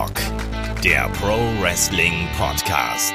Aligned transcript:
Headlock, 0.00 0.82
der 0.82 1.10
Pro 1.10 1.36
Wrestling 1.60 2.26
Podcast. 2.38 3.14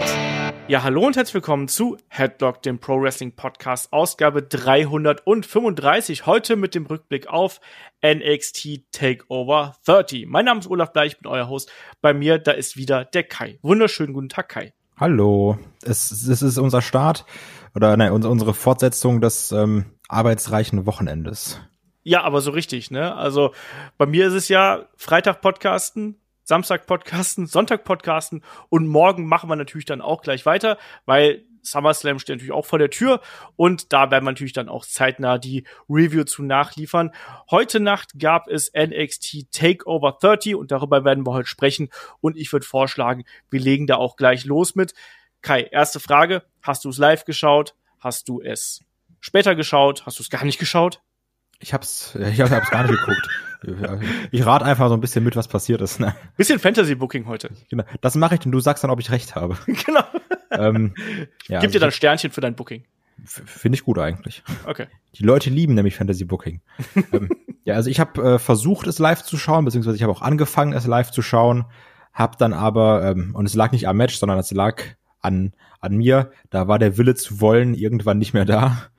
Ja, 0.67 0.83
hallo 0.83 1.07
und 1.07 1.15
herzlich 1.15 1.33
willkommen 1.33 1.67
zu 1.67 1.97
Headlock, 2.09 2.61
dem 2.61 2.77
Pro 2.77 3.01
Wrestling 3.01 3.35
Podcast, 3.35 3.91
Ausgabe 3.91 4.43
335. 4.43 6.27
Heute 6.27 6.57
mit 6.57 6.75
dem 6.75 6.85
Rückblick 6.85 7.25
auf 7.25 7.59
NXT 8.05 8.91
Takeover 8.91 9.75
30. 9.87 10.27
Mein 10.27 10.45
Name 10.45 10.59
ist 10.59 10.69
Olaf 10.69 10.93
Bleich, 10.93 11.13
ich 11.13 11.17
bin 11.17 11.31
euer 11.31 11.49
Host. 11.49 11.71
Bei 12.01 12.13
mir, 12.13 12.37
da 12.37 12.51
ist 12.51 12.77
wieder 12.77 13.03
der 13.03 13.23
Kai. 13.23 13.57
Wunderschönen 13.63 14.13
guten 14.13 14.29
Tag, 14.29 14.49
Kai. 14.49 14.73
Hallo. 14.95 15.57
Es, 15.83 16.11
es 16.11 16.43
ist 16.43 16.59
unser 16.59 16.83
Start 16.83 17.25
oder 17.73 17.97
nein, 17.97 18.11
unsere 18.11 18.53
Fortsetzung 18.53 19.21
des 19.21 19.51
ähm, 19.51 19.85
arbeitsreichen 20.07 20.85
Wochenendes. 20.85 21.59
Ja, 22.03 22.21
aber 22.21 22.41
so 22.41 22.51
richtig, 22.51 22.91
ne? 22.91 23.15
Also 23.15 23.55
bei 23.97 24.05
mir 24.05 24.27
ist 24.27 24.33
es 24.33 24.49
ja 24.49 24.85
Freitag 24.95 25.41
Podcasten, 25.41 26.19
Samstag 26.45 26.85
Podcasten, 26.85 27.47
Sonntag 27.47 27.83
Podcasten 27.83 28.43
und 28.69 28.87
morgen 28.87 29.25
machen 29.25 29.49
wir 29.49 29.55
natürlich 29.55 29.85
dann 29.85 30.01
auch 30.01 30.21
gleich 30.21 30.45
weiter, 30.45 30.77
weil 31.05 31.43
SummerSlam 31.63 32.19
steht 32.19 32.35
natürlich 32.35 32.53
auch 32.53 32.65
vor 32.65 32.77
der 32.77 32.91
Tür 32.91 33.19
und 33.55 33.91
da 33.91 34.11
werden 34.11 34.23
wir 34.23 34.31
natürlich 34.31 34.53
dann 34.53 34.69
auch 34.69 34.85
zeitnah 34.85 35.39
die 35.39 35.65
Review 35.89 36.23
zu 36.23 36.43
nachliefern. 36.43 37.11
Heute 37.49 37.79
Nacht 37.79 38.19
gab 38.19 38.47
es 38.47 38.71
NXT 38.77 39.51
Takeover 39.51 40.17
30 40.21 40.55
und 40.55 40.71
darüber 40.71 41.03
werden 41.03 41.25
wir 41.25 41.33
heute 41.33 41.49
sprechen 41.49 41.89
und 42.21 42.37
ich 42.37 42.53
würde 42.53 42.67
vorschlagen, 42.67 43.25
wir 43.49 43.59
legen 43.59 43.87
da 43.87 43.95
auch 43.95 44.15
gleich 44.15 44.45
los 44.45 44.75
mit. 44.75 44.93
Kai, 45.41 45.63
erste 45.63 45.99
Frage, 45.99 46.43
hast 46.61 46.85
du 46.85 46.89
es 46.89 46.99
live 46.99 47.25
geschaut? 47.25 47.75
Hast 47.99 48.29
du 48.29 48.41
es 48.41 48.81
später 49.19 49.55
geschaut? 49.55 50.05
Hast 50.05 50.19
du 50.19 50.23
es 50.23 50.29
gar 50.29 50.45
nicht 50.45 50.59
geschaut? 50.59 51.01
Ich 51.59 51.73
hab's, 51.73 52.13
ich 52.15 52.39
hab's 52.39 52.69
gar 52.69 52.83
nicht 52.83 52.91
geguckt. 52.91 53.27
Ich 54.31 54.45
rate 54.45 54.65
einfach 54.65 54.89
so 54.89 54.93
ein 54.93 55.01
bisschen 55.01 55.23
mit, 55.23 55.35
was 55.35 55.47
passiert 55.47 55.81
ist. 55.81 55.99
Ne? 55.99 56.15
Bisschen 56.37 56.59
Fantasy-Booking 56.59 57.27
heute. 57.27 57.49
Genau. 57.69 57.83
Das 58.01 58.15
mache 58.15 58.35
ich 58.35 58.45
und 58.45 58.51
du 58.51 58.59
sagst 58.59 58.83
dann, 58.83 58.91
ob 58.91 58.99
ich 58.99 59.11
recht 59.11 59.35
habe. 59.35 59.57
genau. 59.65 60.03
Ähm, 60.51 60.93
ja, 61.47 61.59
Gib 61.59 61.67
also 61.67 61.67
dir 61.69 61.79
dann 61.79 61.91
Sternchen 61.91 62.31
für 62.31 62.41
dein 62.41 62.55
Booking. 62.55 62.83
Finde 63.23 63.77
ich 63.77 63.83
gut 63.83 63.97
eigentlich. 63.97 64.43
Okay. 64.65 64.87
Die 65.15 65.23
Leute 65.23 65.49
lieben 65.49 65.73
nämlich 65.73 65.95
Fantasy 65.95 66.25
Booking. 66.25 66.61
ähm, 67.13 67.29
ja, 67.63 67.75
also 67.75 67.89
ich 67.89 67.99
habe 67.99 68.21
äh, 68.21 68.39
versucht, 68.39 68.87
es 68.87 68.99
live 68.99 69.23
zu 69.23 69.37
schauen, 69.37 69.65
beziehungsweise 69.65 69.95
ich 69.95 70.03
habe 70.03 70.11
auch 70.11 70.21
angefangen, 70.21 70.73
es 70.73 70.85
live 70.85 71.11
zu 71.11 71.21
schauen, 71.21 71.65
hab 72.13 72.37
dann 72.37 72.53
aber, 72.53 73.03
ähm, 73.03 73.33
und 73.33 73.45
es 73.45 73.55
lag 73.55 73.71
nicht 73.71 73.87
am 73.87 73.97
Match, 73.97 74.17
sondern 74.17 74.37
es 74.37 74.51
lag 74.51 74.83
an, 75.21 75.53
an 75.79 75.95
mir, 75.95 76.31
da 76.49 76.67
war 76.67 76.77
der 76.77 76.97
Wille 76.97 77.15
zu 77.15 77.39
wollen 77.41 77.73
irgendwann 77.73 78.17
nicht 78.17 78.33
mehr 78.33 78.45
da. 78.45 78.89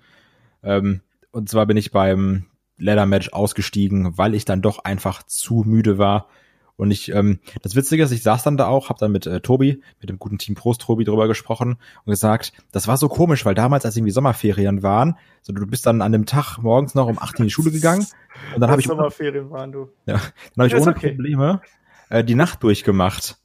Ähm, 0.62 1.02
und 1.30 1.48
zwar 1.48 1.66
bin 1.66 1.76
ich 1.76 1.92
beim 1.92 2.46
Leather 2.78 3.06
Match 3.06 3.32
ausgestiegen, 3.32 4.18
weil 4.18 4.34
ich 4.34 4.44
dann 4.44 4.62
doch 4.62 4.84
einfach 4.84 5.22
zu 5.22 5.62
müde 5.66 5.98
war. 5.98 6.28
Und 6.76 6.90
ich, 6.90 7.10
ähm, 7.10 7.40
das 7.62 7.74
Witzige 7.74 8.02
ist, 8.02 8.12
ich 8.12 8.22
saß 8.22 8.42
dann 8.42 8.58
da 8.58 8.66
auch, 8.66 8.90
habe 8.90 8.98
dann 8.98 9.10
mit 9.10 9.26
äh, 9.26 9.40
Tobi, 9.40 9.82
mit 10.00 10.10
dem 10.10 10.18
guten 10.18 10.36
Team 10.36 10.54
Prost 10.54 10.82
Tobi 10.82 11.04
drüber 11.04 11.26
gesprochen 11.26 11.78
und 12.04 12.10
gesagt, 12.10 12.52
das 12.70 12.86
war 12.86 12.98
so 12.98 13.08
komisch, 13.08 13.46
weil 13.46 13.54
damals, 13.54 13.86
als 13.86 13.96
irgendwie 13.96 14.12
Sommerferien 14.12 14.82
waren, 14.82 15.16
so 15.40 15.54
du 15.54 15.66
bist 15.66 15.86
dann 15.86 16.02
an 16.02 16.12
dem 16.12 16.26
Tag 16.26 16.58
morgens 16.58 16.94
noch 16.94 17.06
um 17.06 17.18
acht 17.18 17.38
in 17.38 17.44
die 17.44 17.50
Schule 17.50 17.70
gegangen 17.70 18.06
und 18.54 18.60
dann 18.60 18.70
habe 18.70 18.82
ich 18.82 18.86
Sommerferien 18.86 19.50
waren 19.50 19.72
du. 19.72 19.88
Ja, 20.04 20.20
dann 20.54 20.66
habe 20.66 20.66
ich 20.68 20.74
ohne 20.74 20.90
okay. 20.90 21.12
Probleme 21.12 21.62
äh, 22.10 22.22
die 22.22 22.34
Nacht 22.34 22.62
durchgemacht. 22.62 23.38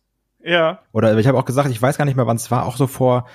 Ja. 0.44 0.80
Oder 0.92 1.18
ich 1.18 1.28
habe 1.28 1.38
auch 1.38 1.46
gesagt, 1.46 1.70
ich 1.70 1.82
weiß 1.82 1.98
gar 1.98 2.04
nicht 2.04 2.18
mehr, 2.18 2.28
wann 2.28 2.36
es 2.36 2.52
war, 2.52 2.66
auch 2.66 2.76
so 2.76 2.88
vor 2.88 3.28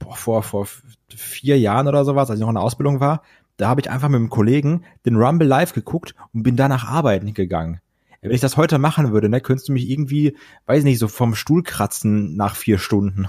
boah, 0.00 0.16
vor 0.16 0.42
vor 0.42 0.66
vier 1.14 1.58
Jahren 1.60 1.86
oder 1.86 2.04
sowas, 2.04 2.28
als 2.28 2.38
ich 2.38 2.42
noch 2.42 2.48
in 2.48 2.56
der 2.56 2.64
Ausbildung 2.64 2.98
war, 2.98 3.22
da 3.56 3.68
habe 3.68 3.80
ich 3.80 3.90
einfach 3.90 4.08
mit 4.08 4.18
einem 4.18 4.30
Kollegen 4.30 4.84
den 5.06 5.16
Rumble 5.16 5.46
live 5.46 5.72
geguckt 5.72 6.14
und 6.32 6.42
bin 6.42 6.56
danach 6.56 6.84
arbeiten 6.84 7.34
gegangen. 7.34 7.80
Wenn 8.20 8.32
ich 8.32 8.40
das 8.40 8.56
heute 8.56 8.78
machen 8.78 9.12
würde, 9.12 9.28
ne, 9.28 9.42
könntest 9.42 9.68
du 9.68 9.72
mich 9.72 9.88
irgendwie, 9.88 10.36
weiß 10.64 10.82
nicht, 10.84 10.98
so 10.98 11.08
vom 11.08 11.34
Stuhl 11.34 11.62
kratzen 11.62 12.36
nach 12.36 12.56
vier 12.56 12.78
Stunden. 12.78 13.28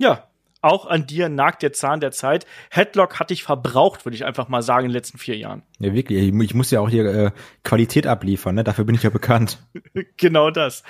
Ja, 0.00 0.30
auch 0.62 0.86
an 0.86 1.06
dir 1.06 1.28
nagt 1.28 1.62
der 1.62 1.72
Zahn 1.72 2.00
der 2.00 2.10
Zeit. 2.10 2.44
Headlock 2.70 3.20
hat 3.20 3.30
dich 3.30 3.44
verbraucht, 3.44 4.04
würde 4.04 4.16
ich 4.16 4.24
einfach 4.24 4.48
mal 4.48 4.62
sagen, 4.62 4.86
in 4.86 4.90
den 4.90 4.96
letzten 4.96 5.18
vier 5.18 5.36
Jahren. 5.36 5.62
Ja, 5.78 5.94
wirklich. 5.94 6.20
Ich 6.28 6.54
muss 6.54 6.70
ja 6.70 6.80
auch 6.80 6.90
hier 6.90 7.04
äh, 7.06 7.30
Qualität 7.62 8.06
abliefern, 8.06 8.56
ne? 8.56 8.64
Dafür 8.64 8.84
bin 8.84 8.94
ich 8.94 9.02
ja 9.04 9.10
bekannt. 9.10 9.58
genau 10.16 10.50
das. 10.50 10.82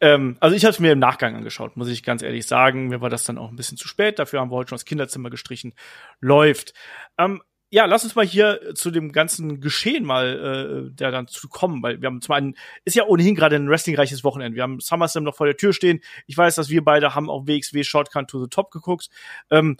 Ähm, 0.00 0.36
also 0.40 0.54
ich 0.54 0.64
habe 0.64 0.72
es 0.72 0.80
mir 0.80 0.92
im 0.92 0.98
Nachgang 0.98 1.36
angeschaut, 1.36 1.76
muss 1.76 1.88
ich 1.88 2.02
ganz 2.02 2.22
ehrlich 2.22 2.46
sagen. 2.46 2.88
Mir 2.88 3.00
war 3.00 3.10
das 3.10 3.24
dann 3.24 3.38
auch 3.38 3.50
ein 3.50 3.56
bisschen 3.56 3.78
zu 3.78 3.88
spät. 3.88 4.18
Dafür 4.18 4.40
haben 4.40 4.50
wir 4.50 4.56
heute 4.56 4.70
schon 4.70 4.76
das 4.76 4.84
Kinderzimmer 4.84 5.30
gestrichen. 5.30 5.74
Läuft. 6.20 6.74
Ähm, 7.16 7.40
ja, 7.70 7.84
lass 7.84 8.04
uns 8.04 8.14
mal 8.14 8.24
hier 8.24 8.74
zu 8.74 8.90
dem 8.90 9.12
ganzen 9.12 9.60
Geschehen 9.60 10.04
mal 10.04 10.88
äh, 10.88 10.94
der 10.94 11.10
dann 11.10 11.28
zu 11.28 11.48
kommen, 11.48 11.82
weil 11.82 12.00
wir 12.00 12.06
haben 12.06 12.22
zum 12.22 12.34
einen 12.34 12.54
ist 12.84 12.96
ja 12.96 13.04
ohnehin 13.04 13.34
gerade 13.34 13.56
ein 13.56 13.68
wrestlingreiches 13.68 14.24
Wochenende. 14.24 14.56
Wir 14.56 14.62
haben 14.62 14.80
SummerSlam 14.80 15.24
noch 15.24 15.36
vor 15.36 15.46
der 15.46 15.56
Tür 15.56 15.72
stehen. 15.72 16.00
Ich 16.26 16.36
weiß, 16.36 16.54
dass 16.54 16.70
wir 16.70 16.82
beide 16.82 17.14
haben 17.14 17.28
auf 17.28 17.46
WXW 17.46 17.84
Shortcut 17.84 18.28
to 18.28 18.42
the 18.42 18.48
Top 18.48 18.70
geguckt. 18.70 19.10
Ähm, 19.50 19.76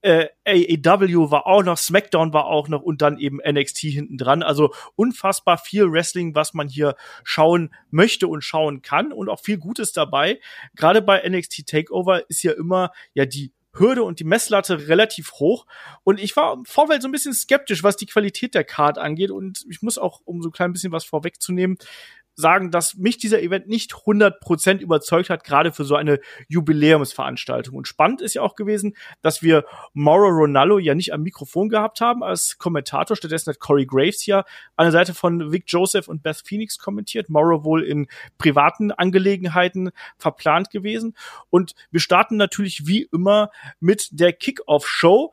äh, 0.00 0.28
AEW 0.46 1.30
war 1.30 1.46
auch 1.46 1.62
noch, 1.62 1.76
SmackDown 1.76 2.32
war 2.32 2.46
auch 2.46 2.68
noch 2.68 2.82
und 2.82 3.02
dann 3.02 3.18
eben 3.18 3.38
NXT 3.44 3.78
hinten 3.78 4.16
dran. 4.16 4.42
Also 4.42 4.72
unfassbar 4.94 5.58
viel 5.58 5.90
Wrestling, 5.90 6.34
was 6.34 6.54
man 6.54 6.68
hier 6.68 6.94
schauen 7.24 7.74
möchte 7.90 8.28
und 8.28 8.42
schauen 8.42 8.82
kann 8.82 9.12
und 9.12 9.28
auch 9.28 9.40
viel 9.40 9.58
Gutes 9.58 9.92
dabei. 9.92 10.40
Gerade 10.76 11.02
bei 11.02 11.28
NXT 11.28 11.66
Takeover 11.66 12.28
ist 12.30 12.42
ja 12.42 12.52
immer 12.52 12.92
ja 13.14 13.26
die 13.26 13.52
Hürde 13.78 14.02
und 14.02 14.20
die 14.20 14.24
Messlatte 14.24 14.88
relativ 14.88 15.32
hoch. 15.32 15.66
Und 16.04 16.20
ich 16.20 16.36
war 16.36 16.54
im 16.54 16.64
Vorfeld 16.64 17.02
so 17.02 17.08
ein 17.08 17.12
bisschen 17.12 17.34
skeptisch, 17.34 17.82
was 17.82 17.96
die 17.96 18.06
Qualität 18.06 18.54
der 18.54 18.64
Card 18.64 18.98
angeht. 18.98 19.30
Und 19.30 19.64
ich 19.68 19.82
muss 19.82 19.98
auch, 19.98 20.20
um 20.24 20.42
so 20.42 20.48
ein 20.48 20.52
klein 20.52 20.72
bisschen 20.72 20.92
was 20.92 21.04
vorwegzunehmen, 21.04 21.78
sagen, 22.38 22.70
dass 22.70 22.94
mich 22.94 23.18
dieser 23.18 23.42
Event 23.42 23.66
nicht 23.66 23.92
100% 23.92 24.78
überzeugt 24.78 25.28
hat, 25.28 25.42
gerade 25.42 25.72
für 25.72 25.84
so 25.84 25.96
eine 25.96 26.20
Jubiläumsveranstaltung. 26.46 27.74
Und 27.74 27.88
spannend 27.88 28.22
ist 28.22 28.34
ja 28.34 28.42
auch 28.42 28.54
gewesen, 28.54 28.94
dass 29.22 29.42
wir 29.42 29.64
Mauro 29.92 30.28
Ronaldo 30.28 30.78
ja 30.78 30.94
nicht 30.94 31.12
am 31.12 31.22
Mikrofon 31.22 31.68
gehabt 31.68 32.00
haben 32.00 32.22
als 32.22 32.56
Kommentator. 32.58 33.16
Stattdessen 33.16 33.50
hat 33.50 33.58
Corey 33.58 33.86
Graves 33.86 34.24
ja 34.24 34.44
an 34.76 34.84
der 34.84 34.92
Seite 34.92 35.14
von 35.14 35.50
Vic 35.50 35.64
Joseph 35.66 36.06
und 36.06 36.22
Beth 36.22 36.42
Phoenix 36.44 36.78
kommentiert. 36.78 37.28
Mauro 37.28 37.64
wohl 37.64 37.82
in 37.82 38.06
privaten 38.38 38.92
Angelegenheiten 38.92 39.90
verplant 40.16 40.70
gewesen. 40.70 41.16
Und 41.50 41.74
wir 41.90 42.00
starten 42.00 42.36
natürlich 42.36 42.86
wie 42.86 43.08
immer 43.12 43.50
mit 43.80 44.08
der 44.12 44.32
Kickoff-Show 44.32 45.32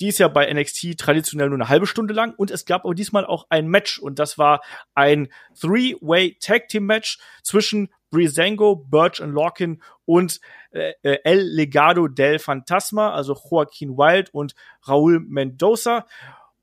die 0.00 0.08
ist 0.08 0.18
ja 0.18 0.28
bei 0.28 0.52
NXT 0.52 0.98
traditionell 0.98 1.48
nur 1.48 1.58
eine 1.58 1.68
halbe 1.68 1.86
Stunde 1.86 2.14
lang 2.14 2.34
und 2.34 2.50
es 2.50 2.64
gab 2.64 2.84
aber 2.84 2.94
diesmal 2.94 3.26
auch 3.26 3.46
ein 3.50 3.68
Match 3.68 3.98
und 3.98 4.18
das 4.18 4.38
war 4.38 4.62
ein 4.94 5.28
Three-Way 5.60 6.38
Tag 6.40 6.68
Team 6.68 6.86
Match 6.86 7.18
zwischen 7.42 7.90
Breezango, 8.10 8.76
Birch 8.76 9.20
und 9.20 9.30
Lorkin 9.30 9.82
und 10.04 10.40
äh, 10.72 10.94
äh, 11.02 11.18
El 11.24 11.40
Legado 11.40 12.08
del 12.08 12.38
Fantasma, 12.38 13.12
also 13.12 13.34
Joaquin 13.34 13.96
Wild 13.96 14.32
und 14.34 14.54
Raúl 14.86 15.20
Mendoza. 15.20 16.06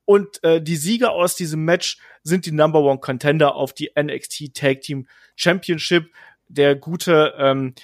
Und 0.06 0.44
äh, 0.44 0.62
die 0.62 0.76
Sieger 0.76 1.12
aus 1.12 1.36
diesem 1.36 1.66
Match 1.66 1.98
sind 2.24 2.46
die 2.46 2.52
Number 2.52 2.82
One 2.82 3.00
Contender 3.00 3.56
auf 3.56 3.74
die 3.74 3.92
NXT 4.00 4.54
Tag 4.54 4.82
Team 4.82 5.08
Championship. 5.36 6.12
Der 6.50 6.76
gute 6.76 7.34
ähm, 7.38 7.76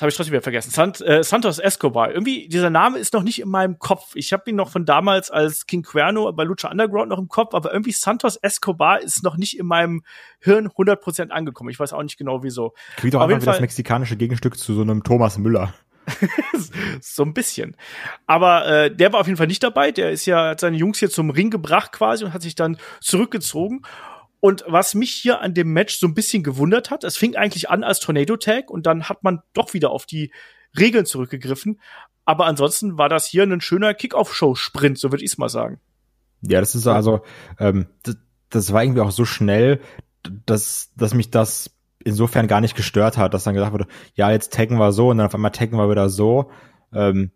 das 0.00 0.04
habe 0.04 0.08
ich 0.12 0.16
trotzdem 0.16 0.32
wieder 0.32 0.42
vergessen. 0.42 0.70
Sant, 0.70 1.02
äh, 1.02 1.22
Santos 1.22 1.58
Escobar. 1.58 2.10
Irgendwie, 2.10 2.48
dieser 2.48 2.70
Name 2.70 2.98
ist 2.98 3.12
noch 3.12 3.22
nicht 3.22 3.38
in 3.38 3.50
meinem 3.50 3.78
Kopf. 3.78 4.12
Ich 4.14 4.32
habe 4.32 4.48
ihn 4.48 4.56
noch 4.56 4.70
von 4.70 4.86
damals 4.86 5.30
als 5.30 5.66
King 5.66 5.82
Cuerno 5.82 6.32
bei 6.32 6.44
Lucha 6.44 6.70
Underground 6.70 7.10
noch 7.10 7.18
im 7.18 7.28
Kopf, 7.28 7.52
aber 7.52 7.70
irgendwie 7.70 7.92
Santos 7.92 8.36
Escobar 8.36 9.02
ist 9.02 9.22
noch 9.22 9.36
nicht 9.36 9.58
in 9.58 9.66
meinem 9.66 10.02
Hirn 10.38 10.68
100% 10.68 11.28
angekommen. 11.28 11.68
Ich 11.68 11.78
weiß 11.78 11.92
auch 11.92 12.02
nicht 12.02 12.16
genau 12.16 12.42
wieso. 12.42 12.72
Klingt 12.96 13.12
doch 13.12 13.20
einfach 13.20 13.42
wie 13.42 13.44
das 13.44 13.60
mexikanische 13.60 14.16
Gegenstück 14.16 14.56
zu 14.56 14.72
so 14.72 14.80
einem 14.80 15.04
Thomas 15.04 15.36
Müller. 15.36 15.74
so 17.02 17.22
ein 17.22 17.34
bisschen. 17.34 17.76
Aber 18.26 18.66
äh, 18.66 18.96
der 18.96 19.12
war 19.12 19.20
auf 19.20 19.26
jeden 19.26 19.36
Fall 19.36 19.48
nicht 19.48 19.62
dabei. 19.62 19.92
Der 19.92 20.12
ist 20.12 20.24
ja, 20.24 20.48
hat 20.48 20.60
seine 20.60 20.78
Jungs 20.78 20.98
hier 20.98 21.10
zum 21.10 21.28
Ring 21.28 21.50
gebracht 21.50 21.92
quasi 21.92 22.24
und 22.24 22.32
hat 22.32 22.40
sich 22.40 22.54
dann 22.54 22.78
zurückgezogen. 23.02 23.82
Und 24.40 24.64
was 24.66 24.94
mich 24.94 25.12
hier 25.12 25.42
an 25.42 25.52
dem 25.52 25.72
Match 25.72 25.98
so 25.98 26.06
ein 26.06 26.14
bisschen 26.14 26.42
gewundert 26.42 26.90
hat, 26.90 27.04
es 27.04 27.18
fing 27.18 27.36
eigentlich 27.36 27.68
an 27.68 27.84
als 27.84 28.00
Tornado 28.00 28.36
Tag 28.36 28.70
und 28.70 28.86
dann 28.86 29.08
hat 29.08 29.22
man 29.22 29.40
doch 29.52 29.74
wieder 29.74 29.90
auf 29.90 30.06
die 30.06 30.32
Regeln 30.78 31.04
zurückgegriffen. 31.04 31.80
Aber 32.24 32.46
ansonsten 32.46 32.96
war 32.96 33.08
das 33.08 33.26
hier 33.26 33.42
ein 33.42 33.60
schöner 33.60 33.92
Kickoff-Show-Sprint, 33.92 34.98
so 34.98 35.12
würde 35.12 35.24
ich 35.24 35.32
es 35.32 35.38
mal 35.38 35.50
sagen. 35.50 35.78
Ja, 36.42 36.60
das 36.60 36.74
ist 36.74 36.86
also, 36.86 37.20
ähm, 37.58 37.86
das, 38.02 38.16
das 38.48 38.72
war 38.72 38.82
irgendwie 38.82 39.02
auch 39.02 39.10
so 39.10 39.26
schnell, 39.26 39.80
dass, 40.46 40.92
dass 40.96 41.12
mich 41.12 41.30
das 41.30 41.70
insofern 42.02 42.46
gar 42.46 42.62
nicht 42.62 42.76
gestört 42.76 43.18
hat, 43.18 43.34
dass 43.34 43.44
dann 43.44 43.54
gesagt 43.54 43.72
wurde, 43.72 43.88
ja, 44.14 44.30
jetzt 44.30 44.54
taggen 44.54 44.78
wir 44.78 44.92
so 44.92 45.08
und 45.08 45.18
dann 45.18 45.26
auf 45.26 45.34
einmal 45.34 45.50
taggen 45.50 45.76
wir 45.76 45.90
wieder 45.90 46.08
so. 46.08 46.50
Ähm, 46.94 47.30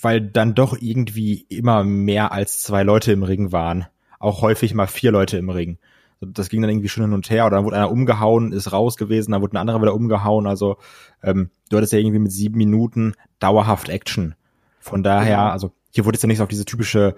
weil 0.00 0.20
dann 0.20 0.54
doch 0.54 0.76
irgendwie 0.80 1.46
immer 1.48 1.84
mehr 1.84 2.32
als 2.32 2.62
zwei 2.62 2.82
Leute 2.82 3.12
im 3.12 3.22
Ring 3.22 3.50
waren. 3.50 3.86
Auch 4.18 4.42
häufig 4.42 4.74
mal 4.74 4.86
vier 4.86 5.10
Leute 5.10 5.38
im 5.38 5.50
Ring 5.50 5.78
das 6.26 6.48
ging 6.48 6.62
dann 6.62 6.70
irgendwie 6.70 6.88
schon 6.88 7.04
hin 7.04 7.12
und 7.12 7.30
her 7.30 7.46
oder 7.46 7.56
dann 7.56 7.64
wurde 7.64 7.76
einer 7.76 7.90
umgehauen, 7.90 8.52
ist 8.52 8.72
raus 8.72 8.96
gewesen, 8.96 9.32
dann 9.32 9.42
wurde 9.42 9.54
ein 9.54 9.60
anderer 9.60 9.80
wieder 9.80 9.94
umgehauen. 9.94 10.46
Also 10.46 10.76
ähm, 11.22 11.50
du 11.68 11.76
hattest 11.76 11.92
ja 11.92 11.98
irgendwie 11.98 12.18
mit 12.18 12.32
sieben 12.32 12.58
Minuten 12.58 13.14
dauerhaft 13.38 13.88
Action. 13.88 14.34
Von 14.80 15.02
daher, 15.02 15.30
ja. 15.30 15.50
also 15.50 15.72
hier 15.90 16.04
wurde 16.04 16.16
jetzt 16.16 16.22
ja 16.22 16.26
nicht 16.26 16.38
so 16.38 16.44
auf 16.44 16.48
diese 16.48 16.64
typische 16.64 17.14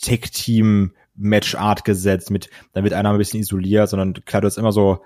Tech-Team 0.00 0.92
Match-Art 1.16 1.84
gesetzt 1.84 2.30
mit, 2.30 2.50
dann 2.72 2.84
wird 2.84 2.94
einer 2.94 3.10
ein 3.10 3.18
bisschen 3.18 3.40
isoliert, 3.40 3.88
sondern 3.88 4.14
klar, 4.24 4.40
du 4.40 4.46
hast 4.46 4.56
immer 4.56 4.72
so 4.72 5.02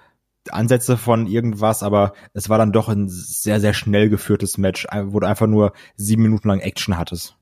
Ansätze 0.50 0.96
von 0.96 1.26
irgendwas, 1.26 1.82
aber 1.82 2.12
es 2.34 2.48
war 2.48 2.58
dann 2.58 2.72
doch 2.72 2.88
ein 2.88 3.08
sehr, 3.08 3.60
sehr 3.60 3.74
schnell 3.74 4.10
geführtes 4.10 4.58
Match, 4.58 4.86
wo 5.06 5.18
du 5.20 5.26
einfach 5.26 5.46
nur 5.46 5.72
sieben 5.96 6.22
Minuten 6.22 6.48
lang 6.48 6.60
Action 6.60 6.98
hattest 6.98 7.36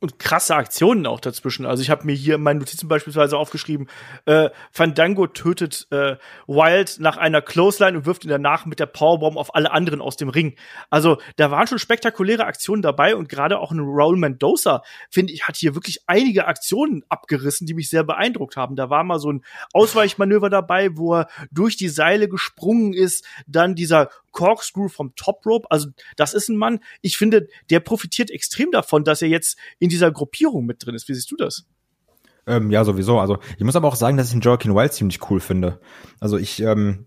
und 0.00 0.18
krasse 0.18 0.54
Aktionen 0.54 1.06
auch 1.06 1.20
dazwischen. 1.20 1.66
Also 1.66 1.82
ich 1.82 1.90
habe 1.90 2.06
mir 2.06 2.14
hier 2.14 2.36
in 2.36 2.42
meinen 2.42 2.58
Notizen 2.58 2.86
beispielsweise 2.88 3.36
aufgeschrieben, 3.36 3.88
äh, 4.26 4.50
Fandango 4.70 5.26
tötet 5.26 5.88
äh, 5.90 6.16
Wild 6.46 7.00
nach 7.00 7.16
einer 7.16 7.42
Clothesline 7.42 7.98
und 7.98 8.06
wirft 8.06 8.24
ihn 8.24 8.30
danach 8.30 8.64
mit 8.64 8.78
der 8.78 8.86
Powerbomb 8.86 9.36
auf 9.36 9.54
alle 9.54 9.72
anderen 9.72 10.00
aus 10.00 10.16
dem 10.16 10.28
Ring. 10.28 10.54
Also 10.88 11.18
da 11.36 11.50
waren 11.50 11.66
schon 11.66 11.80
spektakuläre 11.80 12.44
Aktionen 12.44 12.82
dabei 12.82 13.16
und 13.16 13.28
gerade 13.28 13.58
auch 13.58 13.72
ein 13.72 13.80
Raul 13.80 14.16
Mendoza, 14.16 14.82
finde 15.10 15.32
ich, 15.32 15.48
hat 15.48 15.56
hier 15.56 15.74
wirklich 15.74 16.02
einige 16.06 16.46
Aktionen 16.46 17.04
abgerissen, 17.08 17.66
die 17.66 17.74
mich 17.74 17.90
sehr 17.90 18.04
beeindruckt 18.04 18.56
haben. 18.56 18.76
Da 18.76 18.90
war 18.90 19.02
mal 19.02 19.18
so 19.18 19.32
ein 19.32 19.44
Ausweichmanöver 19.72 20.48
dabei, 20.48 20.96
wo 20.96 21.14
er 21.14 21.28
durch 21.50 21.76
die 21.76 21.88
Seile 21.88 22.28
gesprungen 22.28 22.92
ist, 22.92 23.26
dann 23.46 23.74
dieser 23.74 24.10
Corkscrew 24.38 24.88
vom 24.88 25.16
Top 25.16 25.44
Rope. 25.44 25.68
Also 25.68 25.88
das 26.16 26.32
ist 26.32 26.48
ein 26.48 26.56
Mann, 26.56 26.78
ich 27.02 27.18
finde, 27.18 27.48
der 27.70 27.80
profitiert 27.80 28.30
extrem 28.30 28.70
davon, 28.70 29.02
dass 29.02 29.20
er 29.20 29.28
jetzt 29.28 29.58
in 29.80 29.88
dieser 29.88 30.12
Gruppierung 30.12 30.64
mit 30.64 30.86
drin 30.86 30.94
ist. 30.94 31.08
Wie 31.08 31.14
siehst 31.14 31.32
du 31.32 31.36
das? 31.36 31.66
Ähm, 32.46 32.70
ja, 32.70 32.84
sowieso. 32.84 33.18
Also 33.18 33.38
ich 33.56 33.64
muss 33.64 33.74
aber 33.74 33.88
auch 33.88 33.96
sagen, 33.96 34.16
dass 34.16 34.28
ich 34.28 34.32
den 34.34 34.40
Joaquin 34.40 34.76
Wild 34.76 34.92
ziemlich 34.92 35.28
cool 35.28 35.40
finde. 35.40 35.80
Also 36.20 36.38
ich, 36.38 36.62
ähm, 36.62 37.06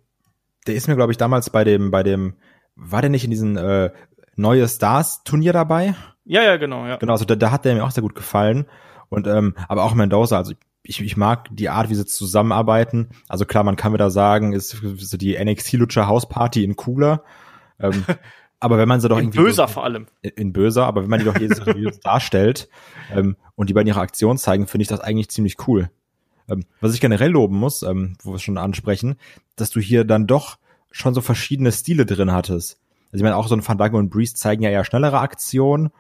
der 0.68 0.76
ist 0.76 0.90
mir, 0.90 0.98
glaube 0.98 1.14
ich, 1.14 1.18
damals 1.18 1.50
bei 1.50 1.64
dem, 1.64 1.90
bei 1.90 2.04
dem, 2.04 2.36
war 2.76 3.00
der 3.00 3.10
nicht 3.10 3.24
in 3.24 3.32
diesem 3.32 3.56
äh, 3.56 3.92
neue 4.36 4.68
Stars-Turnier 4.68 5.54
dabei? 5.54 5.96
Ja, 6.26 6.44
ja, 6.44 6.58
genau, 6.58 6.86
ja. 6.86 6.98
Genau, 6.98 7.14
also 7.14 7.24
da, 7.24 7.36
da 7.36 7.52
hat 7.52 7.64
der 7.64 7.76
mir 7.76 7.86
auch 7.86 7.92
sehr 7.92 8.04
gut 8.04 8.14
gefallen. 8.14 8.66
Und 9.08 9.26
ähm, 9.26 9.56
aber 9.70 9.86
auch 9.86 9.94
Mendoza, 9.94 10.38
also 10.38 10.54
ich, 10.84 11.02
ich 11.02 11.18
mag 11.18 11.50
die 11.52 11.70
Art, 11.70 11.90
wie 11.90 11.96
sie 11.96 12.06
zusammenarbeiten. 12.06 13.10
Also 13.28 13.46
klar, 13.46 13.64
man 13.64 13.76
kann 13.76 13.94
wieder 13.94 14.10
sagen, 14.10 14.54
ist 14.54 14.70
so 14.72 15.18
die 15.18 15.38
NXT-Lutscher 15.38 16.08
Hausparty 16.08 16.64
in 16.64 16.76
cooler. 16.76 17.24
Ähm, 17.80 18.04
aber 18.60 18.78
wenn 18.78 18.88
man 18.88 19.00
sie 19.00 19.10
doch 19.10 19.18
in 19.18 19.26
irgendwie. 19.26 19.40
Böser 19.40 19.68
so, 19.68 19.74
vor 19.74 19.84
allem. 19.84 20.08
In 20.22 20.54
böser, 20.54 20.86
aber 20.86 21.04
wenn 21.04 21.10
man 21.10 21.20
die 21.20 21.26
doch 21.26 21.38
jedes 21.38 21.64
Mal 21.66 21.76
darstellt 22.04 22.70
ähm, 23.14 23.36
und 23.56 23.70
die 23.70 23.74
bei 23.74 23.84
ihrer 23.84 24.02
Aktion 24.02 24.38
zeigen, 24.38 24.68
finde 24.68 24.84
ich 24.84 24.88
das 24.88 25.02
eigentlich 25.02 25.30
ziemlich 25.30 25.68
cool. 25.68 25.90
Ähm, 26.50 26.66
was 26.80 26.94
ich 26.94 27.02
generell 27.02 27.32
loben 27.32 27.58
muss, 27.58 27.84
ähm, 27.84 28.16
wo 28.24 28.32
wir 28.32 28.36
es 28.36 28.42
schon 28.42 28.58
ansprechen, 28.58 29.16
dass 29.56 29.70
du 29.70 29.80
hier 29.80 30.04
dann 30.04 30.28
doch 30.28 30.58
schon 30.92 31.14
so 31.14 31.22
verschiedene 31.22 31.72
Stile 31.72 32.06
drin 32.06 32.32
hattest. 32.32 32.80
Also 33.08 33.18
ich 33.18 33.24
meine, 33.24 33.36
auch 33.36 33.48
so 33.48 33.56
ein 33.56 33.62
Fandango 33.62 33.98
und 33.98 34.10
Breeze 34.10 34.34
zeigen 34.34 34.64
ja 34.64 34.70
eher 34.70 34.84
schnellere 34.84 35.20
Aktionen. 35.20 35.92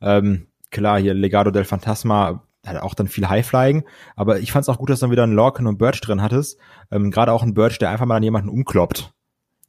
Ähm, 0.00 0.46
klar, 0.70 0.98
hier 0.98 1.14
Legado 1.14 1.50
del 1.50 1.64
Fantasma 1.64 2.42
auch 2.66 2.94
dann 2.94 3.08
viel 3.08 3.28
Highflying, 3.28 3.84
aber 4.16 4.40
ich 4.40 4.52
fand 4.52 4.64
es 4.64 4.68
auch 4.68 4.78
gut, 4.78 4.90
dass 4.90 5.00
du 5.00 5.04
dann 5.04 5.12
wieder 5.12 5.22
einen 5.22 5.34
Lorcan 5.34 5.66
und 5.66 5.78
Birch 5.78 6.00
drin 6.00 6.22
hattest. 6.22 6.58
Ähm, 6.90 7.10
Gerade 7.10 7.32
auch 7.32 7.42
ein 7.42 7.54
Birch, 7.54 7.78
der 7.78 7.90
einfach 7.90 8.06
mal 8.06 8.16
an 8.16 8.22
jemanden 8.22 8.48
umkloppt. 8.48 9.12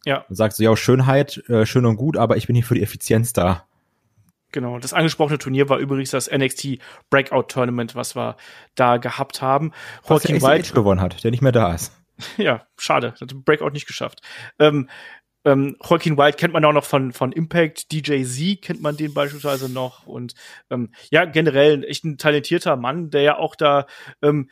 Ja. 0.05 0.25
Und 0.27 0.35
sagt 0.35 0.55
so, 0.55 0.63
ja, 0.63 0.75
Schönheit, 0.75 1.38
äh, 1.47 1.65
schön 1.65 1.85
und 1.85 1.95
gut, 1.95 2.17
aber 2.17 2.38
ich 2.38 2.47
bin 2.47 2.55
hier 2.55 2.65
für 2.65 2.73
die 2.75 2.83
Effizienz 2.83 3.33
da. 3.33 3.65
Genau, 4.51 4.79
das 4.79 4.93
angesprochene 4.93 5.38
Turnier 5.38 5.69
war 5.69 5.77
übrigens 5.77 6.11
das 6.11 6.29
NXT 6.29 6.79
Breakout 7.09 7.43
Tournament, 7.43 7.95
was 7.95 8.15
wir 8.15 8.35
da 8.75 8.97
gehabt 8.97 9.41
haben. 9.41 9.71
Joaquin 10.07 10.41
White 10.41 10.73
gewonnen 10.73 10.99
hat, 10.99 11.23
der 11.23 11.31
nicht 11.31 11.41
mehr 11.41 11.53
da 11.53 11.73
ist. 11.73 11.94
ja, 12.37 12.65
schade, 12.77 13.13
hat 13.19 13.31
den 13.31 13.44
Breakout 13.44 13.69
nicht 13.69 13.87
geschafft. 13.87 14.21
Ähm, 14.59 14.89
ähm, 15.45 15.75
Joaquin 15.83 16.17
White 16.17 16.38
kennt 16.38 16.53
man 16.53 16.65
auch 16.65 16.73
noch 16.73 16.85
von, 16.85 17.13
von 17.13 17.31
Impact, 17.31 17.91
DJ 17.91 18.23
Z 18.23 18.61
kennt 18.61 18.81
man 18.81 18.97
den 18.97 19.13
beispielsweise 19.13 19.71
noch. 19.71 20.05
Und 20.05 20.35
ähm, 20.69 20.89
ja, 21.09 21.25
generell 21.25 21.83
echt 21.83 22.03
ein 22.03 22.17
talentierter 22.17 22.75
Mann, 22.75 23.09
der 23.09 23.21
ja 23.21 23.38
auch 23.38 23.55
da 23.55 23.88
ähm, 24.21 24.49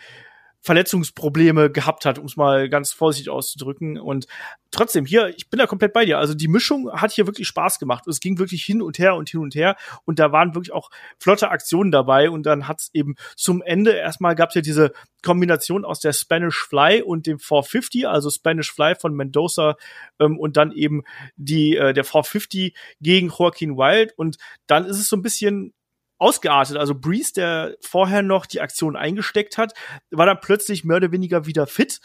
Verletzungsprobleme 0.61 1.71
gehabt 1.71 2.05
hat, 2.05 2.19
um 2.19 2.25
es 2.25 2.35
mal 2.35 2.69
ganz 2.69 2.91
vorsichtig 2.91 3.29
auszudrücken. 3.29 3.97
Und 3.97 4.27
trotzdem, 4.71 5.05
hier, 5.05 5.33
ich 5.35 5.49
bin 5.49 5.57
da 5.57 5.67
komplett 5.67 5.93
bei 5.93 6.05
dir. 6.05 6.17
Also 6.17 6.33
die 6.33 6.47
Mischung 6.47 6.91
hat 6.91 7.11
hier 7.11 7.27
wirklich 7.27 7.47
Spaß 7.47 7.79
gemacht. 7.79 8.07
Es 8.07 8.19
ging 8.19 8.39
wirklich 8.39 8.63
hin 8.63 8.81
und 8.81 8.99
her 8.99 9.15
und 9.15 9.29
hin 9.29 9.39
und 9.39 9.55
her. 9.55 9.77
Und 10.05 10.19
da 10.19 10.31
waren 10.31 10.55
wirklich 10.55 10.73
auch 10.73 10.89
flotte 11.17 11.49
Aktionen 11.49 11.91
dabei. 11.91 12.29
Und 12.29 12.45
dann 12.45 12.67
hat 12.67 12.81
es 12.81 12.89
eben 12.93 13.15
zum 13.35 13.61
Ende 13.61 13.91
erstmal 13.93 14.35
gab 14.35 14.49
es 14.49 14.55
ja 14.55 14.61
diese 14.61 14.91
Kombination 15.23 15.85
aus 15.85 15.99
der 15.99 16.13
Spanish 16.13 16.59
Fly 16.59 17.01
und 17.01 17.25
dem 17.25 17.39
450, 17.39 18.07
also 18.07 18.29
Spanish 18.29 18.71
Fly 18.71 18.95
von 18.95 19.13
Mendoza 19.13 19.75
ähm, 20.19 20.37
und 20.37 20.57
dann 20.57 20.71
eben 20.71 21.03
die 21.35 21.75
äh, 21.75 21.93
der 21.93 22.03
450 22.03 22.75
gegen 23.01 23.29
Joaquin 23.29 23.77
Wild. 23.77 24.13
Und 24.17 24.37
dann 24.67 24.85
ist 24.85 24.99
es 24.99 25.09
so 25.09 25.15
ein 25.15 25.21
bisschen 25.21 25.73
ausgeartet. 26.19 26.77
Also 26.77 26.93
Breeze, 26.93 27.33
der 27.33 27.75
vorher 27.81 28.21
noch 28.21 28.45
die 28.45 28.61
Aktion 28.61 28.95
eingesteckt 28.95 29.57
hat, 29.57 29.73
war 30.11 30.25
dann 30.25 30.39
plötzlich 30.41 30.83
mehr 30.83 30.97
oder 30.97 31.11
weniger 31.11 31.45
wieder 31.45 31.65
fit 31.65 31.99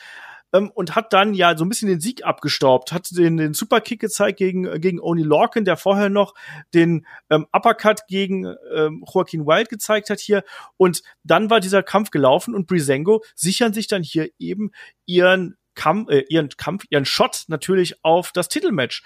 ähm, 0.55 0.70
und 0.75 0.94
hat 0.94 1.12
dann 1.12 1.34
ja 1.34 1.56
so 1.56 1.64
ein 1.64 1.69
bisschen 1.69 1.88
den 1.88 2.00
Sieg 2.00 2.25
abgestaubt, 2.25 2.93
hat 2.93 3.08
den, 3.11 3.37
den 3.37 3.52
Superkick 3.52 4.00
gezeigt 4.00 4.38
gegen, 4.38 4.81
gegen 4.81 5.00
Oni 5.00 5.22
Lorcan, 5.22 5.64
der 5.64 5.76
vorher 5.76 6.08
noch 6.08 6.34
den 6.72 7.06
ähm, 7.28 7.46
Uppercut 7.52 8.06
gegen 8.08 8.55
ähm, 8.75 9.05
Joaquin 9.12 9.46
Wild 9.46 9.69
gezeigt 9.69 10.08
hat 10.08 10.20
hier. 10.20 10.44
Und 10.76 11.02
dann 11.25 11.50
war 11.50 11.61
dieser 11.61 11.82
Kampf 11.82 12.11
gelaufen 12.11 12.55
und 12.55 12.66
Brisengo 12.66 13.22
sichern 13.34 13.75
sich 13.75 13.88
dann 13.88 14.02
hier 14.02 14.31
eben 14.38 14.70
ihren 15.06 15.56
Kampf, 15.75 16.08
äh, 16.11 16.25
ihren 16.28 16.49
Kampf, 16.50 16.84
ihren 16.88 17.05
Shot 17.05 17.44
natürlich 17.49 18.05
auf 18.05 18.31
das 18.32 18.49
Titelmatch 18.49 19.02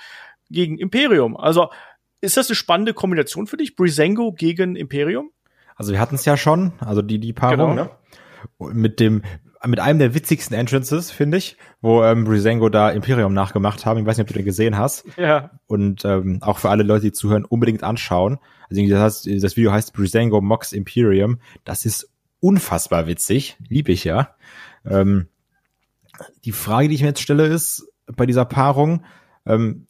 gegen 0.51 0.79
Imperium. 0.79 1.37
Also 1.37 1.71
ist 2.21 2.37
das 2.37 2.49
eine 2.49 2.57
spannende 2.57 2.95
Kombination 2.95 3.47
für 3.47 3.57
dich? 3.57 3.77
Brisengo 3.77 4.33
gegen 4.33 4.77
Imperium? 4.77 5.31
Also 5.77 5.93
wir 5.93 6.01
hatten 6.01 6.17
es 6.17 6.25
ja 6.25 6.37
schon, 6.37 6.73
also 6.81 7.03
die, 7.03 7.19
die 7.19 7.33
Paarung, 7.33 7.77
genau. 7.77 7.85
ne? 7.85 7.91
Mit 8.73 9.01
dem, 9.01 9.23
mit 9.67 9.81
einem 9.81 9.99
der 9.99 10.15
witzigsten 10.15 10.57
Entrances, 10.57 11.11
finde 11.11 11.39
ich, 11.39 11.57
wo 11.81 12.03
ähm, 12.05 12.25
Brisengo 12.25 12.69
da 12.69 12.91
Imperium 12.91 13.35
nachgemacht 13.35 13.87
haben. 13.87 13.99
Ich 13.99 14.07
weiß 14.07 14.17
nicht, 14.17 14.25
ob 14.25 14.29
du 14.29 14.35
den 14.35 14.45
gesehen 14.45 14.77
hast. 14.77 15.05
Ja. 15.17 15.51
Und 15.67 16.05
ähm, 16.05 16.39
auch 16.43 16.59
für 16.59 16.71
alle 16.71 16.83
Leute, 16.85 17.07
die 17.07 17.13
zuhören, 17.13 17.45
unbedingt 17.45 17.83
anschauen. 17.83 18.39
Also 18.71 18.87
das, 18.89 19.01
heißt, 19.01 19.43
das 19.43 19.57
Video 19.57 19.73
heißt 19.73 19.93
Brisengo 19.93 20.41
Mox 20.41 20.73
Imperium. 20.73 21.39
Das 21.65 21.85
ist 21.85 22.11
unfassbar 22.41 23.07
witzig. 23.07 23.57
Lieb 23.69 23.89
ich 23.89 24.05
ja. 24.05 24.37
Ähm, 24.85 25.29
die 26.45 26.53
Frage, 26.53 26.89
die 26.89 26.95
ich 26.95 27.03
mir 27.03 27.09
jetzt 27.09 27.23
stelle, 27.23 27.47
ist 27.47 27.89
bei 28.07 28.27
dieser 28.27 28.45
Paarung, 28.45 29.05
ähm, 29.47 29.87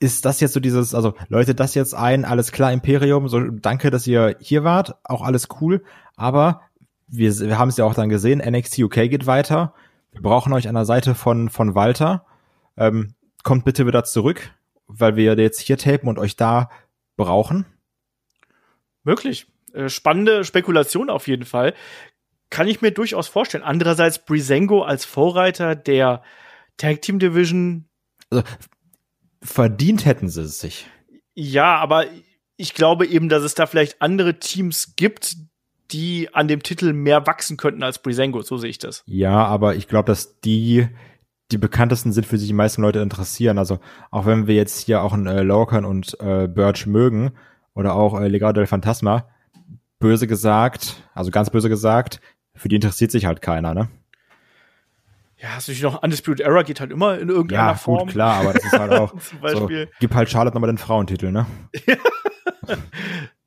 ist 0.00 0.24
das 0.24 0.40
jetzt 0.40 0.52
so 0.52 0.60
dieses, 0.60 0.94
also 0.94 1.14
Leute, 1.28 1.54
das 1.54 1.74
jetzt 1.74 1.94
ein, 1.94 2.24
alles 2.24 2.52
klar, 2.52 2.72
Imperium, 2.72 3.28
so 3.28 3.40
danke, 3.40 3.90
dass 3.90 4.06
ihr 4.06 4.36
hier 4.40 4.64
wart, 4.64 4.96
auch 5.04 5.22
alles 5.22 5.48
cool, 5.60 5.82
aber 6.16 6.62
wir, 7.08 7.36
wir 7.38 7.58
haben 7.58 7.68
es 7.68 7.76
ja 7.76 7.84
auch 7.84 7.94
dann 7.94 8.08
gesehen, 8.08 8.38
NXT 8.38 8.78
UK 8.78 8.94
geht 9.10 9.26
weiter, 9.26 9.74
wir 10.12 10.22
brauchen 10.22 10.52
euch 10.52 10.68
an 10.68 10.74
der 10.74 10.84
Seite 10.84 11.14
von, 11.14 11.48
von 11.48 11.74
Walter, 11.74 12.26
ähm, 12.76 13.14
kommt 13.42 13.64
bitte 13.64 13.86
wieder 13.86 14.04
zurück, 14.04 14.52
weil 14.86 15.16
wir 15.16 15.36
jetzt 15.36 15.60
hier 15.60 15.78
tapen 15.78 16.08
und 16.08 16.18
euch 16.18 16.36
da 16.36 16.70
brauchen. 17.16 17.66
Möglich. 19.04 19.46
Äh, 19.72 19.88
spannende 19.88 20.44
Spekulation 20.44 21.10
auf 21.10 21.28
jeden 21.28 21.44
Fall. 21.44 21.74
Kann 22.50 22.68
ich 22.68 22.80
mir 22.80 22.92
durchaus 22.92 23.28
vorstellen. 23.28 23.64
Andererseits 23.64 24.24
Brisengo 24.24 24.82
als 24.82 25.04
Vorreiter 25.04 25.74
der 25.76 26.22
Tag 26.78 27.02
Team 27.02 27.18
Division. 27.18 27.86
Also, 28.30 28.44
verdient 29.42 30.04
hätten 30.04 30.28
sie 30.28 30.42
es 30.42 30.60
sich. 30.60 30.86
Ja, 31.34 31.76
aber 31.76 32.06
ich 32.56 32.74
glaube 32.74 33.06
eben, 33.06 33.28
dass 33.28 33.42
es 33.42 33.54
da 33.54 33.66
vielleicht 33.66 34.02
andere 34.02 34.38
Teams 34.38 34.94
gibt, 34.96 35.36
die 35.90 36.34
an 36.34 36.48
dem 36.48 36.62
Titel 36.62 36.92
mehr 36.92 37.26
wachsen 37.26 37.56
könnten 37.56 37.82
als 37.82 38.02
Brisengo, 38.02 38.42
so 38.42 38.58
sehe 38.58 38.70
ich 38.70 38.78
das. 38.78 39.02
Ja, 39.06 39.46
aber 39.46 39.76
ich 39.76 39.88
glaube, 39.88 40.06
dass 40.06 40.40
die 40.40 40.88
die 41.50 41.58
bekanntesten 41.58 42.12
sind, 42.12 42.26
für 42.26 42.38
sich 42.38 42.48
die 42.48 42.54
meisten 42.54 42.82
Leute 42.82 43.00
interessieren. 43.00 43.58
Also 43.58 43.78
auch 44.10 44.26
wenn 44.26 44.46
wir 44.46 44.54
jetzt 44.54 44.80
hier 44.80 45.02
auch 45.02 45.12
einen 45.12 45.26
äh, 45.26 45.42
Lorcan 45.42 45.84
und 45.84 46.18
äh, 46.20 46.46
Birch 46.46 46.86
mögen 46.86 47.32
oder 47.74 47.94
auch 47.94 48.20
äh, 48.20 48.28
Legado 48.28 48.60
del 48.60 48.66
Fantasma, 48.66 49.26
böse 49.98 50.26
gesagt, 50.26 51.02
also 51.14 51.30
ganz 51.30 51.50
böse 51.50 51.68
gesagt, 51.68 52.20
für 52.54 52.68
die 52.68 52.76
interessiert 52.76 53.10
sich 53.10 53.24
halt 53.24 53.40
keiner, 53.40 53.74
ne? 53.74 53.88
Ja, 55.40 55.50
hast 55.54 55.68
du 55.68 55.72
dich 55.72 55.82
noch 55.82 56.02
Undisputed 56.02 56.40
Era 56.40 56.62
geht 56.62 56.80
halt 56.80 56.90
immer 56.90 57.18
in 57.18 57.28
irgendeiner 57.28 57.68
ja, 57.68 57.74
Form. 57.74 57.98
Ja, 57.98 58.04
gut, 58.04 58.12
klar, 58.12 58.40
aber 58.40 58.52
das 58.54 58.64
ist 58.64 58.72
halt 58.72 58.92
auch 58.92 59.16
Zum 59.20 59.40
Beispiel. 59.40 59.86
So, 59.86 59.92
gib 60.00 60.14
halt 60.14 60.28
Charlotte 60.30 60.54
nochmal 60.54 60.70
den 60.70 60.78
Frauentitel, 60.78 61.30
ne? 61.30 61.46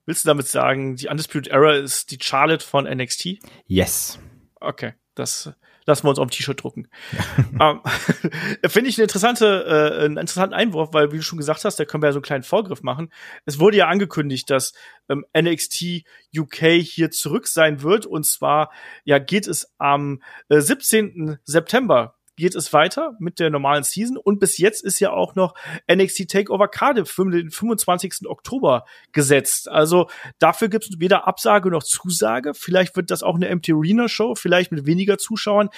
Willst 0.05 0.25
du 0.25 0.27
damit 0.27 0.47
sagen, 0.47 0.95
die 0.95 1.07
Undisputed 1.09 1.51
Era 1.51 1.73
ist 1.75 2.11
die 2.11 2.17
Charlotte 2.21 2.65
von 2.65 2.85
NXT? 2.85 3.39
Yes. 3.67 4.19
Okay, 4.59 4.93
das 5.15 5.53
lassen 5.85 6.05
wir 6.05 6.09
uns 6.09 6.19
auf 6.19 6.27
dem 6.27 6.31
T-Shirt 6.31 6.61
drucken. 6.61 6.87
ähm, 7.59 7.81
Finde 8.67 8.89
ich 8.89 8.97
eine 8.97 9.03
interessante, 9.03 9.65
äh, 9.65 10.05
einen 10.05 10.17
interessanten 10.17 10.53
Einwurf, 10.53 10.89
weil, 10.93 11.11
wie 11.11 11.17
du 11.17 11.23
schon 11.23 11.37
gesagt 11.37 11.65
hast, 11.65 11.79
da 11.79 11.85
können 11.85 12.03
wir 12.03 12.07
ja 12.07 12.13
so 12.13 12.19
einen 12.19 12.23
kleinen 12.23 12.43
Vorgriff 12.43 12.83
machen. 12.83 13.11
Es 13.45 13.59
wurde 13.59 13.77
ja 13.77 13.87
angekündigt, 13.87 14.49
dass 14.49 14.73
ähm, 15.09 15.25
NXT 15.37 16.03
UK 16.35 16.81
hier 16.81 17.11
zurück 17.11 17.47
sein 17.47 17.81
wird. 17.81 18.05
Und 18.05 18.25
zwar, 18.25 18.71
ja, 19.03 19.19
geht 19.19 19.47
es 19.47 19.73
am 19.77 20.21
äh, 20.49 20.59
17. 20.59 21.39
September 21.43 22.15
geht 22.35 22.55
es 22.55 22.73
weiter 22.73 23.13
mit 23.19 23.39
der 23.39 23.49
normalen 23.49 23.83
Season 23.83 24.17
und 24.17 24.39
bis 24.39 24.57
jetzt 24.57 24.83
ist 24.83 24.99
ja 24.99 25.11
auch 25.11 25.35
noch 25.35 25.53
NXT 25.91 26.29
Takeover 26.29 26.67
Cardiff 26.67 27.09
für 27.09 27.29
den 27.29 27.51
25. 27.51 28.27
Oktober 28.27 28.85
gesetzt. 29.11 29.69
Also 29.69 30.09
dafür 30.39 30.69
gibt 30.69 30.85
es 30.85 30.99
weder 30.99 31.27
Absage 31.27 31.69
noch 31.69 31.83
Zusage. 31.83 32.53
Vielleicht 32.53 32.95
wird 32.95 33.11
das 33.11 33.23
auch 33.23 33.35
eine 33.35 33.47
Empty 33.47 33.73
Arena 33.73 34.07
Show, 34.07 34.35
vielleicht 34.35 34.71
mit 34.71 34.85
weniger 34.85 35.17
Zuschauern. 35.17 35.69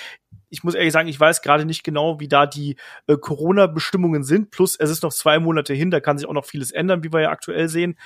Ich 0.50 0.63
muss 0.63 0.75
ehrlich 0.75 0.93
sagen, 0.93 1.10
ich 1.10 1.19
weiß 1.19 1.41
gerade 1.41 1.65
nicht 1.65 1.83
genau, 1.83 2.19
wie 2.19 2.27
da 2.27 2.45
die 2.45 2.75
äh, 3.07 3.17
Corona-Bestimmungen 3.17 4.24
sind. 4.24 4.51
Plus, 4.51 4.75
es 4.75 4.89
ist 4.89 5.03
noch 5.03 5.13
zwei 5.13 5.39
Monate 5.39 5.74
hin, 5.74 5.89
da 5.91 6.00
kann 6.00 6.17
sich 6.17 6.27
auch 6.27 6.33
noch 6.33 6.45
vieles 6.45 6.72
ändern, 6.72 7.03
wie 7.03 7.12
wir 7.12 7.22
ja 7.22 7.29
aktuell 7.29 7.69
sehen. 7.69 7.98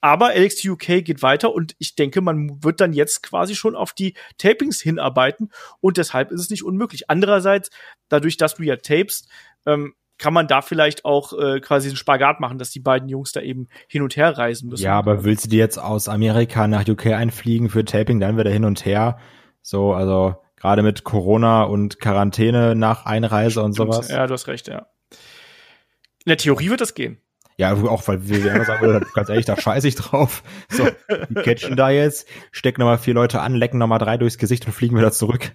Aber 0.00 0.30
NXT 0.38 0.66
UK 0.66 1.04
geht 1.04 1.22
weiter 1.22 1.52
und 1.52 1.74
ich 1.78 1.96
denke, 1.96 2.20
man 2.20 2.62
wird 2.62 2.80
dann 2.80 2.92
jetzt 2.92 3.22
quasi 3.22 3.54
schon 3.54 3.74
auf 3.74 3.92
die 3.92 4.14
Tapings 4.38 4.80
hinarbeiten 4.80 5.50
und 5.80 5.96
deshalb 5.96 6.30
ist 6.30 6.40
es 6.40 6.50
nicht 6.50 6.64
unmöglich. 6.64 7.10
Andererseits, 7.10 7.70
dadurch, 8.08 8.36
dass 8.36 8.54
du 8.54 8.62
ja 8.62 8.76
tapest, 8.76 9.28
ähm, 9.66 9.94
kann 10.18 10.34
man 10.34 10.48
da 10.48 10.62
vielleicht 10.62 11.04
auch 11.04 11.32
äh, 11.32 11.60
quasi 11.60 11.88
einen 11.88 11.96
Spagat 11.96 12.40
machen, 12.40 12.58
dass 12.58 12.70
die 12.70 12.80
beiden 12.80 13.08
Jungs 13.08 13.32
da 13.32 13.40
eben 13.40 13.68
hin 13.88 14.02
und 14.02 14.16
her 14.16 14.36
reisen 14.36 14.68
müssen. 14.68 14.82
Ja, 14.82 14.98
aber 14.98 15.24
willst 15.24 15.46
du 15.46 15.48
die 15.48 15.56
jetzt 15.56 15.78
aus 15.78 16.08
Amerika 16.08 16.66
nach 16.66 16.86
UK 16.86 17.06
einfliegen 17.06 17.70
für 17.70 17.84
Taping, 17.84 18.18
dann 18.20 18.36
wieder 18.36 18.50
hin 18.50 18.64
und 18.64 18.84
her? 18.84 19.18
So, 19.62 19.92
also 19.92 20.36
gerade 20.56 20.82
mit 20.82 21.04
Corona 21.04 21.62
und 21.62 22.00
Quarantäne 22.00 22.74
nach 22.74 23.06
Einreise 23.06 23.52
Stimmt. 23.52 23.66
und 23.66 23.72
sowas. 23.74 24.08
Ja, 24.08 24.26
du 24.26 24.34
hast 24.34 24.48
recht, 24.48 24.66
ja. 24.66 24.88
In 26.24 26.30
der 26.30 26.36
Theorie 26.36 26.68
wird 26.68 26.80
das 26.80 26.94
gehen. 26.94 27.20
Ja, 27.58 27.74
auch 27.74 28.06
weil 28.06 28.28
wir 28.28 28.38
ja 28.38 28.64
sagen 28.64 28.86
würden, 28.86 29.04
ganz 29.14 29.28
ehrlich, 29.28 29.44
da 29.44 29.60
scheiße 29.60 29.88
ich 29.88 29.96
drauf. 29.96 30.44
So, 30.68 30.86
die 31.28 31.34
catchen 31.34 31.76
da 31.76 31.90
jetzt, 31.90 32.28
stecken 32.52 32.80
nochmal 32.80 32.98
vier 32.98 33.14
Leute 33.14 33.40
an, 33.40 33.54
lecken 33.54 33.78
nochmal 33.78 33.98
drei 33.98 34.16
durchs 34.16 34.38
Gesicht 34.38 34.64
und 34.66 34.72
fliegen 34.72 34.96
wieder 34.96 35.10
zurück. 35.10 35.50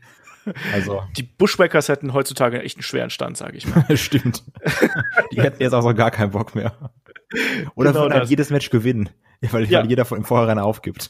Also. 0.73 1.01
Die 1.15 1.23
Bushwackers 1.23 1.87
hätten 1.87 2.13
heutzutage 2.13 2.61
echt 2.61 2.75
einen 2.75 2.83
schweren 2.83 3.09
Stand, 3.09 3.37
sage 3.37 3.55
ich 3.55 3.65
mal. 3.65 3.85
Stimmt. 3.97 4.43
Die 5.31 5.41
hätten 5.41 5.63
jetzt 5.63 5.71
auch 5.71 5.81
so 5.81 5.93
gar 5.93 6.11
keinen 6.11 6.31
Bock 6.31 6.55
mehr. 6.55 6.91
Oder 7.75 7.91
genau 7.91 8.03
würden 8.03 8.13
halt 8.15 8.29
jedes 8.29 8.49
Match 8.49 8.69
gewinnen, 8.69 9.09
weil, 9.39 9.63
ja. 9.65 9.79
weil 9.79 9.89
jeder 9.89 10.03
von 10.03 10.17
im 10.17 10.25
Vorhinein 10.25 10.59
aufgibt. 10.59 11.09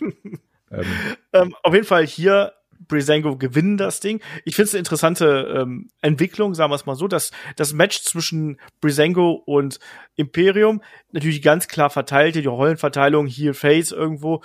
ähm. 0.70 0.84
Ähm, 1.32 1.54
auf 1.62 1.72
jeden 1.72 1.86
Fall 1.86 2.06
hier 2.06 2.52
Breezango 2.88 3.36
gewinnen 3.36 3.76
das 3.76 4.00
Ding. 4.00 4.20
Ich 4.44 4.56
finde 4.56 4.68
es 4.68 4.74
eine 4.74 4.80
interessante 4.80 5.54
ähm, 5.56 5.88
Entwicklung, 6.00 6.54
sagen 6.54 6.70
wir 6.70 6.76
es 6.76 6.86
mal 6.86 6.96
so, 6.96 7.08
dass 7.08 7.30
das 7.56 7.72
Match 7.72 8.02
zwischen 8.02 8.58
Breezango 8.80 9.32
und 9.32 9.78
Imperium 10.14 10.82
natürlich 11.12 11.42
ganz 11.42 11.68
klar 11.68 11.90
verteilt, 11.90 12.34
die 12.34 12.46
Rollenverteilung 12.46 13.26
hier 13.26 13.54
Face 13.54 13.92
irgendwo. 13.92 14.42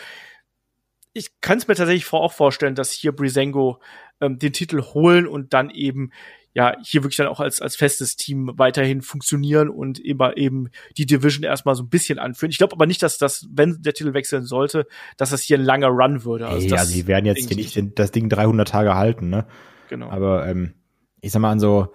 Ich 1.13 1.41
kann 1.41 1.57
es 1.57 1.67
mir 1.67 1.75
tatsächlich 1.75 2.11
auch 2.13 2.33
vorstellen, 2.33 2.75
dass 2.75 2.91
hier 2.91 3.11
Breezango 3.11 3.79
ähm, 4.21 4.39
den 4.39 4.53
Titel 4.53 4.81
holen 4.81 5.27
und 5.27 5.53
dann 5.53 5.69
eben 5.69 6.11
ja, 6.53 6.75
hier 6.83 7.03
wirklich 7.03 7.17
dann 7.17 7.27
auch 7.27 7.39
als, 7.39 7.61
als 7.61 7.75
festes 7.75 8.17
Team 8.17 8.51
weiterhin 8.55 9.01
funktionieren 9.01 9.69
und 9.69 9.99
immer 9.99 10.35
eben 10.37 10.69
die 10.97 11.05
Division 11.05 11.43
erstmal 11.43 11.75
so 11.75 11.83
ein 11.83 11.89
bisschen 11.89 12.19
anführen. 12.19 12.51
Ich 12.51 12.57
glaube 12.57 12.73
aber 12.73 12.85
nicht, 12.85 13.01
dass 13.01 13.17
das, 13.17 13.47
wenn 13.51 13.81
der 13.81 13.93
Titel 13.93 14.13
wechseln 14.13 14.43
sollte, 14.43 14.85
dass 15.17 15.29
das 15.29 15.41
hier 15.41 15.57
ein 15.57 15.63
langer 15.63 15.87
Run 15.87 16.25
würde. 16.25 16.47
Also, 16.47 16.67
hey, 16.67 16.77
also 16.77 16.93
die 16.93 17.07
werden 17.07 17.25
jetzt 17.25 17.47
hier 17.47 17.55
nicht 17.57 17.75
den, 17.75 17.95
das 17.95 18.11
Ding 18.11 18.27
300 18.27 18.67
Tage 18.67 18.95
halten, 18.95 19.29
ne? 19.29 19.47
Genau. 19.89 20.09
Aber 20.09 20.47
ähm, 20.47 20.73
ich 21.21 21.31
sag 21.31 21.39
mal, 21.39 21.51
an 21.51 21.59
so 21.59 21.93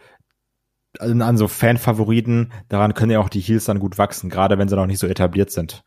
an, 0.99 1.21
an 1.21 1.37
so 1.37 1.49
Fan-Favoriten, 1.49 2.53
daran 2.69 2.95
können 2.95 3.13
ja 3.13 3.21
auch 3.21 3.29
die 3.29 3.41
Heels 3.41 3.67
dann 3.67 3.79
gut 3.79 3.99
wachsen, 3.99 4.31
gerade 4.31 4.59
wenn 4.59 4.69
sie 4.69 4.77
noch 4.77 4.87
nicht 4.87 4.99
so 4.99 5.07
etabliert 5.07 5.51
sind. 5.51 5.85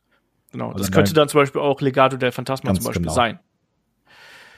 Genau, 0.51 0.67
also 0.67 0.79
das 0.79 0.91
könnte 0.91 1.13
dann 1.13 1.29
zum 1.29 1.41
Beispiel 1.41 1.61
auch 1.61 1.81
Legato 1.81 2.17
del 2.17 2.31
Phantasma 2.31 2.73
zum 2.73 2.83
Beispiel 2.83 3.03
genau. 3.03 3.13
sein. 3.13 3.39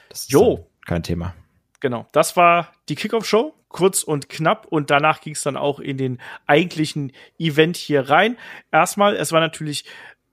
Das 0.08 0.20
ist 0.22 0.32
jo. 0.32 0.68
kein 0.86 1.02
Thema. 1.02 1.34
Genau, 1.82 2.06
das 2.12 2.36
war 2.36 2.72
die 2.88 2.94
Kickoff-Show, 2.94 3.56
kurz 3.68 4.04
und 4.04 4.28
knapp. 4.28 4.66
Und 4.66 4.90
danach 4.90 5.20
ging 5.20 5.32
es 5.32 5.42
dann 5.42 5.56
auch 5.56 5.80
in 5.80 5.96
den 5.96 6.20
eigentlichen 6.46 7.10
Event 7.40 7.76
hier 7.76 8.08
rein. 8.08 8.38
Erstmal, 8.70 9.16
es 9.16 9.32
war 9.32 9.40
natürlich 9.40 9.84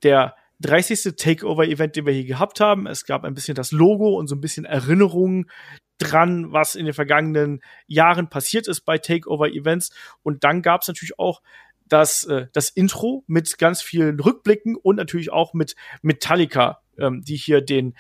der 0.04 0.36
30. 0.60 1.16
Takeover-Event, 1.18 1.96
den 1.96 2.06
wir 2.06 2.14
hier 2.14 2.26
gehabt 2.26 2.60
haben. 2.60 2.86
Es 2.86 3.04
gab 3.04 3.24
ein 3.24 3.34
bisschen 3.34 3.56
das 3.56 3.72
Logo 3.72 4.16
und 4.16 4.28
so 4.28 4.36
ein 4.36 4.42
bisschen 4.42 4.66
Erinnerungen 4.66 5.50
dran, 5.98 6.54
was 6.54 6.76
in 6.76 6.86
den 6.86 6.94
vergangenen 6.94 7.62
Jahren 7.88 8.30
passiert 8.30 8.68
ist 8.68 8.82
bei 8.82 9.00
Takeover-Events. 9.00 9.90
Und 10.22 10.44
dann 10.44 10.62
gab 10.62 10.84
es 10.84 10.88
natürlich 10.88 11.18
auch 11.18 11.42
das, 11.88 12.26
äh, 12.26 12.46
das 12.54 12.70
Intro 12.70 13.24
mit 13.26 13.58
ganz 13.58 13.82
vielen 13.82 14.20
Rückblicken 14.20 14.76
und 14.76 14.98
natürlich 14.98 15.32
auch 15.32 15.56
mit 15.56 15.76
Metallica, 16.04 16.84
ähm, 17.00 17.24
die 17.24 17.38
hier 17.38 17.62
den 17.62 17.96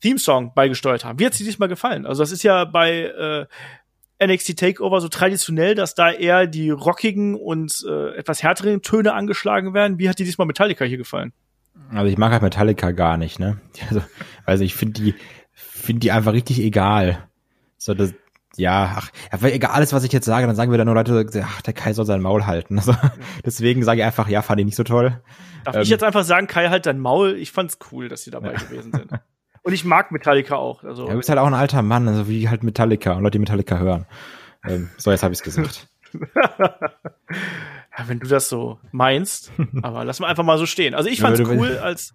Theme-Song 0.00 0.52
beigesteuert 0.54 1.04
haben. 1.04 1.18
Wie 1.18 1.26
hat 1.26 1.34
sie 1.34 1.44
diesmal 1.44 1.68
gefallen? 1.68 2.06
Also 2.06 2.22
das 2.22 2.32
ist 2.32 2.42
ja 2.42 2.64
bei 2.64 3.46
äh, 4.20 4.26
NXT 4.26 4.58
Takeover 4.58 5.00
so 5.00 5.08
traditionell, 5.08 5.74
dass 5.74 5.94
da 5.94 6.10
eher 6.10 6.46
die 6.46 6.70
rockigen 6.70 7.34
und 7.34 7.84
äh, 7.88 8.16
etwas 8.16 8.42
härteren 8.42 8.82
Töne 8.82 9.14
angeschlagen 9.14 9.74
werden. 9.74 9.98
Wie 9.98 10.08
hat 10.08 10.18
dir 10.18 10.26
diesmal 10.26 10.46
Metallica 10.46 10.84
hier 10.84 10.98
gefallen? 10.98 11.32
Also 11.90 12.06
ich 12.06 12.18
mag 12.18 12.32
halt 12.32 12.42
Metallica 12.42 12.90
gar 12.92 13.16
nicht, 13.16 13.38
ne? 13.38 13.60
Also, 13.88 14.02
also 14.44 14.64
ich 14.64 14.74
finde 14.74 15.00
die, 15.00 15.14
finde 15.52 16.00
die 16.00 16.12
einfach 16.12 16.32
richtig 16.32 16.60
egal. 16.60 17.28
So 17.76 17.94
das, 17.94 18.14
ja, 18.56 18.96
ach, 18.96 19.10
ja, 19.32 19.48
egal 19.48 19.72
alles, 19.72 19.92
was 19.92 20.04
ich 20.04 20.12
jetzt 20.12 20.24
sage, 20.24 20.46
dann 20.46 20.56
sagen 20.56 20.70
wir 20.70 20.78
dann 20.78 20.86
nur 20.86 20.94
Leute, 20.94 21.26
ach, 21.44 21.62
der 21.62 21.74
Kai 21.74 21.92
soll 21.92 22.06
sein 22.06 22.22
Maul 22.22 22.46
halten. 22.46 22.76
Also, 22.86 22.94
deswegen 23.44 23.84
sage 23.84 24.00
ich 24.00 24.06
einfach, 24.06 24.28
ja, 24.28 24.42
fand 24.42 24.60
ich 24.60 24.66
nicht 24.66 24.76
so 24.76 24.84
toll. 24.84 25.20
Darf 25.64 25.76
ähm, 25.76 25.82
ich 25.82 25.88
jetzt 25.88 26.04
einfach 26.04 26.24
sagen, 26.24 26.46
Kai 26.46 26.68
halt 26.68 26.86
dein 26.86 26.98
Maul? 26.98 27.36
Ich 27.36 27.52
fand's 27.52 27.78
cool, 27.92 28.08
dass 28.08 28.22
sie 28.22 28.30
dabei 28.30 28.52
ja. 28.52 28.58
gewesen 28.58 28.92
sind. 28.92 29.10
Und 29.66 29.72
ich 29.72 29.84
mag 29.84 30.12
Metallica 30.12 30.54
auch. 30.54 30.84
Also. 30.84 31.06
Ja, 31.06 31.10
du 31.10 31.16
bist 31.16 31.28
halt 31.28 31.40
auch 31.40 31.46
ein 31.48 31.52
alter 31.52 31.82
Mann, 31.82 32.06
also 32.06 32.28
wie 32.28 32.48
halt 32.48 32.62
Metallica 32.62 33.14
und 33.14 33.24
Leute, 33.24 33.32
die 33.32 33.40
Metallica 33.40 33.78
hören. 33.78 34.06
Ähm, 34.64 34.90
so, 34.96 35.10
jetzt 35.10 35.24
habe 35.24 35.34
ich 35.34 35.40
es 35.40 35.42
gesagt. 35.42 35.88
ja, 36.14 38.06
wenn 38.06 38.20
du 38.20 38.28
das 38.28 38.48
so 38.48 38.78
meinst, 38.92 39.50
aber 39.82 40.04
lass 40.04 40.20
mal 40.20 40.28
einfach 40.28 40.44
mal 40.44 40.56
so 40.56 40.66
stehen. 40.66 40.94
Also 40.94 41.10
ich 41.10 41.20
fand's 41.20 41.40
ja, 41.40 41.48
cool, 41.48 41.78
als 41.78 42.14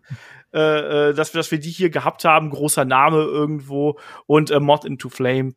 äh, 0.53 1.09
äh, 1.09 1.13
dass, 1.13 1.33
wir, 1.33 1.39
dass 1.39 1.51
wir 1.51 1.59
die 1.59 1.71
hier 1.71 1.89
gehabt 1.89 2.23
haben, 2.23 2.51
großer 2.51 2.85
Name 2.85 3.17
irgendwo 3.17 3.99
und 4.27 4.49
äh, 4.49 4.61
Mod 4.61 4.85
into 4.85 5.09
Flame 5.09 5.51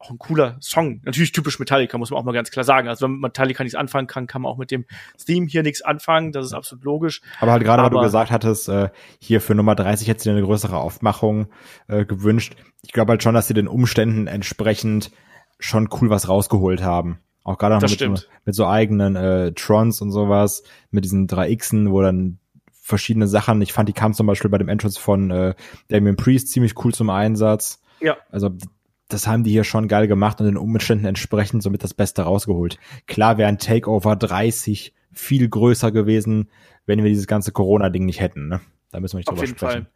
auch 0.00 0.10
ein 0.10 0.18
cooler 0.18 0.56
Song. 0.60 1.00
Natürlich 1.04 1.32
typisch 1.32 1.58
Metallica, 1.58 1.98
muss 1.98 2.10
man 2.10 2.18
auch 2.18 2.24
mal 2.24 2.32
ganz 2.32 2.50
klar 2.50 2.64
sagen. 2.64 2.88
Also 2.88 3.04
wenn 3.04 3.12
man 3.12 3.20
Metallica 3.20 3.62
nichts 3.62 3.76
anfangen 3.76 4.06
kann, 4.06 4.26
kann 4.26 4.42
man 4.42 4.50
auch 4.50 4.56
mit 4.56 4.70
dem 4.70 4.86
Theme 5.24 5.46
hier 5.46 5.62
nichts 5.62 5.82
anfangen. 5.82 6.32
Das 6.32 6.46
ist 6.46 6.54
absolut 6.54 6.84
logisch. 6.84 7.20
Aber 7.38 7.52
halt 7.52 7.62
gerade, 7.62 7.82
weil 7.82 7.90
du 7.90 8.00
gesagt 8.00 8.30
hattest, 8.30 8.68
äh, 8.68 8.88
hier 9.18 9.40
für 9.40 9.54
Nummer 9.54 9.74
30 9.74 10.08
hättest 10.08 10.26
du 10.26 10.30
dir 10.30 10.36
eine 10.36 10.46
größere 10.46 10.78
Aufmachung 10.78 11.48
äh, 11.86 12.06
gewünscht. 12.06 12.56
Ich 12.82 12.92
glaube 12.92 13.10
halt 13.10 13.22
schon, 13.22 13.34
dass 13.34 13.46
sie 13.46 13.54
den 13.54 13.68
Umständen 13.68 14.26
entsprechend 14.26 15.10
schon 15.58 15.90
cool 16.00 16.08
was 16.08 16.28
rausgeholt 16.28 16.82
haben. 16.82 17.20
Auch 17.44 17.58
gerade 17.58 17.74
noch 17.74 17.82
mit 17.82 17.98
so, 17.98 18.26
mit 18.44 18.54
so, 18.54 18.66
eigenen 18.66 19.16
äh, 19.16 19.52
Trons 19.52 20.00
und 20.00 20.12
sowas, 20.12 20.62
mit 20.90 21.04
diesen 21.04 21.26
3Xen, 21.26 21.90
wo 21.90 22.00
dann 22.00 22.38
verschiedene 22.72 23.28
Sachen, 23.28 23.60
ich 23.60 23.72
fand, 23.72 23.88
die 23.88 23.92
kamen 23.92 24.14
zum 24.14 24.26
Beispiel 24.26 24.50
bei 24.50 24.58
dem 24.58 24.68
Entrance 24.68 24.98
von 24.98 25.30
äh, 25.30 25.54
Damien 25.88 26.16
Priest 26.16 26.48
ziemlich 26.48 26.74
cool 26.84 26.94
zum 26.94 27.10
Einsatz. 27.10 27.82
Ja. 28.00 28.16
Also 28.30 28.50
das 29.12 29.26
haben 29.26 29.44
die 29.44 29.50
hier 29.50 29.64
schon 29.64 29.88
geil 29.88 30.06
gemacht 30.06 30.40
und 30.40 30.46
den 30.46 30.56
Umständen 30.56 31.04
entsprechend 31.04 31.62
somit 31.62 31.82
das 31.82 31.94
Beste 31.94 32.22
rausgeholt. 32.22 32.78
Klar 33.06 33.38
wäre 33.38 33.48
ein 33.48 33.58
Takeover 33.58 34.16
30 34.16 34.94
viel 35.12 35.48
größer 35.48 35.92
gewesen, 35.92 36.48
wenn 36.86 37.02
wir 37.02 37.10
dieses 37.10 37.26
ganze 37.26 37.52
Corona-Ding 37.52 38.04
nicht 38.04 38.20
hätten. 38.20 38.48
Ne? 38.48 38.60
Da 38.90 39.00
müssen 39.00 39.14
wir 39.14 39.18
nicht 39.18 39.28
Auf 39.28 39.34
drüber 39.34 39.46
jeden 39.46 39.58
sprechen. 39.58 39.82
Fall. 39.84 39.92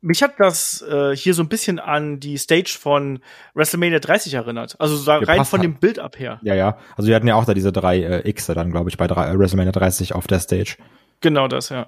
Mich 0.00 0.22
hat 0.22 0.34
das 0.38 0.82
äh, 0.82 1.16
hier 1.16 1.32
so 1.32 1.42
ein 1.42 1.48
bisschen 1.48 1.78
an 1.78 2.20
die 2.20 2.36
Stage 2.36 2.76
von 2.78 3.20
WrestleMania 3.54 4.00
30 4.00 4.34
erinnert. 4.34 4.76
Also 4.78 4.96
so 4.96 5.10
rein 5.10 5.46
von 5.46 5.62
dem 5.62 5.76
Bild 5.76 5.98
ab 5.98 6.18
her. 6.18 6.40
Ja, 6.42 6.54
ja. 6.54 6.76
Also 6.96 7.08
wir 7.08 7.16
hatten 7.16 7.26
ja 7.26 7.36
auch 7.36 7.46
da 7.46 7.54
diese 7.54 7.72
drei 7.72 8.02
äh, 8.02 8.28
X 8.28 8.46
dann, 8.46 8.70
glaube 8.70 8.90
ich, 8.90 8.98
bei 8.98 9.06
drei, 9.06 9.30
äh, 9.30 9.38
WrestleMania 9.38 9.72
30 9.72 10.14
auf 10.14 10.26
der 10.26 10.40
Stage. 10.40 10.76
Genau 11.22 11.48
das, 11.48 11.70
ja. 11.70 11.86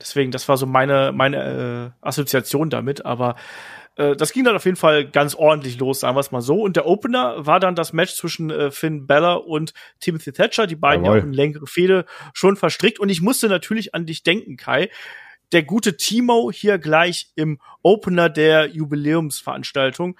Deswegen, 0.00 0.30
das 0.30 0.48
war 0.48 0.56
so 0.56 0.66
meine, 0.66 1.10
meine 1.12 1.92
äh, 2.02 2.06
Assoziation 2.06 2.70
damit. 2.70 3.04
Aber 3.04 3.34
äh, 3.96 4.16
das 4.16 4.32
ging 4.32 4.44
dann 4.44 4.56
auf 4.56 4.64
jeden 4.64 4.76
Fall 4.76 5.06
ganz 5.06 5.34
ordentlich 5.34 5.78
los, 5.78 6.00
sagen 6.00 6.16
wir 6.16 6.20
es 6.20 6.30
mal 6.30 6.40
so. 6.40 6.62
Und 6.62 6.76
der 6.76 6.86
Opener 6.86 7.46
war 7.46 7.60
dann 7.60 7.74
das 7.74 7.92
Match 7.92 8.14
zwischen 8.14 8.50
äh, 8.50 8.70
Finn 8.70 9.06
Balor 9.06 9.46
und 9.46 9.72
Timothy 10.00 10.32
Thatcher, 10.32 10.66
die 10.66 10.76
beiden 10.76 11.04
Jawohl. 11.04 11.18
ja 11.18 11.22
auch 11.22 11.26
in 11.26 11.32
längere 11.32 11.66
Fehde 11.66 12.04
schon 12.32 12.56
verstrickt. 12.56 12.98
Und 12.98 13.08
ich 13.08 13.20
musste 13.20 13.48
natürlich 13.48 13.94
an 13.94 14.06
dich 14.06 14.22
denken, 14.22 14.56
Kai. 14.56 14.90
Der 15.52 15.64
gute 15.64 15.96
Timo 15.96 16.52
hier 16.54 16.78
gleich 16.78 17.32
im 17.34 17.58
Opener 17.82 18.28
der 18.28 18.68
Jubiläumsveranstaltung. 18.68 20.16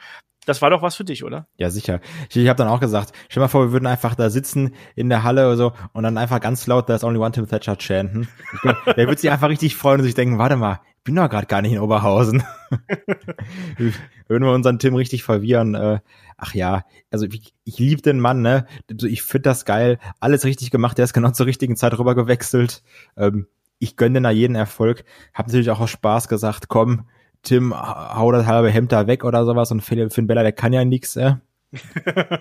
Das 0.47 0.61
war 0.63 0.71
doch 0.71 0.83
was 0.83 0.97
für 0.97 1.05
dich, 1.05 1.23
oder? 1.23 1.47
Ja, 1.57 1.71
sicher. 1.71 2.01
Ich, 2.29 2.37
ich 2.37 2.49
habe 2.49 2.57
dann 2.57 2.67
auch 2.67 2.81
gesagt, 2.81 3.13
stell 3.29 3.41
mal 3.41 3.49
vor, 3.49 3.67
wir 3.67 3.73
würden 3.73 3.87
einfach 3.87 4.17
da 4.17 4.31
sitzen 4.31 4.75
in 4.97 5.09
der 5.09 5.23
Halle 5.23 5.47
oder 5.47 5.57
so 5.57 5.73
und 5.93 6.03
dann 6.03 6.19
einfach 6.19 6.41
ganz 6.41 6.67
laut 6.67 6.87
There's 6.87 7.05
only 7.05 7.21
one 7.21 7.31
Tim 7.31 7.47
Thatcher 7.47 7.77
chanten. 7.79 8.27
der 8.65 9.07
würde 9.07 9.19
sich 9.19 9.31
einfach 9.31 9.51
richtig 9.51 9.77
freuen 9.77 10.01
und 10.01 10.07
sich 10.07 10.15
denken, 10.15 10.39
warte 10.39 10.57
mal, 10.57 10.81
bin 11.05 11.15
doch 11.15 11.29
gerade 11.29 11.47
gar 11.47 11.63
nicht 11.63 11.73
in 11.73 11.81
Oberhausen. 11.81 12.43
Würden 14.29 14.45
wir 14.45 14.53
unseren 14.53 14.79
Tim 14.79 14.95
richtig 14.95 15.23
verwirren. 15.23 15.75
Äh, 15.75 16.01
ach 16.37 16.55
ja, 16.55 16.85
also 17.11 17.27
ich, 17.27 17.55
ich 17.65 17.79
liebe 17.79 18.03
den 18.03 18.21
Mann, 18.21 18.43
ne? 18.43 18.67
Ich 19.03 19.23
finde 19.23 19.43
das 19.43 19.65
geil. 19.65 19.99
Alles 20.21 20.45
richtig 20.45 20.71
gemacht. 20.71 20.99
Der 20.99 21.05
ist 21.05 21.13
genau 21.13 21.31
zur 21.31 21.47
richtigen 21.47 21.77
Zeit 21.77 21.99
rüber 21.99 22.15
gewechselt. 22.15 22.83
Ähm, 23.17 23.47
ich 23.79 23.97
gönne 23.97 24.21
dir 24.21 24.25
da 24.25 24.31
jeden 24.31 24.57
Erfolg. 24.57 25.05
Hab 25.35 25.47
natürlich 25.47 25.71
auch 25.71 25.81
aus 25.81 25.91
Spaß 25.91 26.29
gesagt, 26.29 26.69
komm, 26.69 27.07
Tim, 27.43 27.75
hau 27.75 28.31
das 28.33 28.47
halbe 28.47 28.71
Hemd 28.71 28.93
da 28.93 29.07
weg 29.07 29.25
oder 29.25 29.45
sowas 29.45 29.73
und 29.73 29.81
Finn 29.81 30.27
Bella, 30.27 30.43
der 30.43 30.53
kann 30.53 30.73
ja 30.73 30.85
nix, 30.85 31.17
äh. 31.17 31.37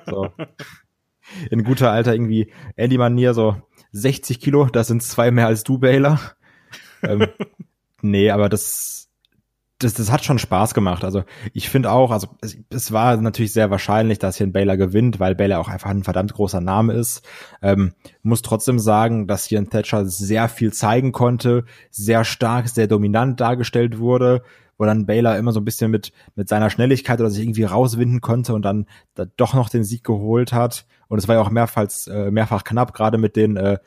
so. 0.07 0.29
In 1.51 1.63
guter 1.63 1.91
Alter 1.91 2.13
irgendwie 2.13 2.51
Andy-Manier, 2.75 3.33
so 3.33 3.61
60 3.91 4.39
Kilo, 4.39 4.65
das 4.65 4.87
sind 4.87 5.03
zwei 5.03 5.31
mehr 5.31 5.47
als 5.47 5.63
du, 5.63 5.77
Baylor. 5.77 6.19
ähm, 7.03 7.27
nee, 8.01 8.29
aber 8.31 8.49
das, 8.49 9.09
das, 9.79 9.93
das 9.93 10.11
hat 10.11 10.25
schon 10.25 10.39
Spaß 10.39 10.73
gemacht. 10.73 11.03
Also 11.03 11.23
ich 11.53 11.69
finde 11.69 11.91
auch, 11.91 12.11
also 12.11 12.27
es, 12.41 12.57
es, 12.69 12.91
war 12.91 13.15
natürlich 13.17 13.53
sehr 13.53 13.71
wahrscheinlich, 13.71 14.19
dass 14.19 14.35
hier 14.35 14.45
ein 14.45 14.51
Baylor 14.51 14.75
gewinnt, 14.75 15.19
weil 15.19 15.35
Baylor 15.35 15.59
auch 15.59 15.69
einfach 15.69 15.89
ein 15.89 16.03
verdammt 16.03 16.33
großer 16.33 16.59
Name 16.59 16.93
ist. 16.93 17.25
Ähm, 17.61 17.93
muss 18.21 18.41
trotzdem 18.41 18.77
sagen, 18.77 19.25
dass 19.25 19.45
hier 19.45 19.57
ein 19.57 19.69
Thatcher 19.69 20.05
sehr 20.05 20.49
viel 20.49 20.73
zeigen 20.73 21.13
konnte, 21.13 21.63
sehr 21.91 22.25
stark, 22.25 22.67
sehr 22.67 22.87
dominant 22.87 23.39
dargestellt 23.39 23.99
wurde, 23.99 24.43
wo 24.77 24.83
dann 24.83 25.05
Baylor 25.05 25.37
immer 25.37 25.53
so 25.53 25.61
ein 25.61 25.65
bisschen 25.65 25.91
mit, 25.91 26.11
mit 26.35 26.49
seiner 26.49 26.69
Schnelligkeit 26.69 27.21
oder 27.21 27.29
sich 27.29 27.43
irgendwie 27.43 27.63
rauswinden 27.63 28.19
konnte 28.19 28.53
und 28.53 28.63
dann 28.63 28.85
da 29.15 29.25
doch 29.37 29.53
noch 29.53 29.69
den 29.69 29.85
Sieg 29.85 30.03
geholt 30.03 30.51
hat. 30.51 30.85
Und 31.07 31.19
es 31.19 31.27
war 31.29 31.35
ja 31.35 31.41
auch 31.41 31.51
mehrfach, 31.51 31.87
äh, 32.07 32.31
mehrfach 32.31 32.65
knapp, 32.65 32.93
gerade 32.93 33.17
mit 33.17 33.37
den 33.37 33.55
äh, 33.55 33.77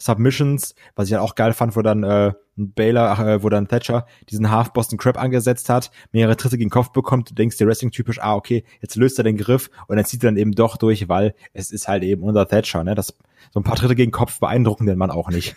Submissions, 0.00 0.74
was 0.96 1.08
ich 1.08 1.14
halt 1.14 1.22
auch 1.22 1.34
geil 1.34 1.52
fand, 1.52 1.76
wo 1.76 1.82
dann 1.82 2.02
äh, 2.02 2.32
ein 2.56 2.72
Baylor, 2.72 3.18
äh, 3.18 3.42
wo 3.42 3.48
dann 3.50 3.68
Thatcher 3.68 4.06
diesen 4.30 4.50
Half 4.50 4.72
Boston 4.72 4.98
Crab 4.98 5.20
angesetzt 5.20 5.68
hat, 5.68 5.90
mehrere 6.10 6.36
Tritte 6.36 6.56
gegen 6.56 6.68
den 6.68 6.72
Kopf 6.72 6.90
bekommt, 6.92 7.30
du 7.30 7.34
denkst 7.34 7.58
dir 7.58 7.66
Wrestling 7.66 7.90
typisch, 7.90 8.18
ah 8.20 8.34
okay, 8.34 8.64
jetzt 8.80 8.96
löst 8.96 9.18
er 9.18 9.24
den 9.24 9.36
Griff 9.36 9.70
und 9.88 9.96
dann 9.96 10.04
zieht 10.04 10.24
er 10.24 10.28
dann 10.28 10.38
eben 10.38 10.52
doch 10.52 10.78
durch, 10.78 11.08
weil 11.08 11.34
es 11.52 11.70
ist 11.70 11.86
halt 11.86 12.02
eben 12.02 12.22
unser 12.22 12.48
Thatcher, 12.48 12.82
ne? 12.82 12.94
Das 12.94 13.14
so 13.50 13.60
ein 13.60 13.64
paar 13.64 13.76
Tritte 13.76 13.94
gegen 13.94 14.10
den 14.10 14.14
Kopf 14.14 14.40
beeindrucken 14.40 14.86
den 14.86 14.98
Mann 14.98 15.10
auch 15.10 15.28
nicht. 15.28 15.56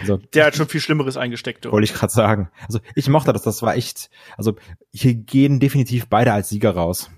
Also, 0.00 0.16
der 0.34 0.46
hat 0.46 0.56
schon 0.56 0.68
viel 0.68 0.80
Schlimmeres 0.80 1.16
eingesteckt. 1.16 1.70
Wollte 1.70 1.84
ich 1.84 1.94
gerade 1.94 2.12
sagen. 2.12 2.50
Also 2.66 2.80
ich 2.94 3.08
mochte 3.08 3.32
das, 3.32 3.42
das 3.42 3.62
war 3.62 3.76
echt, 3.76 4.10
also 4.36 4.54
hier 4.92 5.14
gehen 5.14 5.60
definitiv 5.60 6.08
beide 6.08 6.32
als 6.32 6.48
Sieger 6.48 6.70
raus. 6.70 7.10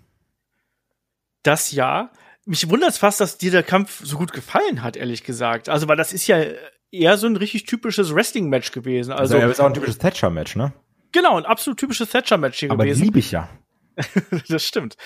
Das 1.43 1.71
ja 1.73 2.11
mich 2.47 2.71
wundert 2.71 2.91
es 2.91 2.99
fast, 2.99 3.21
dass 3.21 3.39
dir 3.39 3.51
der 3.51 3.63
Kampf 3.63 4.01
so 4.05 4.17
gut 4.17 4.33
gefallen 4.33 4.83
hat, 4.83 4.97
ehrlich 4.97 5.25
gesagt. 5.25 5.69
Also, 5.69 5.89
weil 5.89 5.97
das 5.97 6.13
ist 6.13 6.27
ja 6.27 6.43
eher 6.91 7.19
so 7.19 7.27
ein 7.27 7.37
richtig 7.37 7.65
typisches 7.65 8.15
Wrestling-Match 8.15 8.73
gewesen. 8.73 9.13
Also, 9.13 9.37
also 9.37 9.49
ist 9.49 9.61
auch 9.61 9.67
ein 9.67 9.75
typisches 9.75 9.99
Thatcher-Match, 9.99 10.57
ne? 10.57 10.73
Genau, 11.13 11.37
ein 11.37 11.45
absolut 11.45 11.79
typisches 11.79 12.11
Thatcher-Match 12.11 12.59
hier 12.59 12.69
gewesen. 12.69 12.81
Aber 12.81 13.05
liebe 13.05 13.19
ich 13.19 13.33
ja. 13.33 13.49
das 14.49 14.63
stimmt. 14.63 14.97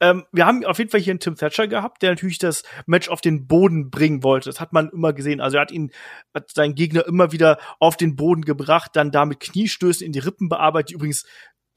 Ähm, 0.00 0.24
wir 0.32 0.46
haben 0.46 0.64
auf 0.64 0.78
jeden 0.78 0.90
Fall 0.90 1.00
hier 1.00 1.12
einen 1.12 1.20
Tim 1.20 1.36
Thatcher 1.36 1.68
gehabt, 1.68 2.02
der 2.02 2.10
natürlich 2.10 2.38
das 2.38 2.62
Match 2.86 3.08
auf 3.08 3.20
den 3.20 3.46
Boden 3.46 3.90
bringen 3.90 4.22
wollte. 4.22 4.48
Das 4.48 4.60
hat 4.60 4.72
man 4.72 4.88
immer 4.88 5.12
gesehen. 5.12 5.40
Also 5.40 5.58
er 5.58 5.62
hat 5.62 5.70
ihn, 5.70 5.90
hat 6.34 6.50
seinen 6.50 6.74
Gegner 6.74 7.06
immer 7.06 7.30
wieder 7.30 7.58
auf 7.78 7.96
den 7.96 8.16
Boden 8.16 8.42
gebracht, 8.42 8.92
dann 8.94 9.10
damit 9.10 9.40
Kniestößen 9.40 10.04
in 10.04 10.12
die 10.12 10.18
Rippen 10.20 10.48
bearbeitet, 10.48 10.90
die 10.90 10.94
übrigens 10.94 11.26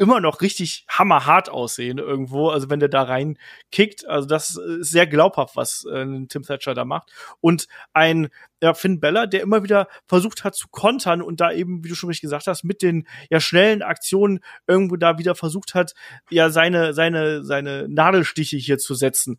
immer 0.02 0.20
noch 0.20 0.42
richtig 0.42 0.84
hammerhart 0.90 1.50
aussehen 1.50 2.00
irgendwo. 2.00 2.50
Also 2.50 2.72
wenn 2.72 2.80
der 2.80 2.90
da 2.90 3.04
rein 3.04 3.38
kickt, 3.72 4.08
also 4.08 4.28
das 4.28 4.58
ist 4.58 4.90
sehr 4.90 5.06
glaubhaft, 5.06 5.56
was 5.56 5.86
äh, 5.86 6.26
Tim 6.28 6.42
Thatcher 6.42 6.74
da 6.74 6.86
macht. 6.86 7.12
Und 7.40 7.68
ein 7.94 8.30
ja, 8.64 8.74
Finn 8.74 9.00
Beller, 9.00 9.28
der 9.28 9.42
immer 9.42 9.62
wieder 9.62 9.88
versucht 10.08 10.44
hat 10.44 10.56
zu 10.56 10.70
kontern 10.70 11.22
und 11.22 11.40
da 11.40 11.52
eben, 11.52 11.84
wie 11.84 11.90
du 11.90 11.94
schon 11.94 12.10
richtig 12.10 12.24
gesagt 12.24 12.48
hast, 12.48 12.64
mit 12.64 12.82
den 12.82 13.08
ja 13.30 13.40
schnellen 13.40 13.84
Aktionen 13.84 14.40
irgendwo 14.66 14.96
da 14.96 15.20
wieder 15.20 15.36
versucht 15.36 15.76
hat, 15.76 15.94
ja 16.32 16.50
seine 16.50 16.96
seine 16.96 17.44
seine 17.44 17.88
Nadelstiche 17.88 18.58
hier 18.58 18.80
zu 18.80 18.96
setzen. 18.96 19.38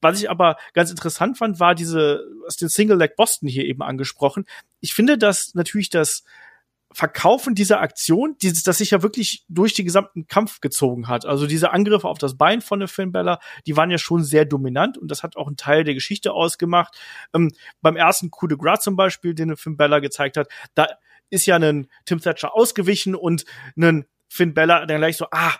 Was 0.00 0.22
ich 0.22 0.30
aber 0.30 0.56
ganz 0.72 0.90
interessant 0.90 1.36
fand, 1.36 1.60
war 1.60 1.74
diese, 1.74 2.24
aus 2.46 2.56
den 2.56 2.68
Single 2.68 2.96
Leg 2.96 3.16
Boston 3.16 3.48
hier 3.48 3.64
eben 3.64 3.82
angesprochen. 3.82 4.46
Ich 4.80 4.94
finde, 4.94 5.18
dass 5.18 5.54
natürlich 5.54 5.90
das 5.90 6.22
Verkaufen 6.92 7.54
dieser 7.54 7.80
Aktion, 7.80 8.36
dieses, 8.40 8.62
das 8.62 8.78
sich 8.78 8.90
ja 8.92 9.02
wirklich 9.02 9.44
durch 9.48 9.74
den 9.74 9.84
gesamten 9.84 10.26
Kampf 10.26 10.60
gezogen 10.60 11.06
hat. 11.06 11.26
Also 11.26 11.46
diese 11.46 11.70
Angriffe 11.72 12.08
auf 12.08 12.18
das 12.18 12.38
Bein 12.38 12.62
von 12.62 12.78
der 12.78 12.88
Finn 12.88 13.12
Bella, 13.12 13.40
die 13.66 13.76
waren 13.76 13.90
ja 13.90 13.98
schon 13.98 14.24
sehr 14.24 14.46
dominant 14.46 14.96
und 14.96 15.10
das 15.10 15.22
hat 15.22 15.36
auch 15.36 15.46
einen 15.46 15.56
Teil 15.56 15.84
der 15.84 15.94
Geschichte 15.94 16.32
ausgemacht. 16.32 16.98
Ähm, 17.34 17.52
beim 17.82 17.96
ersten 17.96 18.30
Coup 18.30 18.48
de 18.48 18.56
Gras 18.56 18.80
zum 18.80 18.96
Beispiel, 18.96 19.34
den 19.34 19.56
Finn 19.56 19.76
Bella 19.76 19.98
gezeigt 19.98 20.38
hat, 20.38 20.48
da 20.74 20.88
ist 21.30 21.46
ja 21.46 21.56
ein 21.56 21.88
Tim 22.06 22.20
Thatcher 22.20 22.54
ausgewichen 22.54 23.14
und 23.14 23.44
ein 23.76 24.06
Finn 24.28 24.54
Bella 24.54 24.86
dann 24.86 24.98
gleich 24.98 25.18
so, 25.18 25.26
ah, 25.30 25.54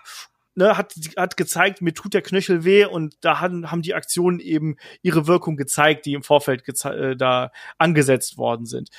ne, 0.55 0.77
hat, 0.77 0.93
hat 1.17 1.37
gezeigt, 1.37 1.81
mir 1.81 1.93
tut 1.93 2.13
der 2.13 2.21
Knöchel 2.21 2.63
weh 2.63 2.85
und 2.85 3.15
da 3.21 3.39
haben, 3.39 3.71
haben 3.71 3.81
die 3.81 3.93
Aktionen 3.93 4.39
eben 4.39 4.77
ihre 5.01 5.27
Wirkung 5.27 5.57
gezeigt, 5.57 6.05
die 6.05 6.13
im 6.13 6.23
Vorfeld 6.23 6.63
äh, 6.85 7.15
da 7.15 7.51
angesetzt 7.77 8.37
worden 8.37 8.65
sind. 8.65 8.89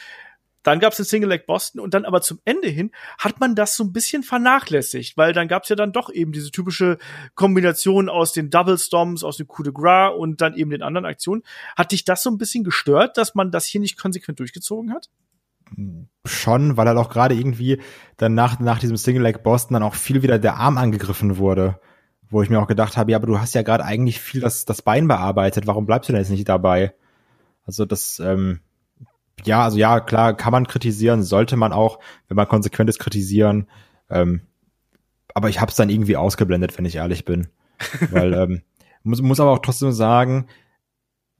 Dann 0.63 0.79
gab 0.79 0.93
es 0.93 0.99
den 0.99 1.07
Single 1.07 1.29
Leg 1.29 1.47
Boston 1.47 1.81
und 1.81 1.95
dann 1.95 2.05
aber 2.05 2.21
zum 2.21 2.39
Ende 2.45 2.69
hin 2.69 2.91
hat 3.19 3.41
man 3.41 3.55
das 3.55 3.77
so 3.77 3.85
ein 3.85 3.93
bisschen 3.93 4.23
vernachlässigt, 4.23 5.17
weil 5.17 5.33
dann 5.33 5.49
gab 5.49 5.63
es 5.63 5.71
ja 5.71 5.77
dann 5.77 5.93
doch 5.93 6.13
eben 6.13 6.33
diese 6.33 6.51
typische 6.51 6.99
Kombination 7.35 8.09
aus 8.09 8.33
den 8.33 8.51
Double 8.51 8.79
Storms, 8.79 9.25
aus 9.25 9.39
dem 9.39 9.47
Coup 9.47 9.65
de 9.65 9.73
Gras 9.73 10.13
und 10.17 10.41
dann 10.41 10.55
eben 10.55 10.71
den 10.71 10.83
anderen 10.83 11.07
Aktionen. 11.07 11.43
Hat 11.77 11.93
dich 11.93 12.05
das 12.05 12.23
so 12.23 12.31
ein 12.31 12.39
bisschen 12.39 12.65
gestört, 12.65 13.17
dass 13.17 13.35
man 13.35 13.51
das 13.51 13.67
hier 13.67 13.81
nicht 13.81 13.99
konsequent 13.99 14.39
durchgezogen 14.39 14.93
hat? 14.93 15.09
Schon, 16.27 16.77
weil 16.77 16.87
halt 16.87 16.99
auch 16.99 17.11
gerade 17.11 17.35
irgendwie 17.35 17.81
dann 18.17 18.35
nach, 18.35 18.59
nach 18.61 18.79
diesem 18.79 18.97
Single 18.97 19.23
Leg 19.23 19.43
Boston 19.43 19.75
dann 19.75 19.83
auch 19.83 19.95
viel 19.95 20.23
wieder 20.23 20.39
der 20.39 20.57
Arm 20.57 20.79
angegriffen 20.79 21.39
wurde. 21.39 21.81
Wo 22.29 22.43
ich 22.43 22.51
mir 22.51 22.61
auch 22.61 22.69
gedacht 22.69 22.97
habe, 22.97 23.11
ja, 23.11 23.17
aber 23.17 23.27
du 23.27 23.41
hast 23.41 23.55
ja 23.55 23.63
gerade 23.63 23.85
eigentlich 23.85 24.21
viel 24.21 24.41
das, 24.41 24.65
das 24.65 24.83
Bein 24.83 25.09
bearbeitet, 25.09 25.67
warum 25.67 25.87
bleibst 25.87 26.09
du 26.09 26.13
denn 26.13 26.23
jetzt 26.23 26.31
nicht 26.31 26.49
dabei? 26.49 26.95
Also 27.65 27.87
das, 27.87 28.21
ähm, 28.21 28.61
ja, 29.45 29.65
also 29.65 29.79
ja, 29.79 30.01
klar, 30.01 30.37
kann 30.37 30.53
man 30.53 30.67
kritisieren, 30.67 31.23
sollte 31.23 31.57
man 31.57 31.73
auch, 31.73 31.99
wenn 32.29 32.37
man 32.37 32.49
konsequent 32.49 32.91
ist, 32.91 32.99
kritisieren. 32.99 33.69
Ähm, 34.09 34.43
aber 35.35 35.49
ich 35.49 35.61
habe 35.61 35.71
es 35.71 35.77
dann 35.77 35.91
irgendwie 35.91 36.17
ausgeblendet, 36.17 36.77
wenn 36.77 36.85
ich 36.85 36.97
ehrlich 36.97 37.25
bin. 37.25 37.49
Weil, 38.11 38.35
ähm, 38.35 38.63
muss, 39.03 39.23
muss 39.23 39.41
aber 39.41 39.53
auch 39.53 39.61
trotzdem 39.61 39.93
sagen, 39.93 40.47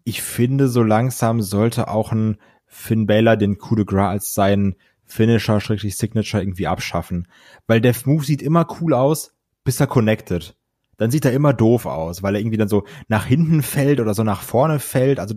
ich 0.05 0.23
finde, 0.23 0.69
so 0.69 0.83
langsam 0.83 1.43
sollte 1.43 1.89
auch 1.89 2.13
ein 2.13 2.39
Finn 2.67 3.07
Balor 3.07 3.37
den 3.37 3.59
Coup 3.59 3.77
de 3.77 3.85
Gras 3.85 4.11
als 4.11 4.35
seinen 4.35 4.77
Finisher, 5.05 5.61
schrägstrich 5.61 5.97
Signature 5.97 6.43
irgendwie 6.43 6.69
abschaffen. 6.69 7.29
Weil 7.67 7.81
der 7.81 7.95
Move 8.05 8.25
sieht 8.25 8.43
immer 8.43 8.67
cool 8.81 8.95
aus, 8.95 9.35
bis 9.65 9.81
er 9.81 9.89
connected. 9.89 10.57
Dann 10.97 11.11
sieht 11.11 11.25
er 11.25 11.33
immer 11.33 11.53
doof 11.53 11.87
aus, 11.87 12.23
weil 12.23 12.35
er 12.35 12.41
irgendwie 12.41 12.59
dann 12.59 12.69
so 12.69 12.85
nach 13.09 13.25
hinten 13.25 13.63
fällt 13.63 14.01
oder 14.01 14.15
so 14.15 14.23
nach 14.23 14.43
vorne 14.43 14.79
fällt. 14.79 15.19
Also 15.19 15.35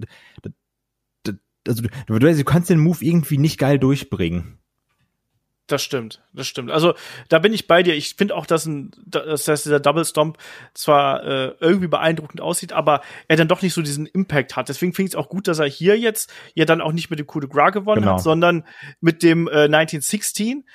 also 1.68 1.84
du, 1.84 2.20
du 2.20 2.44
kannst 2.44 2.70
den 2.70 2.80
Move 2.80 3.04
irgendwie 3.04 3.38
nicht 3.38 3.58
geil 3.58 3.80
durchbringen. 3.80 4.60
Das 5.68 5.82
stimmt, 5.82 6.22
das 6.34 6.46
stimmt. 6.46 6.72
Also 6.72 6.94
da 7.30 7.40
bin 7.40 7.54
ich 7.54 7.68
bei 7.68 7.84
dir. 7.84 7.96
Ich 7.96 8.16
finde 8.16 8.36
auch, 8.36 8.46
dass, 8.46 8.66
ein, 8.66 8.92
dass 9.06 9.46
dieser 9.46 9.80
Double 9.80 10.04
Stomp 10.04 10.38
zwar 10.74 11.24
äh, 11.24 11.56
irgendwie 11.62 11.88
beeindruckend 11.88 12.42
aussieht, 12.42 12.74
aber 12.74 13.02
er 13.30 13.38
dann 13.38 13.48
doch 13.48 13.62
nicht 13.62 13.74
so 13.74 13.82
diesen 13.82 14.06
Impact 14.06 14.58
hat. 14.58 14.68
Deswegen 14.68 14.94
finde 14.94 15.08
ich 15.08 15.14
es 15.14 15.16
auch 15.16 15.30
gut, 15.30 15.48
dass 15.48 15.60
er 15.60 15.66
hier 15.66 15.98
jetzt 15.98 16.34
ja 16.54 16.66
dann 16.66 16.82
auch 16.82 16.92
nicht 16.92 17.10
mit 17.10 17.20
dem 17.20 17.28
Coup 17.28 17.40
de 17.40 17.50
Gras 17.50 17.72
gewonnen 17.72 18.02
genau. 18.02 18.16
hat, 18.16 18.22
sondern 18.22 18.66
mit 19.00 19.24
dem 19.24 19.48
äh, 19.48 19.64
1916 19.64 20.66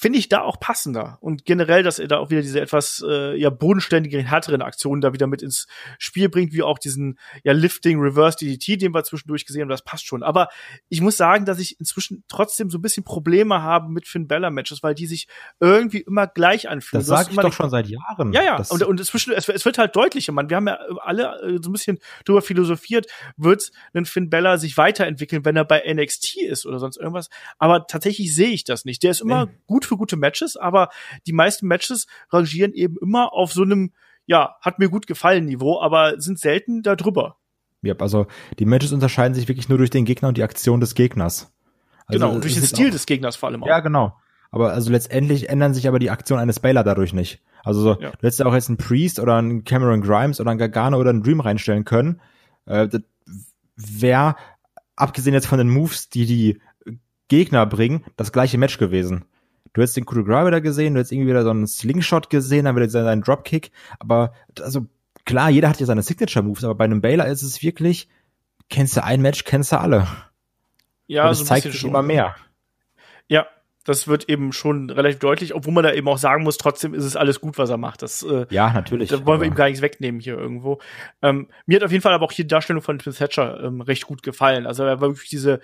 finde 0.00 0.18
ich 0.18 0.30
da 0.30 0.40
auch 0.40 0.58
passender. 0.58 1.18
Und 1.20 1.44
generell, 1.44 1.82
dass 1.82 1.98
er 1.98 2.08
da 2.08 2.16
auch 2.16 2.30
wieder 2.30 2.40
diese 2.40 2.58
etwas 2.58 3.04
äh, 3.06 3.38
ja 3.38 3.50
bodenständigeren, 3.50 4.24
härteren 4.24 4.62
Aktionen 4.62 5.02
da 5.02 5.12
wieder 5.12 5.26
mit 5.26 5.42
ins 5.42 5.66
Spiel 5.98 6.30
bringt, 6.30 6.54
wie 6.54 6.62
auch 6.62 6.78
diesen 6.78 7.18
ja 7.44 7.52
Lifting 7.52 8.00
Reverse 8.00 8.38
DDT, 8.38 8.80
den 8.80 8.94
wir 8.94 9.04
zwischendurch 9.04 9.44
gesehen 9.44 9.60
haben, 9.60 9.68
das 9.68 9.82
passt 9.82 10.06
schon. 10.06 10.22
Aber 10.22 10.48
ich 10.88 11.02
muss 11.02 11.18
sagen, 11.18 11.44
dass 11.44 11.58
ich 11.58 11.78
inzwischen 11.78 12.24
trotzdem 12.28 12.70
so 12.70 12.78
ein 12.78 12.80
bisschen 12.80 13.04
Probleme 13.04 13.60
habe 13.60 13.90
mit 13.90 14.08
Finn 14.08 14.26
Bella 14.26 14.48
Matches, 14.48 14.82
weil 14.82 14.94
die 14.94 15.06
sich 15.06 15.28
irgendwie 15.60 16.00
immer 16.00 16.26
gleich 16.26 16.70
anfühlen. 16.70 17.00
Das 17.00 17.06
sage 17.06 17.28
ich 17.32 17.36
doch 17.36 17.52
schon 17.52 17.68
seit 17.68 17.86
Jahren. 17.86 18.32
Ja, 18.32 18.42
ja. 18.42 18.62
und, 18.70 18.82
und 18.82 19.00
inzwischen, 19.00 19.34
es, 19.34 19.50
es, 19.50 19.66
wird 19.66 19.76
halt 19.76 19.94
deutlicher, 19.94 20.32
man. 20.32 20.48
Wir 20.48 20.56
haben 20.56 20.68
ja 20.68 20.78
alle 21.02 21.42
äh, 21.42 21.58
so 21.62 21.68
ein 21.68 21.72
bisschen 21.72 21.98
drüber 22.24 22.40
philosophiert, 22.40 23.06
wird 23.36 23.70
ein 23.92 24.06
Finn 24.06 24.30
Bella 24.30 24.56
sich 24.56 24.78
weiterentwickeln, 24.78 25.44
wenn 25.44 25.56
er 25.56 25.66
bei 25.66 25.82
NXT 25.86 26.38
ist 26.38 26.64
oder 26.64 26.78
sonst 26.78 26.96
irgendwas. 26.96 27.28
Aber 27.58 27.86
tatsächlich 27.86 28.34
sehe 28.34 28.48
ich 28.48 28.64
das 28.64 28.86
nicht. 28.86 29.02
Der 29.02 29.10
ist 29.10 29.20
immer 29.20 29.44
nee. 29.44 29.52
gut 29.66 29.89
für 29.90 29.98
gute 29.98 30.16
Matches, 30.16 30.56
aber 30.56 30.88
die 31.26 31.32
meisten 31.32 31.66
Matches 31.66 32.06
rangieren 32.30 32.72
eben 32.72 32.96
immer 33.02 33.34
auf 33.34 33.52
so 33.52 33.62
einem, 33.62 33.92
ja, 34.24 34.56
hat 34.62 34.78
mir 34.78 34.88
gut 34.88 35.06
gefallen 35.06 35.44
Niveau, 35.44 35.80
aber 35.80 36.20
sind 36.20 36.38
selten 36.38 36.82
da 36.82 36.96
drüber. 36.96 37.36
Ja, 37.82 37.94
also 37.98 38.26
die 38.58 38.66
Matches 38.66 38.92
unterscheiden 38.92 39.34
sich 39.34 39.48
wirklich 39.48 39.68
nur 39.68 39.78
durch 39.78 39.90
den 39.90 40.04
Gegner 40.04 40.28
und 40.28 40.36
die 40.36 40.42
Aktion 40.42 40.80
des 40.80 40.94
Gegners. 40.94 41.52
Also 42.06 42.18
genau, 42.18 42.34
und 42.34 42.44
durch 42.44 42.54
den 42.54 42.64
Stil 42.64 42.88
auch, 42.88 42.92
des 42.92 43.06
Gegners 43.06 43.36
vor 43.36 43.48
allem 43.48 43.62
auch. 43.62 43.66
Ja, 43.66 43.80
genau. 43.80 44.16
Aber 44.50 44.72
also 44.72 44.90
letztendlich 44.90 45.48
ändern 45.48 45.74
sich 45.74 45.86
aber 45.86 45.98
die 45.98 46.10
Aktion 46.10 46.38
eines 46.38 46.60
Baylor 46.60 46.82
dadurch 46.82 47.12
nicht. 47.12 47.40
Also 47.62 47.80
so, 47.80 47.90
ja. 48.00 48.10
du 48.10 48.18
hättest 48.22 48.40
ja 48.40 48.46
auch 48.46 48.54
jetzt 48.54 48.68
einen 48.68 48.78
Priest 48.78 49.20
oder 49.20 49.36
einen 49.36 49.64
Cameron 49.64 50.02
Grimes 50.02 50.40
oder 50.40 50.50
einen 50.50 50.58
Gargano 50.58 50.98
oder 50.98 51.10
einen 51.10 51.22
Dream 51.22 51.40
reinstellen 51.40 51.84
können. 51.84 52.20
Äh, 52.66 52.88
Wäre, 53.76 54.34
abgesehen 54.96 55.34
jetzt 55.34 55.46
von 55.46 55.58
den 55.58 55.70
Moves, 55.70 56.10
die 56.10 56.26
die 56.26 56.60
Gegner 57.28 57.64
bringen, 57.64 58.04
das 58.16 58.32
gleiche 58.32 58.58
Match 58.58 58.76
gewesen. 58.76 59.24
Du 59.72 59.80
hättest 59.80 59.96
den 59.96 60.04
Coup 60.04 60.16
de 60.16 60.24
Gras 60.24 60.46
wieder 60.46 60.60
gesehen, 60.60 60.94
du 60.94 61.00
hättest 61.00 61.12
irgendwie 61.12 61.30
wieder 61.30 61.42
so 61.44 61.50
einen 61.50 61.66
Slingshot 61.66 62.30
gesehen, 62.30 62.64
dann 62.64 62.76
wieder 62.76 62.88
seinen 62.88 63.22
Dropkick. 63.22 63.70
Aber, 63.98 64.32
also, 64.60 64.86
klar, 65.24 65.50
jeder 65.50 65.68
hat 65.68 65.78
ja 65.80 65.86
seine 65.86 66.02
Signature-Moves, 66.02 66.64
aber 66.64 66.74
bei 66.74 66.84
einem 66.84 67.00
Baylor 67.00 67.26
ist 67.26 67.42
es 67.42 67.62
wirklich, 67.62 68.08
kennst 68.68 68.96
du 68.96 69.04
ein 69.04 69.22
Match, 69.22 69.44
kennst 69.44 69.72
du 69.72 69.78
alle. 69.80 70.06
Ja, 71.06 71.22
Und 71.24 71.30
das 71.30 71.38
so 71.38 71.44
zeigt 71.44 71.70
sich 71.70 71.84
immer 71.84 72.02
mehr. 72.02 72.34
Ja, 73.28 73.46
Das 73.84 74.06
wird 74.06 74.28
eben 74.28 74.52
schon 74.52 74.90
relativ 74.90 75.20
deutlich, 75.20 75.54
obwohl 75.54 75.72
man 75.72 75.82
da 75.84 75.92
eben 75.92 76.06
auch 76.06 76.18
sagen 76.18 76.44
muss, 76.44 76.58
trotzdem 76.58 76.92
ist 76.92 77.04
es 77.04 77.16
alles 77.16 77.40
gut, 77.40 77.56
was 77.56 77.70
er 77.70 77.78
macht. 77.78 78.02
Das, 78.02 78.22
äh, 78.22 78.46
ja, 78.50 78.72
natürlich. 78.72 79.08
Da 79.08 79.24
wollen 79.24 79.40
wir 79.40 79.48
ihm 79.48 79.54
gar 79.54 79.66
nichts 79.66 79.80
wegnehmen 79.80 80.20
hier 80.20 80.36
irgendwo. 80.36 80.80
Ähm, 81.22 81.48
mir 81.64 81.76
hat 81.76 81.84
auf 81.84 81.90
jeden 81.90 82.02
Fall 82.02 82.12
aber 82.12 82.26
auch 82.26 82.32
hier 82.32 82.44
die 82.44 82.48
Darstellung 82.48 82.82
von 82.82 82.98
Tim 82.98 83.14
Thatcher 83.14 83.62
ähm, 83.64 83.80
recht 83.80 84.06
gut 84.06 84.22
gefallen. 84.22 84.66
Also 84.66 84.84
er 84.84 85.00
war 85.00 85.08
wirklich 85.08 85.30
diese 85.30 85.60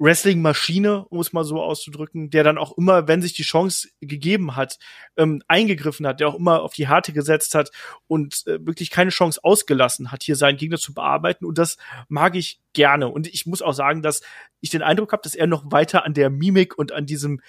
Wrestling-Maschine, 0.00 1.04
um 1.04 1.20
es 1.20 1.34
mal 1.34 1.44
so 1.44 1.62
auszudrücken, 1.62 2.30
der 2.30 2.42
dann 2.42 2.56
auch 2.56 2.76
immer, 2.78 3.06
wenn 3.06 3.20
sich 3.20 3.34
die 3.34 3.42
Chance 3.42 3.88
gegeben 4.00 4.56
hat, 4.56 4.78
ähm, 5.18 5.42
eingegriffen 5.46 6.06
hat, 6.06 6.20
der 6.20 6.28
auch 6.28 6.36
immer 6.36 6.62
auf 6.62 6.72
die 6.72 6.88
Harte 6.88 7.12
gesetzt 7.12 7.54
hat 7.54 7.70
und 8.08 8.46
äh, 8.46 8.64
wirklich 8.64 8.90
keine 8.90 9.10
Chance 9.10 9.40
ausgelassen 9.44 10.10
hat, 10.10 10.22
hier 10.22 10.36
seinen 10.36 10.56
Gegner 10.56 10.78
zu 10.78 10.94
bearbeiten. 10.94 11.44
Und 11.44 11.58
das 11.58 11.76
mag 12.08 12.34
ich 12.34 12.60
gerne. 12.72 13.08
Und 13.08 13.26
ich 13.26 13.44
muss 13.44 13.60
auch 13.60 13.74
sagen, 13.74 14.00
dass 14.00 14.22
ich 14.60 14.70
den 14.70 14.82
Eindruck 14.82 15.12
habe, 15.12 15.22
dass 15.22 15.34
er 15.34 15.46
noch 15.46 15.70
weiter 15.70 16.06
an 16.06 16.14
der 16.14 16.30
Mimik 16.30 16.78
und 16.78 16.92
an 16.92 17.04
diesem 17.04 17.42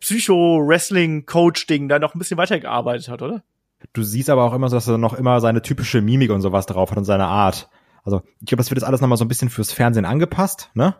Psycho-Wrestling-Coach-Ding 0.00 1.88
da 1.88 2.00
noch 2.00 2.14
ein 2.14 2.18
bisschen 2.18 2.38
weitergearbeitet 2.38 3.08
hat, 3.08 3.22
oder? 3.22 3.44
Du 3.92 4.02
siehst 4.02 4.30
aber 4.30 4.42
auch 4.44 4.52
immer 4.52 4.68
so, 4.68 4.76
dass 4.76 4.88
er 4.88 4.98
noch 4.98 5.14
immer 5.14 5.40
seine 5.40 5.62
typische 5.62 6.00
Mimik 6.00 6.32
und 6.32 6.40
sowas 6.40 6.66
drauf 6.66 6.90
hat 6.90 6.98
und 6.98 7.04
seine 7.04 7.26
Art. 7.26 7.68
Also 8.02 8.22
ich 8.40 8.46
glaube, 8.46 8.58
das 8.58 8.70
wird 8.70 8.80
jetzt 8.80 8.86
alles 8.86 9.00
nochmal 9.00 9.18
so 9.18 9.24
ein 9.24 9.28
bisschen 9.28 9.50
fürs 9.50 9.72
Fernsehen 9.72 10.04
angepasst, 10.04 10.70
ne? 10.74 10.96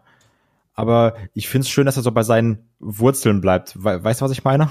Aber 0.79 1.17
ich 1.35 1.49
finde 1.49 1.64
es 1.64 1.71
schön, 1.71 1.87
dass 1.87 1.97
er 1.97 2.05
so 2.05 2.12
bei 2.12 2.23
seinen 2.23 2.71
Wurzeln 2.79 3.41
bleibt. 3.41 3.75
We 3.83 4.05
weißt 4.05 4.21
du, 4.21 4.25
was 4.25 4.31
ich 4.31 4.45
meine? 4.45 4.71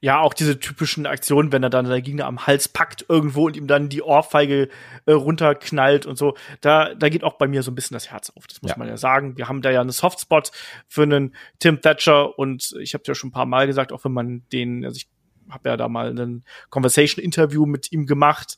Ja, 0.00 0.18
auch 0.18 0.34
diese 0.34 0.58
typischen 0.58 1.06
Aktionen, 1.06 1.52
wenn 1.52 1.62
er 1.62 1.70
dann 1.70 1.84
der 1.84 2.02
Gegner 2.02 2.26
am 2.26 2.48
Hals 2.48 2.66
packt 2.66 3.04
irgendwo 3.08 3.46
und 3.46 3.56
ihm 3.56 3.68
dann 3.68 3.88
die 3.88 4.02
Ohrfeige 4.02 4.68
äh, 5.06 5.12
runterknallt 5.12 6.04
und 6.04 6.18
so. 6.18 6.34
Da, 6.62 6.94
da 6.94 7.08
geht 7.08 7.22
auch 7.22 7.34
bei 7.34 7.46
mir 7.46 7.62
so 7.62 7.70
ein 7.70 7.76
bisschen 7.76 7.94
das 7.94 8.10
Herz 8.10 8.30
auf. 8.30 8.48
Das 8.48 8.60
muss 8.60 8.72
ja. 8.72 8.78
man 8.78 8.88
ja 8.88 8.96
sagen. 8.96 9.36
Wir 9.36 9.46
haben 9.46 9.62
da 9.62 9.70
ja 9.70 9.80
einen 9.80 9.90
Softspot 9.90 10.50
für 10.88 11.02
einen 11.02 11.36
Tim 11.60 11.80
Thatcher 11.80 12.36
und 12.36 12.74
ich 12.80 12.94
habe 12.94 13.04
ja 13.06 13.14
schon 13.14 13.28
ein 13.28 13.32
paar 13.32 13.46
Mal 13.46 13.68
gesagt, 13.68 13.92
auch 13.92 14.04
wenn 14.04 14.12
man 14.12 14.42
den, 14.52 14.84
also 14.84 14.96
ich 14.96 15.06
habe 15.50 15.68
ja 15.68 15.76
da 15.76 15.88
mal 15.88 16.18
ein 16.18 16.44
Conversation-Interview 16.70 17.66
mit 17.66 17.92
ihm 17.92 18.06
gemacht 18.06 18.56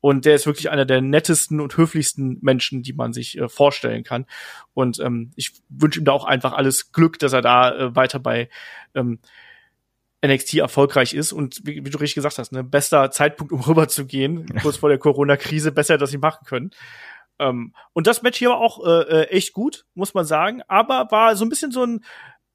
und 0.00 0.24
der 0.24 0.34
ist 0.34 0.46
wirklich 0.46 0.70
einer 0.70 0.84
der 0.84 1.00
nettesten 1.00 1.60
und 1.60 1.76
höflichsten 1.76 2.38
Menschen, 2.42 2.82
die 2.82 2.92
man 2.92 3.12
sich 3.12 3.38
äh, 3.38 3.48
vorstellen 3.48 4.02
kann. 4.02 4.26
Und 4.74 4.98
ähm, 4.98 5.30
ich 5.36 5.52
wünsche 5.68 6.00
ihm 6.00 6.04
da 6.04 6.12
auch 6.12 6.24
einfach 6.24 6.52
alles 6.52 6.92
Glück, 6.92 7.18
dass 7.18 7.32
er 7.32 7.42
da 7.42 7.74
äh, 7.74 7.96
weiter 7.96 8.18
bei 8.18 8.48
ähm, 8.94 9.20
NXT 10.24 10.54
erfolgreich 10.54 11.14
ist 11.14 11.32
und 11.32 11.60
wie, 11.64 11.84
wie, 11.84 11.90
du 11.90 11.98
richtig 11.98 12.16
gesagt 12.16 12.38
hast, 12.38 12.52
ne, 12.52 12.62
bester 12.62 13.10
Zeitpunkt, 13.10 13.52
um 13.52 13.60
rüber 13.66 13.88
zu 13.88 14.06
gehen, 14.06 14.46
kurz 14.60 14.76
vor 14.76 14.88
der 14.88 14.98
Corona-Krise, 14.98 15.72
besser, 15.72 15.98
dass 15.98 16.10
sie 16.10 16.18
machen 16.18 16.46
können. 16.46 16.70
Ähm, 17.38 17.74
und 17.92 18.06
das 18.06 18.22
Match 18.22 18.38
hier 18.38 18.50
war 18.50 18.58
auch 18.58 18.84
äh, 18.86 19.22
äh, 19.22 19.28
echt 19.28 19.52
gut, 19.52 19.84
muss 19.94 20.14
man 20.14 20.24
sagen, 20.24 20.62
aber 20.68 21.08
war 21.10 21.34
so 21.36 21.44
ein 21.44 21.48
bisschen 21.48 21.72
so 21.72 21.84
ein 21.84 22.04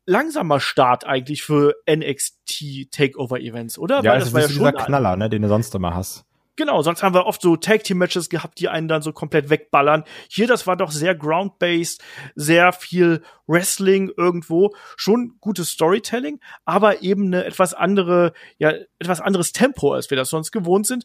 langsamer 0.08 0.60
Start 0.60 1.06
eigentlich 1.06 1.44
für 1.44 1.76
NXT 1.88 2.92
Takeover 2.92 3.40
Events, 3.40 3.78
oder? 3.78 4.02
Ja, 4.04 4.14
Weil 4.14 4.20
das 4.22 4.34
war 4.34 4.42
ja 4.42 4.48
schon 4.50 4.58
dieser 4.60 4.72
Knaller, 4.72 5.16
ne, 5.18 5.30
den 5.30 5.44
du 5.44 5.48
sonst 5.48 5.76
immer 5.76 5.94
hast. 5.94 6.26
Genau, 6.56 6.82
sonst 6.82 7.04
haben 7.04 7.14
wir 7.14 7.28
oft 7.28 7.40
so 7.40 7.56
Tag 7.56 7.84
Team 7.84 8.00
Matches 8.00 8.30
gehabt, 8.30 8.60
die 8.60 8.68
einen 8.68 8.88
dann 8.88 9.04
so 9.04 9.14
komplett 9.14 9.52
wegballern. 9.52 10.06
Hier, 10.28 10.48
das 10.48 10.66
war 10.66 10.76
doch 10.76 10.90
sehr 10.90 11.14
ground-based, 11.14 12.04
sehr 12.34 12.74
viel 12.74 13.22
Wrestling 13.46 14.12
irgendwo, 14.18 14.74
schon 14.96 15.38
gutes 15.40 15.70
Storytelling, 15.70 16.40
aber 16.66 17.04
eben 17.04 17.28
eine 17.28 17.46
etwas 17.46 17.76
andere, 17.76 18.34
ja, 18.58 18.74
etwas 18.98 19.22
anderes 19.22 19.52
Tempo, 19.52 19.94
als 19.94 20.10
wir 20.10 20.18
das 20.18 20.30
sonst 20.30 20.52
gewohnt 20.52 20.88
sind 20.88 21.04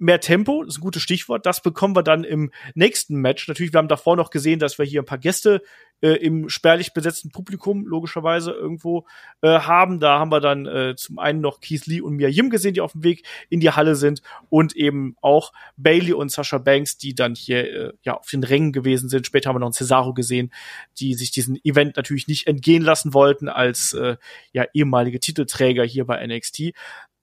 mehr 0.00 0.20
Tempo, 0.20 0.64
das 0.64 0.74
ist 0.74 0.78
ein 0.78 0.82
gutes 0.82 1.02
Stichwort. 1.02 1.46
Das 1.46 1.62
bekommen 1.62 1.94
wir 1.94 2.02
dann 2.02 2.24
im 2.24 2.50
nächsten 2.74 3.16
Match. 3.16 3.46
Natürlich, 3.46 3.72
wir 3.72 3.78
haben 3.78 3.88
davor 3.88 4.16
noch 4.16 4.30
gesehen, 4.30 4.58
dass 4.58 4.78
wir 4.78 4.86
hier 4.86 5.02
ein 5.02 5.06
paar 5.06 5.18
Gäste 5.18 5.62
äh, 6.00 6.12
im 6.12 6.48
spärlich 6.48 6.92
besetzten 6.94 7.30
Publikum 7.30 7.86
logischerweise 7.86 8.52
irgendwo 8.52 9.06
äh, 9.42 9.60
haben. 9.60 10.00
Da 10.00 10.18
haben 10.18 10.32
wir 10.32 10.40
dann 10.40 10.66
äh, 10.66 10.94
zum 10.96 11.18
einen 11.18 11.40
noch 11.40 11.60
Keith 11.60 11.86
Lee 11.86 12.00
und 12.00 12.16
Mia 12.16 12.28
Yim 12.28 12.48
gesehen, 12.48 12.72
die 12.74 12.80
auf 12.80 12.92
dem 12.92 13.04
Weg 13.04 13.24
in 13.50 13.60
die 13.60 13.70
Halle 13.70 13.94
sind 13.94 14.22
und 14.48 14.74
eben 14.74 15.16
auch 15.20 15.52
Bailey 15.76 16.14
und 16.14 16.32
Sasha 16.32 16.58
Banks, 16.58 16.96
die 16.96 17.14
dann 17.14 17.34
hier 17.34 17.70
äh, 17.70 17.92
ja 18.02 18.14
auf 18.14 18.30
den 18.30 18.42
Rängen 18.42 18.72
gewesen 18.72 19.10
sind. 19.10 19.26
Später 19.26 19.50
haben 19.50 19.56
wir 19.56 19.60
noch 19.60 19.66
einen 19.66 19.74
Cesaro 19.74 20.14
gesehen, 20.14 20.50
die 20.98 21.14
sich 21.14 21.30
diesen 21.30 21.62
Event 21.62 21.96
natürlich 21.96 22.26
nicht 22.26 22.46
entgehen 22.46 22.82
lassen 22.82 23.12
wollten 23.12 23.48
als 23.48 23.92
äh, 23.92 24.16
ja 24.52 24.64
ehemalige 24.72 25.20
Titelträger 25.20 25.84
hier 25.84 26.06
bei 26.06 26.26
NXT. 26.26 26.72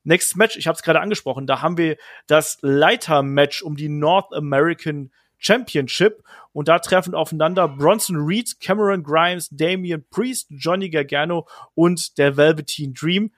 Next 0.08 0.38
Match, 0.38 0.56
ich 0.56 0.68
habe 0.68 0.78
es 0.78 0.84
gerade 0.84 1.02
angesprochen, 1.02 1.48
da 1.48 1.62
haben 1.62 1.78
wir 1.78 1.98
das 2.28 2.60
Leiter-Match 2.62 3.62
um 3.62 3.76
die 3.76 3.90
North 3.90 4.34
American 4.34 5.12
Championship 5.38 6.24
und 6.54 6.70
da 6.70 6.80
treffen 6.80 7.14
aufeinander 7.14 7.68
Bronson 7.68 8.16
Reed, 8.16 8.62
Cameron 8.62 9.04
Grimes, 9.04 9.50
Damian 9.52 10.06
Priest, 10.10 10.48
Johnny 10.50 10.90
Gargano 10.90 11.46
und 11.76 12.18
der 12.18 12.38
Velveteen 12.38 12.94
Dream. 12.94 13.34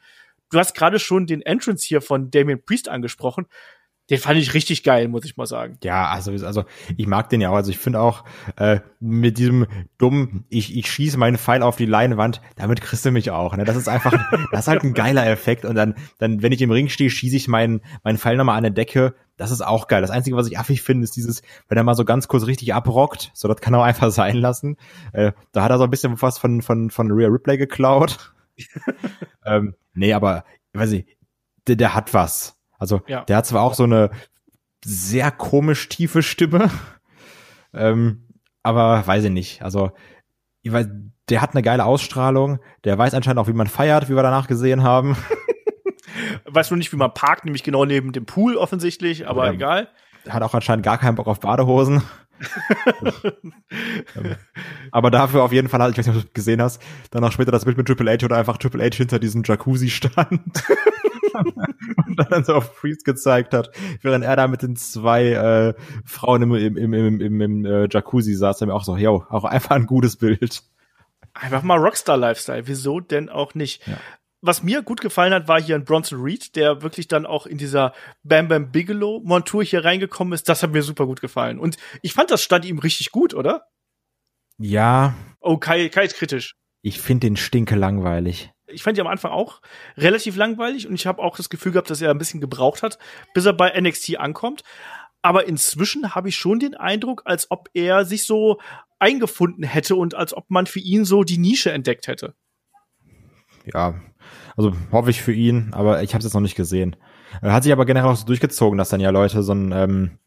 Du 0.51 0.59
hast 0.59 0.75
gerade 0.75 0.99
schon 0.99 1.25
den 1.25 1.41
Entrance 1.41 1.87
hier 1.87 2.01
von 2.01 2.29
Damian 2.29 2.63
Priest 2.63 2.87
angesprochen 2.87 3.47
den 4.09 4.17
fand 4.17 4.39
ich 4.39 4.53
richtig 4.53 4.83
geil, 4.83 5.07
muss 5.07 5.25
ich 5.25 5.37
mal 5.37 5.45
sagen. 5.45 5.77
Ja, 5.83 6.09
also, 6.09 6.31
also 6.45 6.65
ich 6.97 7.05
mag 7.05 7.29
den 7.29 7.41
ja 7.41 7.49
auch. 7.49 7.55
Also 7.55 7.69
ich 7.69 7.77
finde 7.77 8.01
auch 8.01 8.23
äh, 8.55 8.79
mit 8.99 9.37
diesem 9.37 9.67
dummen, 9.97 10.45
ich, 10.49 10.75
ich 10.75 10.91
schieße 10.91 11.17
meinen 11.17 11.37
Pfeil 11.37 11.61
auf 11.61 11.75
die 11.75 11.85
Leinwand, 11.85 12.41
damit 12.55 12.81
kriegst 12.81 13.05
du 13.05 13.11
mich 13.11 13.29
auch. 13.29 13.55
Ne? 13.55 13.65
Das 13.65 13.75
ist 13.75 13.87
einfach, 13.87 14.11
das 14.51 14.61
ist 14.61 14.67
halt 14.67 14.83
ein 14.83 14.93
geiler 14.93 15.27
Effekt. 15.27 15.63
Und 15.63 15.75
dann, 15.75 15.95
dann, 16.17 16.41
wenn 16.41 16.51
ich 16.51 16.61
im 16.61 16.71
Ring 16.71 16.89
stehe, 16.89 17.09
schieße 17.09 17.35
ich 17.35 17.47
meinen, 17.47 17.81
meinen 18.03 18.17
Pfeil 18.17 18.35
nochmal 18.35 18.57
an 18.57 18.63
der 18.63 18.71
Decke. 18.71 19.13
Das 19.37 19.51
ist 19.51 19.61
auch 19.61 19.87
geil. 19.87 20.01
Das 20.01 20.11
Einzige, 20.11 20.35
was 20.35 20.47
ich 20.47 20.57
affig 20.57 20.81
finde, 20.81 21.03
ist 21.03 21.15
dieses, 21.15 21.43
wenn 21.67 21.77
er 21.77 21.83
mal 21.83 21.95
so 21.95 22.03
ganz 22.03 22.27
kurz 22.27 22.45
richtig 22.45 22.73
abrockt, 22.73 23.31
so 23.33 23.47
das 23.47 23.61
kann 23.61 23.73
er 23.73 23.81
auch 23.81 23.85
einfach 23.85 24.11
sein 24.11 24.37
lassen. 24.37 24.77
Äh, 25.13 25.33
da 25.51 25.63
hat 25.63 25.71
er 25.71 25.77
so 25.77 25.83
ein 25.83 25.89
bisschen 25.89 26.19
was 26.21 26.39
von, 26.39 26.61
von, 26.61 26.89
von 26.89 27.11
Rhea 27.11 27.27
Ripley 27.27 27.57
geklaut. 27.57 28.33
ähm, 29.45 29.75
nee, 29.93 30.13
aber, 30.13 30.43
weiß 30.73 30.91
ich, 30.93 31.05
der, 31.67 31.75
der 31.75 31.95
hat 31.95 32.13
was. 32.13 32.58
Also 32.79 33.01
ja. 33.07 33.23
der 33.25 33.37
hat 33.37 33.45
zwar 33.45 33.61
auch 33.61 33.75
so 33.75 33.83
eine 33.83 34.09
sehr 34.83 35.29
komisch 35.29 35.89
tiefe 35.89 36.23
Stimme, 36.23 36.71
ähm, 37.73 38.27
aber 38.63 39.05
weiß 39.05 39.25
ich 39.25 39.31
nicht. 39.31 39.61
Also 39.61 39.91
ich 40.61 40.71
weiß, 40.71 40.87
der 41.29 41.41
hat 41.41 41.53
eine 41.53 41.61
geile 41.61 41.85
Ausstrahlung, 41.85 42.59
der 42.85 42.97
weiß 42.97 43.13
anscheinend 43.13 43.39
auch, 43.39 43.47
wie 43.47 43.53
man 43.53 43.67
feiert, 43.67 44.09
wie 44.09 44.15
wir 44.15 44.23
danach 44.23 44.47
gesehen 44.47 44.83
haben. 44.83 45.15
weiß 46.45 46.71
nur 46.71 46.77
nicht, 46.77 46.91
wie 46.91 46.97
man 46.97 47.13
parkt, 47.13 47.45
nämlich 47.45 47.63
genau 47.63 47.85
neben 47.85 48.11
dem 48.11 48.25
Pool 48.25 48.55
offensichtlich, 48.55 49.27
aber 49.27 49.45
ja, 49.45 49.53
egal. 49.53 49.89
Hat 50.27 50.43
auch 50.43 50.53
anscheinend 50.53 50.83
gar 50.83 50.97
keinen 50.97 51.15
Bock 51.15 51.27
auf 51.27 51.39
Badehosen. 51.39 52.01
Ähm, 54.15 54.35
aber 54.91 55.11
dafür 55.11 55.43
auf 55.43 55.51
jeden 55.51 55.67
Fall, 55.67 55.91
ich 55.91 55.97
weiß 55.97 56.07
nicht, 56.07 56.15
ob 56.15 56.23
du 56.23 56.29
gesehen 56.33 56.61
hast, 56.61 56.81
danach 57.11 57.33
später 57.33 57.51
das 57.51 57.65
Bild 57.65 57.77
mit 57.77 57.85
Triple 57.85 58.09
H 58.11 58.25
oder 58.25 58.37
einfach 58.37 58.57
Triple 58.57 58.83
H 58.83 58.95
hinter 58.95 59.19
diesem 59.19 59.43
Jacuzzi 59.43 59.89
stand. 59.89 60.63
und 62.07 62.31
dann 62.31 62.43
so 62.43 62.55
auf 62.55 62.75
Priest 62.79 63.05
gezeigt 63.05 63.53
hat, 63.53 63.71
während 64.01 64.23
er 64.23 64.35
da 64.35 64.47
mit 64.47 64.61
den 64.61 64.75
zwei 64.75 65.31
äh, 65.31 65.73
Frauen 66.05 66.41
im, 66.43 66.53
im, 66.55 66.77
im, 66.77 66.93
im, 66.93 67.21
im, 67.21 67.41
im 67.41 67.65
äh, 67.65 67.87
Jacuzzi 67.89 68.33
saß, 68.33 68.61
er 68.61 68.67
mir 68.67 68.73
auch 68.73 68.83
so, 68.83 68.97
yo, 68.97 69.25
auch 69.29 69.45
einfach 69.45 69.75
ein 69.75 69.85
gutes 69.85 70.17
Bild. 70.17 70.63
Einfach 71.33 71.63
mal 71.63 71.77
Rockstar-Lifestyle, 71.77 72.67
wieso 72.67 72.99
denn 72.99 73.29
auch 73.29 73.55
nicht? 73.55 73.85
Ja. 73.87 73.97
Was 74.41 74.63
mir 74.63 74.81
gut 74.83 75.01
gefallen 75.01 75.33
hat, 75.33 75.49
war 75.49 75.61
hier 75.61 75.75
ein 75.75 75.83
Bronson 75.83 76.21
Reed, 76.21 76.55
der 76.55 76.81
wirklich 76.81 77.09
dann 77.09 77.25
auch 77.25 77.45
in 77.45 77.57
dieser 77.57 77.93
Bam 78.23 78.47
Bam 78.47 78.71
Bigelow 78.71 79.21
Montur 79.23 79.63
hier 79.63 79.83
reingekommen 79.83 80.33
ist. 80.33 80.47
Das 80.47 80.63
hat 80.63 80.71
mir 80.71 80.81
super 80.81 81.05
gut 81.05 81.19
gefallen. 81.19 81.59
Und 81.59 81.75
ich 82.01 82.13
fand, 82.13 82.31
das 82.31 82.41
stand 82.41 82.63
ihm 82.63 82.79
richtig 82.79 83.11
gut, 83.11 83.33
oder? 83.33 83.65
Ja. 84.57 85.13
Oh, 85.41 85.57
Kai, 85.57 85.89
Kai 85.89 86.05
ist 86.05 86.15
kritisch. 86.15 86.55
Ich 86.81 86.99
finde 86.99 87.27
den 87.27 87.35
stinke 87.35 87.75
langweilig 87.75 88.53
ich 88.71 88.83
fand 88.83 88.97
ihn 88.97 89.01
am 89.01 89.11
Anfang 89.11 89.31
auch 89.31 89.61
relativ 89.97 90.35
langweilig 90.35 90.87
und 90.87 90.95
ich 90.95 91.07
habe 91.07 91.21
auch 91.21 91.37
das 91.37 91.49
Gefühl 91.49 91.71
gehabt, 91.71 91.89
dass 91.89 92.01
er 92.01 92.11
ein 92.11 92.17
bisschen 92.17 92.41
gebraucht 92.41 92.83
hat, 92.83 92.97
bis 93.33 93.45
er 93.45 93.53
bei 93.53 93.79
NXT 93.79 94.17
ankommt. 94.17 94.63
Aber 95.21 95.47
inzwischen 95.47 96.15
habe 96.15 96.29
ich 96.29 96.35
schon 96.35 96.59
den 96.59 96.75
Eindruck, 96.75 97.23
als 97.25 97.51
ob 97.51 97.69
er 97.73 98.05
sich 98.05 98.25
so 98.25 98.59
eingefunden 98.99 99.63
hätte 99.63 99.95
und 99.95 100.15
als 100.15 100.33
ob 100.33 100.49
man 100.49 100.65
für 100.65 100.79
ihn 100.79 101.05
so 101.05 101.23
die 101.23 101.37
Nische 101.37 101.71
entdeckt 101.71 102.07
hätte. 102.07 102.35
Ja, 103.65 103.95
also 104.55 104.73
hoffe 104.91 105.09
ich 105.09 105.21
für 105.21 105.33
ihn, 105.33 105.69
aber 105.73 106.03
ich 106.03 106.13
habe 106.13 106.19
es 106.19 106.25
jetzt 106.25 106.33
noch 106.33 106.41
nicht 106.41 106.55
gesehen. 106.55 106.95
Hat 107.41 107.63
sich 107.63 107.71
aber 107.71 107.85
generell 107.85 108.09
auch 108.09 108.15
so 108.15 108.25
durchgezogen, 108.25 108.77
dass 108.77 108.89
dann 108.89 108.99
ja 108.99 109.09
Leute 109.09 109.43
so 109.43 109.53
ein 109.53 109.71
ähm, 109.71 110.19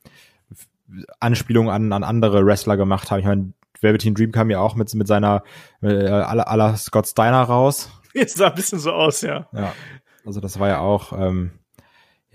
Anspielung 1.21 1.71
an, 1.71 1.93
an 1.93 2.05
andere 2.05 2.45
Wrestler 2.45 2.77
gemacht 2.77 3.11
haben. 3.11 3.21
Ich 3.21 3.27
meine, 3.27 3.53
Velveteen 3.81 4.15
Dream 4.15 4.33
kam 4.33 4.51
ja 4.51 4.61
auch 4.61 4.75
mit, 4.75 4.95
mit 4.95 5.07
seiner 5.07 5.43
äh, 5.83 6.09
aller 6.09 6.77
Scott 6.77 7.09
Steiner 7.09 7.43
raus. 7.43 7.91
Jetzt 8.15 8.37
sah 8.37 8.49
ein 8.49 8.55
bisschen 8.55 8.79
so 8.79 8.93
aus, 8.93 9.23
ja. 9.23 9.49
Ja, 9.53 9.75
also 10.25 10.41
das 10.41 10.59
war 10.59 10.69
ja 10.69 10.81
auch, 10.81 11.13
ähm, 11.13 11.53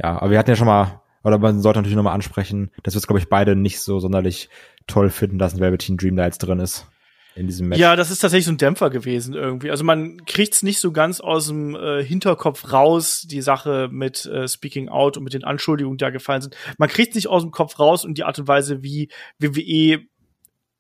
ja, 0.02 0.18
aber 0.20 0.32
wir 0.32 0.40
hatten 0.40 0.50
ja 0.50 0.56
schon 0.56 0.68
mal, 0.68 1.02
oder 1.24 1.38
man 1.38 1.60
sollte 1.62 1.80
natürlich 1.80 1.96
nochmal 1.96 2.14
ansprechen, 2.14 2.72
dass 2.84 2.94
wir 2.94 3.00
es, 3.00 3.08
glaube 3.08 3.20
ich, 3.20 3.30
beide 3.30 3.56
nicht 3.56 3.82
so 3.82 4.00
sonderlich 4.00 4.50
toll 4.88 5.10
finden, 5.10 5.40
dass 5.40 5.54
ein 5.54 5.60
Velveteen 5.60 5.98
Dream 5.98 6.16
da 6.16 6.26
jetzt 6.26 6.40
drin 6.40 6.60
ist. 6.60 6.88
In 7.36 7.46
diesem 7.46 7.68
Match. 7.68 7.80
Ja, 7.80 7.96
das 7.96 8.10
ist 8.10 8.18
tatsächlich 8.18 8.46
so 8.46 8.52
ein 8.52 8.58
Dämpfer 8.58 8.90
gewesen 8.90 9.36
irgendwie. 9.36 9.70
Also 9.70 9.84
man 9.84 10.26
kriegt's 10.26 10.64
nicht 10.64 10.80
so 10.80 10.92
ganz 10.92 11.20
aus 11.20 11.46
dem 11.46 11.76
äh, 11.76 12.04
Hinterkopf 12.04 12.74
raus, 12.74 13.28
die 13.30 13.42
Sache 13.42 13.90
mit 13.92 14.26
äh, 14.26 14.48
Speaking 14.48 14.90
Out 14.90 15.18
und 15.18 15.24
mit 15.24 15.36
den 15.36 15.44
Anschuldigungen, 15.44 16.00
die 16.00 16.04
da 16.04 16.10
gefallen 16.10 16.42
sind. 16.42 16.56
Man 16.80 16.90
kriegt's 16.90 17.14
nicht 17.14 17.28
aus 17.28 17.44
dem 17.44 17.52
Kopf 17.52 17.78
raus 17.78 18.06
und 18.06 18.18
die 18.18 18.24
Art 18.24 18.40
und 18.40 18.48
Weise, 18.48 18.82
wie 18.82 19.10
WWE 19.38 20.00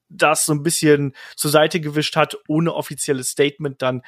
das 0.09 0.45
so 0.45 0.53
ein 0.53 0.63
bisschen 0.63 1.13
zur 1.35 1.51
Seite 1.51 1.79
gewischt 1.79 2.15
hat, 2.15 2.37
ohne 2.47 2.73
offizielles 2.73 3.29
Statement 3.29 3.81
dann 3.81 4.01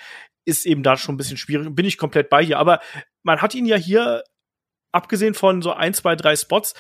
ist 0.50 0.66
eben 0.66 0.84
da 0.84 0.98
schon 0.98 1.16
ein 1.16 1.18
bisschen 1.18 1.38
schwierig. 1.38 1.74
Bin 1.76 1.86
ich 1.86 1.98
komplett 1.98 2.30
bei 2.30 2.44
dir. 2.44 2.58
Aber 2.58 2.80
man 3.24 3.42
hat 3.42 3.56
ihn 3.56 3.66
ja 3.66 3.78
hier, 3.78 4.24
abgesehen 4.92 5.34
von 5.34 5.62
so 5.62 5.72
ein, 5.72 5.94
zwei, 5.94 6.16
drei 6.16 6.36
Spots, 6.36 6.74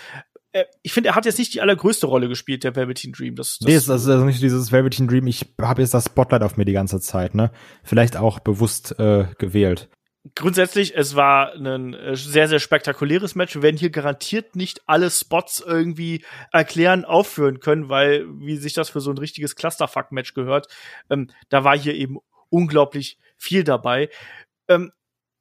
äh, 0.51 0.65
ich 0.81 0.93
finde, 0.93 1.09
er 1.09 1.15
hat 1.15 1.25
jetzt 1.25 1.39
nicht 1.39 1.53
die 1.53 1.61
allergrößte 1.61 2.07
Rolle 2.07 2.27
gespielt, 2.27 2.63
der 2.63 2.75
Velveteen 2.75 3.13
Dream. 3.13 3.35
Das, 3.35 3.57
das 3.59 3.67
nee, 3.67 3.75
ist 3.75 3.89
also 3.89 4.25
nicht 4.25 4.41
dieses 4.41 4.71
Velveteen 4.71 5.07
Dream. 5.07 5.27
Ich 5.27 5.45
habe 5.61 5.81
jetzt 5.81 5.93
das 5.93 6.05
Spotlight 6.05 6.43
auf 6.43 6.57
mir 6.57 6.65
die 6.65 6.73
ganze 6.73 6.99
Zeit, 6.99 7.35
ne? 7.35 7.51
Vielleicht 7.83 8.17
auch 8.17 8.39
bewusst 8.39 8.99
äh, 8.99 9.27
gewählt. 9.37 9.89
Grundsätzlich, 10.35 10.97
es 10.97 11.15
war 11.15 11.53
ein 11.53 11.93
äh, 11.93 12.15
sehr, 12.15 12.49
sehr 12.49 12.59
spektakuläres 12.59 13.35
Match. 13.35 13.55
Wir 13.55 13.61
werden 13.61 13.77
hier 13.77 13.89
garantiert 13.89 14.55
nicht 14.55 14.81
alle 14.85 15.09
Spots 15.09 15.63
irgendwie 15.65 16.25
erklären, 16.51 17.05
aufführen 17.05 17.61
können, 17.61 17.87
weil, 17.87 18.25
wie 18.39 18.57
sich 18.57 18.73
das 18.73 18.89
für 18.89 18.99
so 18.99 19.11
ein 19.11 19.17
richtiges 19.17 19.55
Clusterfuck-Match 19.55 20.33
gehört, 20.33 20.67
ähm, 21.09 21.29
da 21.47 21.63
war 21.63 21.77
hier 21.77 21.95
eben 21.95 22.17
unglaublich 22.49 23.17
viel 23.39 23.63
dabei. 23.63 24.09
Ähm, 24.67 24.91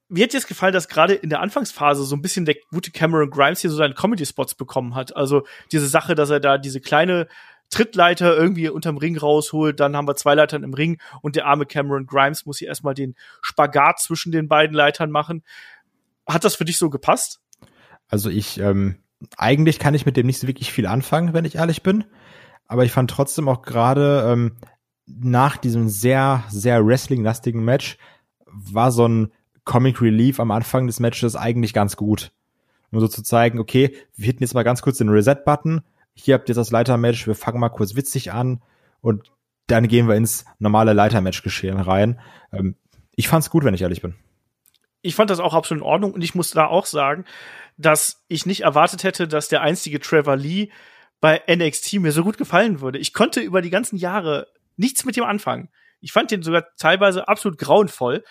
mir 0.07 0.23
hat 0.23 0.33
jetzt 0.33 0.47
gefallen, 0.47 0.73
dass 0.73 0.87
gerade 0.87 1.13
in 1.13 1.29
der 1.29 1.39
Anfangsphase 1.39 2.03
so 2.03 2.15
ein 2.15 2.21
bisschen 2.21 2.45
der 2.45 2.55
gute 2.71 2.89
Cameron 2.89 3.29
Grimes 3.29 3.61
hier 3.61 3.69
so 3.69 3.77
seinen 3.77 3.93
Comedy-Spots 3.93 4.55
bekommen 4.55 4.95
hat. 4.95 5.15
Also 5.15 5.43
diese 5.71 5.87
Sache, 5.87 6.15
dass 6.15 6.31
er 6.31 6.39
da 6.39 6.57
diese 6.57 6.81
kleine 6.81 7.27
Trittleiter 7.69 8.35
irgendwie 8.35 8.69
unterm 8.69 8.97
Ring 8.97 9.15
rausholt, 9.15 9.79
dann 9.79 9.95
haben 9.95 10.07
wir 10.07 10.15
zwei 10.15 10.33
Leitern 10.33 10.63
im 10.63 10.73
Ring 10.73 10.99
und 11.21 11.35
der 11.35 11.45
arme 11.45 11.67
Cameron 11.67 12.07
Grimes 12.07 12.47
muss 12.47 12.57
hier 12.57 12.67
erstmal 12.67 12.95
den 12.95 13.15
Spagat 13.41 13.99
zwischen 13.99 14.31
den 14.31 14.47
beiden 14.47 14.75
Leitern 14.75 15.11
machen. 15.11 15.43
Hat 16.27 16.43
das 16.43 16.55
für 16.55 16.65
dich 16.65 16.79
so 16.79 16.89
gepasst? 16.89 17.39
Also 18.07 18.31
ich, 18.31 18.59
ähm, 18.59 19.03
eigentlich 19.37 19.77
kann 19.77 19.93
ich 19.93 20.07
mit 20.07 20.17
dem 20.17 20.25
nicht 20.25 20.39
so 20.39 20.47
wirklich 20.47 20.71
viel 20.71 20.87
anfangen, 20.87 21.33
wenn 21.33 21.45
ich 21.45 21.55
ehrlich 21.55 21.83
bin. 21.83 22.05
Aber 22.67 22.85
ich 22.85 22.91
fand 22.91 23.11
trotzdem 23.11 23.47
auch 23.47 23.61
gerade 23.61 24.23
ähm, 24.27 24.57
nach 25.19 25.57
diesem 25.57 25.89
sehr, 25.89 26.43
sehr 26.49 26.85
Wrestling-lastigen 26.85 27.63
Match 27.63 27.97
war 28.45 28.91
so 28.91 29.07
ein 29.07 29.31
Comic 29.63 30.01
Relief 30.01 30.39
am 30.39 30.51
Anfang 30.51 30.87
des 30.87 30.99
Matches 30.99 31.35
eigentlich 31.35 31.73
ganz 31.73 31.95
gut. 31.95 32.31
Um 32.91 32.99
so 32.99 33.07
zu 33.07 33.21
zeigen, 33.21 33.59
okay, 33.59 33.95
wir 34.15 34.25
hitten 34.25 34.43
jetzt 34.43 34.55
mal 34.55 34.63
ganz 34.63 34.81
kurz 34.81 34.97
den 34.97 35.09
Reset-Button. 35.09 35.81
Hier 36.15 36.33
habt 36.33 36.49
ihr 36.49 36.55
das 36.55 36.71
Leitermatch, 36.71 37.27
wir 37.27 37.35
fangen 37.35 37.59
mal 37.59 37.69
kurz 37.69 37.95
witzig 37.95 38.31
an 38.31 38.61
und 39.01 39.31
dann 39.67 39.87
gehen 39.87 40.07
wir 40.07 40.15
ins 40.15 40.45
normale 40.57 40.93
Leitermatch-Geschehen 40.93 41.79
rein. 41.79 42.19
Ähm, 42.51 42.75
ich 43.15 43.27
fand's 43.27 43.49
gut, 43.49 43.63
wenn 43.63 43.73
ich 43.73 43.83
ehrlich 43.83 44.01
bin. 44.01 44.15
Ich 45.01 45.15
fand 45.15 45.29
das 45.29 45.39
auch 45.39 45.53
absolut 45.53 45.83
in 45.83 45.87
Ordnung 45.87 46.13
und 46.13 46.23
ich 46.23 46.35
muss 46.35 46.51
da 46.51 46.65
auch 46.65 46.85
sagen, 46.85 47.25
dass 47.77 48.23
ich 48.27 48.45
nicht 48.45 48.61
erwartet 48.61 49.03
hätte, 49.03 49.27
dass 49.27 49.47
der 49.47 49.61
einstige 49.61 49.99
Trevor 49.99 50.35
Lee 50.35 50.69
bei 51.21 51.41
NXT 51.47 51.93
mir 51.99 52.11
so 52.11 52.23
gut 52.23 52.37
gefallen 52.37 52.81
würde. 52.81 52.97
Ich 52.97 53.13
konnte 53.13 53.39
über 53.39 53.61
die 53.61 53.69
ganzen 53.69 53.97
Jahre 53.97 54.47
nichts 54.79 55.05
mit 55.05 55.17
ihm 55.17 55.23
anfangen. 55.23 55.69
Ich 56.01 56.11
fand 56.11 56.31
den 56.31 56.41
sogar 56.41 56.65
teilweise 56.77 57.27
absolut 57.27 57.57
grauenvoll. 57.57 58.23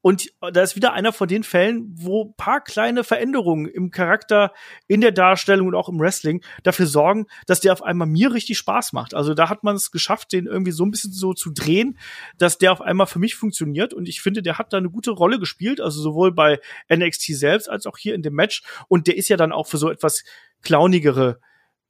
Und 0.00 0.30
da 0.40 0.62
ist 0.62 0.76
wieder 0.76 0.92
einer 0.92 1.12
von 1.12 1.26
den 1.26 1.42
Fällen, 1.42 1.90
wo 1.92 2.32
paar 2.36 2.62
kleine 2.62 3.02
Veränderungen 3.02 3.66
im 3.66 3.90
Charakter, 3.90 4.54
in 4.86 5.00
der 5.00 5.10
Darstellung 5.10 5.66
und 5.66 5.74
auch 5.74 5.88
im 5.88 5.98
Wrestling 5.98 6.42
dafür 6.62 6.86
sorgen, 6.86 7.26
dass 7.46 7.60
der 7.60 7.72
auf 7.72 7.82
einmal 7.82 8.06
mir 8.06 8.32
richtig 8.32 8.58
Spaß 8.58 8.92
macht. 8.92 9.12
Also 9.12 9.34
da 9.34 9.48
hat 9.50 9.64
man 9.64 9.74
es 9.74 9.90
geschafft, 9.90 10.32
den 10.32 10.46
irgendwie 10.46 10.70
so 10.70 10.84
ein 10.84 10.92
bisschen 10.92 11.12
so 11.12 11.34
zu 11.34 11.50
drehen, 11.50 11.98
dass 12.38 12.58
der 12.58 12.72
auf 12.72 12.80
einmal 12.80 13.08
für 13.08 13.18
mich 13.18 13.34
funktioniert. 13.34 13.92
Und 13.92 14.08
ich 14.08 14.22
finde, 14.22 14.40
der 14.40 14.56
hat 14.56 14.72
da 14.72 14.78
eine 14.78 14.88
gute 14.88 15.10
Rolle 15.10 15.40
gespielt, 15.40 15.80
also 15.80 16.00
sowohl 16.00 16.32
bei 16.32 16.60
NXT 16.88 17.36
selbst 17.36 17.68
als 17.68 17.84
auch 17.84 17.98
hier 17.98 18.14
in 18.14 18.22
dem 18.22 18.34
Match. 18.34 18.62
Und 18.86 19.08
der 19.08 19.16
ist 19.16 19.28
ja 19.28 19.36
dann 19.36 19.52
auch 19.52 19.66
für 19.66 19.78
so 19.78 19.90
etwas 19.90 20.22
clownigere 20.62 21.40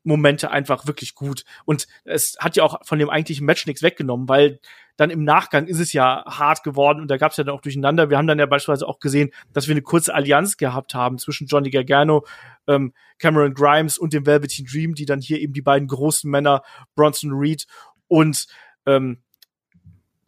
Momente 0.08 0.50
einfach 0.50 0.86
wirklich 0.86 1.14
gut. 1.14 1.44
Und 1.64 1.86
es 2.04 2.36
hat 2.40 2.56
ja 2.56 2.64
auch 2.64 2.84
von 2.84 2.98
dem 2.98 3.10
eigentlichen 3.10 3.46
Match 3.46 3.66
nichts 3.66 3.82
weggenommen, 3.82 4.28
weil 4.28 4.58
dann 4.96 5.10
im 5.10 5.22
Nachgang 5.22 5.68
ist 5.68 5.78
es 5.78 5.92
ja 5.92 6.24
hart 6.26 6.64
geworden 6.64 7.00
und 7.00 7.08
da 7.08 7.18
gab 7.18 7.30
es 7.30 7.36
ja 7.36 7.44
dann 7.44 7.54
auch 7.54 7.60
durcheinander. 7.60 8.10
Wir 8.10 8.18
haben 8.18 8.26
dann 8.26 8.40
ja 8.40 8.46
beispielsweise 8.46 8.88
auch 8.88 8.98
gesehen, 8.98 9.30
dass 9.52 9.68
wir 9.68 9.74
eine 9.74 9.82
kurze 9.82 10.12
Allianz 10.12 10.56
gehabt 10.56 10.94
haben 10.94 11.18
zwischen 11.18 11.46
Johnny 11.46 11.70
Gargano, 11.70 12.26
ähm, 12.66 12.92
Cameron 13.18 13.54
Grimes 13.54 13.96
und 13.96 14.12
dem 14.12 14.26
Velveteen 14.26 14.66
Dream, 14.66 14.94
die 14.94 15.06
dann 15.06 15.20
hier 15.20 15.38
eben 15.40 15.52
die 15.52 15.62
beiden 15.62 15.86
großen 15.86 16.28
Männer 16.28 16.62
Bronson 16.96 17.30
Reed 17.32 17.66
und 18.08 18.48
ähm, 18.86 19.22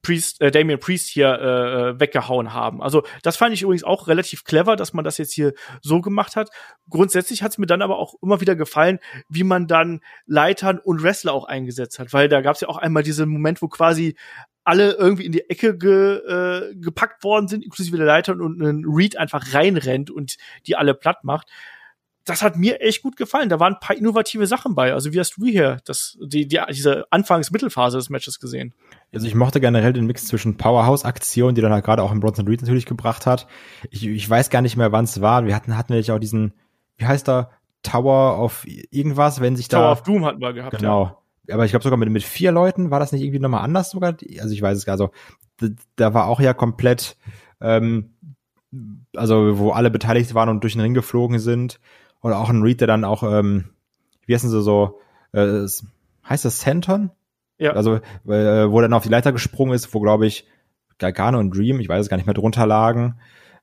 Priest, 0.02 0.40
äh, 0.40 0.50
Damien 0.50 0.80
Priest 0.80 1.08
hier 1.08 1.28
äh, 1.28 1.90
äh, 1.90 2.00
weggehauen 2.00 2.52
haben. 2.52 2.82
Also 2.82 3.02
das 3.22 3.36
fand 3.36 3.54
ich 3.54 3.62
übrigens 3.62 3.84
auch 3.84 4.08
relativ 4.08 4.44
clever, 4.44 4.76
dass 4.76 4.92
man 4.92 5.04
das 5.04 5.18
jetzt 5.18 5.32
hier 5.32 5.52
so 5.82 6.00
gemacht 6.00 6.36
hat. 6.36 6.50
Grundsätzlich 6.88 7.42
hat 7.42 7.52
es 7.52 7.58
mir 7.58 7.66
dann 7.66 7.82
aber 7.82 7.98
auch 7.98 8.14
immer 8.22 8.40
wieder 8.40 8.56
gefallen, 8.56 8.98
wie 9.28 9.44
man 9.44 9.66
dann 9.66 10.00
Leitern 10.26 10.78
und 10.78 11.02
Wrestler 11.02 11.32
auch 11.32 11.44
eingesetzt 11.44 11.98
hat, 11.98 12.12
weil 12.12 12.28
da 12.28 12.40
gab 12.40 12.54
es 12.54 12.62
ja 12.62 12.68
auch 12.68 12.78
einmal 12.78 13.02
diesen 13.02 13.28
Moment, 13.28 13.62
wo 13.62 13.68
quasi 13.68 14.16
alle 14.64 14.92
irgendwie 14.92 15.26
in 15.26 15.32
die 15.32 15.48
Ecke 15.48 15.76
ge, 15.76 16.16
äh, 16.16 16.74
gepackt 16.76 17.24
worden 17.24 17.48
sind, 17.48 17.64
inklusive 17.64 17.96
der 17.96 18.06
Leiter 18.06 18.32
und 18.32 18.60
ein 18.60 18.84
Reed 18.86 19.16
einfach 19.16 19.54
reinrennt 19.54 20.10
und 20.10 20.36
die 20.66 20.76
alle 20.76 20.94
platt 20.94 21.24
macht 21.24 21.50
das 22.30 22.42
hat 22.42 22.56
mir 22.56 22.80
echt 22.80 23.02
gut 23.02 23.16
gefallen. 23.16 23.48
Da 23.48 23.60
waren 23.60 23.74
ein 23.74 23.80
paar 23.80 23.96
innovative 23.96 24.46
Sachen 24.46 24.74
bei. 24.74 24.92
Also 24.92 25.12
wie 25.12 25.20
hast 25.20 25.36
du 25.36 25.46
hier 25.46 25.78
das, 25.84 26.18
die, 26.20 26.46
die, 26.46 26.60
diese 26.70 27.04
Anfangs-Mittelphase 27.10 27.98
des 27.98 28.10
Matches 28.10 28.40
gesehen? 28.40 28.74
Also 29.12 29.26
ich 29.26 29.34
mochte 29.34 29.60
generell 29.60 29.92
den 29.92 30.06
Mix 30.06 30.26
zwischen 30.26 30.56
Powerhouse-Aktionen, 30.56 31.54
die 31.54 31.60
dann 31.60 31.72
halt 31.72 31.84
gerade 31.84 32.02
auch 32.02 32.12
im 32.12 32.20
Bronson 32.20 32.48
Reed 32.48 32.62
natürlich 32.62 32.86
gebracht 32.86 33.26
hat. 33.26 33.46
Ich, 33.90 34.06
ich 34.06 34.28
weiß 34.28 34.50
gar 34.50 34.62
nicht 34.62 34.76
mehr, 34.76 34.92
wann 34.92 35.04
es 35.04 35.20
war. 35.20 35.44
Wir 35.46 35.54
hatten, 35.54 35.76
hatten 35.76 35.92
natürlich 35.92 36.12
auch 36.12 36.18
diesen, 36.18 36.54
wie 36.96 37.06
heißt 37.06 37.28
da, 37.28 37.50
Tower 37.82 38.42
of 38.42 38.66
irgendwas, 38.66 39.40
wenn 39.40 39.56
sich 39.56 39.68
da. 39.68 39.78
Tower 39.78 39.92
of 39.92 40.02
Doom 40.02 40.24
hatten 40.24 40.40
wir 40.40 40.52
gehabt, 40.52 40.76
genau. 40.76 41.04
Ja. 41.48 41.54
Aber 41.54 41.64
ich 41.64 41.72
glaube 41.72 41.82
sogar 41.82 41.98
mit, 41.98 42.10
mit 42.10 42.22
vier 42.22 42.52
Leuten 42.52 42.90
war 42.90 43.00
das 43.00 43.12
nicht 43.12 43.22
irgendwie 43.22 43.40
nochmal 43.40 43.64
anders 43.64 43.90
sogar. 43.90 44.16
Also 44.40 44.54
ich 44.54 44.62
weiß 44.62 44.76
es 44.76 44.84
gar 44.84 44.98
so. 44.98 45.10
Da, 45.56 45.68
da 45.96 46.14
war 46.14 46.26
auch 46.26 46.40
ja 46.40 46.54
komplett, 46.54 47.16
ähm, 47.60 48.14
also 49.16 49.58
wo 49.58 49.70
alle 49.72 49.90
beteiligt 49.90 50.34
waren 50.34 50.48
und 50.48 50.62
durch 50.62 50.74
den 50.74 50.82
Ring 50.82 50.94
geflogen 50.94 51.38
sind. 51.38 51.80
Oder 52.22 52.38
auch 52.38 52.50
ein 52.50 52.62
Reed, 52.62 52.80
der 52.80 52.88
dann 52.88 53.04
auch, 53.04 53.22
ähm, 53.22 53.70
wie 54.26 54.34
heißen 54.34 54.50
sie 54.50 54.62
so, 54.62 55.00
äh, 55.32 55.66
heißt 56.28 56.44
das 56.44 56.58
Centon? 56.58 57.10
Ja. 57.58 57.72
Also, 57.72 57.96
äh, 58.26 58.70
wo 58.70 58.80
dann 58.80 58.92
auf 58.92 59.02
die 59.02 59.08
Leiter 59.08 59.32
gesprungen 59.32 59.74
ist, 59.74 59.92
wo, 59.94 60.00
glaube 60.00 60.26
ich, 60.26 60.46
Gargano 60.98 61.38
und 61.38 61.56
Dream, 61.56 61.80
ich 61.80 61.88
weiß 61.88 62.00
es 62.00 62.08
gar 62.08 62.16
nicht 62.16 62.26
mehr, 62.26 62.34
drunter 62.34 62.66
lagen. 62.66 63.16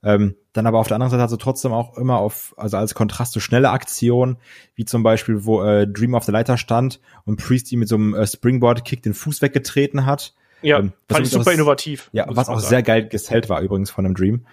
Ähm, 0.04 0.36
dann 0.54 0.68
aber 0.68 0.80
auf 0.80 0.88
der 0.88 0.96
anderen 0.96 1.12
Seite 1.12 1.24
hat 1.24 1.30
sie 1.30 1.38
trotzdem 1.38 1.72
auch 1.72 1.98
immer 1.98 2.20
auf, 2.20 2.54
also 2.58 2.78
als 2.78 2.94
Kontrast 2.94 3.34
zu 3.34 3.40
schnelle 3.40 3.72
Aktionen, 3.72 4.38
wie 4.76 4.86
zum 4.86 5.04
Beispiel, 5.04 5.46
wo 5.46 5.64
äh, 5.64 5.88
Dream 5.88 6.16
auf 6.16 6.26
der 6.26 6.34
Leiter 6.34 6.58
stand 6.58 7.00
und 7.26 7.38
Priest 7.38 7.72
ihm 7.72 7.80
mit 7.80 7.88
so 7.88 7.96
einem 7.96 8.14
äh, 8.14 8.28
Springboard-Kick 8.28 9.02
den 9.02 9.14
Fuß 9.14 9.42
weggetreten 9.42 10.06
hat. 10.06 10.34
Ja, 10.62 10.80
ähm, 10.80 10.94
fand 11.10 11.26
ich 11.26 11.32
super 11.32 11.52
innovativ. 11.52 12.10
Ja, 12.14 12.26
was 12.30 12.50
auch 12.50 12.60
sagen. 12.60 12.70
sehr 12.70 12.84
geil 12.84 13.08
gesellt 13.08 13.50
war 13.50 13.62
übrigens 13.62 13.90
von 13.90 14.06
einem 14.06 14.16
Dream. 14.16 14.46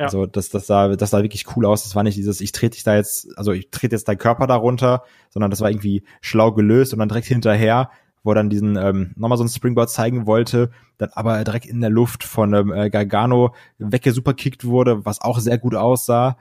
Ja. 0.00 0.06
Also 0.06 0.24
das, 0.24 0.48
das 0.48 0.66
sah, 0.66 0.96
das 0.96 1.10
sah 1.10 1.22
wirklich 1.22 1.44
cool 1.54 1.66
aus. 1.66 1.84
Das 1.84 1.94
war 1.94 2.02
nicht 2.02 2.16
dieses, 2.16 2.40
ich 2.40 2.52
trete 2.52 2.74
dich 2.74 2.84
da 2.84 2.96
jetzt, 2.96 3.36
also 3.36 3.52
ich 3.52 3.70
trete 3.70 3.94
jetzt 3.94 4.08
deinen 4.08 4.16
Körper 4.16 4.46
darunter, 4.46 5.04
sondern 5.28 5.50
das 5.50 5.60
war 5.60 5.70
irgendwie 5.70 6.04
schlau 6.22 6.52
gelöst 6.52 6.94
und 6.94 7.00
dann 7.00 7.10
direkt 7.10 7.26
hinterher, 7.26 7.90
wo 8.22 8.30
er 8.30 8.36
dann 8.36 8.48
diesen 8.48 8.76
ähm, 8.76 9.12
nochmal 9.16 9.36
so 9.36 9.44
ein 9.44 9.48
Springboard 9.50 9.90
zeigen 9.90 10.26
wollte, 10.26 10.70
dann 10.96 11.10
aber 11.12 11.44
direkt 11.44 11.66
in 11.66 11.82
der 11.82 11.90
Luft 11.90 12.24
von 12.24 12.54
ähm, 12.54 12.72
äh, 12.72 12.88
Gargano 12.88 13.54
weggesuperkickt 13.76 14.64
wurde, 14.64 15.04
was 15.04 15.20
auch 15.20 15.38
sehr 15.38 15.58
gut 15.58 15.74
aussah. 15.74 16.38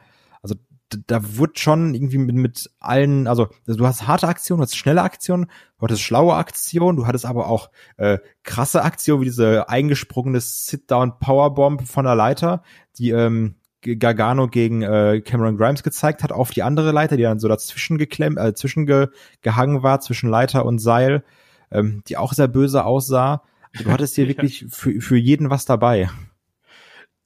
Da 1.08 1.38
wird 1.38 1.60
schon 1.60 1.94
irgendwie 1.94 2.18
mit, 2.18 2.36
mit 2.36 2.72
allen, 2.80 3.28
also 3.28 3.48
du 3.68 3.86
hast 3.86 4.08
harte 4.08 4.28
Aktionen, 4.28 4.60
du 4.60 4.64
hast 4.64 4.76
schnelle 4.76 5.04
Aktionen, 5.04 5.46
du 5.78 5.84
hattest 5.84 6.02
schlaue 6.02 6.34
Aktionen, 6.36 6.98
du 6.98 7.06
hattest 7.06 7.26
aber 7.26 7.48
auch 7.48 7.70
äh, 7.98 8.18
krasse 8.44 8.84
Aktionen, 8.84 9.22
wie 9.22 9.26
diese 9.26 9.70
eingesprungene 9.70 10.40
Sit-Down 10.40 11.20
Powerbomb 11.20 11.88
von 11.88 12.06
der 12.06 12.16
Leiter, 12.16 12.64
die 12.98 13.12
ähm, 13.12 13.56
Gargano 13.82 14.48
gegen 14.48 14.82
äh, 14.82 15.22
Cameron 15.22 15.58
Grimes 15.58 15.84
gezeigt 15.84 16.24
hat, 16.24 16.32
auf 16.32 16.52
die 16.52 16.64
andere 16.64 16.92
Leiter, 16.92 17.18
die 17.18 17.24
dann 17.24 17.40
so 17.40 17.48
dazwischen 17.48 17.98
geklemmt, 17.98 18.38
äh, 18.38 18.54
zwischengehangen 18.54 19.84
war, 19.84 20.02
zwischen 20.02 20.30
Leiter 20.30 20.66
und 20.66 20.80
Seil, 20.80 21.24
ähm, 21.72 22.04
die 22.08 22.18
auch 22.18 22.34
sehr 22.34 22.48
böse 22.48 22.84
aussah. 22.84 23.44
Du 23.74 23.92
hattest 23.92 24.16
hier 24.16 24.28
wirklich 24.28 24.66
für, 24.70 25.00
für 25.00 25.18
jeden 25.18 25.50
was 25.50 25.66
dabei 25.66 26.10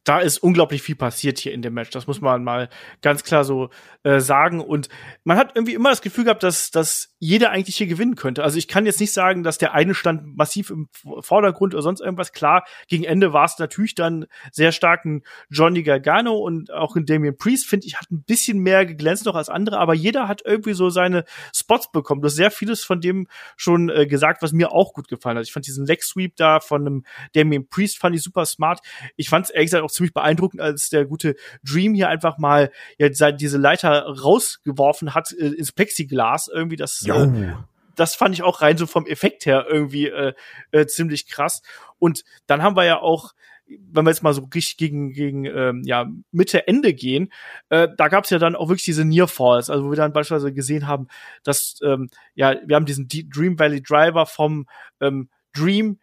da 0.03 0.19
ist 0.19 0.39
unglaublich 0.39 0.81
viel 0.81 0.95
passiert 0.95 1.39
hier 1.39 1.53
in 1.53 1.61
dem 1.61 1.73
Match. 1.73 1.89
Das 1.91 2.07
muss 2.07 2.19
man 2.19 2.43
mal 2.43 2.69
ganz 3.01 3.23
klar 3.23 3.45
so 3.45 3.69
äh, 4.03 4.19
sagen. 4.19 4.59
Und 4.59 4.89
man 5.23 5.37
hat 5.37 5.53
irgendwie 5.55 5.73
immer 5.73 5.89
das 5.89 6.01
Gefühl 6.01 6.25
gehabt, 6.25 6.43
dass, 6.43 6.71
dass 6.71 7.15
jeder 7.19 7.51
eigentlich 7.51 7.77
hier 7.77 7.87
gewinnen 7.87 8.15
könnte. 8.15 8.43
Also 8.43 8.57
ich 8.57 8.67
kann 8.67 8.85
jetzt 8.85 8.99
nicht 8.99 9.13
sagen, 9.13 9.43
dass 9.43 9.57
der 9.57 9.73
eine 9.73 9.93
stand 9.93 10.35
massiv 10.35 10.71
im 10.71 10.89
Vordergrund 11.21 11.73
oder 11.73 11.83
sonst 11.83 12.01
irgendwas. 12.01 12.33
Klar, 12.33 12.65
gegen 12.87 13.05
Ende 13.05 13.31
war 13.31 13.45
es 13.45 13.57
natürlich 13.59 13.95
dann 13.95 14.25
sehr 14.51 14.73
stark 14.73 15.05
ein 15.05 15.23
Johnny 15.49 15.83
Gargano 15.83 16.33
und 16.33 16.71
auch 16.73 16.97
ein 16.97 17.05
Damien 17.05 17.37
Priest, 17.37 17.67
finde 17.67 17.87
ich, 17.87 17.95
hat 17.95 18.11
ein 18.11 18.23
bisschen 18.23 18.59
mehr 18.59 18.85
geglänzt 18.85 19.25
noch 19.25 19.35
als 19.35 19.47
andere. 19.47 19.79
Aber 19.79 19.93
jeder 19.93 20.27
hat 20.27 20.41
irgendwie 20.43 20.73
so 20.73 20.89
seine 20.89 21.23
Spots 21.55 21.91
bekommen. 21.91 22.21
Du 22.21 22.25
hast 22.25 22.35
sehr 22.35 22.51
vieles 22.51 22.83
von 22.83 22.99
dem 22.99 23.27
schon 23.55 23.89
äh, 23.89 24.05
gesagt, 24.05 24.41
was 24.41 24.51
mir 24.51 24.73
auch 24.73 24.93
gut 24.93 25.07
gefallen 25.07 25.37
hat. 25.37 25.45
Ich 25.45 25.53
fand 25.53 25.65
diesen 25.65 25.85
Leg 25.85 26.03
Sweep 26.03 26.35
da 26.35 26.59
von 26.59 26.81
einem 26.81 27.05
Damien 27.33 27.69
Priest 27.69 27.99
fand 27.99 28.15
ich 28.15 28.21
super 28.21 28.45
smart. 28.45 28.81
Ich 29.15 29.29
fand 29.29 29.45
es 29.45 29.51
ehrlich 29.51 29.67
gesagt 29.67 29.83
auch 29.85 29.92
ziemlich 29.93 30.13
beeindruckend, 30.13 30.61
als 30.61 30.89
der 30.89 31.05
gute 31.05 31.35
Dream 31.63 31.93
hier 31.93 32.09
einfach 32.09 32.37
mal 32.37 32.71
ja 32.97 33.09
diese 33.31 33.57
Leiter 33.57 34.03
rausgeworfen 34.03 35.13
hat 35.13 35.31
äh, 35.33 35.47
ins 35.47 35.71
Plexiglas. 35.71 36.49
Irgendwie 36.53 36.77
das. 36.77 37.05
Äh, 37.05 37.53
das 37.95 38.15
fand 38.15 38.33
ich 38.33 38.41
auch 38.41 38.61
rein 38.63 38.75
so 38.75 38.87
vom 38.87 39.05
Effekt 39.05 39.45
her 39.45 39.67
irgendwie 39.69 40.07
äh, 40.07 40.33
äh, 40.71 40.87
ziemlich 40.87 41.27
krass. 41.27 41.61
Und 41.99 42.23
dann 42.47 42.63
haben 42.63 42.75
wir 42.75 42.85
ja 42.85 42.99
auch 42.99 43.33
wenn 43.65 44.05
wir 44.05 44.11
jetzt 44.11 44.23
mal 44.23 44.33
so 44.33 44.47
richtig 44.53 44.77
gegen, 44.77 45.13
gegen 45.13 45.45
ähm, 45.45 45.83
ja, 45.85 46.07
Mitte, 46.31 46.67
Ende 46.67 46.93
gehen, 46.93 47.31
äh, 47.69 47.87
da 47.97 48.07
gab 48.07 48.25
es 48.25 48.29
ja 48.29 48.39
dann 48.39 48.55
auch 48.55 48.67
wirklich 48.67 48.85
diese 48.85 49.05
Near 49.05 49.27
Falls, 49.27 49.69
also 49.69 49.85
wo 49.85 49.91
wir 49.91 49.95
dann 49.95 50.13
beispielsweise 50.13 50.53
gesehen 50.53 50.87
haben, 50.87 51.07
dass, 51.43 51.79
ähm, 51.83 52.09
ja, 52.35 52.55
wir 52.65 52.75
haben 52.75 52.85
diesen 52.85 53.07
Dream 53.07 53.57
Valley 53.57 53.81
Driver 53.81 54.25
vom 54.25 54.67
ähm, 54.99 55.29
Dream 55.53 55.99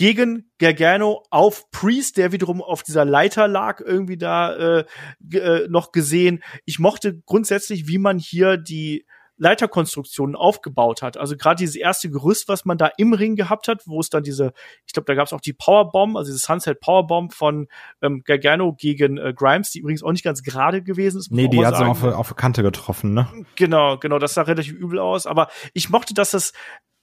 gegen 0.00 0.50
Gargano 0.56 1.24
auf 1.28 1.70
Priest, 1.72 2.16
der 2.16 2.32
wiederum 2.32 2.62
auf 2.62 2.82
dieser 2.82 3.04
Leiter 3.04 3.46
lag, 3.46 3.82
irgendwie 3.82 4.16
da 4.16 4.78
äh, 4.78 4.84
äh, 5.34 5.68
noch 5.68 5.92
gesehen. 5.92 6.42
Ich 6.64 6.78
mochte 6.78 7.20
grundsätzlich, 7.26 7.86
wie 7.86 7.98
man 7.98 8.18
hier 8.18 8.56
die 8.56 9.04
Leiterkonstruktionen 9.36 10.36
aufgebaut 10.36 11.02
hat. 11.02 11.18
Also 11.18 11.36
gerade 11.36 11.56
dieses 11.56 11.76
erste 11.76 12.08
Gerüst, 12.08 12.48
was 12.48 12.64
man 12.64 12.78
da 12.78 12.90
im 12.96 13.12
Ring 13.12 13.36
gehabt 13.36 13.68
hat, 13.68 13.82
wo 13.86 14.00
es 14.00 14.08
dann 14.08 14.22
diese, 14.22 14.54
ich 14.86 14.94
glaube, 14.94 15.04
da 15.04 15.14
gab 15.14 15.26
es 15.26 15.34
auch 15.34 15.42
die 15.42 15.52
Powerbomb, 15.52 16.16
also 16.16 16.32
diese 16.32 16.46
Sunset 16.46 16.80
Powerbomb 16.80 17.34
von 17.34 17.68
ähm, 18.00 18.22
Gargano 18.24 18.72
gegen 18.72 19.18
äh, 19.18 19.34
Grimes, 19.36 19.70
die 19.70 19.80
übrigens 19.80 20.02
auch 20.02 20.12
nicht 20.12 20.24
ganz 20.24 20.42
gerade 20.42 20.82
gewesen 20.82 21.18
ist. 21.18 21.30
Nee, 21.30 21.48
die 21.48 21.66
hat 21.66 21.76
sie 21.76 21.84
auf, 21.84 22.02
auf 22.02 22.34
Kante 22.36 22.62
getroffen, 22.62 23.12
ne? 23.12 23.28
Genau, 23.54 23.98
genau, 23.98 24.18
das 24.18 24.32
sah 24.32 24.42
relativ 24.42 24.72
übel 24.72 24.98
aus. 24.98 25.26
Aber 25.26 25.50
ich 25.74 25.90
mochte, 25.90 26.14
dass 26.14 26.30
das 26.30 26.54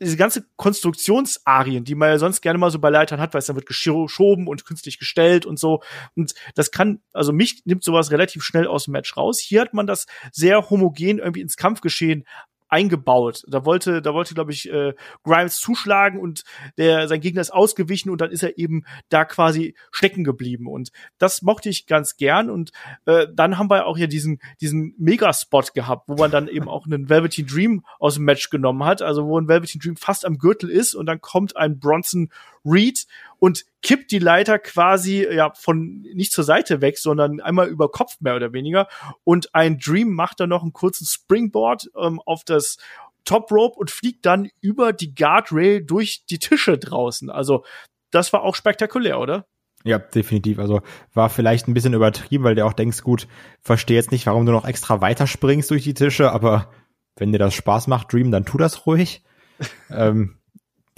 diese 0.02 0.18
ganze 0.18 0.46
Konstruktionsarien, 0.56 1.84
die 1.84 1.96
man 1.96 2.10
ja 2.10 2.20
sonst 2.20 2.42
gerne 2.42 2.60
mal 2.60 2.72
so 2.72 2.80
bei 2.80 2.90
Leitern 2.90 3.20
hat, 3.20 3.34
weil 3.34 3.40
es 3.40 3.48
dann 3.48 3.56
wird 3.56 3.66
geschoben 3.66 4.48
und 4.48 4.66
künstlich 4.66 5.00
gestellt 5.00 5.46
und 5.46 5.60
so. 5.60 5.82
Und 6.16 6.34
das 6.56 6.72
kann, 6.72 7.02
also 7.14 7.34
mich 7.34 7.64
nimmt 7.66 7.84
sowas 7.84 8.12
relativ 8.12 8.44
schnell 8.44 8.68
aus 8.68 8.86
dem 8.86 8.92
Match 8.92 9.18
raus. 9.18 9.40
Hier 9.40 9.62
hat 9.62 9.74
man 9.74 9.88
das 9.88 10.06
sehr 10.32 10.70
homogen 10.70 11.20
irgendwie 11.20 11.42
ins 11.42 11.58
Kampfgeschehen 11.58 12.26
eingebaut. 12.70 13.44
Da 13.48 13.66
wollte, 13.66 14.02
da 14.02 14.14
wollte, 14.14 14.34
glaube 14.34 14.52
ich, 14.52 14.72
äh, 14.72 14.94
Grimes 15.24 15.58
zuschlagen 15.58 16.20
und 16.20 16.44
der, 16.78 17.08
sein 17.08 17.22
Gegner 17.22 17.42
ist 17.42 17.54
ausgewichen 17.54 18.10
und 18.10 18.22
dann 18.22 18.32
ist 18.32 18.44
er 18.44 18.58
eben 18.58 18.86
da 19.10 19.26
quasi 19.26 19.76
stecken 19.92 20.24
geblieben. 20.24 20.68
Und 20.68 20.92
das 21.18 21.42
mochte 21.42 21.70
ich 21.70 21.88
ganz 21.88 22.18
gern. 22.18 22.50
Und 22.50 22.72
äh, 23.06 23.28
dann 23.34 23.58
haben 23.58 23.70
wir 23.70 23.86
auch 23.86 23.98
hier 23.98 24.08
diesen, 24.08 24.40
diesen 24.62 24.94
Megaspot 24.98 25.74
gehabt, 25.74 26.08
wo 26.08 26.16
man 26.16 26.32
dann 26.32 26.48
eben 26.48 26.68
auch 26.68 26.86
einen 26.86 27.10
Velveteen 27.10 27.48
Dream 27.48 27.86
aus 28.00 28.16
dem 28.16 28.26
Match 28.26 28.50
genommen 28.50 28.84
hat. 28.84 29.02
Also 29.02 29.26
wo 29.26 29.40
ein 29.40 29.48
Velveteen 29.48 29.82
Dream 29.82 29.96
fast 29.96 30.26
am 30.26 30.38
Gürtel 30.38 30.70
ist 30.70 30.96
und 30.96 31.06
dann 31.06 31.22
kommt 31.22 31.56
ein 31.56 31.80
Bronson 31.80 32.30
Reed 32.68 33.06
und 33.40 33.66
kippt 33.82 34.12
die 34.12 34.20
Leiter 34.20 34.60
quasi 34.60 35.26
ja 35.30 35.54
von 35.54 36.02
nicht 36.14 36.32
zur 36.32 36.44
Seite 36.44 36.82
weg, 36.82 36.98
sondern 36.98 37.40
einmal 37.40 37.68
über 37.68 37.90
Kopf 37.90 38.18
mehr 38.20 38.36
oder 38.36 38.54
weniger. 38.54 38.88
Und 39.24 39.54
ein 39.54 39.78
Dream 39.78 40.14
macht 40.14 40.40
dann 40.40 40.50
noch 40.50 40.64
einen 40.64 40.74
kurzen 40.74 41.06
Springboard 41.06 41.90
ähm, 42.00 42.20
auf 42.26 42.44
das 42.44 42.78
Top 43.26 43.52
Rope 43.52 43.78
und 43.78 43.92
fliegt 43.92 44.26
dann 44.26 44.50
über 44.62 44.94
die 44.94 45.14
Guardrail 45.14 45.84
durch 45.84 46.26
die 46.30 46.40
Tische 46.40 46.78
draußen. 46.78 47.30
Also 47.30 47.64
das 48.12 48.32
war 48.34 48.44
auch 48.44 48.56
spektakulär, 48.56 49.20
oder? 49.20 49.46
Ja, 49.84 50.00
definitiv. 50.00 50.60
Also 50.60 50.82
war 51.14 51.30
vielleicht 51.30 51.68
ein 51.68 51.74
bisschen 51.74 51.94
übertrieben, 51.94 52.44
weil 52.44 52.56
du 52.56 52.66
auch 52.66 52.74
denkst, 52.74 53.04
gut, 53.04 53.28
verstehe 53.62 53.98
jetzt 53.98 54.12
nicht, 54.12 54.26
warum 54.26 54.46
du 54.46 54.52
noch 54.52 54.66
extra 54.66 55.02
weiterspringst 55.02 55.70
durch 55.70 55.84
die 55.84 55.94
Tische, 55.94 56.32
aber 56.32 56.72
wenn 57.16 57.32
dir 57.32 57.38
das 57.38 57.54
Spaß 57.54 57.88
macht, 57.88 58.12
Dream, 58.14 58.32
dann 58.32 58.46
tu 58.46 58.58
das 58.58 58.86
ruhig. 58.86 59.24
ähm, 59.90 60.38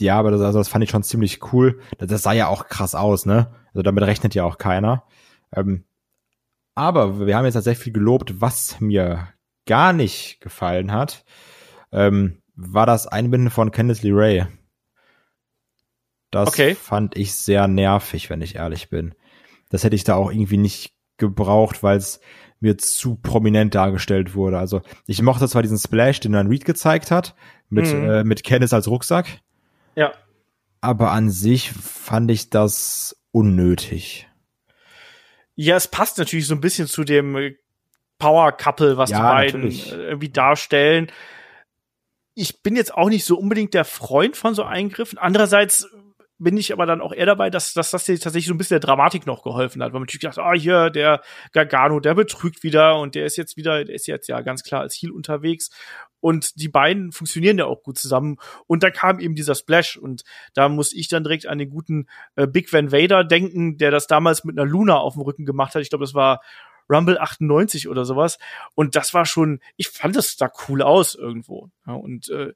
ja, 0.02 0.18
aber 0.18 0.32
das, 0.32 0.42
also 0.42 0.60
das 0.60 0.70
fand 0.70 0.84
ich 0.84 0.90
schon 0.90 1.04
ziemlich 1.04 1.54
cool. 1.54 1.80
Das, 1.98 2.10
das 2.10 2.24
sah 2.24 2.34
ja 2.34 2.48
auch 2.48 2.68
krass 2.68 2.96
aus, 2.96 3.26
ne? 3.26 3.54
Also 3.74 3.84
damit 3.84 4.04
rechnet 4.04 4.36
ja 4.36 4.44
auch 4.44 4.58
keiner. 4.58 5.04
Ähm, 5.56 5.86
aber 6.76 7.26
wir 7.26 7.36
haben 7.36 7.46
jetzt 7.46 7.56
tatsächlich 7.56 7.84
viel 7.84 7.94
gelobt, 7.94 8.42
was 8.42 8.80
mir 8.80 9.28
gar 9.66 9.94
nicht 9.94 10.40
gefallen 10.42 10.92
hat, 10.92 11.26
ähm, 11.92 12.42
war 12.56 12.86
das 12.86 13.08
Einbinden 13.08 13.50
von 13.50 13.72
Candice 13.72 14.04
LeRae. 14.04 14.48
Das 16.32 16.48
okay. 16.48 16.76
fand 16.76 17.18
ich 17.18 17.34
sehr 17.34 17.68
nervig, 17.68 18.30
wenn 18.30 18.42
ich 18.42 18.56
ehrlich 18.56 18.90
bin. 18.90 19.16
Das 19.70 19.84
hätte 19.84 19.96
ich 19.96 20.04
da 20.04 20.16
auch 20.16 20.32
irgendwie 20.32 20.58
nicht 20.58 20.94
gebraucht, 21.18 21.84
weil 21.84 21.98
es 21.98 22.20
mir 22.60 22.78
zu 22.78 23.16
prominent 23.16 23.76
dargestellt 23.76 24.36
wurde. 24.36 24.58
Also 24.58 24.82
ich 25.06 25.22
mochte 25.22 25.48
zwar 25.48 25.62
diesen 25.62 25.78
Splash, 25.78 26.20
den 26.20 26.34
dann 26.34 26.48
Reed 26.48 26.66
gezeigt 26.66 27.12
hat, 27.12 27.36
mit, 27.70 27.86
mhm. 27.94 28.10
äh, 28.10 28.24
mit 28.24 28.44
Candice 28.44 28.74
als 28.74 28.88
Rucksack. 28.88 29.40
Ja. 30.00 30.14
Aber 30.80 31.12
an 31.12 31.30
sich 31.30 31.72
fand 31.72 32.32
ich 32.32 32.50
das 32.50 33.22
unnötig. 33.32 34.30
Ja, 35.56 35.76
es 35.76 35.90
passt 35.90 36.18
natürlich 36.18 36.48
so 36.48 36.56
ein 36.56 36.62
bisschen 36.62 36.88
zu 36.88 37.04
dem 37.04 37.54
Power 38.18 38.54
Couple, 38.54 38.96
was 38.96 39.10
ja, 39.10 39.18
die 39.18 39.24
beiden 39.24 39.62
natürlich. 39.62 39.92
irgendwie 39.92 40.30
darstellen. 40.30 41.12
Ich 42.34 42.64
bin 42.64 42.78
jetzt 42.78 42.94
auch 42.94 43.10
nicht 43.10 43.26
so 43.26 43.38
unbedingt 43.38 43.74
der 43.74 43.84
Freund 43.84 44.38
von 44.38 44.56
so 44.56 44.64
Eingriffen. 44.64 45.20
Andererseits 45.20 45.86
bin 46.38 46.56
ich 46.56 46.72
aber 46.72 46.86
dann 46.86 47.02
auch 47.02 47.12
eher 47.12 47.26
dabei, 47.26 47.50
dass, 47.50 47.74
dass 47.74 47.92
das 47.92 48.06
tatsächlich 48.06 48.46
so 48.46 48.54
ein 48.54 48.58
bisschen 48.58 48.76
der 48.76 48.88
Dramatik 48.88 49.26
noch 49.26 49.44
geholfen 49.44 49.84
hat, 49.84 49.88
weil 49.88 50.00
man 50.00 50.04
natürlich 50.04 50.22
gedacht, 50.22 50.40
ah, 50.40 50.54
hier, 50.54 50.90
der 50.90 51.22
Gargano, 51.52 52.00
der 52.00 52.16
betrügt 52.16 52.64
wieder 52.64 52.98
und 52.98 53.16
der 53.16 53.26
ist 53.26 53.36
jetzt 53.36 53.58
wieder, 53.58 53.84
der 53.84 53.94
ist 53.94 54.08
jetzt 54.08 54.30
ja 54.30 54.40
ganz 54.40 54.64
klar 54.64 54.80
als 54.80 54.96
Heal 54.96 55.12
unterwegs 55.12 55.70
und 56.20 56.60
die 56.60 56.70
beiden 56.70 57.12
funktionieren 57.12 57.58
ja 57.58 57.66
auch 57.66 57.84
gut 57.84 57.98
zusammen 57.98 58.38
und 58.68 58.84
da 58.84 58.92
kam 58.92 59.20
eben 59.20 59.36
dieser 59.36 59.56
Splash 59.56 59.98
und 59.98 60.24
da 60.54 60.70
muss 60.70 60.94
ich 60.94 61.08
dann 61.08 61.24
direkt 61.24 61.48
an 61.48 61.58
den 61.58 61.70
guten 61.70 62.08
äh, 62.36 62.48
Big 62.48 62.72
Van 62.72 62.92
Vader 62.92 63.24
denken, 63.24 63.78
der 63.78 63.92
das 63.92 64.08
damals 64.08 64.44
mit 64.44 64.58
einer 64.58 64.70
Luna 64.70 64.98
auf 64.98 65.14
dem 65.14 65.22
Rücken 65.22 65.46
gemacht 65.46 65.76
hat. 65.76 65.82
Ich 65.82 65.90
glaube, 65.90 66.04
das 66.04 66.14
war 66.14 66.42
Rumble 66.90 67.20
98 67.20 67.88
oder 67.88 68.04
sowas. 68.04 68.40
Und 68.76 68.96
das 68.96 69.14
war 69.14 69.26
schon, 69.26 69.60
ich 69.78 69.90
fand 69.90 70.16
das 70.16 70.36
da 70.36 70.52
cool 70.68 70.82
aus 70.82 71.16
irgendwo. 71.16 71.70
Ja, 71.86 71.94
und 71.94 72.30
äh, 72.30 72.54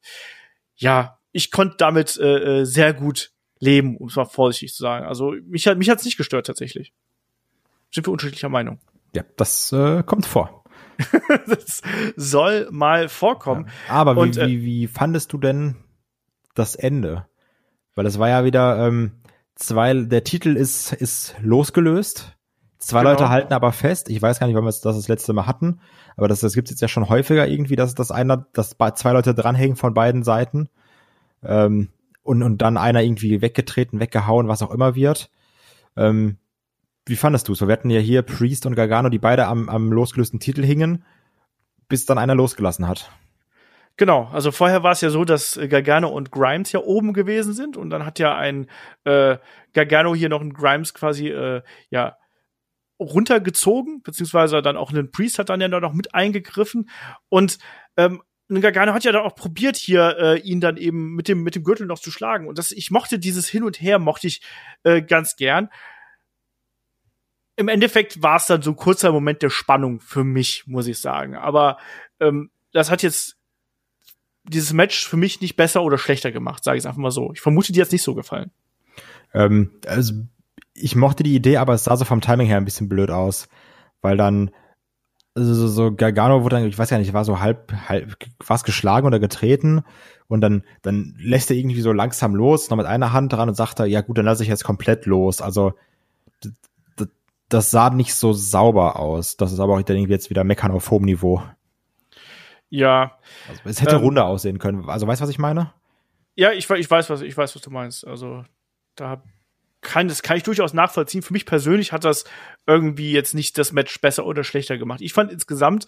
ja, 0.76 1.20
ich 1.32 1.52
konnte 1.52 1.76
damit 1.78 2.18
äh, 2.18 2.62
äh 2.62 2.66
sehr 2.66 2.94
gut 2.94 3.32
leben, 3.60 3.96
um 3.98 4.08
es 4.08 4.16
mal 4.16 4.26
vorsichtig 4.26 4.74
zu 4.74 4.82
sagen. 4.82 5.06
Also 5.06 5.36
mich 5.46 5.68
hat 5.68 5.78
mich 5.78 5.90
hat's 5.90 6.06
nicht 6.06 6.18
gestört 6.18 6.48
tatsächlich. 6.48 6.94
Sind 7.92 8.08
wir 8.08 8.12
unterschiedlicher 8.12 8.50
Meinung? 8.50 8.80
Ja, 9.16 9.24
das 9.38 9.72
äh, 9.72 10.04
kommt 10.04 10.26
vor. 10.26 10.63
das 11.48 11.82
soll 12.16 12.68
mal 12.72 13.10
vorkommen. 13.10 13.68
Ja, 13.88 13.94
aber 13.96 14.18
Und, 14.18 14.36
wie, 14.36 14.40
äh, 14.40 14.48
wie, 14.48 14.64
wie 14.64 14.88
fandest 14.88 15.34
du 15.34 15.38
denn 15.38 15.76
das 16.56 16.76
Ende? 16.76 17.26
Weil 17.96 18.06
es 18.06 18.20
war 18.20 18.30
ja 18.30 18.44
wieder 18.44 18.88
ähm, 18.88 19.24
zwei, 19.56 19.94
der 19.94 20.24
Titel 20.24 20.56
ist 20.56 20.94
ist 20.94 21.36
losgelöst. 21.42 22.36
Zwei 22.80 23.00
genau. 23.00 23.12
Leute 23.12 23.30
halten 23.30 23.54
aber 23.54 23.72
fest. 23.72 24.10
Ich 24.10 24.22
weiß 24.22 24.40
gar 24.40 24.48
nicht, 24.48 24.56
wann 24.56 24.64
wir 24.64 24.70
das 24.70 24.82
das 24.82 25.08
letzte 25.08 25.32
Mal 25.34 25.48
hatten, 25.48 25.80
aber 26.18 26.28
das, 26.28 26.42
das 26.42 26.54
gibt 26.54 26.70
jetzt 26.70 26.82
ja 26.82 26.88
schon 26.88 27.08
häufiger 27.08 27.48
irgendwie, 27.48 27.76
dass 27.76 27.96
dass 27.96 28.12
einer, 28.12 28.48
dass 28.54 28.76
zwei 28.96 29.14
Leute 29.14 29.34
dranhängen 29.34 29.78
von 29.78 29.94
beiden 29.94 30.24
Seiten. 30.24 30.70
Ähm, 31.44 31.90
und, 32.24 32.42
und 32.42 32.62
dann 32.62 32.78
einer 32.78 33.04
irgendwie 33.04 33.42
weggetreten, 33.42 34.00
weggehauen, 34.00 34.48
was 34.48 34.62
auch 34.62 34.72
immer 34.72 34.96
wird. 34.96 35.30
Ähm, 35.96 36.38
wie 37.06 37.16
fandest 37.16 37.48
du 37.48 37.56
so? 37.56 37.68
Wir 37.68 37.74
hatten 37.74 37.90
ja 37.90 38.00
hier 38.00 38.22
Priest 38.22 38.66
und 38.66 38.76
Gargano, 38.76 39.10
die 39.10 39.20
beide 39.20 39.48
am, 39.48 39.70
am 39.70 39.92
losgelösten 39.92 40.40
Titel 40.40 40.64
hingen, 40.64 41.04
bis 41.90 42.06
dann 42.06 42.18
einer 42.18 42.36
losgelassen 42.36 42.88
hat. 42.88 43.12
Genau, 43.96 44.28
also 44.34 44.52
vorher 44.52 44.82
war 44.82 44.94
es 44.94 45.02
ja 45.02 45.12
so, 45.12 45.24
dass 45.24 45.60
Gargano 45.70 46.10
und 46.10 46.32
Grimes 46.32 46.72
ja 46.72 46.80
oben 46.80 47.14
gewesen 47.14 47.54
sind 47.54 47.78
und 47.78 47.92
dann 47.92 48.06
hat 48.06 48.18
ja 48.18 48.36
ein 48.36 48.68
äh, 49.04 49.38
Gargano 49.74 50.16
hier 50.16 50.30
noch 50.30 50.42
ein 50.42 50.54
Grimes 50.54 50.96
quasi 50.96 51.28
äh, 51.28 51.62
ja 51.92 52.18
runtergezogen, 53.00 54.02
beziehungsweise 54.02 54.64
dann 54.64 54.78
auch 54.78 54.92
ein 54.92 55.12
Priest 55.12 55.38
hat 55.38 55.50
dann 55.50 55.62
ja 55.62 55.68
noch 55.68 55.94
mit 55.94 56.16
eingegriffen 56.16 56.90
und 57.30 57.60
ähm, 57.98 58.24
Gargano 58.50 58.94
hat 58.94 59.04
ja 59.04 59.12
dann 59.12 59.24
auch 59.24 59.36
probiert, 59.36 59.78
hier 59.78 60.18
äh, 60.18 60.40
ihn 60.40 60.60
dann 60.60 60.78
eben 60.78 61.16
mit 61.16 61.28
dem 61.28 61.44
mit 61.44 61.56
dem 61.56 61.64
Gürtel 61.64 61.88
noch 61.88 62.00
zu 62.00 62.12
schlagen. 62.12 62.48
Und 62.48 62.58
das, 62.58 62.72
ich 62.72 62.92
mochte 62.92 63.18
dieses 63.18 63.48
Hin 63.48 63.64
und 63.64 63.82
Her, 63.82 64.00
mochte 64.00 64.28
ich 64.28 64.42
äh, 64.84 65.02
ganz 65.02 65.36
gern. 65.36 65.70
Im 67.56 67.68
Endeffekt 67.68 68.22
war 68.22 68.38
es 68.38 68.48
dann 68.48 68.62
so 68.62 68.72
ein 68.72 68.76
kurzer 68.76 69.12
Moment 69.12 69.42
der 69.42 69.50
Spannung 69.50 70.00
für 70.00 70.24
mich, 70.24 70.66
muss 70.66 70.88
ich 70.88 71.00
sagen. 71.00 71.36
Aber 71.36 71.78
ähm, 72.20 72.50
das 72.72 72.90
hat 72.90 73.04
jetzt 73.04 73.38
dieses 74.44 74.74
Match 74.74 75.08
für 75.08 75.18
mich 75.18 75.40
nicht 75.42 75.56
besser 75.56 75.84
oder 75.84 75.98
schlechter 75.98 76.32
gemacht, 76.32 76.64
sage 76.64 76.78
ich 76.78 76.86
einfach 76.86 76.98
mal 76.98 77.12
so. 77.12 77.32
Ich 77.34 77.42
vermute, 77.42 77.72
dir 77.72 77.84
hat 77.84 77.92
nicht 77.92 78.02
so 78.02 78.16
gefallen. 78.16 78.52
Ähm, 79.34 79.72
also 79.86 80.14
ich 80.74 80.96
mochte 80.96 81.24
die 81.24 81.36
Idee, 81.36 81.58
aber 81.58 81.74
es 81.74 81.84
sah 81.84 81.96
so 81.96 82.06
vom 82.06 82.22
Timing 82.22 82.48
her 82.48 82.58
ein 82.58 82.66
bisschen 82.66 82.90
blöd 82.90 83.12
aus, 83.12 83.48
weil 84.02 84.18
dann 84.18 84.52
also 85.36 85.54
so, 85.54 85.68
so 85.68 85.96
Gargano 85.96 86.44
wurde 86.44 86.58
dann, 86.58 86.68
ich 86.68 86.78
weiß 86.78 86.90
gar 86.90 87.00
nicht, 87.00 87.14
war 87.14 87.26
so 87.26 87.40
halb, 87.40 87.74
halb 87.90 88.16
was 88.46 88.64
geschlagen 88.64 89.08
oder 89.08 89.20
getreten 89.20 89.84
und 90.28 90.42
dann, 90.42 90.64
dann 90.84 91.16
lässt 91.18 91.50
er 91.50 91.58
irgendwie 91.58 91.82
so 91.82 91.92
langsam 91.92 92.36
los, 92.36 92.70
noch 92.70 92.78
mit 92.78 92.86
einer 92.86 93.14
Hand 93.14 93.34
dran 93.34 93.50
und 93.50 93.56
sagt 93.56 93.80
er, 93.80 93.86
ja 93.86 94.02
gut, 94.02 94.18
dann 94.18 94.26
lasse 94.26 94.44
ich 94.44 94.50
jetzt 94.50 94.64
komplett 94.64 95.06
los. 95.06 95.42
Also 95.42 95.74
das 97.54 97.72
sah 97.72 97.90
nicht 97.90 98.16
so 98.16 98.34
sauber 98.34 99.00
aus. 99.00 99.38
Das 99.38 99.52
ist 99.52 99.60
aber 99.60 99.74
auch 99.74 99.82
dann 99.82 99.98
irgendwie 99.98 100.14
jetzt 100.14 100.30
wieder 100.30 100.44
Meckern 100.44 100.72
auf 100.72 100.90
hohem 100.92 101.04
Niveau. 101.04 101.44
Ja. 102.70 103.18
Also 103.48 103.62
es 103.66 103.82
hätte 103.82 103.96
ähm, 103.96 104.02
runder 104.02 104.26
aussehen 104.26 104.60
können. 104.60 104.90
Also 104.90 105.06
weißt 105.08 105.22
du, 105.22 105.24
was 105.24 105.30
ich 105.30 105.40
meine? 105.40 105.74
Ja, 106.36 106.52
ich, 106.52 106.70
ich 106.70 106.90
weiß, 106.90 107.10
was 107.10 107.22
ich 107.22 107.38
weiß, 107.38 107.56
was 107.56 107.62
du 107.62 107.70
meinst. 107.70 108.08
Also 108.08 108.44
da 108.96 109.22
kann, 109.82 110.08
das 110.08 110.24
kann 110.24 110.38
ich 110.38 110.44
durchaus 110.44 110.74
nachvollziehen. 110.74 111.22
Für 111.22 111.34
mich 111.34 111.46
persönlich 111.46 111.92
hat 111.92 112.04
das 112.04 112.24
irgendwie 112.66 113.12
jetzt 113.12 113.36
nicht 113.36 113.58
das 113.58 113.74
Match 113.74 114.02
besser 114.02 114.26
oder 114.26 114.44
schlechter 114.44 114.78
gemacht. 114.78 115.02
Ich 115.02 115.14
fand 115.14 115.32
insgesamt 115.32 115.86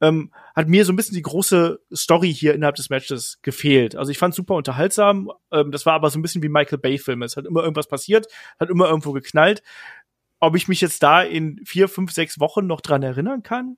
ähm, 0.00 0.30
hat 0.54 0.68
mir 0.68 0.84
so 0.84 0.92
ein 0.92 0.96
bisschen 0.96 1.16
die 1.16 1.22
große 1.22 1.80
Story 1.94 2.32
hier 2.32 2.54
innerhalb 2.54 2.76
des 2.76 2.90
Matches 2.90 3.40
gefehlt. 3.42 3.96
Also 3.96 4.12
ich 4.12 4.18
fand 4.18 4.34
super 4.34 4.54
unterhaltsam. 4.54 5.30
Ähm, 5.50 5.72
das 5.72 5.86
war 5.86 5.94
aber 5.94 6.10
so 6.10 6.18
ein 6.18 6.22
bisschen 6.22 6.42
wie 6.42 6.48
Michael 6.48 6.78
Bay-Filme. 6.78 7.24
Es 7.24 7.36
hat 7.36 7.46
immer 7.46 7.62
irgendwas 7.62 7.88
passiert, 7.88 8.26
hat 8.60 8.70
immer 8.70 8.88
irgendwo 8.88 9.12
geknallt. 9.12 9.62
Ob 10.40 10.56
ich 10.56 10.68
mich 10.68 10.80
jetzt 10.80 11.02
da 11.02 11.22
in 11.22 11.60
vier, 11.64 11.88
fünf, 11.88 12.12
sechs 12.12 12.38
Wochen 12.38 12.66
noch 12.66 12.80
dran 12.80 13.02
erinnern 13.02 13.42
kann, 13.42 13.76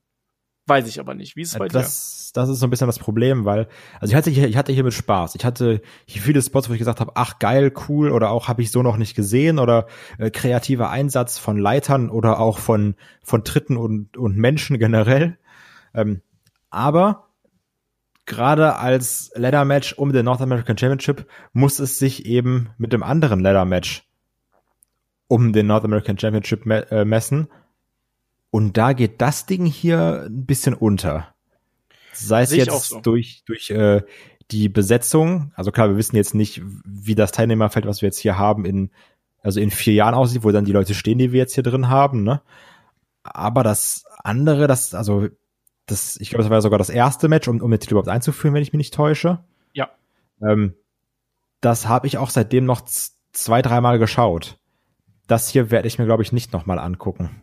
weiß 0.67 0.87
ich 0.89 1.01
aber 1.01 1.15
nicht. 1.15 1.37
Wie 1.37 1.43
ist 1.43 1.53
es 1.53 1.59
bei 1.59 1.69
das, 1.69 2.33
dir? 2.33 2.41
Das 2.41 2.49
ist 2.49 2.61
so 2.61 2.67
ein 2.67 2.71
bisschen 2.71 2.87
das 2.87 2.99
Problem, 2.99 3.45
weil, 3.45 3.69
also 3.99 4.13
ich 4.13 4.17
hatte 4.17 4.31
hier, 4.31 4.49
ich 4.49 4.57
hatte 4.57 4.73
hier 4.73 4.85
mit 4.85 4.95
Spaß. 4.95 5.35
Ich 5.35 5.45
hatte 5.45 5.83
hier 6.07 6.23
viele 6.23 6.41
Spots, 6.41 6.69
wo 6.69 6.73
ich 6.73 6.79
gesagt 6.79 7.01
habe, 7.01 7.13
ach 7.17 7.39
geil, 7.39 7.73
cool, 7.89 8.11
oder 8.11 8.31
auch 8.31 8.49
habe 8.49 8.63
ich 8.63 8.71
so 8.71 8.83
noch 8.83 8.97
nicht 8.97 9.15
gesehen, 9.15 9.59
oder 9.59 9.87
äh, 10.19 10.31
kreativer 10.31 10.91
Einsatz 10.91 11.39
von 11.39 11.59
Leitern 11.59 12.09
oder 12.09 12.39
auch 12.39 12.59
von, 12.59 12.95
von 13.23 13.45
Tritten 13.45 13.77
und, 13.77 14.17
und 14.17 14.37
Menschen 14.37 14.79
generell. 14.79 15.39
Ähm, 15.93 16.23
aber 16.71 17.31
gerade 18.27 18.77
als 18.77 19.33
Ladder 19.35 19.65
Match 19.65 19.93
um 19.95 20.13
den 20.13 20.25
North 20.25 20.41
American 20.41 20.79
Championship 20.79 21.27
muss 21.53 21.81
es 21.81 21.99
sich 21.99 22.27
eben 22.27 22.71
mit 22.79 22.93
dem 22.93 23.03
anderen 23.03 23.41
Ladder 23.41 23.65
Match 23.65 24.09
um 25.31 25.53
den 25.53 25.69
North 25.69 25.85
American 25.85 26.19
Championship 26.19 26.67
me 26.67 26.91
äh, 26.91 27.05
messen. 27.05 27.47
Und 28.51 28.77
da 28.77 28.93
geht 28.95 29.21
das 29.21 29.47
Ding 29.47 29.65
hier 29.65 30.27
ein 30.27 30.45
bisschen 30.45 30.75
unter. 30.75 31.33
Sei 32.13 32.43
es 32.43 32.53
jetzt 32.53 32.89
so. 32.89 33.01
durch, 33.01 33.45
durch 33.47 33.71
äh, 33.71 34.03
die 34.51 34.69
Besetzung, 34.69 35.53
also 35.55 35.71
klar, 35.71 35.89
wir 35.89 35.97
wissen 35.97 36.17
jetzt 36.17 36.35
nicht, 36.35 36.61
wie 36.85 37.15
das 37.15 37.31
Teilnehmerfeld, 37.31 37.87
was 37.87 38.03
wir 38.03 38.09
jetzt 38.09 38.19
hier 38.19 38.39
haben, 38.39 38.65
in, 38.65 38.91
also 39.41 39.61
in 39.61 39.71
vier 39.71 39.95
Jahren 39.95 40.15
aussieht, 40.15 40.43
wo 40.43 40.51
dann 40.51 40.65
die 40.65 40.73
Leute 40.73 40.95
stehen, 40.95 41.19
die 41.19 41.31
wir 41.31 41.39
jetzt 41.39 41.55
hier 41.55 41.63
drin 41.63 41.89
haben, 41.89 42.25
ne? 42.25 42.43
Aber 43.23 43.63
das 43.63 44.05
andere, 44.25 44.67
das, 44.67 44.95
also, 44.95 45.29
das, 45.87 46.17
ich 46.17 46.31
glaube, 46.31 46.43
das 46.43 46.51
war 46.51 46.57
ja 46.57 46.63
sogar 46.63 46.79
das 46.79 46.91
erste 46.91 47.29
Match, 47.29 47.47
um, 47.47 47.61
um 47.61 47.71
den 47.71 47.79
Titel 47.79 47.95
überhaupt 47.95 48.09
einzuführen, 48.09 48.53
wenn 48.55 48.63
ich 48.63 48.73
mich 48.73 48.79
nicht 48.79 48.95
täusche. 48.95 49.45
Ja. 49.75 49.91
Ähm, 50.43 50.75
das 51.61 51.87
habe 51.87 52.09
ich 52.09 52.19
auch 52.19 52.31
seitdem 52.31 52.65
noch 52.65 52.81
zwei, 53.33 53.63
dreimal 53.63 54.01
geschaut 54.01 54.60
das 55.31 55.49
hier 55.49 55.71
werde 55.71 55.89
ich 55.89 55.99
mir, 55.99 56.07
glaube 56.07 56.23
ich, 56.23 56.33
nicht 56.33 56.53
nochmal 56.53 56.79
angucken. 56.79 57.43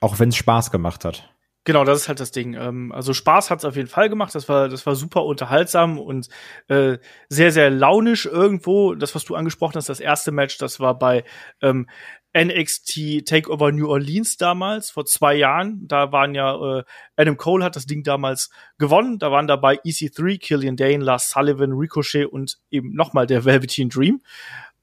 Auch 0.00 0.18
wenn 0.18 0.28
es 0.28 0.36
Spaß 0.36 0.70
gemacht 0.70 1.04
hat. 1.04 1.28
Genau, 1.64 1.82
das 1.82 2.02
ist 2.02 2.08
halt 2.08 2.20
das 2.20 2.30
Ding. 2.30 2.54
Ähm, 2.54 2.92
also 2.92 3.12
Spaß 3.12 3.50
hat 3.50 3.58
es 3.58 3.64
auf 3.64 3.74
jeden 3.74 3.88
Fall 3.88 4.08
gemacht. 4.08 4.32
Das 4.36 4.48
war, 4.48 4.68
das 4.68 4.86
war 4.86 4.94
super 4.94 5.24
unterhaltsam 5.24 5.98
und 5.98 6.28
äh, 6.68 6.98
sehr, 7.28 7.50
sehr 7.50 7.70
launisch 7.70 8.24
irgendwo. 8.26 8.94
Das, 8.94 9.16
was 9.16 9.24
du 9.24 9.34
angesprochen 9.34 9.74
hast, 9.74 9.88
das 9.88 9.98
erste 9.98 10.30
Match, 10.30 10.58
das 10.58 10.78
war 10.78 10.96
bei 10.96 11.24
ähm, 11.60 11.88
NXT 12.36 13.26
Takeover 13.26 13.72
New 13.72 13.88
Orleans 13.88 14.36
damals, 14.36 14.90
vor 14.90 15.06
zwei 15.06 15.34
Jahren. 15.34 15.88
Da 15.88 16.12
waren 16.12 16.36
ja, 16.36 16.78
äh, 16.78 16.84
Adam 17.16 17.36
Cole 17.36 17.64
hat 17.64 17.74
das 17.74 17.86
Ding 17.86 18.04
damals 18.04 18.50
gewonnen. 18.78 19.18
Da 19.18 19.32
waren 19.32 19.48
dabei 19.48 19.80
EC3, 19.80 20.38
Killian 20.38 20.76
Dane, 20.76 21.02
Lars 21.02 21.30
Sullivan, 21.30 21.72
Ricochet 21.72 22.26
und 22.26 22.58
eben 22.70 22.92
nochmal 22.94 23.26
der 23.26 23.44
Velveteen 23.44 23.88
Dream. 23.88 24.22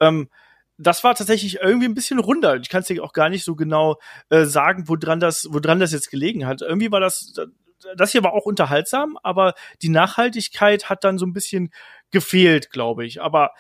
Ähm, 0.01 0.28
das 0.78 1.03
war 1.03 1.15
tatsächlich 1.15 1.59
irgendwie 1.61 1.88
ein 1.88 1.93
bisschen 1.93 2.19
runder. 2.19 2.55
Ich 2.57 2.69
kann 2.69 2.82
es 2.82 2.88
dir 2.88 3.03
auch 3.03 3.13
gar 3.13 3.30
nicht 3.30 3.43
so 3.43 3.55
genau 3.55 3.97
äh, 4.30 4.45
sagen, 4.45 4.88
woran 4.88 5.19
das, 5.19 5.47
woran 5.49 5.80
das 5.80 5.91
jetzt 5.91 6.09
gelegen 6.09 6.45
hat. 6.45 6.61
Irgendwie 6.61 6.91
war 6.91 6.99
das, 6.99 7.34
das 7.95 8.11
hier 8.11 8.24
war 8.24 8.34
auch 8.34 8.45
unterhaltsam, 8.45 9.17
aber 9.21 9.53
die 9.82 9.89
Nachhaltigkeit 9.89 10.89
hat 10.89 11.03
dann 11.03 11.17
so 11.17 11.26
ein 11.26 11.34
bisschen 11.34 11.71
gefehlt, 12.11 12.71
glaube 12.71 13.05
ich. 13.05 13.21
Aber 13.21 13.51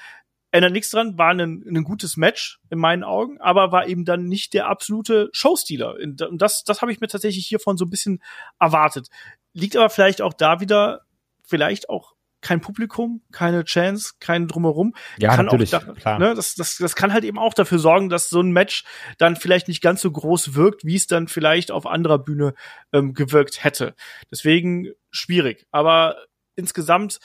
ändert 0.51 0.71
nichts 0.71 0.91
dran, 0.91 1.17
war 1.17 1.31
ein, 1.31 1.39
ein 1.41 1.83
gutes 1.83 2.15
Match 2.15 2.59
in 2.69 2.77
meinen 2.77 3.03
Augen, 3.03 3.41
aber 3.41 3.71
war 3.71 3.87
eben 3.87 4.05
dann 4.05 4.25
nicht 4.25 4.53
der 4.53 4.67
absolute 4.67 5.29
Showstealer. 5.33 5.95
Und 5.95 6.41
das, 6.41 6.63
das 6.63 6.81
habe 6.81 6.91
ich 6.91 6.99
mir 6.99 7.07
tatsächlich 7.07 7.47
hiervon 7.47 7.75
so 7.75 7.85
ein 7.85 7.89
bisschen 7.89 8.21
erwartet. 8.59 9.07
Liegt 9.53 9.75
aber 9.75 9.89
vielleicht 9.89 10.21
auch 10.21 10.33
da 10.33 10.59
wieder, 10.59 11.01
vielleicht 11.43 11.89
auch 11.89 12.13
kein 12.43 12.61
Publikum, 12.61 13.21
keine 13.31 13.63
Chance, 13.63 14.13
kein 14.19 14.47
Drumherum. 14.47 14.93
Ja, 15.17 15.35
kann 15.35 15.45
natürlich, 15.45 15.71
da, 15.71 15.79
klar. 15.79 16.19
Ne, 16.19 16.35
das, 16.35 16.53
das, 16.55 16.77
das 16.77 16.95
kann 16.95 17.13
halt 17.13 17.23
eben 17.23 17.39
auch 17.39 17.53
dafür 17.53 17.79
sorgen, 17.79 18.09
dass 18.09 18.29
so 18.29 18.41
ein 18.41 18.51
Match 18.51 18.83
dann 19.17 19.35
vielleicht 19.35 19.67
nicht 19.67 19.81
ganz 19.81 20.01
so 20.01 20.11
groß 20.11 20.53
wirkt, 20.53 20.85
wie 20.85 20.95
es 20.95 21.07
dann 21.07 21.27
vielleicht 21.27 21.71
auf 21.71 21.87
anderer 21.87 22.19
Bühne 22.19 22.53
ähm, 22.91 23.13
gewirkt 23.13 23.63
hätte. 23.63 23.95
Deswegen 24.29 24.89
schwierig. 25.09 25.65
Aber 25.71 26.17
insgesamt 26.55 27.19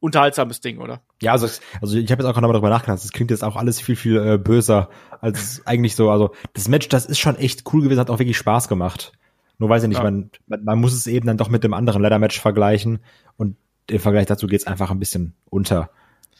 unterhaltsames 0.00 0.60
Ding, 0.60 0.78
oder? 0.78 1.02
Ja, 1.22 1.32
also, 1.32 1.46
also 1.80 1.96
ich 1.96 2.10
habe 2.10 2.22
jetzt 2.22 2.28
auch 2.28 2.34
gerade 2.34 2.46
mal 2.46 2.52
darüber 2.52 2.70
nachgedacht. 2.70 3.02
Das 3.02 3.12
klingt 3.12 3.30
jetzt 3.30 3.44
auch 3.44 3.56
alles 3.56 3.80
viel, 3.80 3.96
viel 3.96 4.16
äh, 4.16 4.38
böser 4.38 4.88
als 5.20 5.62
eigentlich 5.66 5.94
so. 5.94 6.10
Also 6.10 6.34
das 6.54 6.68
Match, 6.68 6.88
das 6.88 7.06
ist 7.06 7.18
schon 7.18 7.36
echt 7.36 7.62
cool 7.72 7.82
gewesen, 7.82 8.00
hat 8.00 8.10
auch 8.10 8.18
wirklich 8.18 8.38
Spaß 8.38 8.68
gemacht. 8.68 9.12
Nur 9.58 9.68
weiß 9.68 9.82
ich 9.82 9.90
nicht, 9.90 9.98
ja. 9.98 10.04
man, 10.04 10.30
man, 10.46 10.64
man 10.64 10.80
muss 10.80 10.94
es 10.94 11.06
eben 11.06 11.26
dann 11.26 11.36
doch 11.36 11.50
mit 11.50 11.62
dem 11.62 11.74
anderen 11.74 12.00
Leather-Match 12.00 12.40
vergleichen. 12.40 13.00
Und 13.36 13.56
im 13.90 14.00
Vergleich 14.00 14.26
dazu 14.26 14.46
geht's 14.46 14.66
einfach 14.66 14.90
ein 14.90 14.98
bisschen 14.98 15.34
unter. 15.50 15.90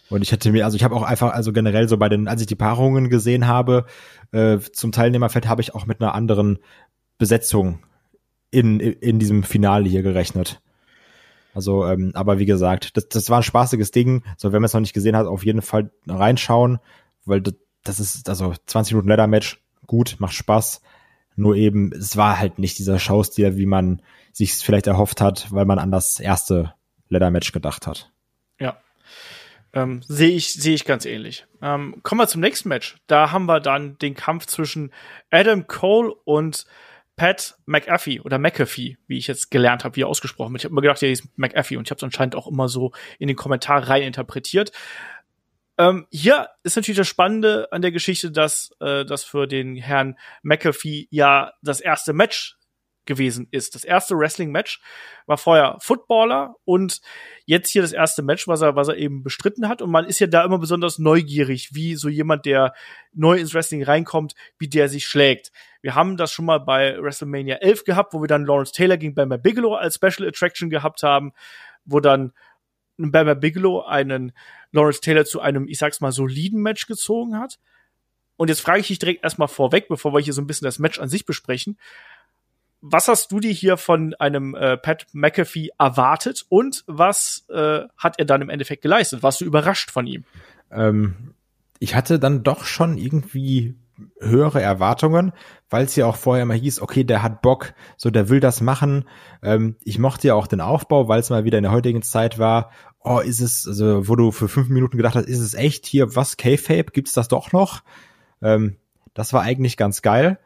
Und 0.08 0.22
ich 0.22 0.32
hätte 0.32 0.50
mir, 0.50 0.64
also 0.64 0.76
ich 0.76 0.84
habe 0.84 0.96
auch 0.96 1.02
einfach, 1.02 1.32
also 1.32 1.52
generell 1.52 1.88
so 1.88 1.96
bei 1.96 2.08
den, 2.08 2.26
als 2.26 2.40
ich 2.40 2.46
die 2.46 2.56
Paarungen 2.56 3.08
gesehen 3.10 3.46
habe, 3.46 3.86
äh, 4.32 4.58
zum 4.58 4.92
Teilnehmerfeld 4.92 5.48
habe 5.48 5.62
ich 5.62 5.74
auch 5.74 5.86
mit 5.86 6.00
einer 6.00 6.14
anderen 6.14 6.58
Besetzung 7.18 7.84
in, 8.50 8.80
in 8.80 9.18
diesem 9.18 9.44
Finale 9.44 9.88
hier 9.88 10.02
gerechnet. 10.02 10.60
Also, 11.54 11.86
ähm, 11.86 12.12
aber 12.14 12.38
wie 12.38 12.46
gesagt, 12.46 12.96
das, 12.96 13.08
das 13.08 13.30
war 13.30 13.38
ein 13.38 13.44
spaßiges 13.44 13.92
Ding. 13.92 14.24
So, 14.36 14.52
wenn 14.52 14.60
man 14.60 14.66
es 14.66 14.72
noch 14.72 14.80
nicht 14.80 14.94
gesehen 14.94 15.16
hat, 15.16 15.26
auf 15.26 15.44
jeden 15.44 15.62
Fall 15.62 15.90
reinschauen, 16.06 16.78
weil 17.24 17.40
das, 17.40 17.54
das 17.84 18.00
ist, 18.00 18.28
also 18.28 18.54
20 18.66 18.94
Minuten 18.94 19.08
Leather 19.08 19.26
Match, 19.26 19.62
gut, 19.86 20.16
macht 20.18 20.34
Spaß. 20.34 20.80
Nur 21.36 21.54
eben, 21.54 21.92
es 21.92 22.16
war 22.16 22.38
halt 22.38 22.58
nicht 22.58 22.78
dieser 22.78 22.98
Showstil, 22.98 23.56
wie 23.56 23.66
man 23.66 24.02
sich 24.32 24.54
vielleicht 24.54 24.86
erhofft 24.86 25.20
hat, 25.20 25.50
weil 25.50 25.64
man 25.64 25.78
an 25.78 25.90
das 25.90 26.20
erste 26.20 26.74
Leather 27.10 27.30
Match 27.30 27.52
gedacht 27.52 27.86
hat. 27.86 28.10
Ja. 28.58 28.80
Ähm, 29.72 30.02
sehe 30.06 30.30
ich, 30.30 30.54
sehe 30.54 30.74
ich 30.74 30.84
ganz 30.84 31.04
ähnlich. 31.04 31.46
Ähm, 31.62 32.02
kommen 32.02 32.20
wir 32.20 32.26
zum 32.26 32.40
nächsten 32.40 32.68
Match. 32.68 32.96
Da 33.06 33.30
haben 33.30 33.46
wir 33.46 33.60
dann 33.60 33.98
den 33.98 34.14
Kampf 34.14 34.46
zwischen 34.46 34.92
Adam 35.30 35.66
Cole 35.66 36.12
und 36.24 36.66
Pat 37.16 37.56
McAfee 37.66 38.20
oder 38.20 38.38
McAfee, 38.38 38.96
wie 39.06 39.18
ich 39.18 39.26
jetzt 39.26 39.50
gelernt 39.50 39.84
habe, 39.84 39.94
wie 39.96 40.02
er 40.02 40.08
ausgesprochen 40.08 40.52
wird. 40.52 40.62
Ich 40.62 40.64
habe 40.64 40.74
mir 40.74 40.80
gedacht, 40.80 41.02
der 41.02 41.10
hieß 41.10 41.28
McAfee 41.36 41.76
und 41.76 41.86
ich 41.86 41.90
habe 41.90 41.98
es 41.98 42.02
anscheinend 42.02 42.34
auch 42.34 42.48
immer 42.48 42.68
so 42.68 42.92
in 43.18 43.28
den 43.28 43.36
Kommentar 43.36 43.88
rein 43.88 44.02
interpretiert. 44.02 44.72
Ähm, 45.76 46.06
hier 46.10 46.48
ist 46.62 46.76
natürlich 46.76 46.98
das 46.98 47.08
Spannende 47.08 47.68
an 47.72 47.82
der 47.82 47.92
Geschichte, 47.92 48.30
dass 48.30 48.70
äh, 48.80 49.04
das 49.04 49.24
für 49.24 49.46
den 49.46 49.76
Herrn 49.76 50.18
McAfee 50.42 51.08
ja 51.10 51.52
das 51.62 51.80
erste 51.80 52.12
Match 52.12 52.56
gewesen 53.06 53.48
ist. 53.50 53.74
Das 53.74 53.84
erste 53.84 54.16
Wrestling-Match 54.16 54.80
war 55.26 55.38
vorher 55.38 55.76
Footballer 55.80 56.54
und 56.64 57.00
jetzt 57.46 57.70
hier 57.70 57.82
das 57.82 57.92
erste 57.92 58.22
Match, 58.22 58.46
was 58.46 58.60
er, 58.60 58.76
was 58.76 58.88
er 58.88 58.96
eben 58.96 59.22
bestritten 59.22 59.68
hat. 59.68 59.82
Und 59.82 59.90
man 59.90 60.04
ist 60.04 60.20
ja 60.20 60.26
da 60.26 60.44
immer 60.44 60.58
besonders 60.58 60.98
neugierig, 60.98 61.70
wie 61.72 61.94
so 61.94 62.08
jemand, 62.08 62.46
der 62.46 62.74
neu 63.12 63.38
ins 63.38 63.54
Wrestling 63.54 63.82
reinkommt, 63.82 64.34
wie 64.58 64.68
der 64.68 64.88
sich 64.88 65.06
schlägt. 65.06 65.50
Wir 65.82 65.94
haben 65.94 66.16
das 66.16 66.32
schon 66.32 66.44
mal 66.44 66.58
bei 66.58 66.96
WrestleMania 67.00 67.56
11 67.56 67.84
gehabt, 67.84 68.12
wo 68.12 68.20
wir 68.20 68.28
dann 68.28 68.44
Lawrence 68.44 68.72
Taylor 68.72 68.96
gegen 68.96 69.14
Bama 69.14 69.38
Bigelow 69.38 69.74
als 69.74 69.96
Special 69.96 70.28
Attraction 70.28 70.70
gehabt 70.70 71.02
haben, 71.02 71.32
wo 71.84 72.00
dann 72.00 72.32
Bama 72.98 73.34
Bigelow 73.34 73.80
einen 73.86 74.32
Lawrence 74.72 75.00
Taylor 75.00 75.24
zu 75.24 75.40
einem, 75.40 75.66
ich 75.68 75.78
sag's 75.78 76.00
mal, 76.00 76.12
soliden 76.12 76.60
Match 76.60 76.86
gezogen 76.86 77.38
hat. 77.38 77.58
Und 78.36 78.48
jetzt 78.48 78.60
frage 78.60 78.80
ich 78.80 78.86
dich 78.86 78.98
direkt 78.98 79.24
erstmal 79.24 79.48
vorweg, 79.48 79.88
bevor 79.88 80.14
wir 80.14 80.20
hier 80.20 80.32
so 80.32 80.40
ein 80.40 80.46
bisschen 80.46 80.64
das 80.64 80.78
Match 80.78 80.98
an 80.98 81.08
sich 81.08 81.26
besprechen 81.26 81.78
was 82.82 83.08
hast 83.08 83.32
du 83.32 83.40
dir 83.40 83.52
hier 83.52 83.76
von 83.76 84.14
einem 84.14 84.54
äh, 84.54 84.76
Pat 84.76 85.06
McAfee 85.12 85.70
erwartet 85.78 86.46
und 86.48 86.84
was 86.86 87.44
äh, 87.50 87.80
hat 87.96 88.18
er 88.18 88.24
dann 88.24 88.42
im 88.42 88.48
Endeffekt 88.48 88.82
geleistet? 88.82 89.22
Warst 89.22 89.40
du 89.40 89.44
überrascht 89.44 89.90
von 89.90 90.06
ihm? 90.06 90.24
Ähm, 90.70 91.34
ich 91.78 91.94
hatte 91.94 92.18
dann 92.18 92.42
doch 92.42 92.64
schon 92.64 92.96
irgendwie 92.96 93.74
höhere 94.18 94.62
Erwartungen, 94.62 95.32
weil 95.68 95.84
es 95.84 95.96
ja 95.96 96.06
auch 96.06 96.16
vorher 96.16 96.44
immer 96.44 96.54
hieß, 96.54 96.80
okay, 96.80 97.04
der 97.04 97.22
hat 97.22 97.42
Bock, 97.42 97.74
so 97.96 98.10
der 98.10 98.28
will 98.30 98.40
das 98.40 98.60
machen. 98.60 99.04
Ähm, 99.42 99.76
ich 99.84 99.98
mochte 99.98 100.28
ja 100.28 100.34
auch 100.34 100.46
den 100.46 100.60
Aufbau, 100.60 101.08
weil 101.08 101.20
es 101.20 101.30
mal 101.30 101.44
wieder 101.44 101.58
in 101.58 101.64
der 101.64 101.72
heutigen 101.72 102.02
Zeit 102.02 102.38
war. 102.38 102.70
Oh, 103.02 103.18
ist 103.18 103.40
es, 103.40 103.66
also 103.66 104.08
wo 104.08 104.16
du 104.16 104.30
für 104.30 104.48
fünf 104.48 104.68
Minuten 104.68 104.96
gedacht 104.96 105.14
hast, 105.16 105.26
ist 105.26 105.40
es 105.40 105.54
echt 105.54 105.86
hier 105.86 106.14
was 106.16 106.36
K-Fape? 106.36 106.92
Gibt's 106.92 107.12
das 107.12 107.28
doch 107.28 107.52
noch? 107.52 107.82
Ähm, 108.42 108.76
das 109.12 109.32
war 109.32 109.42
eigentlich 109.42 109.76
ganz 109.76 110.02
geil 110.02 110.38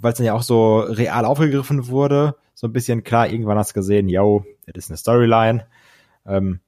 weil 0.00 0.12
es 0.12 0.18
dann 0.18 0.26
ja 0.26 0.34
auch 0.34 0.42
so 0.42 0.80
real 0.80 1.24
aufgegriffen 1.24 1.88
wurde. 1.88 2.36
So 2.54 2.66
ein 2.66 2.72
bisschen 2.72 3.04
klar, 3.04 3.28
irgendwann 3.28 3.58
hast 3.58 3.70
du 3.70 3.74
gesehen, 3.74 4.08
yo, 4.08 4.44
das 4.66 4.84
ist 4.84 4.90
eine 4.90 4.96
Storyline. 4.96 5.66
Ähm, 6.26 6.60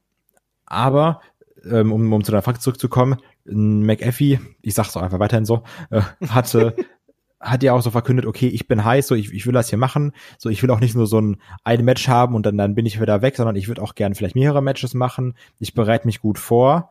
aber, 0.66 1.20
ähm, 1.64 1.93
um, 1.93 2.12
um 2.12 2.24
zu 2.24 2.33
der 2.33 2.43
Frage 2.43 2.59
zurückzukommen, 2.59 3.16
McAfee, 3.45 4.41
ich 4.61 4.74
sag's 4.74 4.97
auch 4.97 5.03
einfach 5.03 5.18
weiterhin 5.18 5.45
so, 5.45 5.62
äh, 5.91 6.03
hatte 6.29 6.74
hat 7.41 7.62
ja 7.62 7.72
auch 7.72 7.83
so 7.83 7.91
verkündet, 7.91 8.26
okay, 8.26 8.49
ich 8.49 8.66
bin 8.66 8.85
heiß, 8.85 9.07
so 9.07 9.14
ich, 9.14 9.33
ich 9.33 9.47
will 9.47 9.53
das 9.53 9.68
hier 9.68 9.79
machen, 9.79 10.12
so 10.39 10.49
ich 10.49 10.62
will 10.62 10.70
auch 10.70 10.81
nicht 10.81 10.97
nur 10.97 11.07
so 11.07 11.20
ein 11.20 11.37
ein 11.62 11.85
Match 11.85 12.09
haben 12.09 12.35
und 12.35 12.45
dann 12.45 12.59
dann 12.59 12.74
bin 12.74 12.85
ich 12.85 13.01
wieder 13.01 13.22
weg, 13.22 13.37
sondern 13.37 13.57
ich 13.57 13.68
würde 13.68 13.83
auch 13.83 13.95
gerne 13.95 14.14
vielleicht 14.14 14.35
mehrere 14.35 14.62
Matches 14.62 14.95
machen. 14.95 15.35
Ich 15.61 15.74
bereite 15.74 16.07
mich 16.07 16.20
gut 16.20 16.39
vor 16.39 16.91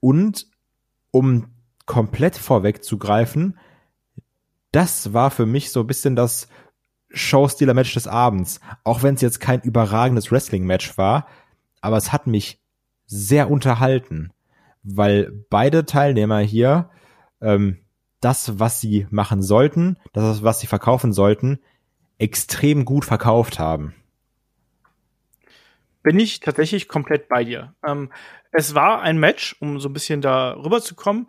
und 0.00 0.48
um 1.12 1.46
komplett 1.86 2.36
vorwegzugreifen, 2.36 3.58
das 4.72 5.12
war 5.12 5.30
für 5.30 5.46
mich 5.46 5.70
so 5.70 5.80
ein 5.80 5.86
bisschen 5.86 6.16
das 6.16 6.48
Showstealer-Match 7.10 7.94
des 7.94 8.06
Abends. 8.06 8.60
Auch 8.84 9.02
wenn 9.02 9.14
es 9.14 9.20
jetzt 9.20 9.38
kein 9.38 9.60
überragendes 9.60 10.32
Wrestling-Match 10.32 10.96
war, 10.98 11.26
aber 11.80 11.96
es 11.98 12.12
hat 12.12 12.26
mich 12.26 12.60
sehr 13.06 13.50
unterhalten, 13.50 14.32
weil 14.82 15.30
beide 15.50 15.84
Teilnehmer 15.84 16.40
hier 16.40 16.90
ähm, 17.40 17.78
das, 18.20 18.58
was 18.58 18.80
sie 18.80 19.06
machen 19.10 19.42
sollten, 19.42 19.98
das, 20.12 20.42
was 20.42 20.60
sie 20.60 20.66
verkaufen 20.66 21.12
sollten, 21.12 21.58
extrem 22.18 22.84
gut 22.84 23.04
verkauft 23.04 23.58
haben. 23.58 23.94
Bin 26.02 26.18
ich 26.18 26.40
tatsächlich 26.40 26.88
komplett 26.88 27.28
bei 27.28 27.44
dir. 27.44 27.74
Ähm, 27.86 28.10
es 28.52 28.74
war 28.74 29.02
ein 29.02 29.18
Match, 29.18 29.56
um 29.60 29.78
so 29.80 29.88
ein 29.88 29.92
bisschen 29.92 30.20
da 30.20 30.54
rüber 30.54 30.80
zu 30.80 30.94
kommen, 30.94 31.28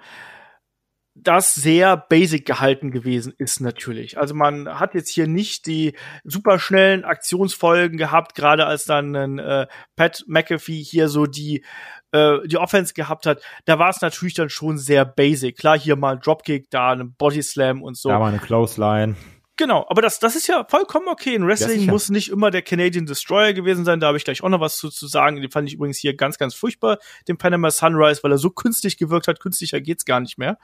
das 1.16 1.53
sehr 1.53 1.95
basic 1.95 2.45
gehalten 2.45 2.91
gewesen 2.91 3.34
ist 3.38 3.61
natürlich. 3.61 4.18
Also 4.18 4.34
man 4.34 4.80
hat 4.80 4.95
jetzt 4.95 5.09
hier 5.09 5.28
nicht 5.28 5.68
die 5.68 5.95
superschnellen 6.24 7.03
Aktionsfolgen 7.03 7.97
gehabt, 7.97 8.36
gerade 8.36 8.66
als 8.66 8.86
dann 8.86 9.16
ein, 9.16 9.39
äh, 9.39 9.68
Pat 9.95 10.24
McAfee 10.28 10.82
hier 10.82 11.09
so 11.09 11.26
die 11.26 11.64
äh, 12.11 12.38
die 12.45 12.57
Offense 12.57 12.93
gehabt 12.93 13.26
hat. 13.26 13.41
Da 13.66 13.80
war 13.80 13.89
es 13.89 14.01
natürlich 14.01 14.34
dann 14.34 14.49
schon 14.49 14.78
sehr 14.78 15.05
basic. 15.05 15.57
Klar, 15.57 15.78
hier 15.78 15.95
mal 15.95 16.14
ein 16.14 16.20
Dropkick, 16.20 16.70
da 16.70 16.91
ein 16.91 17.14
Body 17.14 17.43
Slam 17.43 17.84
und 17.84 17.97
so. 17.97 18.09
Da 18.09 18.20
war 18.20 18.30
eine 18.30 18.39
Close 18.39 18.80
Line. 18.80 19.16
Genau, 19.56 19.86
aber 19.88 20.01
das, 20.01 20.20
das 20.20 20.36
ist 20.36 20.47
ja 20.47 20.66
vollkommen 20.68 21.08
okay. 21.08 21.36
In 21.36 21.45
Wrestling 21.45 21.82
ja, 21.82 21.91
muss 21.91 22.10
nicht 22.10 22.30
immer 22.30 22.49
der 22.49 22.64
Canadian 22.64 23.06
Destroyer 23.06 23.54
gewesen 23.54 23.86
sein. 23.86 23.99
Da 23.99 24.08
habe 24.08 24.18
ich 24.18 24.24
gleich 24.24 24.43
auch 24.43 24.49
noch 24.49 24.60
was 24.60 24.78
zu, 24.78 24.89
zu 24.89 25.06
sagen. 25.06 25.41
Den 25.41 25.51
fand 25.51 25.68
ich 25.68 25.76
übrigens 25.76 25.99
hier 25.99 26.16
ganz, 26.16 26.39
ganz 26.39 26.56
furchtbar, 26.56 26.97
den 27.28 27.38
Panama 27.38 27.70
Sunrise, 27.70 28.24
weil 28.24 28.32
er 28.32 28.39
so 28.39 28.49
künstlich 28.49 28.97
gewirkt 28.97 29.28
hat. 29.28 29.39
Künstlicher 29.39 29.80
geht's 29.80 30.06
gar 30.06 30.20
nicht 30.22 30.39
mehr. 30.39 30.58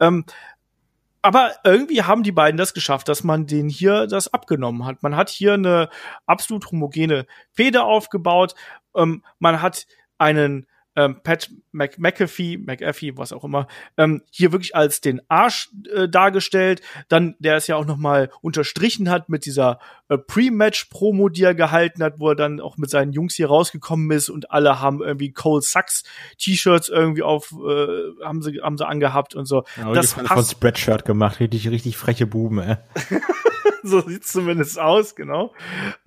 Ähm, 0.00 0.24
aber 1.22 1.52
irgendwie 1.64 2.02
haben 2.02 2.24
die 2.24 2.32
beiden 2.32 2.56
das 2.56 2.74
geschafft, 2.74 3.08
dass 3.08 3.22
man 3.22 3.46
den 3.46 3.68
hier 3.68 4.08
das 4.08 4.32
abgenommen 4.32 4.84
hat. 4.84 5.02
Man 5.02 5.16
hat 5.16 5.28
hier 5.28 5.54
eine 5.54 5.88
absolut 6.26 6.70
homogene 6.70 7.26
Feder 7.52 7.84
aufgebaut. 7.84 8.54
Ähm, 8.96 9.24
man 9.38 9.62
hat 9.62 9.86
einen 10.18 10.66
ähm, 10.96 11.20
Pat 11.22 11.50
Mc 11.72 11.98
McAfee, 11.98 12.56
McAfee, 12.56 13.16
was 13.16 13.32
auch 13.32 13.44
immer, 13.44 13.66
ähm, 13.96 14.22
hier 14.30 14.52
wirklich 14.52 14.74
als 14.74 15.00
den 15.00 15.20
Arsch 15.28 15.70
äh, 15.94 16.08
dargestellt. 16.08 16.80
Dann, 17.08 17.36
der 17.38 17.56
es 17.56 17.66
ja 17.66 17.76
auch 17.76 17.84
noch 17.84 17.96
mal 17.98 18.30
unterstrichen 18.40 19.10
hat 19.10 19.28
mit 19.28 19.44
dieser 19.44 19.78
äh, 20.08 20.18
Pre-Match-Promo, 20.18 21.28
die 21.28 21.44
er 21.44 21.54
gehalten 21.54 22.02
hat, 22.02 22.14
wo 22.18 22.30
er 22.30 22.36
dann 22.36 22.60
auch 22.60 22.76
mit 22.78 22.90
seinen 22.90 23.12
Jungs 23.12 23.34
hier 23.34 23.48
rausgekommen 23.48 24.10
ist 24.10 24.30
und 24.30 24.50
alle 24.50 24.80
haben 24.80 25.02
irgendwie 25.02 25.32
Cole 25.32 25.62
Sucks 25.62 26.04
T-Shirts 26.38 26.88
irgendwie 26.88 27.22
auf, 27.22 27.52
äh, 27.52 28.24
haben 28.24 28.42
sie, 28.42 28.60
haben 28.62 28.78
sie 28.78 28.86
angehabt 28.86 29.34
und 29.34 29.46
so. 29.46 29.64
Ja, 29.76 29.92
das 29.92 30.14
passt. 30.14 30.28
von 30.28 30.44
Spreadshirt 30.44 31.04
gemacht, 31.04 31.40
richtig, 31.40 31.68
richtig 31.68 31.96
freche 31.96 32.26
Buben, 32.26 32.58
ey. 32.58 32.76
so 33.90 34.00
sieht's 34.00 34.32
zumindest 34.32 34.78
aus, 34.78 35.14
genau. 35.14 35.54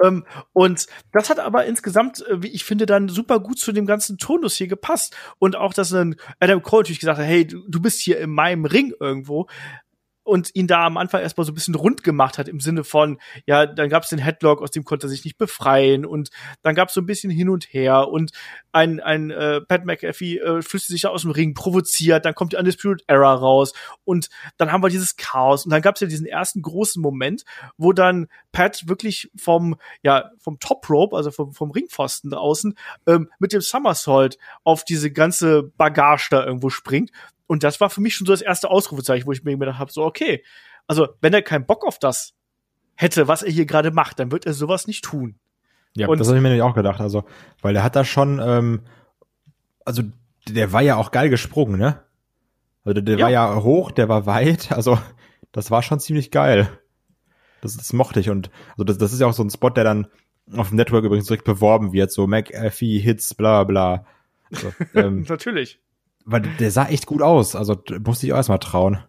Ähm, 0.04 0.26
und 0.54 0.88
das 1.12 1.30
hat 1.30 1.40
aber 1.40 1.66
insgesamt, 1.66 2.26
äh, 2.28 2.42
wie 2.44 2.50
ich 2.50 2.64
finde, 2.64 2.86
dann 2.86 3.10
super 3.10 3.40
gut 3.40 3.60
zu 3.60 3.72
dem 3.72 3.86
ganzen 3.86 4.18
Tonus 4.18 4.56
hier 4.56 4.68
gepasst. 4.68 5.16
Und 5.40 5.56
auch, 5.56 5.74
dass 5.74 5.90
dann 5.90 6.16
Adam 6.40 6.62
Cole 6.62 6.84
natürlich 6.84 7.00
gesagt 7.00 7.20
hat, 7.20 7.26
hey, 7.26 7.48
du, 7.48 7.64
du 7.68 7.82
bist 7.82 8.02
hier 8.02 8.20
in 8.20 8.32
meinem 8.32 8.66
Ring 8.66 8.94
irgendwo 9.00 9.48
und 10.30 10.56
ihn 10.56 10.68
da 10.68 10.86
am 10.86 10.98
Anfang 10.98 11.22
erstmal 11.22 11.46
so 11.46 11.52
ein 11.52 11.56
bisschen 11.56 11.76
rund 11.76 12.04
gemacht 12.04 12.38
hat 12.38 12.48
im 12.48 12.60
Sinne 12.60 12.84
von, 12.84 13.20
ja, 13.46 13.66
dann 13.66 13.90
gab 13.90 14.04
es 14.04 14.10
den 14.10 14.20
Headlock, 14.20 14.62
aus 14.62 14.72
dem 14.72 14.86
konnte 14.86 15.08
er 15.08 15.10
sich 15.10 15.26
nicht 15.26 15.38
befreien 15.38 16.06
und 16.06 16.30
dann 16.62 16.76
gab 16.76 16.90
es 16.90 16.94
so 16.94 17.02
ein 17.02 17.06
bisschen 17.06 17.32
hin 17.32 17.50
und 17.50 17.74
her 17.74 18.08
und 18.08 18.32
ein, 18.72 19.00
ein 19.00 19.32
äh, 19.32 19.62
Pat 19.62 19.86
McAfee 19.86 20.38
äh, 20.38 20.62
flüchtet 20.62 20.92
sich 20.92 21.02
da 21.02 21.10
aus 21.10 21.24
dem 21.24 21.32
Ring, 21.32 21.54
provoziert, 21.54 22.26
dann 22.26 22.36
kommt 22.36 22.54
die 22.54 22.58
Undisputed 22.58 23.04
Era 23.08 23.34
raus 23.34 23.74
und 24.06 24.30
dann 24.58 24.72
haben 24.72 24.84
wir 24.84 24.90
dieses 24.90 25.18
Chaos 25.18 25.66
und 25.66 25.72
dann 25.72 25.82
gab 25.82 25.96
es 25.96 26.02
ja 26.02 26.08
diesen 26.08 26.28
ersten 26.28 26.62
großen 26.62 27.02
Moment, 27.02 27.44
wo 27.78 27.92
dann 27.92 28.28
Pat 28.52 28.88
wirklich 28.88 29.32
vom, 29.36 29.76
ja, 30.04 30.32
vom 30.40 30.60
Top 30.60 30.90
Rope, 30.90 31.16
also 31.16 31.32
vom, 31.32 31.54
vom 31.54 31.72
Ringpfosten 31.72 32.30
da 32.30 32.38
außen, 32.38 32.76
ähm, 33.08 33.30
mit 33.40 33.54
dem 33.54 33.62
Somersault 33.62 34.38
auf 34.64 34.84
diese 34.84 35.12
ganze 35.12 35.64
Bagage 35.64 36.28
da 36.30 36.46
irgendwo 36.46 36.70
springt 36.70 37.12
und 37.50 37.64
das 37.64 37.82
war 37.82 37.90
für 37.90 38.00
mich 38.00 38.14
schon 38.14 38.28
so 38.28 38.34
das 38.34 38.44
erste 38.44 38.70
Ausrufezeichen, 38.70 39.26
wo 39.26 39.32
ich 39.32 39.44
mir 39.44 39.58
gedacht 39.58 39.80
habe, 39.80 39.92
so 39.92 40.06
okay, 40.06 40.44
also 40.86 41.08
wenn 41.20 41.34
er 41.34 41.42
keinen 41.42 41.66
Bock 41.66 41.84
auf 41.84 41.98
das 41.98 42.36
hätte, 42.96 43.28
was 43.28 43.42
er 43.42 43.52
hier 43.52 43.66
gerade 43.66 43.90
macht, 43.90 44.20
dann 44.20 44.32
wird 44.32 44.46
er 44.46 44.54
sowas 44.54 44.86
nicht 44.86 45.04
tun. 45.04 45.40
Ja, 45.96 46.08
und 46.08 46.20
das 46.20 46.28
habe 46.28 46.38
ich 46.38 46.44
mir 46.44 46.50
nämlich 46.50 46.62
auch 46.62 46.76
gedacht, 46.76 47.02
also, 47.02 47.24
weil 47.64 47.76
er 47.76 47.84
hat 47.84 47.96
da 47.96 48.06
schon, 48.06 48.40
ähm, 48.40 48.82
also 49.84 50.04
der 50.48 50.72
war 50.74 50.82
ja 50.82 50.98
auch 50.98 51.10
geil 51.10 51.30
gesprungen, 51.30 51.80
ne? 51.80 52.04
Also 52.84 53.02
der 53.02 53.18
ja. 53.18 53.26
war 53.26 53.32
ja 53.32 53.64
hoch, 53.64 53.92
der 53.92 54.10
war 54.10 54.28
weit, 54.28 54.72
also 54.72 55.00
das 55.52 55.72
war 55.72 55.82
schon 55.82 56.00
ziemlich 56.00 56.30
geil. 56.30 56.70
Das, 57.62 57.76
das 57.76 57.92
mochte 57.94 58.20
ich 58.20 58.30
und 58.30 58.52
also 58.74 58.84
das, 58.84 59.00
das 59.00 59.12
ist 59.12 59.22
ja 59.22 59.28
auch 59.28 59.34
so 59.34 59.44
ein 59.44 59.50
Spot, 59.50 59.72
der 59.72 59.84
dann 59.84 60.08
auf 60.56 60.68
dem 60.70 60.78
Network 60.78 61.04
übrigens 61.04 61.26
direkt 61.26 61.46
beworben 61.46 61.94
wird, 61.94 62.12
so 62.12 62.28
McAfee 62.28 63.00
Hits, 63.00 63.34
bla 63.34 63.64
bla. 63.64 64.06
Also, 64.52 64.72
ähm, 64.94 65.26
Natürlich 65.28 65.80
weil 66.30 66.42
der 66.42 66.72
sah 66.72 66.88
echt 66.88 67.06
gut 67.06 67.22
aus. 67.22 67.56
Also 67.56 67.82
musste 68.04 68.26
ich 68.26 68.34
auch 68.34 68.38
erstmal 68.38 68.60
trauen. 68.60 69.00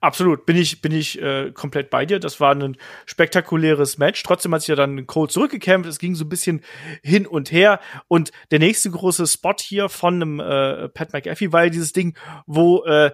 Absolut, 0.00 0.44
bin 0.44 0.56
ich, 0.56 0.82
bin 0.82 0.92
ich 0.92 1.20
äh, 1.20 1.52
komplett 1.52 1.90
bei 1.90 2.04
dir. 2.04 2.20
Das 2.20 2.38
war 2.38 2.54
ein 2.54 2.76
spektakuläres 3.06 3.98
Match. 3.98 4.22
Trotzdem 4.22 4.52
hat 4.54 4.60
sich 4.60 4.68
ja 4.68 4.74
dann 4.74 5.06
Cole 5.06 5.28
zurückgekämpft. 5.28 5.88
Es 5.88 5.98
ging 5.98 6.14
so 6.14 6.24
ein 6.24 6.28
bisschen 6.28 6.62
hin 7.02 7.26
und 7.26 7.50
her. 7.50 7.80
Und 8.06 8.30
der 8.50 8.58
nächste 8.58 8.90
große 8.90 9.26
Spot 9.26 9.54
hier 9.58 9.88
von 9.88 10.14
einem 10.14 10.40
äh, 10.40 10.88
Pat 10.90 11.12
McAfee 11.12 11.52
war 11.52 11.64
ja 11.64 11.70
dieses 11.70 11.92
Ding, 11.92 12.16
wo 12.46 12.84
äh, 12.84 13.12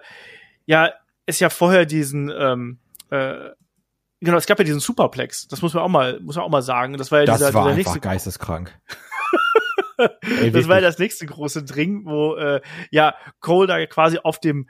ja 0.65 0.91
es 1.25 1.39
ja 1.39 1.49
vorher 1.49 1.85
diesen 1.85 2.29
ähm, 2.29 2.79
äh, 3.09 3.51
genau, 4.19 4.37
es 4.37 4.45
gab 4.45 4.59
ja 4.59 4.65
diesen 4.65 4.79
Superplex. 4.79 5.47
Das 5.47 5.61
muss 5.61 5.73
man 5.73 5.83
auch 5.83 5.89
mal, 5.89 6.19
muss 6.19 6.35
man 6.35 6.45
auch 6.45 6.49
mal 6.49 6.61
sagen. 6.61 6.97
Das 6.97 7.11
war 7.11 7.19
ja 7.19 7.25
das 7.25 7.37
dieser, 7.37 7.53
war 7.53 7.63
dieser 7.63 7.69
einfach 7.69 7.77
nächste 7.77 7.99
geisteskrank. 7.99 8.77
Ey, 9.97 10.51
das 10.51 10.67
war 10.67 10.75
ja 10.75 10.81
das 10.81 10.99
nächste 10.99 11.25
große 11.25 11.63
Ding, 11.63 12.05
wo 12.05 12.35
äh, 12.35 12.61
ja 12.91 13.15
Cole 13.39 13.67
da 13.67 13.85
quasi 13.85 14.19
auf 14.21 14.39
dem 14.39 14.67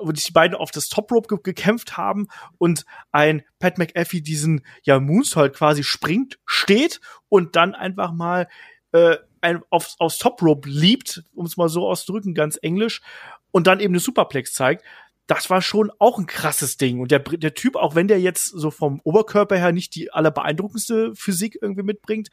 wo 0.00 0.12
die 0.12 0.32
beiden 0.32 0.56
auf 0.56 0.70
das 0.70 0.88
Top 0.88 1.12
Rope 1.12 1.28
ge 1.28 1.38
gekämpft 1.42 1.96
haben 1.96 2.28
und 2.58 2.84
ein 3.10 3.42
Pat 3.58 3.78
McAfee 3.78 4.20
diesen 4.20 4.64
ja 4.82 4.98
Moonsault 5.00 5.54
quasi 5.54 5.82
springt, 5.82 6.38
steht 6.46 7.00
und 7.28 7.56
dann 7.56 7.74
einfach 7.74 8.12
mal 8.12 8.48
äh, 8.92 9.16
ein, 9.40 9.60
aufs, 9.70 9.96
aufs 9.98 10.18
Top 10.18 10.40
Rope 10.42 10.68
liebt, 10.68 11.24
um 11.34 11.44
es 11.46 11.56
mal 11.56 11.68
so 11.68 11.88
auszudrücken, 11.88 12.34
ganz 12.34 12.58
englisch, 12.62 13.02
und 13.50 13.66
dann 13.66 13.80
eben 13.80 13.92
eine 13.92 14.00
Superplex 14.00 14.52
zeigt. 14.52 14.84
Das 15.26 15.50
war 15.50 15.62
schon 15.62 15.90
auch 15.98 16.18
ein 16.18 16.26
krasses 16.26 16.76
Ding. 16.76 17.00
Und 17.00 17.10
der, 17.10 17.20
der 17.20 17.54
Typ, 17.54 17.76
auch 17.76 17.94
wenn 17.94 18.08
der 18.08 18.20
jetzt 18.20 18.46
so 18.46 18.70
vom 18.70 19.00
Oberkörper 19.04 19.56
her 19.56 19.72
nicht 19.72 19.94
die 19.94 20.12
allerbeeindruckendste 20.12 21.14
Physik 21.14 21.58
irgendwie 21.60 21.84
mitbringt, 21.84 22.28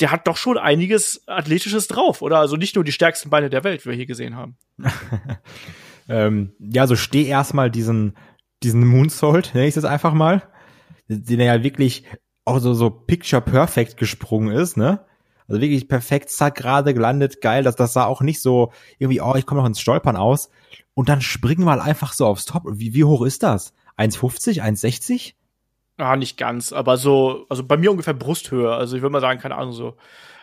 der 0.00 0.10
hat 0.10 0.26
doch 0.26 0.36
schon 0.36 0.58
einiges 0.58 1.26
Athletisches 1.26 1.86
drauf, 1.86 2.22
oder? 2.22 2.38
Also 2.38 2.56
nicht 2.56 2.74
nur 2.74 2.84
die 2.84 2.92
stärksten 2.92 3.30
Beine 3.30 3.50
der 3.50 3.64
Welt, 3.64 3.84
wie 3.84 3.90
wir 3.90 3.96
hier 3.96 4.06
gesehen 4.06 4.36
haben. 4.36 4.56
ähm, 6.08 6.52
ja, 6.58 6.86
so 6.86 6.96
steh 6.96 7.24
erstmal 7.24 7.70
diesen, 7.70 8.16
diesen 8.62 8.86
Moonsault, 8.86 9.54
nenne 9.54 9.66
ich 9.66 9.76
es 9.76 9.84
einfach 9.84 10.14
mal, 10.14 10.42
den 11.08 11.40
er 11.40 11.56
ja 11.56 11.62
wirklich 11.62 12.04
auch 12.44 12.58
so, 12.58 12.74
so 12.74 12.90
picture 12.90 13.42
perfect 13.42 13.96
gesprungen 13.96 14.54
ist, 14.54 14.76
ne? 14.76 15.04
Also 15.48 15.60
wirklich 15.60 15.88
perfekt, 15.88 16.30
zack, 16.30 16.54
gerade 16.54 16.94
gelandet, 16.94 17.40
geil. 17.40 17.62
Das, 17.62 17.76
das 17.76 17.92
sah 17.92 18.06
auch 18.06 18.22
nicht 18.22 18.40
so 18.40 18.72
irgendwie, 18.98 19.20
oh, 19.20 19.34
ich 19.34 19.44
komme 19.44 19.60
noch 19.60 19.68
ins 19.68 19.80
Stolpern 19.80 20.16
aus. 20.16 20.50
Und 20.94 21.08
dann 21.08 21.20
springen 21.20 21.64
wir 21.64 21.82
einfach 21.82 22.12
so 22.12 22.26
aufs 22.26 22.46
Top. 22.46 22.62
Wie, 22.66 22.94
wie 22.94 23.04
hoch 23.04 23.22
ist 23.22 23.42
das? 23.42 23.74
1,50? 23.98 24.62
1,60? 24.62 25.34
Ah, 25.98 26.16
nicht 26.16 26.36
ganz, 26.38 26.72
aber 26.72 26.96
so, 26.96 27.46
also 27.48 27.64
bei 27.64 27.76
mir 27.76 27.90
ungefähr 27.90 28.14
Brusthöhe. 28.14 28.74
Also 28.74 28.96
ich 28.96 29.02
würde 29.02 29.12
mal 29.12 29.20
sagen, 29.20 29.40
keine 29.40 29.56
Ahnung, 29.56 29.72
so. 29.72 29.96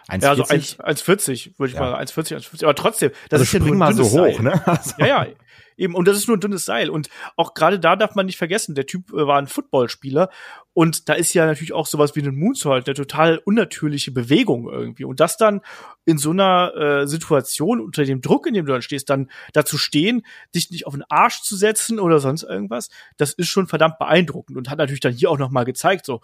1,40? 0.08 0.24
Ja, 0.24 0.36
so 0.36 0.44
1,40 0.44 1.52
würde 1.58 1.72
ich 1.72 1.76
ja. 1.76 1.82
mal, 1.82 2.02
1,40, 2.02 2.38
1,50. 2.38 2.64
Aber 2.64 2.76
trotzdem, 2.76 3.12
das 3.30 3.42
also 3.42 3.44
ist 3.44 3.54
ja 3.54 3.60
nur 3.60 3.76
ein 3.76 3.78
mal 3.78 3.94
so 3.94 4.04
hoch, 4.04 4.36
Seil. 4.36 4.42
ne? 4.42 4.68
Also. 4.68 4.94
Ja, 4.98 5.06
ja. 5.06 5.28
Eben, 5.80 5.96
und 5.96 6.08
das 6.08 6.18
ist 6.18 6.28
nur 6.28 6.38
ein 6.38 6.42
dünnes 6.42 6.66
Seil. 6.66 6.90
Und 6.90 7.10
auch 7.38 7.54
gerade 7.54 7.80
da 7.80 7.96
darf 7.96 8.14
man 8.14 8.26
nicht 8.26 8.38
vergessen, 8.38 8.76
der 8.76 8.86
Typ 8.86 9.12
äh, 9.14 9.26
war 9.26 9.38
ein 9.38 9.48
Footballspieler. 9.48 10.30
Und 10.74 11.10
da 11.10 11.14
ist 11.14 11.34
ja 11.34 11.46
natürlich 11.46 11.74
auch 11.74 11.88
sowas 11.88 12.16
wie 12.16 12.22
ein 12.22 12.36
Moonsault, 12.36 12.88
eine 12.88 12.96
total 12.96 13.38
unnatürliche 13.38 14.12
Bewegung 14.12 14.70
irgendwie. 14.70 15.06
Und 15.06 15.20
das 15.20 15.38
dann 15.38 15.62
in 16.06 16.18
so 16.18 16.32
einer 16.32 16.76
äh, 16.76 17.08
Situation 17.08 17.80
unter 17.80 18.04
dem 18.04 18.22
Druck, 18.22 18.46
in 18.46 18.54
dem 18.54 18.66
du 18.66 18.74
dann 18.74 18.82
stehst, 18.82 19.10
dann 19.10 19.30
dazu 19.54 19.78
stehen, 19.78 20.26
dich 20.54 20.70
nicht 20.70 20.86
auf 20.86 20.94
den 20.94 21.04
Arsch 21.10 21.42
zu 21.42 21.56
setzen 21.56 22.00
oder 22.00 22.20
sonst 22.20 22.44
irgendwas, 22.44 22.90
das 23.18 23.34
ist 23.34 23.48
schon 23.48 23.68
verdammt 23.68 24.00
beeindruckend 24.00 24.58
und 24.58 24.70
hat 24.70 24.78
natürlich 24.78 25.00
dann 25.00 25.14
hier 25.14 25.32
auch 25.32 25.38
noch 25.38 25.50
mal 25.50 25.66
gezeigt, 25.66 26.06
so, 26.06 26.22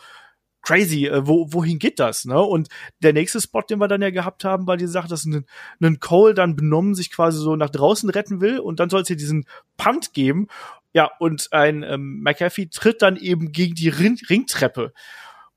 crazy, 0.66 1.06
äh, 1.06 1.26
wo, 1.26 1.48
wohin 1.54 1.80
geht 1.80 2.00
das? 2.00 2.26
Ne? 2.26 2.42
Und 2.42 2.68
der 3.00 3.14
nächste 3.14 3.40
Spot, 3.40 3.62
den 3.62 3.80
wir 3.80 3.88
dann 3.88 4.02
ja 4.02 4.10
gehabt 4.10 4.44
haben, 4.44 4.68
war 4.68 4.76
die 4.76 4.88
Sache, 4.88 5.08
dass 5.08 5.26
ein, 5.26 5.46
ein 5.82 6.00
Cole 6.00 6.34
dann 6.34 6.56
benommen 6.56 6.96
sich 6.96 7.12
quasi 7.12 7.38
so 7.40 7.56
nach 7.56 7.70
draußen 7.70 8.10
retten 8.10 8.42
will 8.42 8.60
und 8.60 8.80
dann 8.80 8.90
soll 8.90 9.02
es 9.02 9.08
hier 9.08 9.16
diesen 9.16 9.46
Punt 9.78 10.14
geben. 10.14 10.48
Ja, 10.94 11.10
und 11.20 11.52
ein 11.52 11.84
ähm, 11.84 12.22
McAfee 12.22 12.68
tritt 12.68 13.02
dann 13.02 13.18
eben 13.18 13.52
gegen 13.52 13.76
die 13.76 13.90
Ring 13.90 14.18
Ringtreppe. 14.30 14.94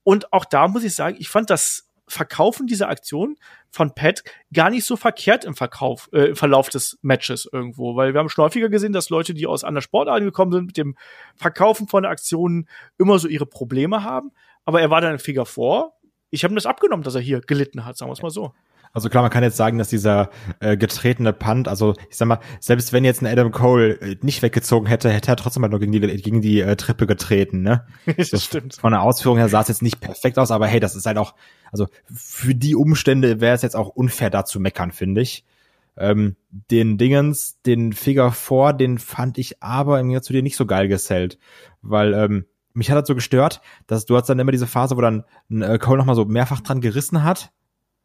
Und 0.05 0.33
auch 0.33 0.45
da 0.45 0.69
muss 0.69 0.85
ich 0.85 0.95
sagen, 0.95 1.17
ich 1.19 1.29
fand 1.29 1.51
das 1.51 1.89
Verkaufen 2.09 2.67
dieser 2.67 2.89
Aktion 2.89 3.37
von 3.71 3.95
Pat 3.95 4.25
gar 4.53 4.71
nicht 4.71 4.87
so 4.87 4.97
verkehrt 4.97 5.45
im 5.45 5.55
Verkauf, 5.55 6.09
äh, 6.13 6.31
im 6.31 6.37
Verlauf 6.37 6.71
des 6.71 6.99
Matches 7.03 7.49
irgendwo, 7.53 7.97
weil 7.97 8.15
wir 8.15 8.19
haben 8.19 8.31
schon 8.31 8.45
häufiger 8.45 8.71
gesehen, 8.71 8.93
dass 8.93 9.11
Leute, 9.11 9.35
die 9.35 9.47
aus 9.47 9.63
anderen 9.63 9.83
Sportarten 9.83 10.25
gekommen 10.25 10.53
sind, 10.53 10.67
mit 10.67 10.77
dem 10.77 10.97
Verkaufen 11.37 11.87
von 11.87 12.07
Aktionen 12.07 12.67
immer 12.99 13.19
so 13.19 13.29
ihre 13.29 13.47
Probleme 13.47 14.03
haben. 14.03 14.33
Aber 14.69 14.83
er 14.83 14.91
war 14.91 15.01
dann 15.01 15.13
in 15.15 15.19
Figure 15.19 15.47
4. 15.47 15.91
Ich 16.29 16.45
habe 16.45 16.53
ihm 16.53 16.57
das 16.57 16.67
abgenommen, 16.67 17.03
dass 17.05 17.15
er 17.15 17.23
hier 17.23 17.41
gelitten 17.41 17.87
hat, 17.87 17.97
sagen 17.97 18.11
wir 18.11 18.13
es 18.13 18.21
mal 18.21 18.29
so. 18.31 18.53
Also 18.93 19.09
klar, 19.09 19.23
man 19.23 19.31
kann 19.31 19.43
jetzt 19.43 19.57
sagen, 19.57 19.79
dass 19.79 19.89
dieser 19.89 20.29
äh, 20.61 20.77
getretene 20.77 21.33
Punt, 21.33 21.69
also 21.69 21.95
ich 22.11 22.17
sag 22.17 22.27
mal, 22.29 22.41
selbst 22.61 22.93
wenn 22.93 23.05
jetzt 23.05 23.23
ein 23.23 23.27
Adam 23.27 23.51
Cole 23.51 24.01
äh, 24.01 24.17
nicht 24.23 24.43
weggezogen 24.43 24.87
hätte, 24.87 25.11
hätte 25.11 25.31
er 25.31 25.37
trotzdem 25.37 25.63
halt 25.63 25.73
noch 25.73 25.79
gegen 25.79 25.93
die, 25.93 26.01
gegen 26.01 26.41
die 26.43 26.61
äh, 26.61 26.77
Trippe 26.77 27.07
getreten, 27.07 27.63
ne? 27.63 27.87
das 28.17 28.31
Das- 28.31 28.45
stimmt. 28.45 28.77
Von 28.77 28.93
der 28.93 29.03
Ausführung 29.03 29.39
her 29.39 29.49
sah 29.49 29.61
es 29.63 29.69
jetzt 29.69 29.83
nicht 29.83 30.01
perfekt 30.01 30.39
aus, 30.39 30.51
aber 30.51 30.67
hey, 30.67 30.81
das 30.81 30.97
ist 30.97 31.07
halt 31.07 31.17
auch, 31.19 31.35
also 31.73 31.87
für 32.13 32.55
die 32.55 32.75
Umstände 32.75 33.41
wäre 33.41 33.55
es 33.55 33.63
jetzt 33.63 33.77
auch 33.77 33.89
unfair 33.89 34.29
da 34.31 34.45
zu 34.45 34.61
meckern, 34.61 34.93
finde 34.93 35.21
ich. 35.23 35.45
Ähm, 35.99 36.37
den 36.51 36.97
Dingens, 36.99 37.61
den 37.63 37.93
Figure 37.93 38.33
4, 38.33 38.73
den 38.75 38.99
fand 38.99 39.37
ich 39.39 39.63
aber 39.63 39.99
im 40.01 40.09
Gegensatz 40.09 40.27
zu 40.27 40.33
dir 40.35 40.43
nicht 40.43 40.57
so 40.57 40.65
geil 40.67 40.89
gesellt, 40.89 41.39
weil 41.83 42.15
ähm, 42.15 42.45
mich 42.79 42.91
hat 42.91 42.99
das 42.99 43.09
so 43.09 43.15
gestört, 43.15 43.61
dass 43.87 44.07
du 44.07 44.17
hast 44.17 44.29
dann 44.29 44.39
immer 44.39 44.53
diese 44.53 44.67
Phase, 44.67 44.97
wo 44.97 45.01
dann 45.01 45.25
äh, 45.51 45.79
Cole 45.79 45.99
nochmal 45.99 46.17
so 46.17 46.25
mehrfach 46.25 46.61
dran 46.61 46.81
gerissen 46.81 47.25
hat 47.25 47.53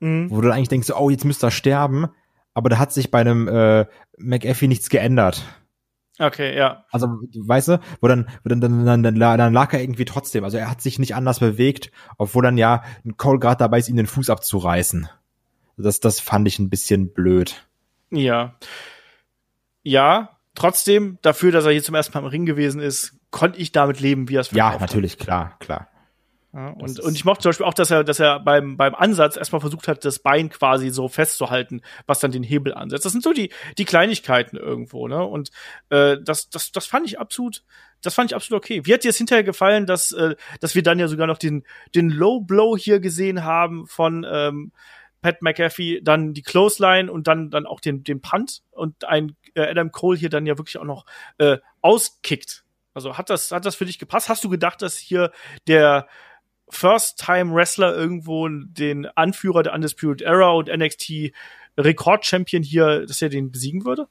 Mhm. 0.04 0.30
wo 0.30 0.42
du 0.42 0.50
dann 0.50 0.58
eigentlich 0.58 0.68
denkst, 0.68 0.92
oh, 0.92 1.10
jetzt 1.10 1.24
müsste 1.24 1.48
er 1.48 1.52
sterben, 1.52 2.10
aber 2.54 2.68
da 2.70 2.78
hat 2.78 2.92
sich 2.92 3.10
bei 3.10 3.22
einem 3.22 3.48
äh, 3.48 3.86
McAfee 4.18 4.68
nichts 4.68 4.90
geändert. 4.90 5.44
Okay, 6.20 6.56
ja. 6.58 6.86
Also, 6.92 7.08
weißt 7.34 7.70
du, 7.70 7.80
wo 8.02 8.08
dann, 8.08 8.30
wo 8.44 8.50
dann, 8.50 8.60
dann, 8.60 8.86
dann, 8.86 9.04
dann, 9.04 9.18
dann 9.18 9.54
lag 9.54 9.72
er 9.72 9.82
irgendwie 9.82 10.04
trotzdem. 10.04 10.44
Also 10.44 10.58
er 10.58 10.70
hat 10.70 10.82
sich 10.82 11.00
nicht 11.00 11.16
anders 11.16 11.40
bewegt, 11.40 11.90
obwohl 12.18 12.44
dann 12.44 12.58
ja 12.58 12.84
Cole 13.16 13.40
gerade 13.40 13.58
dabei 13.60 13.80
ist, 13.80 13.88
ihm 13.88 13.96
den 13.96 14.06
Fuß 14.06 14.30
abzureißen. 14.30 15.08
Das, 15.78 16.02
das 16.02 16.20
fand 16.20 16.48
ich 16.50 16.60
ein 16.60 16.70
bisschen 16.70 17.14
blöd. 17.14 17.66
Ja. 18.12 18.56
Ja, 19.84 20.38
trotzdem, 20.54 21.18
dafür, 21.22 21.52
dass 21.54 21.66
er 21.66 21.72
hier 21.72 21.82
zum 21.84 21.96
ersten 21.96 22.14
Mal 22.14 22.20
im 22.20 22.30
Ring 22.30 22.46
gewesen 22.46 22.82
ist, 22.82 23.16
konnte 23.34 23.60
ich 23.60 23.74
damit 23.74 24.00
leben, 24.00 24.30
wie 24.30 24.38
er 24.38 24.42
es 24.42 24.52
Ja, 24.52 24.66
verkauft 24.66 24.74
hat. 24.76 24.90
natürlich, 24.90 25.18
klar, 25.18 25.58
klar. 25.60 25.90
Ja, 26.54 26.68
und, 26.70 27.00
und 27.00 27.16
ich 27.16 27.26
mochte 27.26 27.42
zum 27.42 27.50
Beispiel 27.50 27.66
auch, 27.66 27.74
dass 27.74 27.90
er, 27.90 28.04
dass 28.04 28.20
er 28.20 28.40
beim, 28.40 28.78
beim 28.78 28.94
Ansatz 28.94 29.38
erstmal 29.38 29.60
versucht 29.60 29.88
hat, 29.88 30.06
das 30.06 30.20
Bein 30.20 30.50
quasi 30.50 30.92
so 30.92 31.08
festzuhalten, 31.08 31.82
was 32.06 32.20
dann 32.20 32.32
den 32.32 32.44
Hebel 32.44 32.76
ansetzt. 32.76 33.06
Das 33.06 33.12
sind 33.12 33.24
so 33.24 33.34
die, 33.34 33.52
die 33.80 33.86
Kleinigkeiten 33.86 34.56
irgendwo, 34.56 35.08
ne? 35.08 35.26
Und 35.26 35.50
äh, 35.90 36.18
das, 36.24 36.52
das, 36.52 36.72
das 36.72 36.86
fand 36.86 37.08
ich 37.08 37.20
absolut, 37.20 37.64
das 38.04 38.14
fand 38.14 38.30
ich 38.32 38.36
absolut 38.36 38.64
okay. 38.64 38.82
Wie 38.86 38.94
hat 38.94 39.04
dir 39.04 39.10
es 39.10 39.18
hinterher 39.18 39.44
gefallen, 39.44 39.88
dass, 39.88 40.12
äh, 40.12 40.36
dass 40.60 40.76
wir 40.76 40.84
dann 40.84 41.00
ja 41.00 41.08
sogar 41.08 41.26
noch 41.26 41.40
den, 41.40 41.64
den 41.96 42.12
Low 42.12 42.40
Blow 42.40 42.78
hier 42.78 43.00
gesehen 43.00 43.44
haben 43.44 43.88
von 43.88 44.24
ähm, 44.32 44.74
Pat 45.24 45.42
McAfee, 45.42 46.02
dann 46.04 46.36
die 46.36 46.44
Clothesline 46.44 47.12
und 47.12 47.26
dann, 47.28 47.50
dann 47.50 47.66
auch 47.66 47.80
den, 47.80 48.04
den 48.04 48.22
Punt 48.22 48.62
und 48.70 49.06
ein 49.06 49.36
äh, 49.56 49.62
Adam 49.62 49.92
Cole 49.92 50.20
hier 50.20 50.30
dann 50.30 50.46
ja 50.46 50.60
wirklich 50.60 50.78
auch 50.78 50.84
noch 50.84 51.08
äh, 51.40 51.58
auskickt. 51.82 52.63
Also 52.94 53.18
hat 53.18 53.30
das, 53.30 53.52
hat 53.52 53.66
das 53.66 53.76
für 53.76 53.86
dich 53.86 54.00
gepasst? 54.00 54.30
Hast 54.30 54.44
du 54.44 54.50
gedacht, 54.50 54.82
dass 54.82 54.98
hier 54.98 55.32
der 55.68 56.08
First-Time-Wrestler 56.70 57.96
irgendwo 57.96 58.48
den 58.48 59.06
Anführer 59.06 59.64
der 59.64 59.74
Undisputed 59.74 60.22
Era 60.22 60.52
und 60.52 60.70
NXT 60.70 61.32
Rekord-Champion 61.78 62.64
hier, 62.64 63.06
dass 63.06 63.22
er 63.22 63.30
den 63.30 63.52
besiegen 63.52 63.86
würde? 63.86 64.08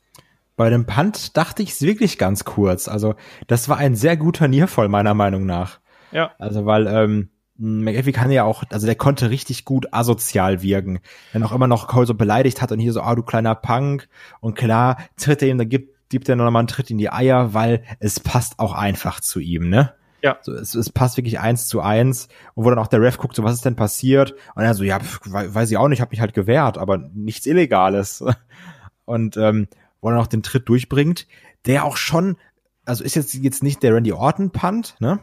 Bei 0.57 0.69
dem 0.71 0.87
Punt 0.87 1.37
dachte 1.37 1.63
ich 1.63 1.71
es 1.71 1.83
wirklich 1.83 2.19
ganz 2.19 2.45
kurz. 2.45 2.89
Also, 2.89 3.15
das 3.47 3.69
war 3.69 3.79
ein 3.79 3.95
sehr 3.95 4.17
guter 4.17 4.49
Niervoll, 4.49 4.89
meiner 4.89 5.15
Meinung 5.15 5.47
nach. 5.47 5.81
Ja. 6.11 6.33
Also, 6.39 6.67
weil 6.67 6.87
ähm, 6.87 7.31
McAfee 7.57 8.13
kann 8.13 8.31
ja 8.31 8.45
auch, 8.45 8.65
also 8.71 8.87
der 8.87 8.97
konnte 8.97 9.31
richtig 9.31 9.65
gut 9.65 9.93
asozial 9.93 10.63
wirken. 10.63 11.01
Wenn 11.33 11.43
auch 11.43 11.53
immer 11.53 11.69
noch 11.69 11.87
Cole 11.87 12.07
so 12.07 12.15
beleidigt 12.15 12.61
hat 12.61 12.73
und 12.73 12.81
hier 12.81 12.93
so, 12.93 13.01
ah, 13.01 13.15
du 13.15 13.23
kleiner 13.23 13.55
Punk. 13.55 14.09
Und 14.41 14.55
klar, 14.55 14.99
tritt 15.17 15.43
er 15.43 15.49
ihm, 15.49 15.59
dann 15.59 15.69
gibt, 15.69 15.97
gibt 16.13 16.29
er 16.29 16.37
noch 16.37 16.49
mal 16.51 16.61
einen 16.61 16.69
Tritt 16.69 16.91
in 16.91 16.99
die 16.99 17.11
Eier, 17.11 17.53
weil 17.55 17.83
es 17.99 18.21
passt 18.21 18.59
auch 18.61 18.73
einfach 18.73 19.21
zu 19.21 19.41
ihm, 19.41 19.69
ne? 19.69 19.93
Ja. 20.23 20.39
So, 20.43 20.53
es, 20.53 20.77
es 20.77 20.89
passt 20.91 21.17
wirklich 21.17 21.41
eins 21.41 21.67
zu 21.67 21.81
eins. 21.81 22.29
Und 22.55 22.65
wo 22.65 22.71
dann 22.71 22.79
auch 22.79 22.87
der 22.87 23.01
Ref 23.01 23.19
guckt, 23.19 23.35
so, 23.35 23.43
was 23.43 23.55
ist 23.55 23.65
denn 23.65 23.75
passiert? 23.75 24.35
Und 24.55 24.63
er 24.63 24.75
so, 24.75 24.85
ja, 24.85 25.01
pf, 25.01 25.21
wei- 25.27 25.53
weiß 25.53 25.69
ich 25.71 25.77
auch 25.77 25.89
nicht, 25.89 26.01
hab 26.01 26.13
mich 26.13 26.21
halt 26.21 26.33
gewehrt, 26.33 26.79
aber 26.79 26.99
nichts 26.99 27.47
Illegales. 27.47 28.25
Und 29.05 29.37
ähm, 29.37 29.67
wo 30.01 30.11
er 30.11 30.15
noch 30.15 30.29
den 30.29 30.45
Tritt 30.45 30.69
durchbringt, 30.69 31.27
der 31.67 31.85
auch 31.85 31.97
schon, 31.97 32.37
also 32.85 33.03
ist 33.03 33.17
jetzt, 33.17 33.35
jetzt 33.35 33.63
nicht 33.65 33.83
der 33.83 33.95
Randy 33.95 34.13
Orton 34.13 34.51
Punt, 34.51 34.95
ne? 35.01 35.19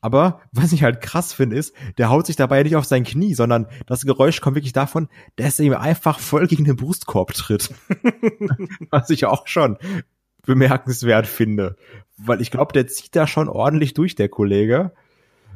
Aber 0.00 0.40
was 0.52 0.72
ich 0.72 0.82
halt 0.82 1.00
krass 1.00 1.32
finde, 1.32 1.56
ist, 1.56 1.72
der 1.96 2.10
haut 2.10 2.26
sich 2.26 2.36
dabei 2.36 2.62
nicht 2.64 2.74
auf 2.76 2.84
sein 2.84 3.04
Knie, 3.04 3.34
sondern 3.34 3.66
das 3.86 4.02
Geräusch 4.04 4.40
kommt 4.40 4.56
wirklich 4.56 4.72
davon, 4.72 5.08
dass 5.36 5.58
er 5.60 5.66
ihm 5.66 5.74
einfach 5.74 6.18
voll 6.18 6.46
gegen 6.48 6.64
den 6.64 6.76
Brustkorb 6.76 7.32
tritt. 7.34 7.72
was 8.90 9.10
ich 9.10 9.26
auch 9.26 9.46
schon 9.46 9.78
bemerkenswert 10.46 11.26
finde. 11.26 11.76
Weil 12.16 12.40
ich 12.40 12.50
glaube, 12.50 12.72
der 12.72 12.86
zieht 12.86 13.14
da 13.16 13.26
schon 13.26 13.48
ordentlich 13.48 13.94
durch, 13.94 14.14
der 14.14 14.28
Kollege. 14.28 14.92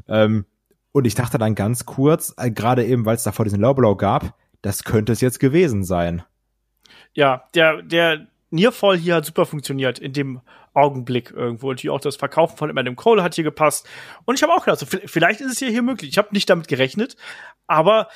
Ähm, 0.08 0.44
und 0.92 1.06
ich 1.06 1.14
dachte 1.14 1.38
dann 1.38 1.54
ganz 1.54 1.86
kurz, 1.86 2.34
äh, 2.36 2.50
gerade 2.50 2.84
eben, 2.84 3.04
weil 3.04 3.16
es 3.16 3.22
davor 3.22 3.44
diesen 3.44 3.60
Blow 3.60 3.96
gab, 3.96 4.34
das 4.62 4.84
könnte 4.84 5.12
es 5.12 5.20
jetzt 5.20 5.38
gewesen 5.38 5.84
sein. 5.84 6.22
Ja, 7.12 7.44
der, 7.54 7.82
der 7.82 8.26
Nearfall 8.50 8.96
hier 8.96 9.16
hat 9.16 9.24
super 9.24 9.46
funktioniert 9.46 9.98
in 9.98 10.12
dem 10.12 10.40
Augenblick 10.74 11.30
irgendwo. 11.30 11.70
Und 11.70 11.80
hier 11.80 11.92
auch 11.92 12.00
das 12.00 12.16
Verkaufen 12.16 12.56
von 12.56 12.76
Adam 12.76 12.96
Cole 12.96 13.22
hat 13.22 13.34
hier 13.34 13.44
gepasst. 13.44 13.86
Und 14.24 14.36
ich 14.36 14.42
habe 14.42 14.52
auch 14.52 14.64
gedacht, 14.64 14.80
so, 14.80 14.86
vi- 14.86 15.06
vielleicht 15.06 15.40
ist 15.40 15.52
es 15.52 15.58
hier, 15.58 15.70
hier 15.70 15.82
möglich. 15.82 16.10
Ich 16.10 16.18
habe 16.18 16.28
nicht 16.32 16.48
damit 16.48 16.68
gerechnet, 16.68 17.16
aber 17.66 18.08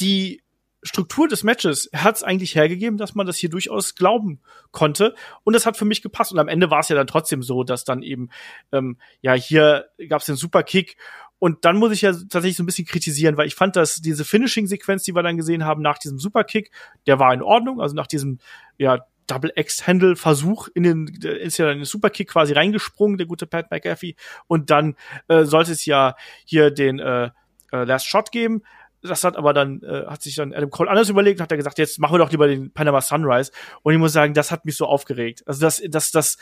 die 0.00 0.42
Struktur 0.86 1.28
des 1.28 1.42
Matches 1.44 1.90
hat 1.94 2.16
es 2.16 2.22
eigentlich 2.22 2.54
hergegeben, 2.54 2.96
dass 2.96 3.14
man 3.14 3.26
das 3.26 3.36
hier 3.36 3.50
durchaus 3.50 3.94
glauben 3.94 4.40
konnte. 4.70 5.14
Und 5.44 5.54
das 5.54 5.66
hat 5.66 5.76
für 5.76 5.84
mich 5.84 6.02
gepasst. 6.02 6.32
Und 6.32 6.38
am 6.38 6.48
Ende 6.48 6.70
war 6.70 6.80
es 6.80 6.88
ja 6.88 6.96
dann 6.96 7.06
trotzdem 7.06 7.42
so, 7.42 7.64
dass 7.64 7.84
dann 7.84 8.02
eben, 8.02 8.30
ähm, 8.72 8.98
ja, 9.20 9.34
hier 9.34 9.86
gab 10.08 10.20
es 10.20 10.26
den 10.26 10.36
Superkick. 10.36 10.96
Und 11.38 11.64
dann 11.64 11.76
muss 11.76 11.92
ich 11.92 12.02
ja 12.02 12.12
tatsächlich 12.12 12.56
so 12.56 12.62
ein 12.62 12.66
bisschen 12.66 12.86
kritisieren, 12.86 13.36
weil 13.36 13.46
ich 13.46 13.54
fand, 13.54 13.76
dass 13.76 13.96
diese 13.96 14.24
Finishing-Sequenz, 14.24 15.02
die 15.02 15.14
wir 15.14 15.22
dann 15.22 15.36
gesehen 15.36 15.64
haben 15.64 15.82
nach 15.82 15.98
diesem 15.98 16.18
Superkick, 16.18 16.70
der 17.06 17.18
war 17.18 17.34
in 17.34 17.42
Ordnung. 17.42 17.80
Also 17.80 17.94
nach 17.94 18.06
diesem, 18.06 18.38
ja, 18.78 19.04
Double 19.26 19.52
X-Handle-Versuch 19.56 20.68
in 20.74 20.84
den, 20.84 21.06
der 21.06 21.40
ist 21.40 21.58
ja 21.58 21.70
in 21.70 21.78
den 21.78 21.84
Superkick 21.84 22.28
quasi 22.28 22.52
reingesprungen, 22.52 23.18
der 23.18 23.26
gute 23.26 23.46
Pat 23.46 23.70
McAfee. 23.70 24.14
Und 24.46 24.70
dann 24.70 24.94
äh, 25.28 25.44
sollte 25.44 25.72
es 25.72 25.84
ja 25.84 26.14
hier 26.44 26.70
den 26.70 27.00
äh, 27.00 27.30
äh, 27.72 27.84
Last 27.84 28.06
Shot 28.06 28.30
geben. 28.30 28.62
Das 29.08 29.24
hat 29.24 29.36
aber 29.36 29.52
dann, 29.52 29.82
äh, 29.82 30.06
hat 30.06 30.22
sich 30.22 30.34
dann 30.36 30.52
Adam 30.52 30.70
Cole 30.70 30.90
anders 30.90 31.08
überlegt 31.08 31.40
und 31.40 31.44
hat 31.44 31.50
er 31.50 31.56
gesagt, 31.56 31.78
jetzt 31.78 31.98
machen 31.98 32.14
wir 32.14 32.18
doch 32.18 32.30
lieber 32.30 32.48
den 32.48 32.72
Panama 32.72 33.00
Sunrise. 33.00 33.52
Und 33.82 33.92
ich 33.92 33.98
muss 33.98 34.12
sagen, 34.12 34.34
das 34.34 34.50
hat 34.50 34.64
mich 34.64 34.76
so 34.76 34.86
aufgeregt. 34.86 35.42
Also 35.46 35.60
das, 35.60 35.82
das, 35.88 36.10
das, 36.10 36.36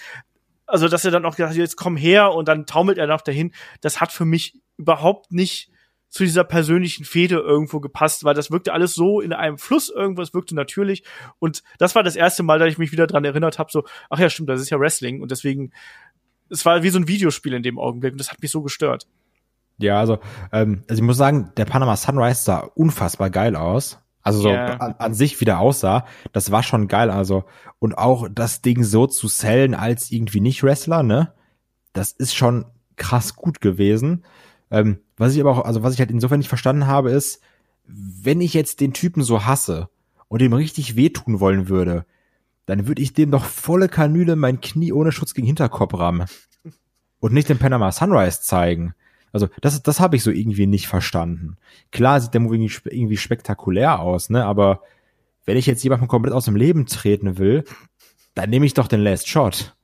also 0.67 0.89
dass 0.89 1.05
er 1.05 1.11
dann 1.11 1.25
auch 1.25 1.37
gesagt 1.37 1.51
hat, 1.51 1.59
jetzt 1.59 1.77
komm 1.77 1.97
her 1.97 2.33
und 2.33 2.49
dann 2.49 2.67
taumelt 2.67 2.99
er 2.99 3.07
noch 3.07 3.21
dahin. 3.21 3.53
Das 3.81 4.01
hat 4.01 4.13
für 4.13 4.25
mich 4.25 4.61
überhaupt 4.77 5.33
nicht 5.33 5.71
zu 6.15 6.23
dieser 6.23 6.45
persönlichen 6.45 7.05
Fehde 7.05 7.41
irgendwo 7.41 7.81
gepasst, 7.81 8.23
weil 8.23 8.35
das 8.35 8.53
wirkte 8.53 8.73
alles 8.73 8.95
so 8.95 9.21
in 9.21 9.33
einem 9.33 9.59
Fluss 9.59 9.91
irgendwo, 9.91 10.23
es 10.23 10.33
wirkte 10.33 10.55
natürlich. 10.55 11.03
Und 11.41 11.65
das 11.79 11.97
war 11.97 12.05
das 12.05 12.15
erste 12.15 12.45
Mal, 12.45 12.61
dass 12.61 12.69
ich 12.69 12.79
mich 12.79 12.93
wieder 12.93 13.09
dran 13.09 13.25
erinnert 13.25 13.59
habe, 13.59 13.73
so, 13.73 13.83
ach 14.11 14.21
ja, 14.21 14.31
stimmt, 14.31 14.49
das 14.49 14.61
ist 14.61 14.71
ja 14.71 14.79
Wrestling. 14.79 15.21
Und 15.21 15.33
deswegen, 15.33 15.73
es 16.51 16.65
war 16.65 16.85
wie 16.85 16.91
so 16.91 17.01
ein 17.01 17.09
Videospiel 17.09 17.53
in 17.53 17.65
dem 17.65 17.81
Augenblick 17.81 18.13
und 18.13 18.19
das 18.19 18.31
hat 18.31 18.41
mich 18.41 18.53
so 18.53 18.63
gestört. 18.63 19.09
Ja, 19.79 19.99
also, 19.99 20.19
ähm, 20.53 20.85
also 20.89 21.01
ich 21.01 21.07
muss 21.07 21.17
sagen, 21.17 21.53
der 21.57 21.65
Panama 21.65 21.97
Sunrise 21.97 22.43
sah 22.43 22.59
unfassbar 22.75 23.31
geil 23.31 23.57
aus. 23.57 23.99
Also 24.23 24.41
so 24.41 24.49
Ja. 24.51 24.77
an, 24.77 24.95
an 24.99 25.15
sich 25.15 25.41
wieder 25.41 25.59
aussah, 25.59 26.07
das 26.33 26.51
war 26.51 26.63
schon 26.63 26.89
geil. 26.89 27.11
Also 27.11 27.45
und 27.79 27.99
auch 27.99 28.29
das 28.33 28.63
Ding 28.63 28.83
so 28.83 29.07
zu 29.07 29.29
sellen 29.29 29.75
als 29.75 30.11
irgendwie 30.11 30.41
nicht 30.41 30.63
Wrestler, 30.63 31.03
ne? 31.03 31.33
Das 31.93 32.13
ist 32.13 32.35
schon 32.35 32.65
krass 32.97 33.37
gut 33.37 33.61
gewesen. 33.61 34.25
Ähm, 34.71 34.99
was 35.19 35.35
ich 35.35 35.41
aber 35.41 35.51
auch, 35.51 35.65
also 35.65 35.83
was 35.83 35.93
ich 35.95 36.01
halt 36.01 36.11
insofern 36.11 36.39
nicht 36.39 36.49
verstanden 36.49 36.87
habe, 36.87 37.11
ist, 37.11 37.41
wenn 37.87 38.41
ich 38.41 38.55
jetzt 38.55 38.81
den 38.81 38.95
Typen 38.95 39.23
so 39.23 39.45
hasse 39.45 39.89
und 40.29 40.41
ihm 40.41 40.55
richtig 40.55 40.97
wehtun 40.97 41.39
wollen 41.39 41.69
würde, 41.69 42.07
dann 42.67 42.87
würde 42.87 43.03
ich 43.03 43.13
dem 43.13 43.31
doch 43.31 43.45
volle 43.45 43.89
Kanüle 43.89 44.37
mein 44.37 44.61
Knie 44.63 44.93
ohne 44.93 45.13
Schutz 45.13 45.35
gegen 45.35 45.47
Hinterkopf 45.47 45.93
rammen 45.99 46.27
und 47.21 47.35
nicht 47.35 47.51
den 47.51 47.59
Panama 47.59 47.93
Sunrise 47.93 48.41
zeigen. 48.41 48.95
Also 49.35 49.49
das, 49.61 49.83
das 49.83 50.01
habe 50.01 50.17
ich 50.17 50.23
so 50.23 50.31
irgendwie 50.31 50.67
nicht 50.67 50.89
verstanden. 50.89 51.59
Klar 51.91 52.21
sieht 52.21 52.33
der 52.33 52.41
Move 52.41 52.55
irgendwie, 52.55 52.71
spe- 52.71 52.91
irgendwie 52.91 53.17
spektakulär 53.19 54.01
aus, 54.01 54.31
ne? 54.31 54.45
Aber 54.47 54.81
wenn 55.45 55.59
ich 55.59 55.67
jetzt 55.67 55.85
jemanden 55.85 56.09
komplett 56.09 56.33
aus 56.33 56.47
dem 56.47 56.57
Leben 56.57 56.87
treten 56.87 57.37
will, 57.37 57.65
dann 58.35 58.49
nehme 58.49 58.65
ich 58.65 58.75
doch 58.75 58.89
den 58.89 59.01
Last 59.01 59.29
Shot. 59.29 59.75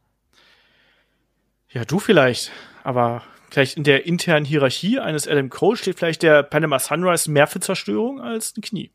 Ja, 1.70 1.84
du 1.84 1.98
vielleicht, 1.98 2.50
aber 2.82 3.22
vielleicht 3.50 3.76
in 3.76 3.84
der 3.84 4.06
internen 4.06 4.46
Hierarchie 4.46 4.98
eines 4.98 5.28
Adam 5.28 5.50
Cole 5.50 5.76
steht 5.76 5.98
vielleicht 5.98 6.22
der 6.22 6.42
Panama 6.42 6.78
Sunrise 6.78 7.30
mehr 7.30 7.46
für 7.46 7.60
Zerstörung 7.60 8.20
als 8.20 8.56
ein 8.56 8.62
Knie. 8.62 8.90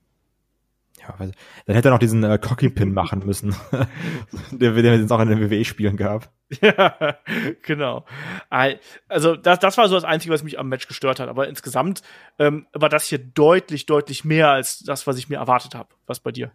Ja, 1.07 1.15
weiß- 1.15 1.33
dann 1.65 1.75
hätte 1.75 1.89
er 1.89 1.91
noch 1.91 1.99
diesen 1.99 2.23
äh, 2.23 2.37
Cocky-Pin 2.39 2.93
machen 2.93 3.23
müssen, 3.25 3.55
der, 4.51 4.71
der 4.73 4.97
jetzt 4.97 5.11
auch 5.11 5.19
in 5.19 5.29
den 5.29 5.39
WWE-Spielen 5.41 5.97
gab. 5.97 6.29
Ja, 6.61 7.17
genau. 7.63 8.05
Al- 8.51 8.79
Also 9.09 9.35
das, 9.35 9.57
das 9.59 9.77
war 9.79 9.87
so 9.89 9.95
das 9.95 10.03
Einzige, 10.03 10.31
was 10.33 10.43
mich 10.43 10.59
am 10.59 10.69
Match 10.69 10.87
gestört 10.87 11.19
hat. 11.19 11.27
Aber 11.27 11.47
insgesamt 11.47 12.01
ähm, 12.37 12.67
war 12.71 12.87
das 12.89 13.07
hier 13.07 13.17
deutlich, 13.17 13.87
deutlich 13.87 14.25
mehr 14.25 14.49
als 14.51 14.79
das, 14.79 15.07
was 15.07 15.17
ich 15.17 15.27
mir 15.27 15.37
erwartet 15.37 15.73
habe. 15.73 15.89
Was 16.05 16.19
bei 16.19 16.31
dir? 16.31 16.51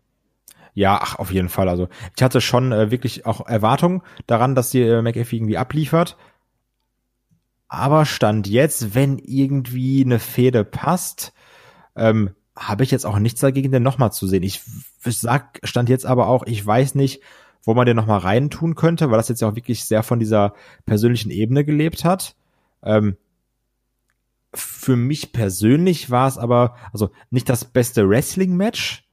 Ja, 0.75 1.01
ach, 1.03 1.17
auf 1.19 1.33
jeden 1.33 1.49
Fall. 1.49 1.69
Also 1.69 1.89
ich 2.17 2.23
hatte 2.23 2.41
schon 2.41 2.71
äh, 2.71 2.93
wirklich 2.93 3.27
auch 3.27 3.45
Erwartungen 3.49 4.03
daran, 4.29 4.55
dass 4.55 4.71
die 4.71 4.83
äh, 4.83 5.03
McAfee 5.03 5.37
irgendwie 5.37 5.59
abliefert. 5.59 6.17
Aber 7.69 8.05
stand 8.07 8.47
jetzt, 8.49 8.95
wenn 8.95 9.19
irgendwie 9.19 10.05
eine 10.05 10.19
Fehde 10.21 10.65
passt, 10.65 11.33
ähm, 11.97 12.31
habe 12.61 12.85
ich 12.85 12.91
jetzt 12.91 13.07
auch 13.07 13.19
nichts 13.19 13.41
dagegen, 13.41 13.73
den 13.73 13.83
nochmal 13.83 14.13
zu 14.13 14.27
sehen. 14.27 14.43
Ich 14.43 14.61
sag, 15.05 15.59
stand 15.65 15.89
jetzt 15.89 16.05
aber 16.05 16.29
auch, 16.29 16.45
ich 16.47 16.65
weiß 16.65 16.95
nicht, 16.95 17.23
wo 17.65 17.75
man 17.75 17.87
den 17.87 17.97
nochmal 17.97 18.19
reintun 18.21 18.75
könnte, 18.75 19.11
weil 19.11 19.17
das 19.17 19.29
jetzt 19.29 19.41
ja 19.41 19.49
auch 19.49 19.57
wirklich 19.57 19.85
sehr 19.85 20.03
von 20.03 20.19
dieser 20.19 20.55
persönlichen 20.85 21.31
Ebene 21.31 21.65
gelebt 21.65 22.05
hat. 22.05 22.37
Ähm, 22.83 23.17
für 24.53 24.97
mich 24.97 25.33
persönlich 25.33 26.11
war 26.11 26.29
es 26.29 26.37
aber, 26.37 26.77
also 26.93 27.11
nicht 27.31 27.49
das 27.49 27.65
beste 27.65 28.09
Wrestling-Match, 28.09 29.09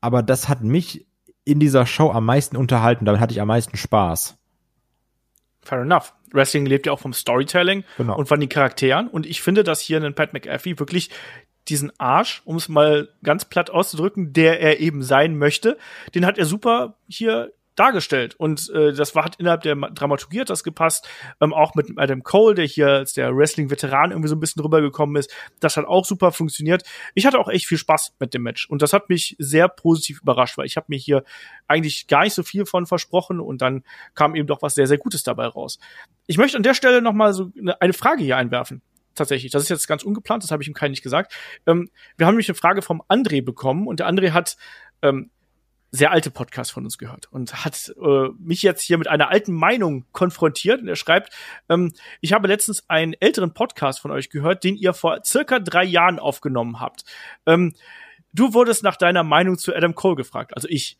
aber 0.00 0.22
das 0.22 0.48
hat 0.48 0.62
mich 0.62 1.06
in 1.44 1.60
dieser 1.60 1.84
Show 1.86 2.10
am 2.10 2.24
meisten 2.24 2.56
unterhalten. 2.56 3.04
Damit 3.04 3.20
hatte 3.20 3.34
ich 3.34 3.40
am 3.40 3.48
meisten 3.48 3.76
Spaß. 3.76 4.38
Fair 5.62 5.80
enough. 5.82 6.14
Wrestling 6.32 6.66
lebt 6.66 6.86
ja 6.86 6.92
auch 6.92 6.98
vom 6.98 7.12
Storytelling 7.12 7.84
Genau. 7.96 8.16
und 8.16 8.26
von 8.26 8.40
den 8.40 8.48
Charakteren. 8.48 9.08
Und 9.08 9.26
ich 9.26 9.42
finde, 9.42 9.64
dass 9.64 9.80
hier 9.80 10.02
ein 10.02 10.14
Pat 10.14 10.32
McAfee 10.32 10.78
wirklich 10.78 11.10
diesen 11.68 11.92
Arsch, 11.98 12.42
um 12.44 12.56
es 12.56 12.68
mal 12.68 13.08
ganz 13.22 13.44
platt 13.44 13.70
auszudrücken, 13.70 14.32
der 14.32 14.60
er 14.60 14.80
eben 14.80 15.02
sein 15.02 15.36
möchte, 15.36 15.78
den 16.14 16.26
hat 16.26 16.38
er 16.38 16.46
super 16.46 16.96
hier 17.08 17.52
dargestellt. 17.74 18.34
Und 18.36 18.70
äh, 18.70 18.92
das 18.92 19.14
war 19.14 19.24
hat 19.24 19.36
innerhalb 19.36 19.62
der 19.62 19.74
Dramaturgie 19.74 20.40
hat 20.40 20.50
das 20.50 20.62
gepasst. 20.62 21.08
Ähm, 21.40 21.54
auch 21.54 21.74
mit 21.74 21.90
Adam 21.96 22.22
Cole, 22.22 22.54
der 22.54 22.66
hier 22.66 22.88
als 22.88 23.14
der 23.14 23.34
Wrestling-Veteran 23.34 24.10
irgendwie 24.10 24.28
so 24.28 24.36
ein 24.36 24.40
bisschen 24.40 24.62
rübergekommen 24.62 25.16
ist. 25.16 25.34
Das 25.60 25.76
hat 25.76 25.86
auch 25.86 26.04
super 26.04 26.32
funktioniert. 26.32 26.82
Ich 27.14 27.26
hatte 27.26 27.38
auch 27.38 27.48
echt 27.48 27.66
viel 27.66 27.78
Spaß 27.78 28.14
mit 28.18 28.34
dem 28.34 28.42
Match. 28.42 28.68
Und 28.68 28.82
das 28.82 28.92
hat 28.92 29.08
mich 29.08 29.36
sehr 29.38 29.68
positiv 29.68 30.20
überrascht, 30.20 30.58
weil 30.58 30.66
ich 30.66 30.76
habe 30.76 30.86
mir 30.88 30.98
hier 30.98 31.24
eigentlich 31.66 32.06
gar 32.08 32.24
nicht 32.24 32.34
so 32.34 32.42
viel 32.42 32.66
von 32.66 32.86
versprochen 32.86 33.40
und 33.40 33.62
dann 33.62 33.84
kam 34.14 34.34
eben 34.34 34.46
doch 34.46 34.62
was 34.62 34.74
sehr, 34.74 34.86
sehr 34.86 34.98
Gutes 34.98 35.22
dabei 35.22 35.46
raus. 35.46 35.78
Ich 36.26 36.36
möchte 36.36 36.56
an 36.56 36.62
der 36.62 36.74
Stelle 36.74 37.00
noch 37.00 37.14
mal 37.14 37.32
so 37.32 37.50
eine, 37.58 37.80
eine 37.80 37.92
Frage 37.92 38.22
hier 38.22 38.36
einwerfen 38.36 38.82
tatsächlich. 39.14 39.52
Das 39.52 39.62
ist 39.62 39.68
jetzt 39.68 39.86
ganz 39.86 40.02
ungeplant, 40.02 40.42
das 40.42 40.50
habe 40.50 40.62
ich 40.62 40.68
ihm 40.68 40.74
keinen 40.74 40.90
nicht 40.92 41.02
gesagt. 41.02 41.34
Ähm, 41.66 41.90
wir 42.16 42.26
haben 42.26 42.34
nämlich 42.34 42.48
eine 42.48 42.56
Frage 42.56 42.82
vom 42.82 43.02
André 43.08 43.44
bekommen 43.44 43.86
und 43.86 44.00
der 44.00 44.08
André 44.08 44.32
hat 44.32 44.56
ähm, 45.02 45.30
sehr 45.94 46.10
alte 46.10 46.30
Podcasts 46.30 46.72
von 46.72 46.84
uns 46.84 46.96
gehört 46.96 47.30
und 47.30 47.64
hat 47.66 47.94
äh, 48.02 48.28
mich 48.38 48.62
jetzt 48.62 48.80
hier 48.80 48.96
mit 48.96 49.08
einer 49.08 49.28
alten 49.28 49.52
Meinung 49.52 50.06
konfrontiert 50.12 50.80
und 50.80 50.88
er 50.88 50.96
schreibt, 50.96 51.34
ähm, 51.68 51.92
ich 52.22 52.32
habe 52.32 52.48
letztens 52.48 52.88
einen 52.88 53.12
älteren 53.20 53.52
Podcast 53.52 54.00
von 54.00 54.10
euch 54.10 54.30
gehört, 54.30 54.64
den 54.64 54.76
ihr 54.76 54.94
vor 54.94 55.20
circa 55.22 55.58
drei 55.58 55.84
Jahren 55.84 56.18
aufgenommen 56.18 56.80
habt. 56.80 57.04
Ähm, 57.44 57.74
du 58.32 58.54
wurdest 58.54 58.82
nach 58.82 58.96
deiner 58.96 59.22
Meinung 59.22 59.58
zu 59.58 59.74
Adam 59.74 59.94
Cole 59.94 60.16
gefragt, 60.16 60.54
also 60.54 60.66
ich. 60.68 60.98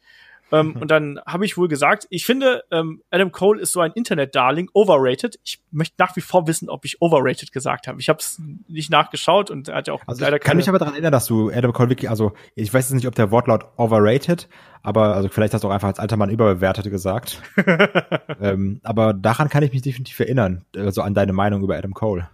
Ähm, 0.52 0.76
und 0.78 0.90
dann 0.90 1.18
habe 1.26 1.46
ich 1.46 1.56
wohl 1.56 1.66
gesagt, 1.66 2.06
ich 2.10 2.26
finde, 2.26 2.62
ähm, 2.70 3.02
Adam 3.10 3.32
Cole 3.32 3.60
ist 3.60 3.72
so 3.72 3.80
ein 3.80 3.92
Internet-Darling, 3.92 4.68
overrated. 4.74 5.38
Ich 5.44 5.60
möchte 5.70 5.94
nach 5.98 6.14
wie 6.14 6.20
vor 6.20 6.46
wissen, 6.46 6.68
ob 6.68 6.84
ich 6.84 7.00
overrated 7.00 7.52
gesagt 7.52 7.88
habe. 7.88 8.00
Ich 8.00 8.08
habe 8.08 8.18
es 8.18 8.40
nicht 8.68 8.90
nachgeschaut 8.90 9.50
und 9.50 9.68
er 9.68 9.76
hat 9.76 9.88
ja 9.88 9.94
auch 9.94 10.02
Also 10.06 10.22
leider 10.22 10.36
ich 10.36 10.42
kann 10.42 10.58
mich 10.58 10.68
aber 10.68 10.78
daran 10.78 10.94
erinnern, 10.94 11.12
dass 11.12 11.26
du 11.26 11.50
Adam 11.50 11.72
Cole 11.72 11.88
wirklich, 11.88 12.10
also 12.10 12.32
ich 12.54 12.72
weiß 12.72 12.90
jetzt 12.90 12.94
nicht, 12.94 13.06
ob 13.06 13.14
der 13.14 13.30
Wortlaut 13.30 13.64
overrated, 13.78 14.48
aber 14.82 15.14
also 15.14 15.28
vielleicht 15.28 15.54
hast 15.54 15.64
du 15.64 15.68
auch 15.68 15.72
einfach 15.72 15.88
als 15.88 15.98
alter 15.98 16.16
Mann 16.16 16.28
überbewertet 16.30 16.90
gesagt. 16.90 17.40
ähm, 18.40 18.80
aber 18.82 19.14
daran 19.14 19.48
kann 19.48 19.62
ich 19.62 19.72
mich 19.72 19.82
definitiv 19.82 20.20
erinnern, 20.20 20.66
also 20.76 21.00
an 21.00 21.14
deine 21.14 21.32
Meinung 21.32 21.62
über 21.62 21.76
Adam 21.76 21.94
Cole. 21.94 22.28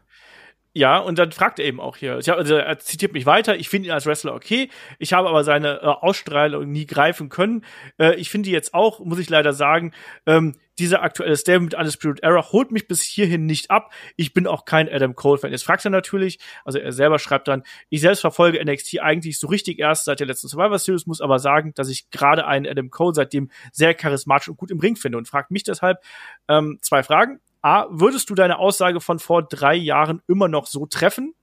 Ja, 0.75 0.99
und 0.99 1.19
dann 1.19 1.33
fragt 1.33 1.59
er 1.59 1.65
eben 1.65 1.81
auch 1.81 1.97
hier. 1.97 2.21
Hab, 2.21 2.37
also 2.37 2.57
er 2.57 2.79
zitiert 2.79 3.13
mich 3.13 3.27
weiter. 3.27 3.57
Ich 3.57 3.69
finde 3.69 3.89
ihn 3.89 3.93
als 3.93 4.07
Wrestler 4.07 4.35
okay. 4.35 4.71
Ich 4.99 5.13
habe 5.13 5.29
aber 5.29 5.43
seine 5.43 5.81
äh, 5.81 5.87
Ausstrahlung 5.87 6.71
nie 6.71 6.87
greifen 6.87 7.31
können. 7.31 7.65
Äh, 7.99 8.15
ich 8.17 8.31
finde 8.31 8.51
jetzt 8.51 8.75
auch, 8.75 9.01
muss 9.01 9.19
ich 9.19 9.31
leider 9.31 9.53
sagen, 9.53 9.93
ähm, 10.27 10.57
dieser 10.79 11.03
aktuelle 11.03 11.37
Stable 11.37 11.61
mit 11.61 11.75
Undisputed 11.75 12.23
Era 12.23 12.53
holt 12.53 12.71
mich 12.71 12.87
bis 12.87 13.03
hierhin 13.03 13.47
nicht 13.47 13.71
ab. 13.71 13.93
Ich 14.17 14.33
bin 14.33 14.47
auch 14.47 14.65
kein 14.65 14.89
Adam 14.89 15.15
Cole-Fan. 15.15 15.51
Jetzt 15.51 15.65
fragt 15.65 15.85
er 15.85 15.91
natürlich, 15.91 16.39
also 16.65 16.79
er 16.79 16.93
selber 16.93 17.19
schreibt 17.19 17.49
dann, 17.49 17.65
ich 17.89 18.01
selbst 18.01 18.21
verfolge 18.21 18.65
NXT 18.65 19.01
eigentlich 19.01 19.41
so 19.41 19.49
richtig 19.49 19.79
erst 19.79 20.05
seit 20.05 20.21
der 20.21 20.27
letzten 20.27 20.49
Survivor 20.49 20.79
Series, 20.79 21.07
muss 21.07 21.21
aber 21.21 21.39
sagen, 21.39 21.73
dass 21.75 21.89
ich 21.89 22.11
gerade 22.11 22.47
einen 22.47 22.67
Adam 22.67 22.91
Cole 22.91 23.15
seitdem 23.15 23.51
sehr 23.73 23.95
charismatisch 23.95 24.49
und 24.49 24.57
gut 24.57 24.71
im 24.71 24.79
Ring 24.79 24.97
finde 24.97 25.19
und 25.19 25.27
fragt 25.27 25.51
mich 25.51 25.65
deshalb 25.65 25.99
ähm, 26.49 26.79
zwei 26.83 27.03
Fragen. 27.03 27.41
A, 27.63 27.87
würdest 27.91 28.31
du 28.31 28.35
deine 28.35 28.59
Aussage 28.59 29.01
von 29.01 29.19
vor 29.19 29.43
drei 29.43 29.75
Jahren 29.75 30.23
immer 30.27 30.49
noch 30.49 30.67
so 30.67 30.87
treffen? 30.87 31.35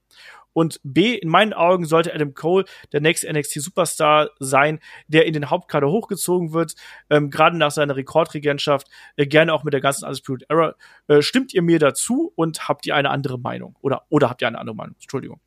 Und 0.55 0.79
B, 0.83 1.15
in 1.15 1.27
meinen 1.27 1.51
Augen 1.51 1.83
sollte 1.83 2.13
Adam 2.13 2.33
Cole 2.33 2.63
der 2.93 3.01
nächste 3.01 3.31
NXT 3.31 3.61
Superstar 3.61 4.29
sein, 4.39 4.79
der 5.07 5.25
in 5.25 5.33
den 5.33 5.49
Hauptkader 5.49 5.89
hochgezogen 5.89 6.53
wird, 6.53 6.75
ähm, 7.09 7.29
gerade 7.29 7.57
nach 7.57 7.71
seiner 7.71 7.97
Rekordregentschaft, 7.97 8.87
äh, 9.17 9.27
gerne 9.27 9.53
auch 9.53 9.65
mit 9.65 9.73
der 9.73 9.81
ganzen 9.81 10.05
Undisputed 10.05 10.49
Era. 10.49 10.75
Äh, 11.09 11.21
stimmt 11.21 11.53
ihr 11.53 11.61
mir 11.61 11.77
dazu 11.77 12.31
und 12.35 12.69
habt 12.69 12.85
ihr 12.85 12.95
eine 12.95 13.09
andere 13.09 13.37
Meinung? 13.37 13.75
Oder, 13.81 14.05
oder 14.07 14.29
habt 14.29 14.41
ihr 14.41 14.47
eine 14.47 14.57
andere 14.57 14.77
Meinung? 14.77 14.95
Entschuldigung. 15.01 15.41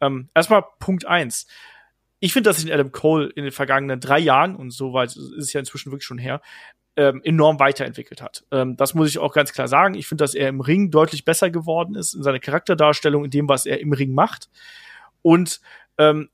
Ähm, 0.00 0.28
erstmal 0.36 0.62
Punkt 0.78 1.04
eins. 1.04 1.48
Ich 2.24 2.32
finde, 2.32 2.48
dass 2.48 2.56
sich 2.56 2.72
Adam 2.72 2.90
Cole 2.90 3.26
in 3.26 3.42
den 3.42 3.52
vergangenen 3.52 4.00
drei 4.00 4.18
Jahren, 4.18 4.56
und 4.56 4.70
so 4.70 4.94
weit 4.94 5.10
ist 5.10 5.18
es 5.18 5.52
ja 5.52 5.60
inzwischen 5.60 5.92
wirklich 5.92 6.06
schon 6.06 6.16
her, 6.16 6.40
ähm, 6.96 7.20
enorm 7.22 7.60
weiterentwickelt 7.60 8.22
hat. 8.22 8.46
Ähm, 8.50 8.78
das 8.78 8.94
muss 8.94 9.10
ich 9.10 9.18
auch 9.18 9.34
ganz 9.34 9.52
klar 9.52 9.68
sagen. 9.68 9.92
Ich 9.92 10.06
finde, 10.06 10.24
dass 10.24 10.34
er 10.34 10.48
im 10.48 10.62
Ring 10.62 10.90
deutlich 10.90 11.26
besser 11.26 11.50
geworden 11.50 11.94
ist 11.94 12.14
in 12.14 12.22
seiner 12.22 12.38
Charakterdarstellung, 12.38 13.26
in 13.26 13.30
dem, 13.30 13.46
was 13.46 13.66
er 13.66 13.78
im 13.78 13.92
Ring 13.92 14.14
macht 14.14 14.48
und 15.20 15.60
ähm, 15.98 16.30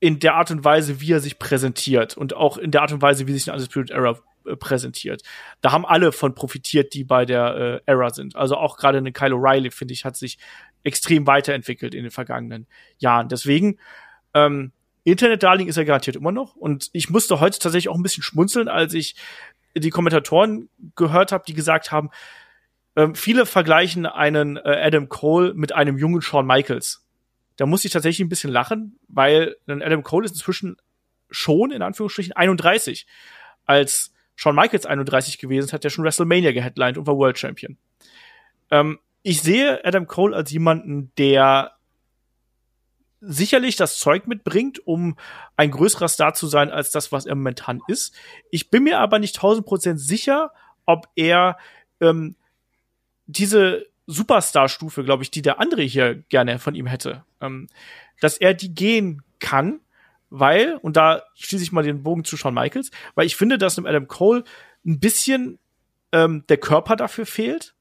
in 0.00 0.18
der 0.18 0.34
Art 0.34 0.50
und 0.50 0.64
Weise, 0.64 1.00
wie 1.00 1.12
er 1.12 1.20
sich 1.20 1.38
präsentiert 1.38 2.16
und 2.16 2.34
auch 2.34 2.58
in 2.58 2.72
der 2.72 2.82
Art 2.82 2.90
und 2.90 3.00
Weise, 3.00 3.28
wie 3.28 3.32
sich 3.32 3.46
eine 3.46 3.54
Undisputed 3.54 3.92
Era 3.92 4.18
äh, 4.44 4.56
präsentiert. 4.56 5.22
Da 5.60 5.70
haben 5.70 5.86
alle 5.86 6.10
von 6.10 6.34
profitiert, 6.34 6.94
die 6.94 7.04
bei 7.04 7.24
der 7.26 7.82
äh, 7.86 7.92
Era 7.92 8.10
sind. 8.10 8.34
Also 8.34 8.56
auch 8.56 8.76
gerade 8.76 8.98
eine 8.98 9.12
Kyle 9.12 9.36
O'Reilly, 9.36 9.70
finde 9.70 9.94
ich, 9.94 10.04
hat 10.04 10.16
sich 10.16 10.38
extrem 10.82 11.28
weiterentwickelt 11.28 11.94
in 11.94 12.02
den 12.02 12.10
vergangenen 12.10 12.66
Jahren. 12.98 13.28
Deswegen 13.28 13.78
ähm, 14.34 14.72
Internet-Darling 15.10 15.68
ist 15.68 15.76
er 15.76 15.84
garantiert 15.84 16.16
immer 16.16 16.32
noch. 16.32 16.56
Und 16.56 16.90
ich 16.92 17.10
musste 17.10 17.38
heute 17.38 17.58
tatsächlich 17.58 17.88
auch 17.88 17.96
ein 17.96 18.02
bisschen 18.02 18.22
schmunzeln, 18.22 18.68
als 18.68 18.92
ich 18.92 19.14
die 19.76 19.90
Kommentatoren 19.90 20.68
gehört 20.96 21.32
habe, 21.32 21.44
die 21.46 21.54
gesagt 21.54 21.92
haben, 21.92 22.10
ähm, 22.96 23.14
viele 23.14 23.46
vergleichen 23.46 24.06
einen 24.06 24.56
äh, 24.56 24.62
Adam 24.64 25.08
Cole 25.08 25.54
mit 25.54 25.72
einem 25.72 25.96
jungen 25.96 26.22
Shawn 26.22 26.46
Michaels. 26.46 27.06
Da 27.56 27.66
muss 27.66 27.84
ich 27.84 27.92
tatsächlich 27.92 28.26
ein 28.26 28.28
bisschen 28.28 28.50
lachen, 28.50 28.98
weil 29.08 29.56
Adam 29.66 30.02
Cole 30.02 30.26
ist 30.26 30.32
inzwischen 30.32 30.76
schon, 31.30 31.70
in 31.70 31.82
Anführungsstrichen, 31.82 32.32
31. 32.32 33.06
Als 33.64 34.12
Shawn 34.34 34.56
Michaels 34.56 34.86
31 34.86 35.38
gewesen 35.38 35.66
ist, 35.66 35.72
hat 35.72 35.84
er 35.84 35.90
schon 35.90 36.04
WrestleMania 36.04 36.52
geheadlined 36.52 36.98
und 36.98 37.06
war 37.06 37.16
World 37.16 37.38
Champion. 37.38 37.78
Ähm, 38.70 38.98
ich 39.22 39.42
sehe 39.42 39.84
Adam 39.84 40.06
Cole 40.06 40.34
als 40.34 40.50
jemanden, 40.50 41.12
der 41.16 41.75
sicherlich 43.20 43.76
das 43.76 43.98
Zeug 43.98 44.26
mitbringt, 44.26 44.86
um 44.86 45.16
ein 45.56 45.70
größerer 45.70 46.08
Star 46.08 46.34
zu 46.34 46.46
sein 46.46 46.70
als 46.70 46.90
das, 46.90 47.12
was 47.12 47.26
er 47.26 47.34
momentan 47.34 47.80
ist. 47.88 48.14
Ich 48.50 48.70
bin 48.70 48.84
mir 48.84 49.00
aber 49.00 49.18
nicht 49.18 49.38
1000% 49.38 49.96
sicher, 49.96 50.52
ob 50.84 51.08
er 51.16 51.56
ähm, 52.00 52.36
diese 53.26 53.86
Superstar-Stufe, 54.06 55.02
glaube 55.04 55.22
ich, 55.22 55.30
die 55.30 55.42
der 55.42 55.60
andere 55.60 55.82
hier 55.82 56.14
gerne 56.28 56.58
von 56.58 56.74
ihm 56.74 56.86
hätte, 56.86 57.24
ähm, 57.40 57.68
dass 58.20 58.36
er 58.36 58.54
die 58.54 58.74
gehen 58.74 59.22
kann, 59.40 59.80
weil, 60.30 60.76
und 60.76 60.96
da 60.96 61.22
schließe 61.34 61.62
ich 61.62 61.72
mal 61.72 61.82
den 61.82 62.02
Bogen 62.02 62.24
zu 62.24 62.36
Shawn 62.36 62.54
Michaels, 62.54 62.90
weil 63.14 63.26
ich 63.26 63.36
finde, 63.36 63.58
dass 63.58 63.76
dem 63.76 63.86
Adam 63.86 64.06
Cole 64.06 64.44
ein 64.84 65.00
bisschen 65.00 65.58
ähm, 66.12 66.44
der 66.48 66.58
Körper 66.58 66.96
dafür 66.96 67.26
fehlt 67.26 67.74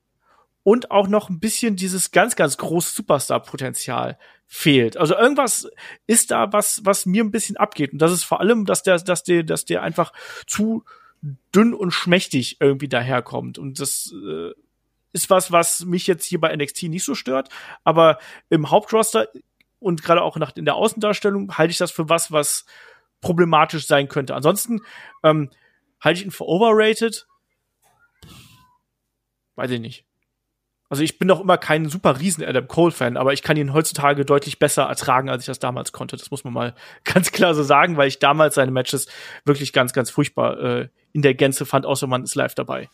und 0.64 0.90
auch 0.90 1.08
noch 1.08 1.30
ein 1.30 1.40
bisschen 1.40 1.76
dieses 1.76 2.12
ganz, 2.12 2.36
ganz 2.36 2.58
große 2.58 2.94
Superstar-Potenzial 2.96 4.18
fehlt. 4.48 4.98
Also 4.98 5.16
irgendwas 5.16 5.70
ist 6.08 6.32
da, 6.32 6.52
was, 6.54 6.82
was 6.84 7.06
mir 7.06 7.24
ein 7.24 7.32
bisschen 7.32 7.58
abgeht. 7.58 7.93
Und 7.93 8.00
das 8.00 8.12
ist 8.12 8.24
vor 8.24 8.39
allem, 8.39 8.66
dass 8.66 8.84
der, 8.84 8.98
dass 9.00 9.24
der, 9.24 9.43
dass 9.43 9.66
der 9.66 9.82
einfach 9.82 10.14
zu 10.48 10.84
dünn 11.54 11.74
und 11.74 11.91
schmächtig 11.91 12.58
irgendwie 12.60 12.88
daherkommt. 12.88 13.58
Und 13.58 13.80
das 13.80 14.14
äh, 14.14 14.52
ist 15.14 15.30
was, 15.30 15.52
was 15.52 15.86
mich 15.86 16.08
jetzt 16.08 16.26
hier 16.26 16.39
bei 16.39 16.56
NXT 16.56 16.84
nicht 16.84 17.04
so 17.04 17.16
stört. 17.16 17.50
Aber 17.84 18.20
im 18.50 18.70
Hauptroster 18.70 19.28
und 19.80 20.04
gerade 20.04 20.22
auch 20.22 20.38
nach, 20.38 20.56
in 20.56 20.66
der 20.66 20.76
Außendarstellung 20.76 21.58
halte 21.58 21.72
ich 21.72 21.78
das 21.78 21.91
für 21.91 22.10
was, 22.10 22.32
was 22.32 22.66
problematisch 23.22 23.88
sein 23.88 24.08
könnte. 24.08 24.36
Ansonsten 24.36 24.82
ähm, 25.24 25.50
halte 26.00 26.20
ich 26.20 26.26
ihn 26.26 26.32
für 26.32 26.48
overrated. 26.48 27.28
Weiß 29.56 29.72
ich 29.72 29.80
nicht. 29.80 30.06
Also 30.90 31.02
ich 31.02 31.18
bin 31.18 31.28
doch 31.28 31.42
immer 31.42 31.58
kein 31.58 31.90
super 31.90 32.20
riesen 32.20 32.44
Adam 32.44 32.68
Cole 32.68 32.92
Fan, 32.92 33.18
aber 33.18 33.34
ich 33.34 33.42
kann 33.42 33.58
ihn 33.58 33.74
heutzutage 33.74 34.24
deutlich 34.24 34.60
besser 34.60 34.84
ertragen, 34.84 35.30
als 35.30 35.44
ich 35.44 35.48
das 35.48 35.60
damals 35.60 35.92
konnte. 35.92 36.16
Das 36.16 36.30
muss 36.30 36.44
man 36.44 36.54
mal 36.54 36.76
ganz 37.04 37.32
klar 37.32 37.56
so 37.56 37.64
sagen, 37.64 37.98
weil 37.98 38.08
ich 38.08 38.20
damals 38.20 38.56
seine 38.56 38.72
Matches 38.72 39.08
wirklich 39.46 39.74
ganz, 39.74 39.94
ganz 39.94 40.10
furchtbar 40.10 40.60
äh, 40.60 40.90
in 41.14 41.22
der 41.22 41.34
Gänze 41.34 41.66
fand, 41.66 41.86
außer 41.86 42.08
man 42.08 42.24
ist 42.24 42.36
live 42.36 42.56
dabei. 42.56 42.90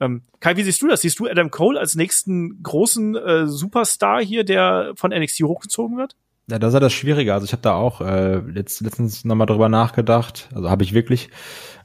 Ähm, 0.00 0.22
Kai, 0.40 0.56
wie 0.56 0.62
siehst 0.62 0.80
du 0.82 0.88
das? 0.88 1.00
Siehst 1.00 1.18
du 1.18 1.26
Adam 1.26 1.50
Cole 1.50 1.78
als 1.78 1.94
nächsten 1.94 2.62
großen 2.62 3.16
äh, 3.16 3.46
Superstar 3.46 4.22
hier, 4.22 4.44
der 4.44 4.92
von 4.96 5.10
NXT 5.10 5.42
hochgezogen 5.42 5.96
wird? 5.96 6.16
Ja, 6.50 6.56
ist 6.56 6.72
ja 6.72 6.80
das 6.80 6.92
Schwierige. 6.92 7.34
Also 7.34 7.44
ich 7.44 7.52
habe 7.52 7.62
da 7.62 7.74
auch 7.74 8.00
äh, 8.00 8.38
letzt, 8.38 8.80
letztens 8.80 9.24
nochmal 9.24 9.46
drüber 9.46 9.68
nachgedacht. 9.68 10.48
Also 10.54 10.70
habe 10.70 10.82
ich 10.82 10.94
wirklich. 10.94 11.30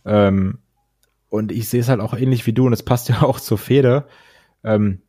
Ähm, 0.05 0.59
und 1.29 1.51
ich 1.51 1.67
sehe 1.67 1.81
es 1.81 1.89
halt 1.89 1.99
auch 1.99 2.13
ähnlich 2.13 2.45
wie 2.45 2.53
du 2.53 2.65
und 2.65 2.73
es 2.73 2.83
passt 2.83 3.09
ja 3.09 3.23
auch 3.23 3.39
zur 3.39 3.57
Feder. 3.57 4.07
Ähm, 4.63 5.01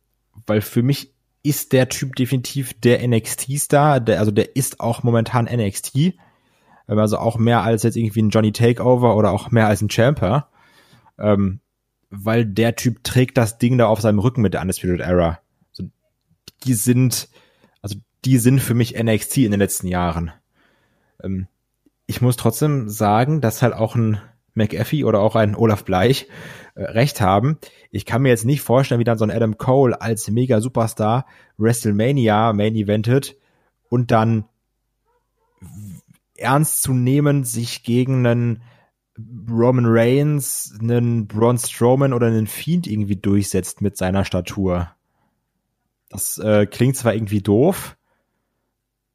weil 0.45 0.61
für 0.61 0.83
mich 0.83 1.13
ist 1.43 1.73
der 1.73 1.89
Typ 1.89 2.15
definitiv 2.15 2.73
der 2.81 3.07
NXT-Star, 3.07 3.99
der, 3.99 4.19
also 4.19 4.31
der 4.31 4.55
ist 4.55 4.79
auch 4.79 5.03
momentan 5.03 5.45
NXT. 5.45 5.95
Ähm, 5.95 6.13
also 6.87 7.17
auch 7.17 7.37
mehr 7.37 7.61
als 7.61 7.83
jetzt 7.83 7.97
irgendwie 7.97 8.23
ein 8.23 8.29
Johnny 8.29 8.51
Takeover 8.51 9.15
oder 9.15 9.31
auch 9.31 9.51
mehr 9.51 9.67
als 9.67 9.81
ein 9.81 9.89
Champer. 9.89 10.49
Ähm, 11.19 11.59
weil 12.09 12.45
der 12.45 12.75
Typ 12.75 13.03
trägt 13.03 13.37
das 13.37 13.57
Ding 13.57 13.77
da 13.77 13.87
auf 13.87 14.01
seinem 14.01 14.19
Rücken 14.19 14.41
mit 14.41 14.53
der 14.53 14.61
Undisputed 14.61 15.01
Era. 15.01 15.39
Also 15.69 15.89
die 16.63 16.73
sind, 16.73 17.29
also 17.81 17.95
die 18.25 18.37
sind 18.37 18.59
für 18.59 18.73
mich 18.73 19.01
NXT 19.01 19.37
in 19.37 19.51
den 19.51 19.59
letzten 19.59 19.87
Jahren. 19.87 20.31
Ähm, 21.23 21.47
ich 22.07 22.21
muss 22.21 22.37
trotzdem 22.37 22.89
sagen, 22.89 23.41
dass 23.41 23.61
halt 23.61 23.73
auch 23.73 23.95
ein 23.95 24.19
McAfee 24.55 25.03
oder 25.03 25.19
auch 25.19 25.35
ein 25.35 25.55
Olaf 25.55 25.85
Bleich 25.85 26.27
äh, 26.75 26.83
recht 26.83 27.21
haben. 27.21 27.57
Ich 27.91 28.05
kann 28.05 28.21
mir 28.21 28.29
jetzt 28.29 28.45
nicht 28.45 28.61
vorstellen, 28.61 28.99
wie 28.99 29.05
dann 29.05 29.17
so 29.17 29.25
ein 29.25 29.31
Adam 29.31 29.57
Cole 29.57 29.99
als 30.01 30.29
mega 30.29 30.61
Superstar 30.61 31.25
WrestleMania 31.57 32.53
Main 32.53 32.75
Eventet 32.75 33.35
und 33.89 34.11
dann 34.11 34.45
ernst 36.35 36.81
zu 36.81 36.93
nehmen 36.93 37.43
sich 37.43 37.83
gegen 37.83 38.25
einen 38.25 38.61
Roman 39.49 39.85
Reigns, 39.87 40.77
einen 40.79 41.27
Braun 41.27 41.57
Strowman 41.57 42.13
oder 42.13 42.27
einen 42.27 42.47
Fiend 42.47 42.87
irgendwie 42.87 43.15
durchsetzt 43.15 43.81
mit 43.81 43.95
seiner 43.97 44.25
Statur. 44.25 44.91
Das 46.09 46.37
äh, 46.37 46.65
klingt 46.65 46.97
zwar 46.97 47.13
irgendwie 47.13 47.41
doof, 47.41 47.97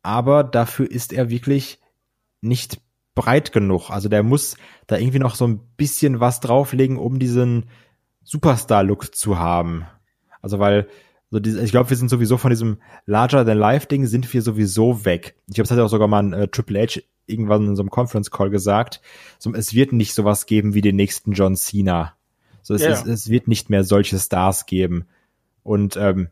aber 0.03 0.45
dafür 0.45 0.91
ist 0.91 1.13
er 1.13 1.29
wirklich 1.29 1.81
nicht 2.41 2.81
breit 3.21 3.53
genug. 3.53 3.91
Also 3.91 4.09
der 4.09 4.23
muss 4.23 4.57
da 4.87 4.97
irgendwie 4.97 5.19
noch 5.19 5.35
so 5.35 5.47
ein 5.47 5.61
bisschen 5.77 6.21
was 6.21 6.41
drauflegen, 6.41 6.97
um 6.97 7.19
diesen 7.19 7.67
Superstar-Look 8.25 9.15
zu 9.15 9.39
haben. 9.39 9.85
Also 10.41 10.59
weil 10.59 10.89
so 11.31 11.39
diese, 11.39 11.63
ich 11.63 11.71
glaube, 11.71 11.91
wir 11.91 11.97
sind 11.97 12.09
sowieso 12.09 12.39
von 12.39 12.51
diesem 12.51 12.79
Larger 13.05 13.45
than 13.45 13.59
Life 13.59 13.87
Ding 13.87 14.07
sind 14.07 14.33
wir 14.33 14.43
sowieso 14.43 15.05
weg. 15.05 15.37
Ich 15.49 15.55
glaube, 15.55 15.67
es 15.67 15.71
hat 15.71 15.79
ja 15.79 15.85
auch 15.85 15.91
sogar 15.91 16.09
mal 16.09 16.23
ein 16.23 16.33
äh, 16.33 16.49
Triple 16.49 16.81
H 16.81 17.01
irgendwann 17.27 17.67
in 17.69 17.77
so 17.77 17.83
einem 17.83 17.91
Conference 17.91 18.31
Call 18.31 18.51
gesagt. 18.51 19.03
So, 19.39 19.53
es 19.53 19.75
wird 19.75 19.93
nicht 19.93 20.15
sowas 20.15 20.47
geben 20.47 20.75
wie 20.75 20.81
den 20.81 20.97
nächsten 20.97 21.33
John 21.33 21.57
Cena. 21.57 22.15
So, 22.63 22.75
es, 22.75 22.83
ja. 22.83 22.91
es, 22.91 23.05
es 23.05 23.29
wird 23.29 23.49
nicht 23.49 23.71
mehr 23.71 23.85
solche 23.85 24.19
Stars 24.19 24.65
geben. 24.65 25.07
Und 25.63 25.97
ähm, 25.97 26.31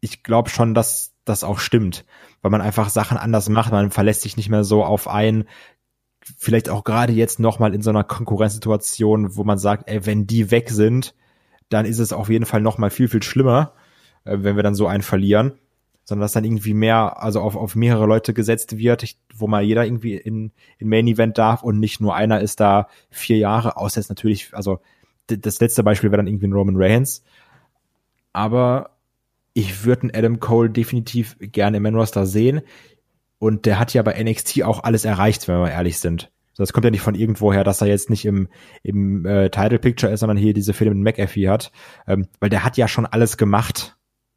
ich 0.00 0.22
glaube 0.22 0.50
schon, 0.50 0.72
dass 0.72 1.12
das 1.24 1.44
auch 1.44 1.58
stimmt, 1.58 2.04
weil 2.40 2.50
man 2.50 2.60
einfach 2.60 2.88
Sachen 2.90 3.18
anders 3.18 3.48
macht. 3.48 3.72
Man 3.72 3.90
verlässt 3.90 4.22
sich 4.22 4.36
nicht 4.36 4.48
mehr 4.48 4.64
so 4.64 4.84
auf 4.84 5.08
ein, 5.08 5.44
vielleicht 6.38 6.68
auch 6.68 6.84
gerade 6.84 7.12
jetzt 7.12 7.40
nochmal 7.40 7.74
in 7.74 7.82
so 7.82 7.90
einer 7.90 8.04
Konkurrenzsituation, 8.04 9.36
wo 9.36 9.44
man 9.44 9.58
sagt, 9.58 9.88
ey, 9.88 10.06
wenn 10.06 10.26
die 10.26 10.50
weg 10.50 10.70
sind, 10.70 11.14
dann 11.68 11.86
ist 11.86 11.98
es 11.98 12.12
auf 12.12 12.28
jeden 12.28 12.46
Fall 12.46 12.60
nochmal 12.60 12.90
viel, 12.90 13.08
viel 13.08 13.22
schlimmer, 13.22 13.72
äh, 14.24 14.38
wenn 14.40 14.56
wir 14.56 14.62
dann 14.62 14.74
so 14.74 14.86
einen 14.86 15.02
verlieren. 15.02 15.54
Sondern 16.04 16.24
dass 16.24 16.32
dann 16.32 16.44
irgendwie 16.44 16.74
mehr, 16.74 17.22
also 17.22 17.40
auf, 17.40 17.54
auf 17.54 17.76
mehrere 17.76 18.06
Leute 18.06 18.34
gesetzt 18.34 18.76
wird, 18.76 19.16
wo 19.34 19.46
mal 19.46 19.62
jeder 19.62 19.84
irgendwie 19.84 20.16
in, 20.16 20.50
in 20.78 20.88
Main 20.88 21.06
Event 21.06 21.38
darf 21.38 21.62
und 21.62 21.78
nicht 21.78 22.00
nur 22.00 22.16
einer 22.16 22.40
ist 22.40 22.58
da 22.58 22.88
vier 23.08 23.38
Jahre, 23.38 23.76
außer 23.76 24.00
jetzt 24.00 24.08
natürlich, 24.08 24.52
also 24.52 24.80
das 25.28 25.60
letzte 25.60 25.84
Beispiel 25.84 26.10
wäre 26.10 26.18
dann 26.18 26.26
irgendwie 26.26 26.48
ein 26.48 26.52
Roman 26.52 26.76
Reigns. 26.76 27.22
Aber 28.32 28.90
ich 29.54 29.84
würde 29.84 30.02
einen 30.02 30.14
Adam 30.14 30.40
Cole 30.40 30.70
definitiv 30.70 31.36
gerne 31.40 31.76
im 31.76 31.82
Man 31.82 31.94
Roster 31.94 32.26
sehen. 32.26 32.62
Und 33.42 33.66
der 33.66 33.80
hat 33.80 33.92
ja 33.92 34.02
bei 34.02 34.22
NXT 34.22 34.62
auch 34.62 34.84
alles 34.84 35.04
erreicht, 35.04 35.48
wenn 35.48 35.58
wir 35.58 35.72
ehrlich 35.72 35.98
sind. 35.98 36.30
Das 36.56 36.72
kommt 36.72 36.84
ja 36.84 36.92
nicht 36.92 37.00
von 37.00 37.16
irgendwoher, 37.16 37.64
dass 37.64 37.80
er 37.80 37.88
jetzt 37.88 38.08
nicht 38.08 38.24
im, 38.24 38.46
im 38.84 39.26
äh, 39.26 39.50
Title 39.50 39.80
Picture 39.80 40.12
ist, 40.12 40.20
sondern 40.20 40.36
hier 40.36 40.54
diese 40.54 40.72
Filme 40.72 40.94
mit 40.94 41.16
McAfee 41.16 41.48
hat. 41.48 41.72
Ähm, 42.06 42.28
weil 42.38 42.50
der 42.50 42.62
hat 42.62 42.76
ja 42.76 42.86
schon 42.86 43.04
alles 43.04 43.36
gemacht. 43.36 43.96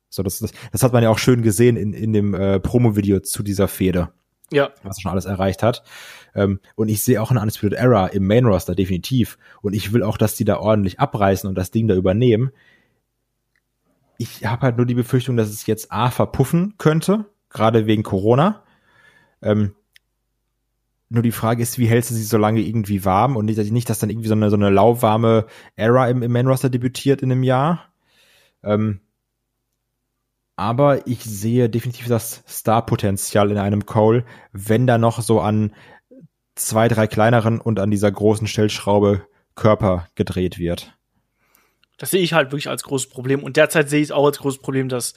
So, 0.10 0.24
das, 0.24 0.39
das, 0.39 0.53
das 0.72 0.82
hat 0.82 0.91
man 0.91 1.03
ja 1.03 1.12
auch 1.12 1.20
schön 1.20 1.43
gesehen 1.43 1.78
in, 1.78 1.93
in 1.93 2.14
dem 2.14 2.34
äh, 2.34 2.60
Promo-Video 2.60 3.20
zu 3.20 3.43
dieser 3.43 3.68
Fehde. 3.68 4.10
Ja. 4.51 4.72
Was 4.82 4.97
er 4.97 5.01
schon 5.01 5.12
alles 5.12 5.26
erreicht 5.26 5.62
hat. 5.62 5.84
Ähm, 6.34 6.60
und 6.74 6.88
ich 6.88 7.03
sehe 7.03 7.22
auch 7.22 7.30
eine 7.30 7.41
Undisputed 7.41 7.78
Era 7.78 8.08
im 8.08 8.26
Main 8.26 8.47
Roster, 8.47 8.74
definitiv. 8.74 9.38
Und 9.62 9.76
ich 9.76 9.93
will 9.93 10.01
auch, 10.01 10.18
dass 10.18 10.34
die 10.34 10.45
da 10.45 10.58
ordentlich 10.58 10.99
abreißen 10.99 11.47
und 11.47 11.53
das 11.53 11.70
Ding 11.70 11.88
da 11.88 11.93
übernehmen. 11.93 12.49
Ich 14.18 14.47
habe 14.47 14.64
halt 14.64 14.78
nur 14.78 14.88
die 14.88 14.95
Befürchtung, 14.95 15.38
dass 15.38 15.49
es 15.49 15.68
jetzt 15.68 15.91
A 15.91 16.10
verpuffen 16.10 16.74
könnte, 16.80 17.26
gerade 17.51 17.86
wegen 17.86 18.01
Corona 18.01 18.64
ähm, 19.41 19.75
nur 21.09 21.23
die 21.23 21.31
Frage 21.31 21.61
ist, 21.61 21.77
wie 21.77 21.88
hältst 21.88 22.11
du 22.11 22.15
sie 22.15 22.23
so 22.23 22.38
lange 22.38 22.61
irgendwie 22.61 23.05
warm 23.05 23.36
und 23.36 23.45
nicht, 23.45 23.57
nicht 23.71 23.89
dass 23.89 23.99
dann 23.99 24.09
irgendwie 24.09 24.27
so 24.27 24.33
eine, 24.33 24.49
so 24.49 24.55
eine 24.55 24.69
lauwarme 24.69 25.45
Era 25.75 26.09
im, 26.09 26.23
im 26.23 26.31
Main 26.31 26.47
Roster 26.47 26.69
debütiert 26.69 27.21
in 27.21 27.31
einem 27.31 27.43
Jahr. 27.43 27.93
Ähm, 28.63 29.01
aber 30.55 31.05
ich 31.07 31.23
sehe 31.23 31.69
definitiv 31.69 32.07
das 32.07 32.43
Star-Potenzial 32.47 33.51
in 33.51 33.57
einem 33.57 33.86
Cole, 33.86 34.25
wenn 34.51 34.88
da 34.88 34.97
noch 34.97 35.21
so 35.21 35.41
an 35.41 35.73
zwei, 36.55 36.88
drei 36.88 37.07
kleineren 37.07 37.59
und 37.59 37.79
an 37.79 37.91
dieser 37.91 38.11
großen 38.11 38.47
Stellschraube 38.47 39.27
Körper 39.55 40.07
gedreht 40.15 40.57
wird. 40.57 40.97
Das 41.97 42.11
sehe 42.11 42.21
ich 42.21 42.33
halt 42.33 42.51
wirklich 42.51 42.69
als 42.69 42.83
großes 42.83 43.09
Problem. 43.09 43.43
Und 43.43 43.57
derzeit 43.57 43.89
sehe 43.89 44.01
ich 44.01 44.07
es 44.07 44.11
auch 44.11 44.25
als 44.25 44.39
großes 44.39 44.61
Problem, 44.61 44.89
dass 44.89 45.13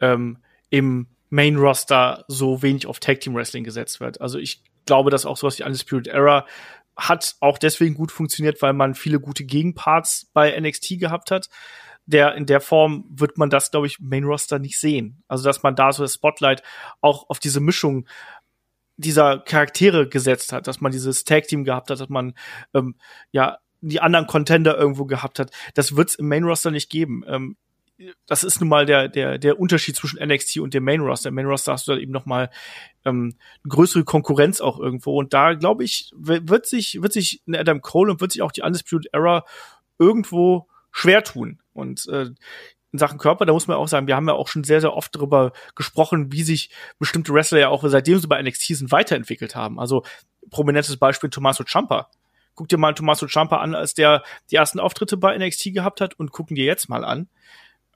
ähm, 0.00 0.38
im 0.70 1.06
Main 1.30 1.56
Roster 1.56 2.24
so 2.28 2.62
wenig 2.62 2.86
auf 2.86 3.00
Tag 3.00 3.20
Team 3.20 3.34
Wrestling 3.34 3.64
gesetzt 3.64 4.00
wird. 4.00 4.20
Also 4.20 4.38
ich 4.38 4.62
glaube, 4.84 5.10
dass 5.10 5.26
auch 5.26 5.36
sowas 5.36 5.58
wie 5.58 5.64
Undisputed 5.64 6.08
Era 6.08 6.46
hat 6.96 7.36
auch 7.40 7.56
deswegen 7.56 7.94
gut 7.94 8.12
funktioniert, 8.12 8.60
weil 8.60 8.72
man 8.72 8.94
viele 8.94 9.20
gute 9.20 9.44
Gegenparts 9.44 10.28
bei 10.34 10.58
NXT 10.58 10.98
gehabt 10.98 11.30
hat. 11.30 11.48
Der, 12.06 12.34
in 12.34 12.46
der 12.46 12.60
Form 12.60 13.04
wird 13.08 13.38
man 13.38 13.50
das, 13.50 13.70
glaube 13.70 13.86
ich, 13.86 14.00
Main 14.00 14.24
Roster 14.24 14.58
nicht 14.58 14.78
sehen. 14.78 15.22
Also, 15.28 15.44
dass 15.44 15.62
man 15.62 15.76
da 15.76 15.92
so 15.92 16.02
das 16.02 16.14
Spotlight 16.14 16.62
auch 17.00 17.30
auf 17.30 17.38
diese 17.38 17.60
Mischung 17.60 18.06
dieser 18.96 19.38
Charaktere 19.38 20.08
gesetzt 20.08 20.52
hat, 20.52 20.66
dass 20.66 20.80
man 20.80 20.92
dieses 20.92 21.24
Tag 21.24 21.46
Team 21.46 21.64
gehabt 21.64 21.90
hat, 21.90 22.00
dass 22.00 22.08
man, 22.08 22.34
ähm, 22.74 22.96
ja, 23.30 23.58
die 23.80 24.00
anderen 24.00 24.26
Contender 24.26 24.76
irgendwo 24.76 25.06
gehabt 25.06 25.38
hat. 25.38 25.52
Das 25.74 25.96
wird 25.96 26.10
es 26.10 26.14
im 26.16 26.28
Main 26.28 26.44
Roster 26.44 26.70
nicht 26.70 26.90
geben. 26.90 27.24
Ähm, 27.26 27.56
das 28.26 28.44
ist 28.44 28.60
nun 28.60 28.68
mal 28.68 28.86
der, 28.86 29.08
der, 29.08 29.38
der 29.38 29.58
Unterschied 29.60 29.96
zwischen 29.96 30.24
NXT 30.24 30.58
und 30.58 30.74
dem 30.74 30.84
Main 30.84 31.00
Roster. 31.00 31.28
Im 31.28 31.34
Main 31.34 31.46
Roster 31.46 31.72
hast 31.72 31.86
du 31.86 31.92
dann 31.92 32.00
eben 32.00 32.12
noch 32.12 32.26
mal 32.26 32.50
ähm, 33.04 33.34
größere 33.68 34.04
Konkurrenz 34.04 34.60
auch 34.60 34.78
irgendwo. 34.78 35.18
Und 35.18 35.34
da, 35.34 35.54
glaube 35.54 35.84
ich, 35.84 36.12
wird 36.16 36.66
sich, 36.66 37.02
wird 37.02 37.12
sich 37.12 37.42
Adam 37.52 37.80
Cole 37.82 38.10
und 38.12 38.20
wird 38.20 38.32
sich 38.32 38.42
auch 38.42 38.52
die 38.52 38.62
Undisputed 38.62 39.12
Era 39.12 39.44
irgendwo 39.98 40.68
schwer 40.90 41.22
tun. 41.22 41.60
Und 41.72 42.08
äh, 42.08 42.30
in 42.92 42.98
Sachen 42.98 43.18
Körper, 43.18 43.46
da 43.46 43.52
muss 43.52 43.68
man 43.68 43.76
auch 43.76 43.88
sagen, 43.88 44.06
wir 44.06 44.16
haben 44.16 44.28
ja 44.28 44.34
auch 44.34 44.48
schon 44.48 44.64
sehr, 44.64 44.80
sehr 44.80 44.94
oft 44.94 45.14
darüber 45.14 45.52
gesprochen, 45.76 46.32
wie 46.32 46.42
sich 46.42 46.70
bestimmte 46.98 47.32
Wrestler 47.32 47.60
ja 47.60 47.68
auch 47.68 47.84
seitdem 47.86 48.18
sie 48.18 48.26
bei 48.26 48.42
NXT 48.42 48.76
sind 48.76 48.92
weiterentwickelt 48.92 49.54
haben. 49.54 49.78
Also 49.78 50.04
prominentes 50.50 50.96
Beispiel 50.96 51.30
Tommaso 51.30 51.64
Ciampa. 51.64 52.10
Guck 52.54 52.68
dir 52.68 52.78
mal 52.78 52.94
Tommaso 52.94 53.26
Ciampa 53.28 53.58
an, 53.58 53.74
als 53.74 53.94
der 53.94 54.24
die 54.50 54.56
ersten 54.56 54.80
Auftritte 54.80 55.16
bei 55.16 55.36
NXT 55.36 55.72
gehabt 55.72 56.00
hat 56.00 56.14
und 56.18 56.32
gucken 56.32 56.56
dir 56.56 56.64
jetzt 56.64 56.88
mal 56.88 57.04
an. 57.04 57.28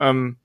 Ähm, 0.01 0.37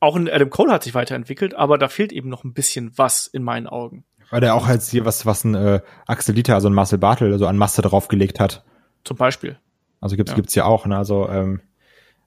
auch 0.00 0.16
in 0.16 0.28
Adam 0.28 0.50
Cole 0.50 0.72
hat 0.72 0.84
sich 0.84 0.94
weiterentwickelt, 0.94 1.54
aber 1.54 1.78
da 1.78 1.88
fehlt 1.88 2.12
eben 2.12 2.28
noch 2.28 2.44
ein 2.44 2.52
bisschen 2.52 2.92
was 2.96 3.26
in 3.26 3.42
meinen 3.42 3.66
Augen. 3.66 4.04
Weil 4.30 4.40
der 4.40 4.54
auch 4.54 4.68
jetzt 4.68 4.90
hier 4.90 5.04
was, 5.04 5.26
was 5.26 5.44
ein 5.44 5.54
äh, 5.54 5.80
Axel 6.06 6.34
Dieter, 6.34 6.54
also 6.54 6.68
ein 6.68 6.74
Marcel 6.74 6.98
Bartel, 6.98 7.32
also 7.32 7.46
an 7.46 7.56
Masse 7.56 7.82
draufgelegt 7.82 8.40
hat. 8.40 8.64
Zum 9.04 9.16
Beispiel. 9.16 9.58
Also 10.00 10.16
gibt's, 10.16 10.32
ja. 10.32 10.36
gibt's 10.36 10.54
ja 10.54 10.64
auch, 10.64 10.86
ne? 10.86 10.96
Also, 10.96 11.28
ähm, 11.28 11.60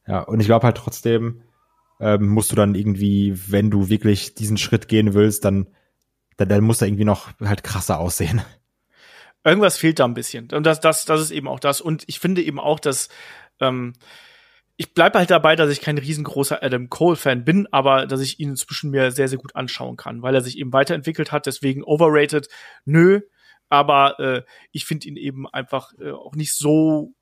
ja, 0.08 0.22
und 0.22 0.40
ich 0.40 0.48
glaube 0.48 0.66
halt 0.66 0.78
trotzdem, 0.78 1.44
ähm, 2.00 2.28
musst 2.30 2.52
du 2.52 2.56
dann 2.56 2.76
irgendwie, 2.76 3.38
wenn 3.52 3.70
du 3.70 3.90
wirklich 3.90 4.36
diesen 4.36 4.58
Schritt 4.58 4.88
gehen 4.88 5.14
willst, 5.14 5.46
dann, 5.46 5.68
dann, 6.38 6.50
dann 6.50 6.64
muss 6.64 6.82
er 6.82 6.88
irgendwie 6.88 7.06
noch 7.06 7.30
halt 7.44 7.64
krasser 7.64 8.00
aussehen. 8.00 8.42
Irgendwas 9.44 9.78
fehlt 9.78 10.00
da 10.00 10.06
ein 10.06 10.14
bisschen. 10.14 10.50
Und 10.52 10.66
das, 10.66 10.80
das, 10.80 11.06
das 11.06 11.22
ist 11.22 11.32
eben 11.32 11.48
auch 11.48 11.60
das. 11.60 11.82
Und 11.82 12.04
ich 12.08 12.20
finde 12.20 12.42
eben 12.42 12.60
auch, 12.60 12.80
dass 12.80 13.10
ähm, 13.60 13.94
ich 14.78 14.94
bleibe 14.94 15.18
halt 15.18 15.32
dabei, 15.32 15.56
dass 15.56 15.72
ich 15.72 15.82
kein 15.82 15.98
riesengroßer 15.98 16.62
Adam 16.62 16.90
Cole-Fan 16.90 17.44
bin, 17.44 17.68
aber 17.72 18.06
dass 18.06 18.22
ich 18.22 18.40
ihn 18.40 18.50
inzwischen 18.50 18.92
mir 18.92 19.12
sehr, 19.12 19.28
sehr 19.28 19.40
gut 19.40 19.56
anschauen 19.56 19.98
kann, 19.98 20.22
weil 20.22 20.36
er 20.36 20.42
sich 20.42 20.58
eben 20.58 20.72
weiterentwickelt 20.72 21.32
hat, 21.32 21.48
deswegen 21.48 21.84
overrated, 21.84 22.48
nö, 22.86 23.22
aber 23.70 24.20
äh, 24.20 24.44
ich 24.72 24.86
finde 24.86 25.08
ihn 25.08 25.18
eben 25.18 25.48
einfach 25.48 25.94
äh, 26.00 26.12
auch 26.12 26.36
nicht 26.36 26.54
so 26.54 27.14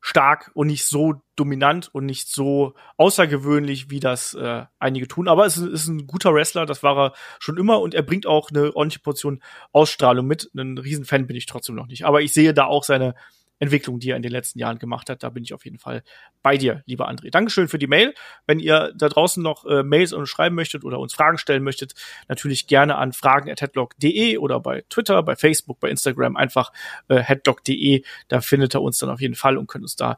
stark 0.00 0.50
und 0.54 0.68
nicht 0.68 0.86
so 0.86 1.22
dominant 1.36 1.90
und 1.92 2.06
nicht 2.06 2.32
so 2.32 2.74
außergewöhnlich, 2.96 3.90
wie 3.90 4.00
das 4.00 4.32
äh, 4.32 4.64
einige 4.78 5.06
tun. 5.06 5.28
Aber 5.28 5.44
es 5.44 5.58
ist, 5.58 5.88
ein 5.88 6.06
guter 6.06 6.32
Wrestler, 6.32 6.64
das 6.64 6.82
war 6.82 6.96
er 6.98 7.12
schon 7.38 7.58
immer 7.58 7.80
und 7.80 7.94
er 7.94 8.02
bringt 8.02 8.26
auch 8.26 8.50
eine 8.50 8.74
ordentliche 8.74 9.02
Portion 9.02 9.42
Ausstrahlung 9.72 10.26
mit. 10.26 10.50
Ein 10.56 10.78
Riesenfan 10.78 11.26
bin 11.26 11.36
ich 11.36 11.44
trotzdem 11.44 11.74
noch 11.74 11.86
nicht. 11.86 12.06
Aber 12.06 12.22
ich 12.22 12.32
sehe 12.32 12.54
da 12.54 12.64
auch 12.64 12.84
seine 12.84 13.14
Entwicklung, 13.60 14.00
die 14.00 14.10
er 14.10 14.16
in 14.16 14.22
den 14.22 14.32
letzten 14.32 14.58
Jahren 14.58 14.78
gemacht 14.78 15.08
hat. 15.08 15.22
Da 15.22 15.28
bin 15.28 15.44
ich 15.44 15.54
auf 15.54 15.64
jeden 15.64 15.78
Fall 15.78 16.02
bei 16.42 16.56
dir, 16.56 16.82
lieber 16.86 17.08
André. 17.08 17.30
Dankeschön 17.30 17.68
für 17.68 17.78
die 17.78 17.86
Mail. 17.86 18.14
Wenn 18.46 18.58
ihr 18.58 18.92
da 18.96 19.08
draußen 19.08 19.42
noch 19.42 19.64
äh, 19.66 19.82
Mails 19.82 20.12
uns 20.12 20.28
schreiben 20.28 20.56
möchtet 20.56 20.82
oder 20.82 20.98
uns 20.98 21.14
Fragen 21.14 21.38
stellen 21.38 21.62
möchtet, 21.62 21.94
natürlich 22.28 22.66
gerne 22.66 22.96
an 22.96 23.12
fragen.headlock.de 23.12 24.38
oder 24.38 24.58
bei 24.60 24.82
Twitter, 24.88 25.22
bei 25.22 25.36
Facebook, 25.36 25.78
bei 25.78 25.90
Instagram 25.90 26.36
einfach 26.36 26.72
äh, 27.08 27.18
headlock.de. 27.18 28.02
Da 28.28 28.40
findet 28.40 28.74
er 28.74 28.82
uns 28.82 28.98
dann 28.98 29.10
auf 29.10 29.20
jeden 29.20 29.34
Fall 29.34 29.58
und 29.58 29.68
könnt 29.68 29.84
uns 29.84 29.94
da 29.94 30.16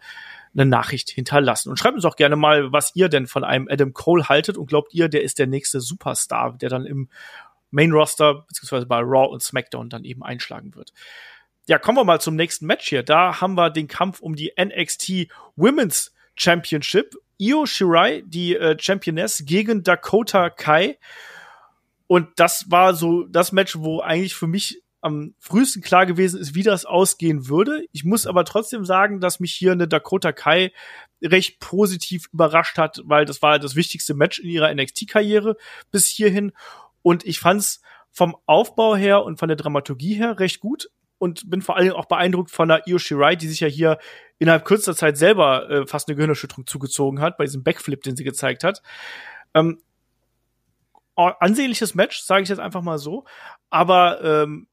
eine 0.55 0.66
Nachricht 0.66 1.11
hinterlassen. 1.11 1.70
Und 1.70 1.78
schreibt 1.78 1.97
uns 1.97 2.05
auch 2.05 2.16
gerne 2.16 2.36
mal, 2.36 2.72
was 2.72 2.95
ihr 2.95 3.09
denn 3.09 3.26
von 3.26 3.43
einem 3.43 3.68
Adam 3.68 3.93
Cole 3.93 4.28
haltet 4.28 4.57
und 4.57 4.66
glaubt 4.66 4.95
ihr, 4.95 5.09
der 5.09 5.22
ist 5.22 5.38
der 5.38 5.47
nächste 5.47 5.80
Superstar, 5.80 6.57
der 6.59 6.68
dann 6.68 6.86
im 6.86 7.09
Main 7.72 7.90
Roster 7.90 8.45
beziehungsweise 8.47 8.86
bei 8.86 8.99
Raw 8.99 9.28
und 9.32 9.43
SmackDown 9.43 9.88
dann 9.88 10.05
eben 10.05 10.22
einschlagen 10.22 10.74
wird. 10.74 10.93
Ja, 11.68 11.78
kommen 11.78 11.96
wir 11.96 12.04
mal 12.04 12.20
zum 12.20 12.34
nächsten 12.34 12.66
Match 12.66 12.88
hier. 12.88 13.04
Da 13.04 13.40
haben 13.40 13.54
wir 13.54 13.70
den 13.70 13.86
Kampf 13.86 14.20
um 14.20 14.34
die 14.34 14.52
NXT 14.60 15.28
Women's 15.54 16.12
Championship. 16.34 17.14
Io 17.38 17.66
Shirai, 17.66 18.24
die 18.26 18.56
äh, 18.56 18.76
Championess, 18.78 19.44
gegen 19.46 19.84
Dakota 19.84 20.50
Kai. 20.50 20.98
Und 22.08 22.28
das 22.36 22.70
war 22.70 22.94
so 22.94 23.24
das 23.24 23.52
Match, 23.52 23.76
wo 23.78 24.00
eigentlich 24.00 24.34
für 24.34 24.48
mich 24.48 24.82
am 25.02 25.34
frühesten 25.38 25.82
klar 25.82 26.04
gewesen 26.04 26.40
ist, 26.40 26.54
wie 26.56 26.64
das 26.64 26.84
ausgehen 26.84 27.48
würde. 27.48 27.84
Ich 27.92 28.04
muss 28.04 28.26
aber 28.26 28.44
trotzdem 28.44 28.84
sagen, 28.84 29.20
dass 29.20 29.40
mich 29.40 29.52
hier 29.52 29.72
eine 29.72 29.86
Dakota 29.86 30.32
Kai 30.32 30.72
recht 31.22 31.60
positiv 31.60 32.28
überrascht 32.32 32.76
hat, 32.76 33.02
weil 33.04 33.24
das 33.24 33.40
war 33.40 33.60
das 33.60 33.76
wichtigste 33.76 34.14
Match 34.14 34.40
in 34.40 34.48
ihrer 34.48 34.72
NXT-Karriere 34.74 35.56
bis 35.92 36.06
hierhin. 36.06 36.52
Und 37.02 37.24
ich 37.24 37.38
fand's 37.38 37.82
vom 38.10 38.36
Aufbau 38.46 38.96
her 38.96 39.24
und 39.24 39.38
von 39.38 39.48
der 39.48 39.56
Dramaturgie 39.56 40.14
her 40.14 40.40
recht 40.40 40.60
gut 40.60 40.90
und 41.22 41.48
bin 41.48 41.62
vor 41.62 41.76
allem 41.76 41.92
auch 41.92 42.06
beeindruckt 42.06 42.50
von 42.50 42.66
der 42.66 42.82
Io 42.88 42.98
Shirai, 42.98 43.36
die 43.36 43.46
sich 43.46 43.60
ja 43.60 43.68
hier 43.68 43.98
innerhalb 44.40 44.64
kürzester 44.64 44.96
Zeit 44.96 45.16
selber 45.16 45.70
äh, 45.70 45.86
fast 45.86 46.08
eine 46.08 46.16
Gehirnerschütterung 46.16 46.66
zugezogen 46.66 47.20
hat 47.20 47.36
bei 47.36 47.44
diesem 47.44 47.62
Backflip, 47.62 48.02
den 48.02 48.16
sie 48.16 48.24
gezeigt 48.24 48.64
hat. 48.64 48.82
Ähm, 49.54 49.80
ansehnliches 51.14 51.94
Match, 51.94 52.22
sage 52.22 52.42
ich 52.42 52.48
jetzt 52.48 52.58
einfach 52.58 52.82
mal 52.82 52.98
so, 52.98 53.24
aber 53.70 54.20
ähm, 54.24 54.66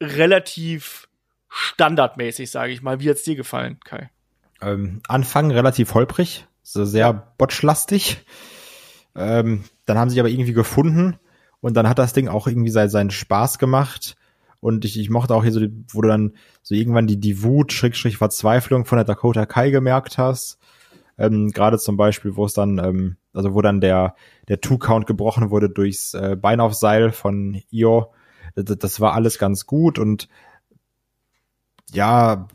relativ 0.00 1.08
standardmäßig, 1.48 2.52
sage 2.52 2.72
ich 2.72 2.82
mal. 2.82 3.00
Wie 3.00 3.10
hat's 3.10 3.24
dir 3.24 3.34
gefallen, 3.34 3.80
Kai? 3.84 4.08
Ähm, 4.60 5.02
Anfang 5.08 5.50
relativ 5.50 5.92
holprig, 5.94 6.46
so 6.62 6.84
sehr 6.84 7.34
botschlastig. 7.36 8.24
Ähm, 9.16 9.64
dann 9.86 9.98
haben 9.98 10.10
sie 10.10 10.20
aber 10.20 10.28
irgendwie 10.28 10.52
gefunden 10.52 11.18
und 11.58 11.74
dann 11.74 11.88
hat 11.88 11.98
das 11.98 12.12
Ding 12.12 12.28
auch 12.28 12.46
irgendwie 12.46 12.70
seinen 12.70 13.10
Spaß 13.10 13.58
gemacht. 13.58 14.16
Und 14.66 14.84
ich, 14.84 14.98
ich 14.98 15.10
mochte 15.10 15.32
auch 15.32 15.44
hier 15.44 15.52
so, 15.52 15.60
wo 15.90 16.02
du 16.02 16.08
dann 16.08 16.32
so 16.60 16.74
irgendwann 16.74 17.06
die, 17.06 17.20
die 17.20 17.44
Wut, 17.44 17.72
Schrägstrich 17.72 18.16
Verzweiflung 18.16 18.84
von 18.84 18.96
der 18.96 19.04
Dakota 19.04 19.46
Kai 19.46 19.70
gemerkt 19.70 20.18
hast. 20.18 20.58
Ähm, 21.16 21.52
Gerade 21.52 21.78
zum 21.78 21.96
Beispiel, 21.96 22.34
wo 22.34 22.46
es 22.46 22.52
dann, 22.52 22.78
ähm, 22.78 23.16
also 23.32 23.54
wo 23.54 23.62
dann 23.62 23.80
der, 23.80 24.16
der 24.48 24.60
Two-Count 24.60 25.06
gebrochen 25.06 25.50
wurde 25.50 25.70
durchs 25.70 26.14
äh, 26.14 26.34
Bein 26.34 26.58
auf 26.58 26.74
Seil 26.74 27.12
von 27.12 27.62
Io. 27.70 28.12
Das, 28.56 28.76
das 28.76 29.00
war 29.00 29.14
alles 29.14 29.38
ganz 29.38 29.66
gut 29.66 30.00
und 30.00 30.28
ja, 31.92 32.48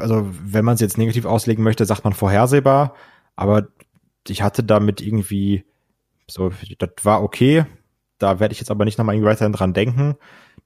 also 0.00 0.28
wenn 0.42 0.64
man 0.64 0.74
es 0.74 0.80
jetzt 0.80 0.98
negativ 0.98 1.24
auslegen 1.24 1.62
möchte, 1.62 1.84
sagt 1.84 2.02
man 2.02 2.14
vorhersehbar, 2.14 2.96
aber 3.36 3.68
ich 4.26 4.42
hatte 4.42 4.64
damit 4.64 5.00
irgendwie 5.00 5.64
so, 6.26 6.50
das 6.80 7.04
war 7.04 7.22
okay. 7.22 7.64
Da 8.18 8.40
werde 8.40 8.54
ich 8.54 8.58
jetzt 8.58 8.72
aber 8.72 8.84
nicht 8.84 8.98
nochmal 8.98 9.14
irgendwie 9.14 9.30
weiterhin 9.30 9.52
dran 9.52 9.72
denken. 9.72 10.16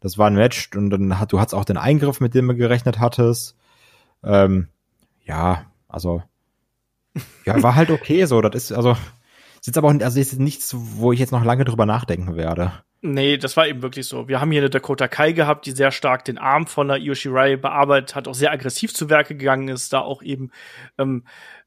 Das 0.00 0.18
war 0.18 0.28
ein 0.28 0.34
Match 0.34 0.70
und 0.76 0.90
dann 0.90 1.18
hat, 1.18 1.32
du 1.32 1.40
hattest 1.40 1.54
auch 1.54 1.64
den 1.64 1.76
Eingriff, 1.76 2.20
mit 2.20 2.34
dem 2.34 2.48
du 2.48 2.54
gerechnet 2.54 2.98
hattest. 2.98 3.56
Ähm, 4.22 4.68
ja, 5.24 5.66
also, 5.88 6.22
ja, 7.44 7.62
war 7.62 7.74
halt 7.74 7.90
okay 7.90 8.24
so. 8.26 8.40
Das 8.40 8.54
ist, 8.54 8.72
also, 8.72 8.92
ist 8.92 9.66
jetzt 9.66 9.78
aber 9.78 9.88
auch, 9.88 10.00
also 10.00 10.20
ist 10.20 10.38
nichts, 10.38 10.74
wo 10.76 11.12
ich 11.12 11.18
jetzt 11.18 11.32
noch 11.32 11.44
lange 11.44 11.64
drüber 11.64 11.86
nachdenken 11.86 12.36
werde. 12.36 12.72
Nee, 13.00 13.36
das 13.36 13.56
war 13.56 13.68
eben 13.68 13.82
wirklich 13.82 14.08
so. 14.08 14.26
Wir 14.26 14.40
haben 14.40 14.50
hier 14.50 14.60
eine 14.60 14.70
Dakota 14.70 15.06
Kai 15.06 15.30
gehabt, 15.30 15.66
die 15.66 15.70
sehr 15.70 15.92
stark 15.92 16.24
den 16.24 16.36
Arm 16.36 16.66
von 16.66 16.88
der 16.88 16.98
Io 16.98 17.14
Shirai 17.14 17.56
bearbeitet 17.56 18.16
hat, 18.16 18.26
auch 18.26 18.34
sehr 18.34 18.50
aggressiv 18.50 18.92
zu 18.92 19.08
Werke 19.08 19.36
gegangen 19.36 19.68
ist, 19.68 19.92
da 19.92 20.00
auch 20.00 20.20
eben 20.20 20.50
ähm, 20.98 21.24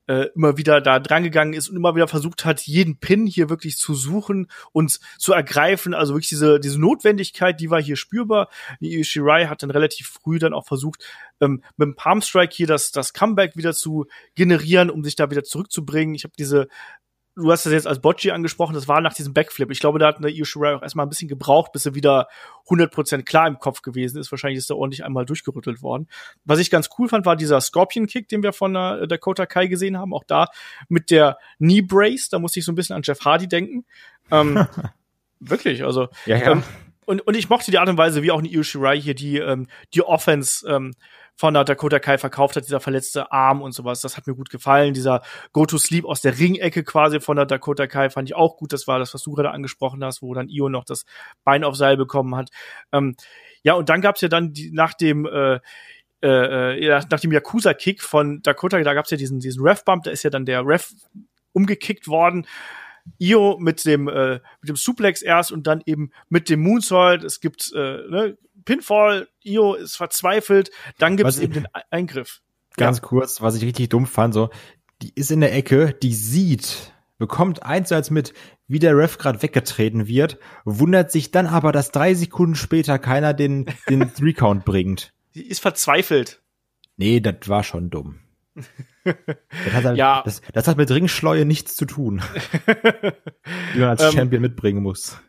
äh, 0.08 0.28
immer 0.36 0.58
wieder 0.58 0.82
da 0.82 1.00
drangegangen 1.00 1.54
ist 1.54 1.70
und 1.70 1.76
immer 1.76 1.96
wieder 1.96 2.08
versucht 2.08 2.46
hat, 2.46 2.62
jeden 2.62 2.98
Pin 2.98 3.28
hier 3.28 3.50
wirklich 3.50 3.78
zu 3.78 3.94
suchen 3.94 4.48
und 4.72 5.00
zu 5.18 5.34
ergreifen. 5.34 5.94
Also 5.94 6.14
wirklich 6.14 6.30
diese, 6.30 6.60
diese 6.60 6.80
Notwendigkeit, 6.80 7.60
die 7.60 7.70
war 7.70 7.82
hier 7.82 7.96
spürbar. 7.96 8.50
Shirai 8.82 9.46
hat 9.46 9.64
dann 9.64 9.72
relativ 9.72 10.08
früh 10.08 10.40
dann 10.40 10.54
auch 10.54 10.66
versucht, 10.66 11.06
ähm, 11.40 11.64
mit 11.78 11.88
dem 11.88 11.96
Palm 11.96 12.22
Strike 12.22 12.54
hier 12.54 12.68
das, 12.68 12.92
das 12.92 13.14
Comeback 13.14 13.56
wieder 13.56 13.74
zu 13.74 14.06
generieren, 14.36 14.90
um 14.90 15.04
sich 15.04 15.16
da 15.16 15.30
wieder 15.30 15.44
zurückzubringen. 15.44 16.16
Ich 16.16 16.24
habe 16.24 16.34
diese 16.38 16.68
du 17.36 17.52
hast 17.52 17.66
das 17.66 17.74
jetzt 17.74 17.88
als 17.88 18.02
Bocci 18.02 18.32
angesprochen, 18.32 18.74
das 18.74 18.88
war 18.88 19.02
nach 19.02 19.14
diesem 19.14 19.34
Backflip. 19.34 19.72
Ich 19.72 19.80
glaube, 19.80 20.00
da 20.00 20.08
hat 20.08 20.18
eine 20.18 20.30
Io 20.30 20.44
Shirai 20.44 20.76
auch 20.76 20.82
erstmal 20.82 21.06
ein 21.06 21.10
bisschen 21.10 21.28
gebraucht, 21.28 21.72
bis 21.72 21.86
er 21.86 21.96
wieder 21.96 22.28
100% 22.68 23.24
klar 23.24 23.48
im 23.48 23.58
Kopf 23.58 23.82
gewesen 23.82 24.20
ist. 24.20 24.32
Wahrscheinlich 24.32 24.58
ist 24.58 24.70
er 24.70 24.78
ordentlich 24.78 25.06
einmal 25.06 25.26
durchgerüttelt 25.26 25.82
worden. 25.82 26.08
Was 26.44 26.60
ich 26.60 26.70
ganz 26.70 26.90
cool 26.98 27.08
fand, 27.08 27.26
war 27.26 27.36
dieser 27.36 27.62
Scorpion 27.62 28.08
Kick, 28.08 28.28
den 28.28 28.44
wir 28.44 28.54
von 28.54 28.74
der 28.74 29.08
Dakota 29.08 29.46
Kai 29.46 29.68
gesehen 29.68 29.98
haben. 29.98 30.14
Auch 30.14 30.24
da 30.26 30.48
mit 30.90 31.10
der 31.10 31.38
Knee 31.58 31.82
Brace, 31.82 32.30
da 32.30 32.40
musste 32.40 32.60
ich 32.60 32.66
so 32.66 32.72
ein 32.72 32.76
bisschen 32.76 32.96
an 32.96 33.04
Jeff 33.04 33.24
Hardy 33.24 33.48
denken. 33.48 33.86
Ähm, 34.30 34.68
wirklich, 35.40 35.84
also. 35.84 36.10
Ja, 36.26 36.38
ja. 36.38 36.52
Ähm, 36.52 36.64
und, 37.06 37.22
und 37.22 37.36
ich 37.36 37.50
mochte 37.50 37.72
die 37.72 37.78
Art 37.78 37.90
und 37.90 37.98
Weise, 37.98 38.24
wie 38.24 38.32
auch 38.32 38.40
eine 38.40 38.48
Io 38.48 38.64
Shirai 38.64 39.00
hier 39.00 39.16
die, 39.16 39.38
ähm, 39.38 39.68
die 39.94 40.04
Offense 40.04 40.68
ähm, 40.70 40.94
von 41.42 41.56
der 41.56 41.64
Dakota 41.64 41.98
Kai 41.98 42.20
verkauft 42.20 42.56
hat, 42.56 42.66
dieser 42.66 42.80
verletzte 42.80 43.32
Arm 43.32 43.64
und 43.64 43.72
sowas. 43.72 44.00
Das 44.02 44.16
hat 44.16 44.28
mir 44.28 44.36
gut 44.36 44.52
gefallen. 44.52 44.94
Dieser 44.94 45.24
Go-to-Sleep 45.54 46.06
aus 46.06 46.22
der 46.22 46.38
Ringecke 46.38 46.84
quasi 46.84 47.20
von 47.20 47.36
der 47.36 47.48
Dakota 47.48 47.88
Kai 47.88 48.12
fand 48.12 48.30
ich 48.30 48.36
auch 48.36 48.58
gut. 48.58 48.72
Das 48.74 48.86
war 48.86 49.00
das, 49.00 49.16
was 49.16 49.24
du 49.24 49.34
gerade 49.34 49.50
angesprochen 49.50 50.04
hast, 50.04 50.22
wo 50.22 50.36
dann 50.36 50.50
Io 50.50 50.70
noch 50.70 50.86
das 50.86 51.04
Bein 51.44 51.64
auf 51.64 51.76
Seil 51.76 51.98
bekommen 51.98 52.36
hat. 52.36 52.52
Ähm, 52.92 53.16
ja, 53.64 53.74
und 53.74 53.90
dann 53.90 54.02
gab's 54.02 54.22
ja 54.22 54.28
dann 54.28 54.54
die, 54.54 54.70
nach 54.72 54.94
dem 54.94 55.26
äh, 55.26 55.60
äh, 56.22 57.00
nach 57.10 57.20
dem 57.20 57.32
Yakuza-Kick 57.32 58.04
von 58.04 58.44
Dakota, 58.44 58.80
da 58.80 58.94
gab's 58.94 59.10
ja 59.10 59.18
diesen, 59.18 59.40
diesen 59.40 59.64
Ref-Bump, 59.64 60.04
da 60.04 60.12
ist 60.12 60.22
ja 60.22 60.30
dann 60.30 60.46
der 60.46 60.64
Ref 60.64 60.92
umgekickt 61.54 62.08
worden. 62.08 62.46
Io 63.20 63.58
mit 63.60 63.86
dem 63.86 64.08
äh, 64.08 64.40
mit 64.62 64.70
dem 64.70 64.76
Suplex 64.76 65.22
erst 65.22 65.52
und 65.52 65.68
dann 65.68 65.82
eben 65.86 66.12
mit 66.30 66.50
dem 66.50 66.62
Moonsault. 66.62 67.24
Es 67.24 67.40
gibt 67.40 67.72
äh, 67.74 67.78
ne, 67.78 68.38
Pinfall, 68.66 69.28
Io 69.44 69.76
ist 69.76 69.96
verzweifelt, 69.96 70.72
dann 70.98 71.18
gibt 71.18 71.30
es 71.30 71.40
eben 71.40 71.54
den 71.54 71.68
Eingriff. 71.90 72.42
Ganz 72.78 72.98
ja. 72.98 73.04
kurz, 73.04 73.42
was 73.42 73.56
ich 73.56 73.64
richtig 73.64 73.90
dumm 73.90 74.06
fand, 74.08 74.34
so, 74.34 74.50
die 75.02 75.12
ist 75.16 75.32
in 75.32 75.42
der 75.42 75.54
Ecke, 75.54 75.94
die 75.94 76.14
sieht, 76.14 76.94
bekommt 77.18 77.64
eins 77.64 77.90
zu 77.90 77.96
eins 77.96 78.10
mit, 78.10 78.34
wie 78.68 78.80
der 78.80 78.96
Ref 78.96 79.18
gerade 79.18 79.42
weggetreten 79.42 80.08
wird, 80.08 80.38
wundert 80.64 81.12
sich 81.12 81.32
dann 81.32 81.48
aber, 81.48 81.72
dass 81.72 81.92
drei 81.92 82.14
Sekunden 82.14 82.56
später 82.56 83.00
keiner 83.00 83.34
den, 83.34 83.66
den 83.90 84.14
Three-Count 84.16 84.64
bringt. 84.64 85.14
Die 85.36 85.48
ist 85.48 85.60
verzweifelt. 85.60 86.42
Nee, 86.98 87.20
das 87.20 87.48
war 87.48 87.64
schon 87.64 87.90
dumm. 87.90 88.20
das, 89.66 89.74
hat 89.74 89.84
halt, 89.84 89.98
ja. 89.98 90.22
das, 90.24 90.42
das 90.54 90.68
hat 90.68 90.78
mit 90.78 90.92
Ringschleue 90.92 91.46
nichts 91.46 91.76
zu 91.76 91.86
tun, 91.86 92.22
die 93.76 93.80
man 93.80 93.90
als 93.90 94.04
ähm, 94.04 94.12
Champion 94.12 94.42
mitbringen 94.42 94.84
muss. 94.84 95.20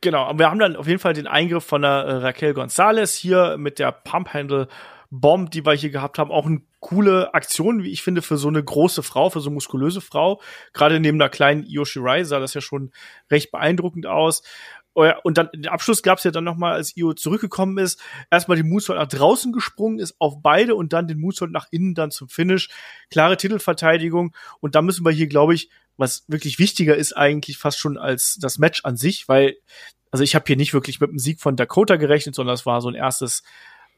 Genau, 0.00 0.24
aber 0.24 0.38
wir 0.40 0.50
haben 0.50 0.58
dann 0.58 0.76
auf 0.76 0.88
jeden 0.88 0.98
Fall 0.98 1.14
den 1.14 1.26
Eingriff 1.26 1.64
von 1.64 1.82
der 1.82 1.90
äh, 1.90 2.12
Raquel 2.16 2.54
Gonzalez 2.54 3.14
hier 3.14 3.56
mit 3.58 3.78
der 3.78 3.92
Pump 3.92 4.32
Handle 4.34 4.68
Bomb, 5.10 5.50
die 5.50 5.64
wir 5.64 5.72
hier 5.72 5.90
gehabt 5.90 6.18
haben. 6.18 6.30
Auch 6.30 6.46
eine 6.46 6.60
coole 6.80 7.32
Aktion, 7.32 7.82
wie 7.82 7.90
ich 7.90 8.02
finde, 8.02 8.20
für 8.20 8.36
so 8.36 8.48
eine 8.48 8.62
große 8.62 9.02
Frau, 9.02 9.30
für 9.30 9.40
so 9.40 9.48
eine 9.48 9.54
muskulöse 9.54 10.00
Frau. 10.00 10.40
Gerade 10.72 11.00
neben 11.00 11.18
der 11.18 11.30
kleinen 11.30 11.64
Io 11.64 11.84
Shirai 11.84 12.24
sah 12.24 12.40
das 12.40 12.54
ja 12.54 12.60
schon 12.60 12.92
recht 13.30 13.50
beeindruckend 13.50 14.06
aus. 14.06 14.42
Oh 14.98 15.08
und 15.22 15.38
dann 15.38 15.48
den 15.54 15.68
Abschluss 15.68 16.02
gab 16.02 16.18
es 16.18 16.24
ja 16.24 16.32
dann 16.32 16.42
nochmal, 16.42 16.72
als 16.72 16.96
Io 16.96 17.12
zurückgekommen 17.12 17.78
ist, 17.78 18.00
erstmal 18.32 18.56
den 18.56 18.68
Moonsault 18.68 18.98
nach 18.98 19.06
draußen 19.06 19.52
gesprungen 19.52 20.00
ist 20.00 20.16
auf 20.18 20.42
beide 20.42 20.74
und 20.74 20.92
dann 20.92 21.06
den 21.06 21.20
Moonsault 21.20 21.52
nach 21.52 21.68
innen 21.70 21.94
dann 21.94 22.10
zum 22.10 22.28
Finish. 22.28 22.68
Klare 23.08 23.36
Titelverteidigung. 23.36 24.34
Und 24.58 24.74
da 24.74 24.82
müssen 24.82 25.04
wir 25.04 25.12
hier, 25.12 25.28
glaube 25.28 25.54
ich, 25.54 25.70
was 25.98 26.24
wirklich 26.26 26.58
wichtiger 26.58 26.96
ist 26.96 27.16
eigentlich 27.16 27.58
fast 27.58 27.78
schon 27.78 27.96
als 27.96 28.38
das 28.40 28.58
Match 28.58 28.84
an 28.84 28.96
sich, 28.96 29.28
weil, 29.28 29.56
also 30.10 30.24
ich 30.24 30.34
habe 30.34 30.46
hier 30.48 30.56
nicht 30.56 30.74
wirklich 30.74 30.98
mit 30.98 31.10
dem 31.10 31.20
Sieg 31.20 31.40
von 31.40 31.54
Dakota 31.54 31.94
gerechnet, 31.94 32.34
sondern 32.34 32.54
es 32.54 32.66
war 32.66 32.80
so 32.80 32.88
ein 32.88 32.96
erstes 32.96 33.44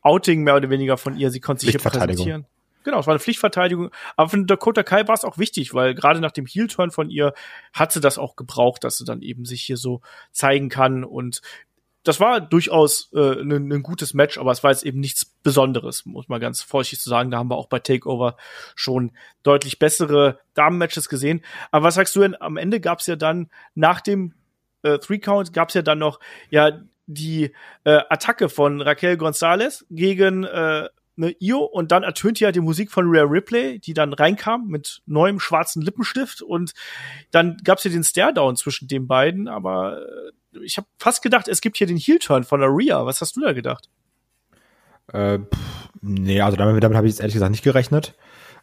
Outing 0.03 0.43
mehr 0.43 0.57
oder 0.57 0.69
weniger 0.69 0.99
von 0.99 1.17
ihr. 1.17 1.31
Sie 1.31 1.41
konnte 1.41 1.63
sich 1.63 1.71
hier 1.71 1.81
präsentieren. 1.81 2.45
Genau, 2.85 3.01
es 3.01 3.07
war 3.07 3.13
eine 3.13 3.21
Pflichtverteidigung. 3.21 3.91
Aber 4.17 4.29
für 4.29 4.45
Dakota 4.45 4.83
Kai 4.83 5.07
war 5.07 5.15
es 5.15 5.25
auch 5.25 5.39
wichtig, 5.39 5.75
weil 5.75 5.95
gerade 5.95 6.21
nach 6.21 6.31
dem 6.31 6.47
Heel-Turn 6.47 6.91
von 6.91 7.11
ihr 7.11 7.35
hat 7.73 7.93
sie 7.93 8.01
das 8.01 8.19
auch 8.19 8.37
gebraucht, 8.37 8.85
dass 8.85 8.99
sie 8.99 9.05
dann 9.05 9.23
eben 9.23 9.45
sich 9.45 9.63
hier 9.63 9.77
so 9.77 10.01
zeigen 10.33 10.69
kann. 10.69 11.05
Und 11.05 11.43
das 12.03 12.21
war 12.21 12.41
durchaus 12.41 13.11
äh, 13.13 13.41
ein, 13.41 13.71
ein 13.71 13.83
gutes 13.83 14.15
Match, 14.15 14.39
aber 14.39 14.53
es 14.53 14.65
war 14.65 14.71
jetzt 14.71 14.85
eben 14.85 15.01
nichts 15.01 15.27
Besonderes, 15.27 16.07
muss 16.07 16.29
man 16.29 16.41
ganz 16.41 16.63
vorsichtig 16.63 17.01
zu 17.01 17.11
sagen. 17.11 17.31
Da 17.31 17.39
haben 17.39 17.51
wir 17.51 17.57
auch 17.57 17.69
bei 17.69 17.79
Takeover 17.79 18.37
schon 18.75 19.13
deutlich 19.43 19.79
bessere 19.79 20.39
Damen-Matches 20.55 21.09
gesehen. 21.09 21.43
Aber 21.71 21.87
was 21.87 21.97
sagst 21.97 22.17
du 22.17 22.21
denn? 22.21 22.41
Am 22.41 22.57
Ende 22.57 22.81
gab 22.81 23.01
es 23.01 23.07
ja 23.07 23.17
dann 23.17 23.51
nach 23.75 24.01
dem 24.01 24.35
äh, 24.83 24.99
Three 24.99 25.19
Count 25.19 25.53
gab 25.53 25.69
es 25.69 25.75
ja 25.75 25.83
dann 25.83 25.99
noch 25.99 26.21
ja 26.49 26.81
die 27.07 27.53
äh, 27.85 28.01
Attacke 28.09 28.49
von 28.49 28.81
Raquel 28.81 29.17
Gonzalez 29.17 29.85
gegen 29.91 30.45
äh, 30.45 30.89
ne, 31.17 31.35
Io, 31.41 31.61
und 31.61 31.93
dann 31.93 32.03
ertönte 32.03 32.45
ja 32.45 32.53
die 32.53 32.61
Musik 32.61 32.91
von 32.91 33.07
Rare 33.09 33.31
Ripley, 33.31 33.79
die 33.79 33.95
dann 33.95 34.13
reinkam 34.13 34.67
mit 34.69 35.03
neuem 35.07 35.41
schwarzen 35.41 35.83
Lippenstift 35.83 36.43
und 36.43 36.73
dann 37.31 37.59
gab's 37.65 37.85
ja 37.85 37.91
den 37.91 38.05
Stare-Down 38.05 38.57
zwischen 38.57 38.89
den 38.89 39.07
beiden, 39.07 39.49
aber 39.49 40.01
äh, 40.01 40.33
ich 40.65 40.77
habe 40.77 40.87
fast 40.99 41.23
gedacht, 41.23 41.49
es 41.49 41.61
gibt 41.61 41.77
hier 41.77 41.87
den 41.87 41.97
Heel-Turn 41.97 42.45
von 42.45 42.63
Aria. 42.63 43.07
Was 43.07 43.21
hast 43.21 43.37
du 43.37 43.41
da 43.41 43.53
gedacht? 43.53 43.89
Äh, 45.13 45.39
pff, 45.39 45.89
nee, 46.01 46.41
also 46.41 46.57
damit, 46.57 46.83
damit 46.83 46.97
habe 46.97 47.07
ich 47.07 47.13
jetzt 47.13 47.21
ehrlich 47.21 47.35
gesagt 47.35 47.51
nicht 47.51 47.65
gerechnet. 47.65 48.15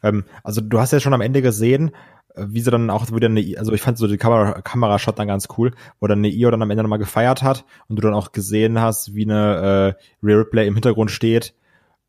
Ähm, 0.03 0.25
also 0.43 0.61
du 0.61 0.79
hast 0.79 0.91
ja 0.91 0.99
schon 0.99 1.13
am 1.13 1.21
Ende 1.21 1.41
gesehen, 1.41 1.91
äh, 2.35 2.45
wie 2.47 2.61
sie 2.61 2.71
dann 2.71 2.89
auch 2.89 3.11
wieder 3.11 3.27
eine, 3.27 3.55
also 3.57 3.71
ich 3.73 3.81
fand 3.81 3.97
so 3.97 4.07
die 4.07 4.17
Kamera, 4.17 4.61
Kamerashot 4.61 5.17
dann 5.17 5.27
ganz 5.27 5.47
cool, 5.57 5.73
wo 5.99 6.07
dann 6.07 6.19
eine 6.19 6.29
Io 6.29 6.51
dann 6.51 6.61
am 6.61 6.69
Ende 6.71 6.83
nochmal 6.83 6.99
gefeiert 6.99 7.43
hat 7.43 7.65
und 7.87 7.97
du 7.97 8.01
dann 8.01 8.13
auch 8.13 8.31
gesehen 8.31 8.79
hast, 8.79 9.15
wie 9.15 9.23
eine 9.23 9.95
äh, 9.97 10.25
Rear 10.25 10.39
Replay 10.39 10.67
im 10.67 10.73
Hintergrund 10.73 11.11
steht 11.11 11.53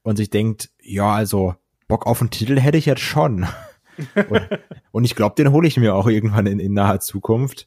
und 0.03 0.17
sich 0.17 0.31
denkt, 0.31 0.71
ja, 0.81 1.13
also 1.13 1.55
Bock 1.87 2.07
auf 2.07 2.21
einen 2.21 2.31
Titel 2.31 2.59
hätte 2.59 2.79
ich 2.79 2.87
jetzt 2.87 3.01
schon. 3.01 3.47
und, 4.29 4.49
und 4.93 5.05
ich 5.05 5.15
glaube, 5.15 5.35
den 5.37 5.53
hole 5.53 5.67
ich 5.67 5.77
mir 5.77 5.95
auch 5.95 6.07
irgendwann 6.07 6.47
in, 6.47 6.61
in 6.61 6.75
naher 6.75 7.01
Zukunft. 7.01 7.67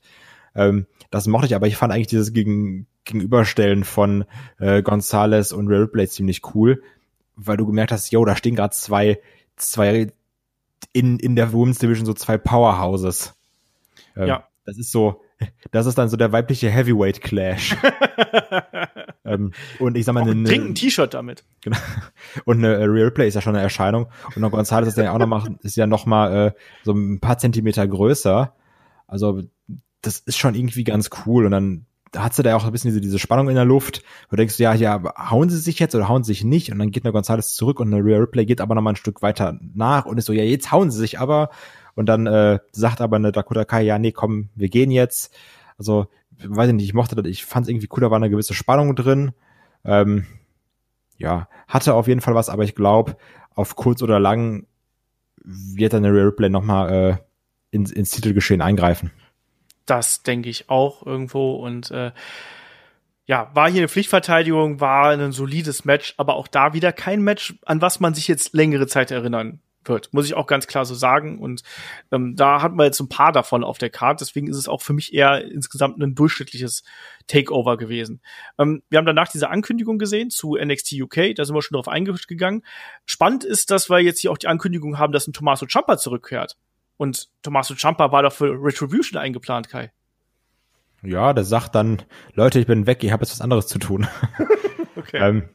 Ähm, 0.56 0.88
das 1.10 1.28
mochte 1.28 1.48
ich, 1.48 1.56
aber 1.56 1.68
ich 1.68 1.78
fand 1.78 1.92
eigentlich 1.92 2.08
dieses 2.08 2.34
Gegen, 2.34 2.88
Gegenüberstellen 3.04 3.84
von 3.84 4.26
äh, 4.60 4.82
Gonzales 4.82 5.52
und 5.54 5.68
Replay 5.68 6.08
ziemlich 6.08 6.42
cool, 6.54 6.84
weil 7.36 7.58
du 7.58 7.66
gemerkt 7.66 7.92
hast, 7.92 8.12
yo, 8.12 8.24
da 8.26 8.36
stehen 8.36 8.56
gerade 8.56 8.74
zwei, 8.74 9.20
zwei 9.56 10.12
in, 10.94 11.20
in 11.20 11.36
der 11.36 11.52
Women's 11.54 11.80
Division 11.80 12.06
so 12.06 12.14
zwei 12.14 12.38
Powerhouses. 12.38 13.34
Ähm, 14.16 14.28
Ja. 14.28 14.48
Das 14.66 14.78
ist 14.78 14.92
so, 14.92 15.22
das 15.72 15.86
ist 15.86 15.98
dann 15.98 16.10
so 16.10 16.18
der 16.18 16.32
weibliche 16.32 16.70
Heavyweight 16.70 17.22
Clash. 17.22 17.76
ähm, 19.26 19.52
und 19.80 19.98
ich 19.98 20.06
sag 20.06 20.14
mal, 20.14 20.22
eine, 20.24 20.44
trink 20.44 20.66
ein 20.66 20.76
T-Shirt 20.76 21.14
damit. 21.14 21.44
Genau. 21.62 21.78
Und 22.46 22.58
eine 22.58 22.90
Real 22.90 23.12
Play 23.12 23.28
ist 23.28 23.36
ja 23.36 23.42
schon 23.42 23.56
eine 23.56 23.64
Erscheinung. 23.64 24.08
Und 24.36 24.42
noch 24.42 24.52
González 24.52 24.88
ist 24.88 24.98
ja 24.98 25.12
auch 25.12 25.20
noch 25.20 25.28
mal, 25.28 25.56
ist 25.62 25.78
ja 25.78 25.88
noch 25.88 26.06
mal 26.06 26.48
äh, 26.48 26.52
so 26.84 26.94
ein 26.94 27.20
paar 27.20 27.38
Zentimeter 27.38 27.88
größer. 27.88 28.54
Also 29.08 29.42
das 30.02 30.20
ist 30.20 30.38
schon 30.38 30.56
irgendwie 30.56 30.84
ganz 30.84 31.10
cool. 31.26 31.46
Und 31.46 31.52
dann 31.52 31.86
hat 32.16 32.34
sie 32.34 32.44
da 32.44 32.56
auch 32.56 32.66
ein 32.66 32.72
bisschen 32.72 32.90
diese, 32.90 33.02
diese 33.02 33.20
Spannung 33.20 33.50
in 33.50 33.56
der 33.56 33.66
Luft. 33.66 34.04
Wo 34.28 34.32
du 34.32 34.38
denkst, 34.38 34.60
ja, 34.60 34.74
ja, 34.74 35.02
hauen 35.30 35.50
sie 35.50 35.58
sich 35.58 35.80
jetzt 35.80 35.96
oder 35.96 36.10
hauen 36.10 36.24
sie 36.24 36.34
sich 36.34 36.44
nicht? 36.44 36.72
Und 36.72 36.80
dann 36.80 36.92
geht 36.92 37.06
eine 37.06 37.14
González 37.14 37.56
zurück 37.56 37.80
und 37.80 37.94
eine 37.94 38.04
Real 38.04 38.22
Replay 38.22 38.46
geht 38.46 38.62
aber 38.62 38.76
noch 38.76 38.82
mal 38.82 38.92
ein 38.92 38.98
Stück 38.98 39.22
weiter 39.22 39.58
nach 39.74 40.06
und 40.06 40.18
ist 40.18 40.26
so, 40.26 40.34
ja, 40.34 40.44
jetzt 40.44 40.72
hauen 40.72 40.92
sie 40.92 41.00
sich 41.00 41.20
aber. 41.20 41.50
Und 41.96 42.08
dann 42.08 42.28
äh, 42.28 42.60
sagt 42.72 43.02
aber 43.02 43.18
eine 43.18 43.32
Dakota 43.32 43.66
Kai, 43.66 43.82
ja, 43.84 44.00
nee, 44.00 44.12
komm, 44.12 44.50
wir 44.56 44.70
gehen 44.70 44.92
jetzt. 44.92 45.34
Also, 45.78 46.08
weiß 46.44 46.70
ich 46.70 46.76
nicht, 46.76 46.86
ich 46.86 46.94
mochte 46.94 47.16
das, 47.16 47.26
ich 47.26 47.46
fand 47.46 47.66
es 47.66 47.70
irgendwie 47.70 47.90
cool, 47.92 48.02
da 48.02 48.12
war 48.12 48.18
eine 48.18 48.30
gewisse 48.30 48.54
Spannung 48.54 48.96
drin. 48.96 49.32
Ähm, 49.84 50.26
ja, 51.18 51.48
hatte 51.68 51.94
auf 51.94 52.08
jeden 52.08 52.22
Fall 52.22 52.36
was, 52.36 52.50
aber 52.50 52.64
ich 52.64 52.76
glaube, 52.76 53.16
auf 53.54 53.76
kurz 53.76 54.02
oder 54.02 54.20
lang 54.20 54.66
wird 55.44 55.94
dann 55.94 56.04
der 56.04 56.14
Real 56.14 56.26
Replay 56.26 56.50
nochmal 56.50 56.94
äh, 56.94 57.18
ins, 57.76 57.92
ins 57.92 58.12
Titelgeschehen 58.12 58.62
eingreifen. 58.62 59.12
Das 59.86 60.24
denke 60.24 60.50
ich 60.50 60.70
auch 60.70 61.06
irgendwo 61.06 61.56
und 61.56 61.92
äh, 61.92 62.12
ja, 63.26 63.50
war 63.54 63.70
hier 63.70 63.82
eine 63.82 63.88
Pflichtverteidigung, 63.88 64.80
war 64.80 65.10
ein 65.10 65.32
solides 65.32 65.86
Match, 65.86 66.14
aber 66.18 66.36
auch 66.36 66.48
da 66.48 66.74
wieder 66.74 66.92
kein 66.92 67.22
Match, 67.22 67.56
an 67.66 67.82
was 67.82 68.00
man 68.00 68.14
sich 68.14 68.28
jetzt 68.28 68.54
längere 68.54 68.88
Zeit 68.88 69.12
erinnern 69.12 69.60
wird, 69.86 70.14
muss 70.14 70.26
ich 70.26 70.34
auch 70.34 70.48
ganz 70.48 70.68
klar 70.68 70.86
so 70.86 70.96
sagen. 70.96 71.40
Und 71.40 71.64
ähm, 72.12 72.36
da 72.36 72.62
hatten 72.62 72.78
wir 72.78 72.86
jetzt 72.86 73.00
ein 73.00 73.10
paar 73.10 73.32
davon 73.32 73.64
auf 73.64 73.78
der 73.78 73.90
Karte, 73.90 74.24
deswegen 74.24 74.48
ist 74.48 74.58
es 74.58 74.68
auch 74.68 74.82
für 74.82 74.94
mich 74.94 75.14
eher 75.14 75.44
insgesamt 75.44 76.02
ein 76.02 76.16
durchschnittliches 76.16 76.84
Takeover 77.28 77.78
gewesen. 77.78 78.22
Ähm, 78.58 78.84
wir 78.90 78.98
haben 78.98 79.06
danach 79.06 79.30
diese 79.30 79.50
Ankündigung 79.50 79.98
gesehen 79.98 80.30
zu 80.30 80.56
NXT 80.56 80.94
UK, 81.02 81.36
da 81.36 81.46
sind 81.46 81.56
wir 81.56 81.62
schon 81.62 81.76
drauf 81.76 81.88
eingegangen. 81.88 82.64
Spannend 83.06 83.44
ist, 83.44 83.72
dass 83.72 83.90
wir 83.90 84.00
jetzt 84.00 84.20
hier 84.20 84.32
auch 84.32 84.38
die 84.38 84.48
Ankündigung 84.48 84.98
haben, 84.98 85.14
dass 85.14 85.28
ein 85.28 85.34
Tommaso 85.34 85.66
Ciampa 85.66 85.98
zurückkehrt. 85.98 86.58
Und 86.98 87.30
Tommaso 87.42 87.76
Ciampa 87.76 88.12
war 88.12 88.24
doch 88.24 88.34
für 88.34 88.52
Retribution 88.52 89.20
eingeplant, 89.20 89.70
Kai. 89.70 89.92
Ja, 91.04 91.34
der 91.34 91.44
sagt 91.44 91.74
dann, 91.74 92.04
Leute, 92.36 92.60
ich 92.60 92.68
bin 92.68 92.86
weg, 92.86 93.04
ich 93.04 93.12
habe 93.12 93.24
jetzt 93.24 93.32
was 93.32 93.42
anderes 93.42 93.68
zu 93.68 93.80
tun. 93.80 94.08
Okay. 94.96 95.18
ähm, 95.22 95.50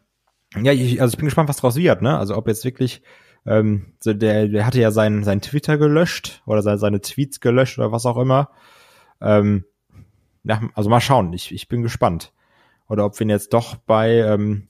ja, 0.62 0.72
ich, 0.72 1.01
also 1.01 1.12
ich 1.12 1.18
bin 1.18 1.27
gespannt, 1.27 1.49
was 1.49 1.59
draus 1.59 1.77
wird, 1.77 2.03
ne? 2.03 2.18
Also 2.18 2.37
ob 2.37 2.49
jetzt 2.49 2.64
wirklich, 2.64 3.03
ähm, 3.47 3.92
so 4.01 4.12
der, 4.12 4.49
der 4.49 4.66
hatte 4.66 4.80
ja 4.80 4.90
seinen 4.90 5.24
sein 5.24 5.40
Twitter 5.40 5.78
gelöscht 5.78 6.42
oder 6.47 6.62
seine, 6.62 6.78
seine 6.78 7.01
Tweets 7.01 7.40
gelöscht 7.40 7.78
oder 7.78 7.92
was 7.92 8.07
auch 8.07 8.16
immer. 8.16 8.51
Ähm, 9.20 9.64
ja, 10.44 10.61
also 10.74 10.90
mal 10.90 11.01
schauen, 11.01 11.32
ich, 11.32 11.53
ich 11.53 11.68
bin 11.68 11.82
gespannt. 11.82 12.32
Oder 12.88 13.05
ob 13.05 13.18
wir 13.18 13.26
ihn 13.26 13.30
jetzt 13.30 13.53
doch 13.53 13.76
bei, 13.76 14.18
ähm, 14.18 14.68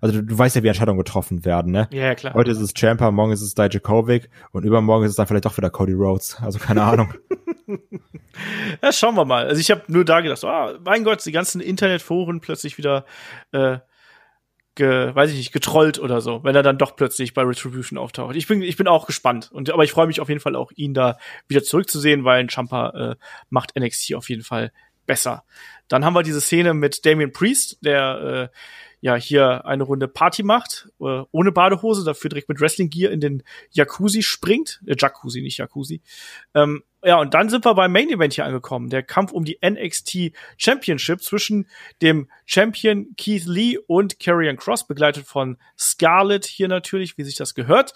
also 0.00 0.16
du, 0.16 0.24
du 0.24 0.38
weißt 0.38 0.54
ja, 0.56 0.62
wie 0.62 0.68
Entscheidungen 0.68 0.98
getroffen 0.98 1.44
werden, 1.44 1.72
ne? 1.72 1.88
ja, 1.92 2.14
klar. 2.14 2.34
Heute 2.34 2.50
ist 2.50 2.60
es 2.60 2.74
Champa, 2.74 3.10
morgen 3.10 3.32
ist 3.32 3.42
es 3.42 3.54
Dijakovic 3.54 4.28
und 4.52 4.64
übermorgen 4.64 5.04
ist 5.04 5.10
es 5.10 5.16
dann 5.16 5.26
vielleicht 5.26 5.46
doch 5.46 5.56
wieder 5.56 5.70
Cody 5.70 5.94
Rhodes. 5.94 6.36
Also 6.40 6.58
keine 6.58 6.82
Ahnung. 6.82 7.14
Ja, 8.82 8.92
schauen 8.92 9.14
wir 9.14 9.24
mal. 9.24 9.46
Also 9.46 9.60
ich 9.60 9.70
habe 9.70 9.82
nur 9.88 10.04
da 10.04 10.20
gedacht, 10.20 10.44
ah, 10.44 10.74
mein 10.84 11.04
Gott, 11.04 11.24
die 11.24 11.32
ganzen 11.32 11.60
Internetforen 11.60 12.40
plötzlich 12.40 12.76
wieder, 12.76 13.06
äh, 13.52 13.78
ge, 14.76 15.14
weiß 15.14 15.30
ich 15.30 15.36
nicht, 15.36 15.52
getrollt 15.52 15.98
oder 15.98 16.20
so, 16.20 16.44
wenn 16.44 16.54
er 16.54 16.62
dann 16.62 16.78
doch 16.78 16.94
plötzlich 16.94 17.34
bei 17.34 17.42
Retribution 17.42 17.98
auftaucht. 17.98 18.36
Ich 18.36 18.46
bin, 18.46 18.62
ich 18.62 18.76
bin 18.76 18.86
auch 18.86 19.06
gespannt. 19.06 19.50
Und 19.50 19.70
aber 19.70 19.82
ich 19.82 19.90
freue 19.90 20.06
mich 20.06 20.20
auf 20.20 20.28
jeden 20.28 20.40
Fall 20.40 20.54
auch, 20.54 20.70
ihn 20.76 20.94
da 20.94 21.18
wieder 21.48 21.64
zurückzusehen, 21.64 22.24
weil 22.24 22.40
ein 22.40 22.50
Champa 22.50 22.90
äh, 22.90 23.16
macht 23.50 23.76
NXT 23.76 24.14
auf 24.14 24.28
jeden 24.28 24.42
Fall 24.42 24.70
besser. 25.06 25.44
Dann 25.88 26.04
haben 26.04 26.14
wir 26.14 26.22
diese 26.22 26.40
Szene 26.40 26.74
mit 26.74 27.04
Damien 27.04 27.32
Priest, 27.32 27.78
der 27.80 28.50
äh, 28.52 28.56
ja 29.00 29.14
hier 29.14 29.66
eine 29.66 29.82
Runde 29.82 30.08
Party 30.08 30.42
macht, 30.42 30.88
äh, 31.00 31.22
ohne 31.30 31.52
Badehose, 31.52 32.04
dafür 32.04 32.28
direkt 32.30 32.48
mit 32.48 32.60
Wrestling 32.60 32.90
Gear 32.90 33.12
in 33.12 33.20
den 33.20 33.42
Jacuzzi 33.70 34.22
springt, 34.22 34.80
äh, 34.86 34.94
Jacuzzi, 34.98 35.42
nicht 35.42 35.58
Jacuzzi. 35.58 36.02
Ähm, 36.54 36.82
ja, 37.04 37.20
und 37.20 37.34
dann 37.34 37.48
sind 37.48 37.64
wir 37.64 37.74
beim 37.74 37.92
Main 37.92 38.10
Event 38.10 38.34
hier 38.34 38.46
angekommen, 38.46 38.90
der 38.90 39.02
Kampf 39.02 39.32
um 39.32 39.44
die 39.44 39.58
NXT 39.64 40.32
Championship 40.56 41.22
zwischen 41.22 41.68
dem 42.02 42.28
Champion 42.46 43.14
Keith 43.16 43.46
Lee 43.46 43.78
und 43.86 44.18
Karrion 44.18 44.56
Cross, 44.56 44.86
begleitet 44.86 45.26
von 45.26 45.58
Scarlett 45.78 46.46
hier 46.46 46.68
natürlich, 46.68 47.16
wie 47.16 47.24
sich 47.24 47.36
das 47.36 47.54
gehört. 47.54 47.94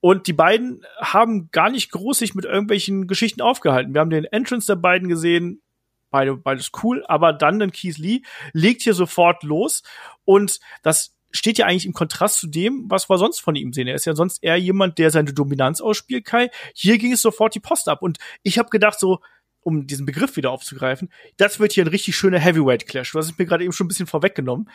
Und 0.00 0.28
die 0.28 0.32
beiden 0.32 0.82
haben 1.00 1.50
gar 1.50 1.70
nicht 1.70 1.90
groß 1.90 2.18
sich 2.18 2.34
mit 2.34 2.44
irgendwelchen 2.44 3.08
Geschichten 3.08 3.40
aufgehalten. 3.40 3.94
Wir 3.94 4.00
haben 4.00 4.10
den 4.10 4.26
Entrance 4.26 4.66
der 4.68 4.76
beiden 4.76 5.08
gesehen, 5.08 5.62
beide, 6.10 6.36
beides 6.36 6.70
cool, 6.82 7.04
aber 7.06 7.32
dann 7.32 7.58
den 7.58 7.72
Keith 7.72 7.98
Lee 7.98 8.22
legt 8.52 8.82
hier 8.82 8.94
sofort 8.94 9.42
los 9.42 9.82
und 10.24 10.60
das 10.82 11.14
steht 11.32 11.58
ja 11.58 11.66
eigentlich 11.66 11.86
im 11.86 11.92
Kontrast 11.92 12.38
zu 12.38 12.46
dem, 12.46 12.84
was 12.88 13.10
wir 13.10 13.18
sonst 13.18 13.40
von 13.40 13.56
ihm 13.56 13.72
sehen. 13.72 13.88
Er 13.88 13.94
ist 13.94 14.06
ja 14.06 14.14
sonst 14.14 14.42
eher 14.42 14.56
jemand, 14.56 14.98
der 14.98 15.10
seine 15.10 15.32
Dominanz 15.32 15.80
ausspielt, 15.80 16.24
Kai. 16.24 16.50
Hier 16.74 16.98
ging 16.98 17.12
es 17.12 17.20
sofort 17.20 17.54
die 17.54 17.60
Post 17.60 17.88
ab 17.88 18.02
und 18.02 18.18
ich 18.42 18.58
habe 18.58 18.70
gedacht 18.70 18.98
so, 18.98 19.20
um 19.60 19.86
diesen 19.86 20.06
Begriff 20.06 20.36
wieder 20.36 20.52
aufzugreifen, 20.52 21.10
das 21.36 21.58
wird 21.58 21.72
hier 21.72 21.84
ein 21.84 21.88
richtig 21.88 22.16
schöner 22.16 22.38
Heavyweight 22.38 22.86
Clash. 22.86 23.12
Du 23.12 23.18
hast 23.18 23.26
es 23.26 23.38
mir 23.38 23.46
gerade 23.46 23.64
eben 23.64 23.72
schon 23.72 23.86
ein 23.86 23.88
bisschen 23.88 24.06
vorweggenommen. 24.06 24.70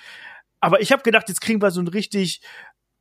Aber 0.59 0.81
ich 0.81 0.91
habe 0.91 1.01
gedacht, 1.01 1.29
jetzt 1.29 1.39
kriegen 1.39 1.61
wir 1.61 1.71
so 1.71 1.81
ein 1.81 1.87
richtig 1.87 2.41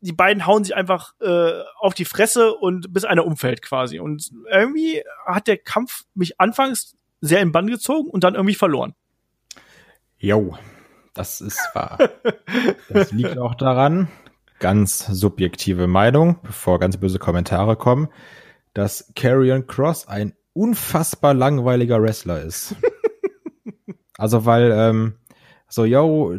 die 0.01 0.13
beiden 0.13 0.47
hauen 0.47 0.65
sich 0.65 0.75
einfach 0.75 1.15
äh, 1.21 1.63
auf 1.79 1.95
die 1.95 2.05
Fresse 2.05 2.55
und 2.55 2.93
bis 2.93 3.05
einer 3.05 3.27
umfällt 3.27 3.63
quasi. 3.63 4.01
Und 4.01 4.31
irgendwie 4.51 5.03
hat 5.27 5.47
der 5.47 5.59
Kampf 5.59 6.05
mich 6.15 6.41
anfangs 6.41 6.97
sehr 7.21 7.41
in 7.41 7.53
Bann 7.53 7.67
gezogen 7.67 8.09
und 8.11 8.25
dann 8.25 8.35
irgendwie 8.35 8.55
verloren. 8.55 8.95
Jo, 10.19 10.57
das 11.15 11.41
ist 11.41 11.61
wahr. 11.75 11.99
Das 12.89 13.13
liegt 13.13 13.39
auch 13.39 13.55
daran, 13.55 14.09
ganz 14.59 15.07
subjektive 15.07 15.87
Meinung, 15.87 16.39
bevor 16.43 16.79
ganz 16.79 16.97
böse 16.99 17.19
Kommentare 17.19 17.77
kommen, 17.77 18.09
dass 18.75 19.13
Karrion 19.17 19.67
Cross 19.67 20.07
ein 20.07 20.35
unfassbar 20.53 21.35
langweiliger 21.35 22.03
Wrestler 22.03 22.43
ist. 22.43 22.77
also 24.19 24.45
weil, 24.45 24.71
ähm, 24.73 25.15
so, 25.69 25.85
yo, 25.85 26.37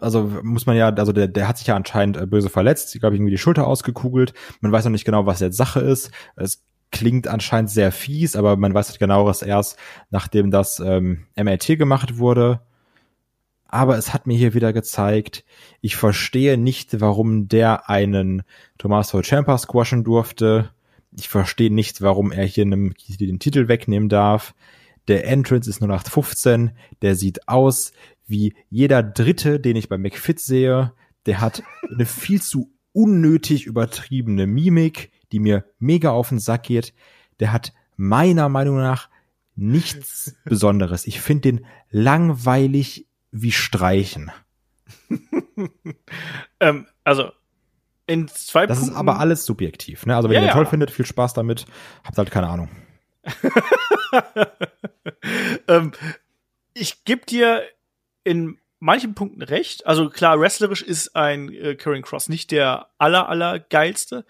also 0.00 0.22
muss 0.42 0.66
man 0.66 0.76
ja, 0.76 0.88
also 0.88 1.12
der, 1.12 1.28
der 1.28 1.46
hat 1.46 1.58
sich 1.58 1.68
ja 1.68 1.76
anscheinend 1.76 2.16
äh, 2.16 2.26
böse 2.26 2.48
verletzt, 2.48 2.94
ich 2.94 3.00
glaube 3.00 3.16
irgendwie 3.16 3.30
die 3.30 3.38
Schulter 3.38 3.66
ausgekugelt. 3.66 4.32
Man 4.60 4.72
weiß 4.72 4.84
noch 4.84 4.92
nicht 4.92 5.04
genau, 5.04 5.26
was 5.26 5.40
jetzt 5.40 5.56
Sache 5.56 5.80
ist. 5.80 6.10
Es 6.36 6.64
klingt 6.90 7.28
anscheinend 7.28 7.70
sehr 7.70 7.92
fies, 7.92 8.36
aber 8.36 8.56
man 8.56 8.74
weiß 8.74 8.88
halt 8.88 8.98
genaueres 8.98 9.42
erst, 9.42 9.78
nachdem 10.10 10.50
das 10.50 10.80
ähm, 10.80 11.26
MRT 11.36 11.78
gemacht 11.78 12.18
wurde. 12.18 12.60
Aber 13.66 13.96
es 13.96 14.12
hat 14.12 14.26
mir 14.26 14.36
hier 14.36 14.52
wieder 14.52 14.72
gezeigt, 14.72 15.44
ich 15.80 15.94
verstehe 15.94 16.58
nicht, 16.58 17.00
warum 17.00 17.46
der 17.46 17.88
einen 17.88 18.42
Tommaso 18.78 19.22
Ciampa 19.22 19.56
squashen 19.58 20.02
durfte. 20.02 20.70
Ich 21.16 21.28
verstehe 21.28 21.72
nicht, 21.72 22.02
warum 22.02 22.32
er 22.32 22.44
hier 22.44 22.64
einem 22.64 22.94
den 23.08 23.38
Titel 23.38 23.68
wegnehmen 23.68 24.08
darf. 24.08 24.54
Der 25.06 25.26
Entrance 25.26 25.70
ist 25.70 25.80
nur 25.80 25.88
nach 25.88 26.04
15. 26.04 26.72
Der 27.02 27.14
sieht 27.14 27.48
aus 27.48 27.92
wie 28.26 28.54
jeder 28.70 29.04
Dritte, 29.04 29.60
den 29.60 29.76
ich 29.76 29.88
bei 29.88 29.98
McFit 29.98 30.40
sehe. 30.40 30.92
Der 31.26 31.40
hat 31.40 31.62
eine 31.92 32.06
viel 32.06 32.42
zu 32.42 32.72
unnötig 32.92 33.66
übertriebene 33.66 34.48
Mimik, 34.48 35.10
die 35.32 35.40
mir 35.40 35.64
mega 35.78 36.10
auf 36.10 36.30
den 36.30 36.38
Sack 36.38 36.64
geht. 36.64 36.94
Der 37.40 37.52
hat 37.52 37.72
meiner 37.96 38.48
Meinung 38.48 38.78
nach 38.78 39.08
nichts 39.56 40.34
Besonderes. 40.44 41.06
Ich 41.06 41.20
finde 41.20 41.52
den 41.52 41.66
langweilig 41.90 43.06
wie 43.30 43.52
Streichen. 43.52 44.30
ähm, 46.60 46.86
also 47.04 47.30
in 48.06 48.26
zwei 48.28 48.66
Das 48.66 48.78
Punkten, 48.78 48.94
ist 48.94 48.98
aber 48.98 49.20
alles 49.20 49.44
subjektiv. 49.44 50.06
Ne? 50.06 50.16
Also 50.16 50.28
wenn 50.28 50.34
Ja, 50.34 50.40
ihr 50.40 50.46
den 50.46 50.48
ja. 50.48 50.54
toll 50.54 50.66
findet, 50.66 50.90
viel 50.90 51.06
Spaß 51.06 51.34
damit. 51.34 51.66
Habt 52.02 52.18
halt 52.18 52.30
keine 52.30 52.48
Ahnung. 52.48 52.68
ähm, 55.68 55.92
ich 56.74 57.04
gebe 57.04 57.24
dir 57.26 57.62
in 58.24 58.58
manchen 58.80 59.14
Punkten 59.14 59.42
recht. 59.42 59.86
Also 59.86 60.08
klar, 60.08 60.40
wrestlerisch 60.40 60.82
ist 60.82 61.14
ein 61.14 61.52
äh, 61.52 61.76
Karen 61.76 62.02
Cross 62.02 62.28
nicht 62.28 62.50
der 62.50 62.88
aller 62.98 63.28
aller 63.28 63.60
geilste. 63.60 64.24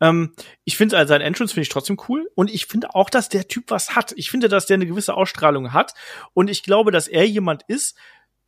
Ähm, 0.00 0.32
ich 0.64 0.76
finde 0.76 0.96
also 0.96 1.08
sein 1.08 1.20
Entrance 1.20 1.52
finde 1.52 1.64
ich 1.64 1.68
trotzdem 1.68 1.98
cool 2.08 2.30
und 2.34 2.50
ich 2.50 2.66
finde 2.66 2.94
auch, 2.94 3.10
dass 3.10 3.28
der 3.28 3.48
Typ 3.48 3.64
was 3.68 3.94
hat. 3.94 4.12
Ich 4.16 4.30
finde, 4.30 4.48
dass 4.48 4.66
der 4.66 4.76
eine 4.76 4.86
gewisse 4.86 5.14
Ausstrahlung 5.14 5.72
hat 5.72 5.92
und 6.32 6.48
ich 6.48 6.62
glaube, 6.62 6.92
dass 6.92 7.08
er 7.08 7.26
jemand 7.26 7.64
ist. 7.68 7.98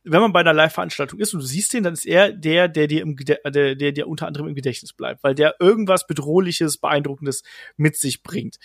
Wenn 0.05 0.21
man 0.21 0.31
bei 0.31 0.39
einer 0.39 0.53
Live-Veranstaltung 0.53 1.19
ist 1.19 1.33
und 1.33 1.41
du 1.41 1.45
siehst 1.45 1.73
den, 1.73 1.83
dann 1.83 1.93
ist 1.93 2.05
er 2.05 2.31
der, 2.31 2.69
der 2.69 2.87
dir 2.87 3.01
im 3.01 3.17
Gede 3.17 3.37
der, 3.45 3.75
der 3.75 3.91
dir 3.91 4.07
unter 4.07 4.27
anderem 4.27 4.47
im 4.47 4.55
Gedächtnis 4.55 4.93
bleibt, 4.93 5.23
weil 5.25 5.35
der 5.35 5.55
irgendwas 5.59 6.07
bedrohliches, 6.07 6.77
beeindruckendes 6.77 7.43
mit 7.75 7.97
sich 7.97 8.23
bringt. 8.23 8.59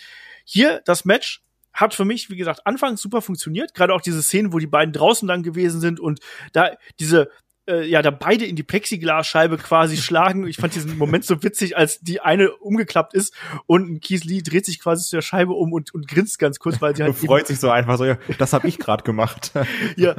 Hier 0.45 0.81
das 0.85 1.03
Match 1.03 1.44
hat 1.75 1.93
für 1.93 2.05
mich, 2.05 2.29
wie 2.29 2.37
gesagt, 2.37 2.65
anfangs 2.65 3.01
super 3.01 3.21
funktioniert. 3.21 3.73
Gerade 3.75 3.93
auch 3.93 4.01
diese 4.01 4.23
Szenen, 4.23 4.51
wo 4.53 4.59
die 4.59 4.67
beiden 4.67 4.93
draußen 4.93 5.27
dann 5.27 5.43
gewesen 5.43 5.81
sind 5.81 5.99
und 5.99 6.19
da 6.53 6.71
diese 6.99 7.29
äh, 7.67 7.85
ja, 7.87 8.01
da 8.01 8.11
beide 8.11 8.45
in 8.45 8.55
die 8.55 8.63
Plexiglasscheibe 8.63 9.57
quasi 9.57 9.97
schlagen. 9.97 10.47
Ich 10.47 10.57
fand 10.57 10.75
diesen 10.75 10.97
Moment 10.97 11.25
so 11.25 11.41
witzig, 11.41 11.75
als 11.75 11.99
die 11.99 12.21
eine 12.21 12.51
umgeklappt 12.55 13.13
ist 13.13 13.33
und 13.65 13.89
ein 13.89 13.99
Keith 14.01 14.23
Lee 14.23 14.41
dreht 14.41 14.65
sich 14.65 14.79
quasi 14.79 15.05
zu 15.05 15.15
der 15.15 15.21
Scheibe 15.21 15.53
um 15.53 15.73
und, 15.73 15.93
und 15.93 16.07
grinst 16.07 16.37
ganz 16.39 16.59
kurz, 16.59 16.81
weil 16.81 16.95
sie 16.95 17.03
halt 17.03 17.15
freut 17.25 17.47
sich 17.47 17.59
so 17.59 17.69
einfach 17.69 17.97
so, 17.97 18.05
ja, 18.05 18.17
das 18.37 18.53
habe 18.53 18.67
ich 18.67 18.77
gerade 18.77 19.03
gemacht. 19.03 19.51
ja. 19.95 20.15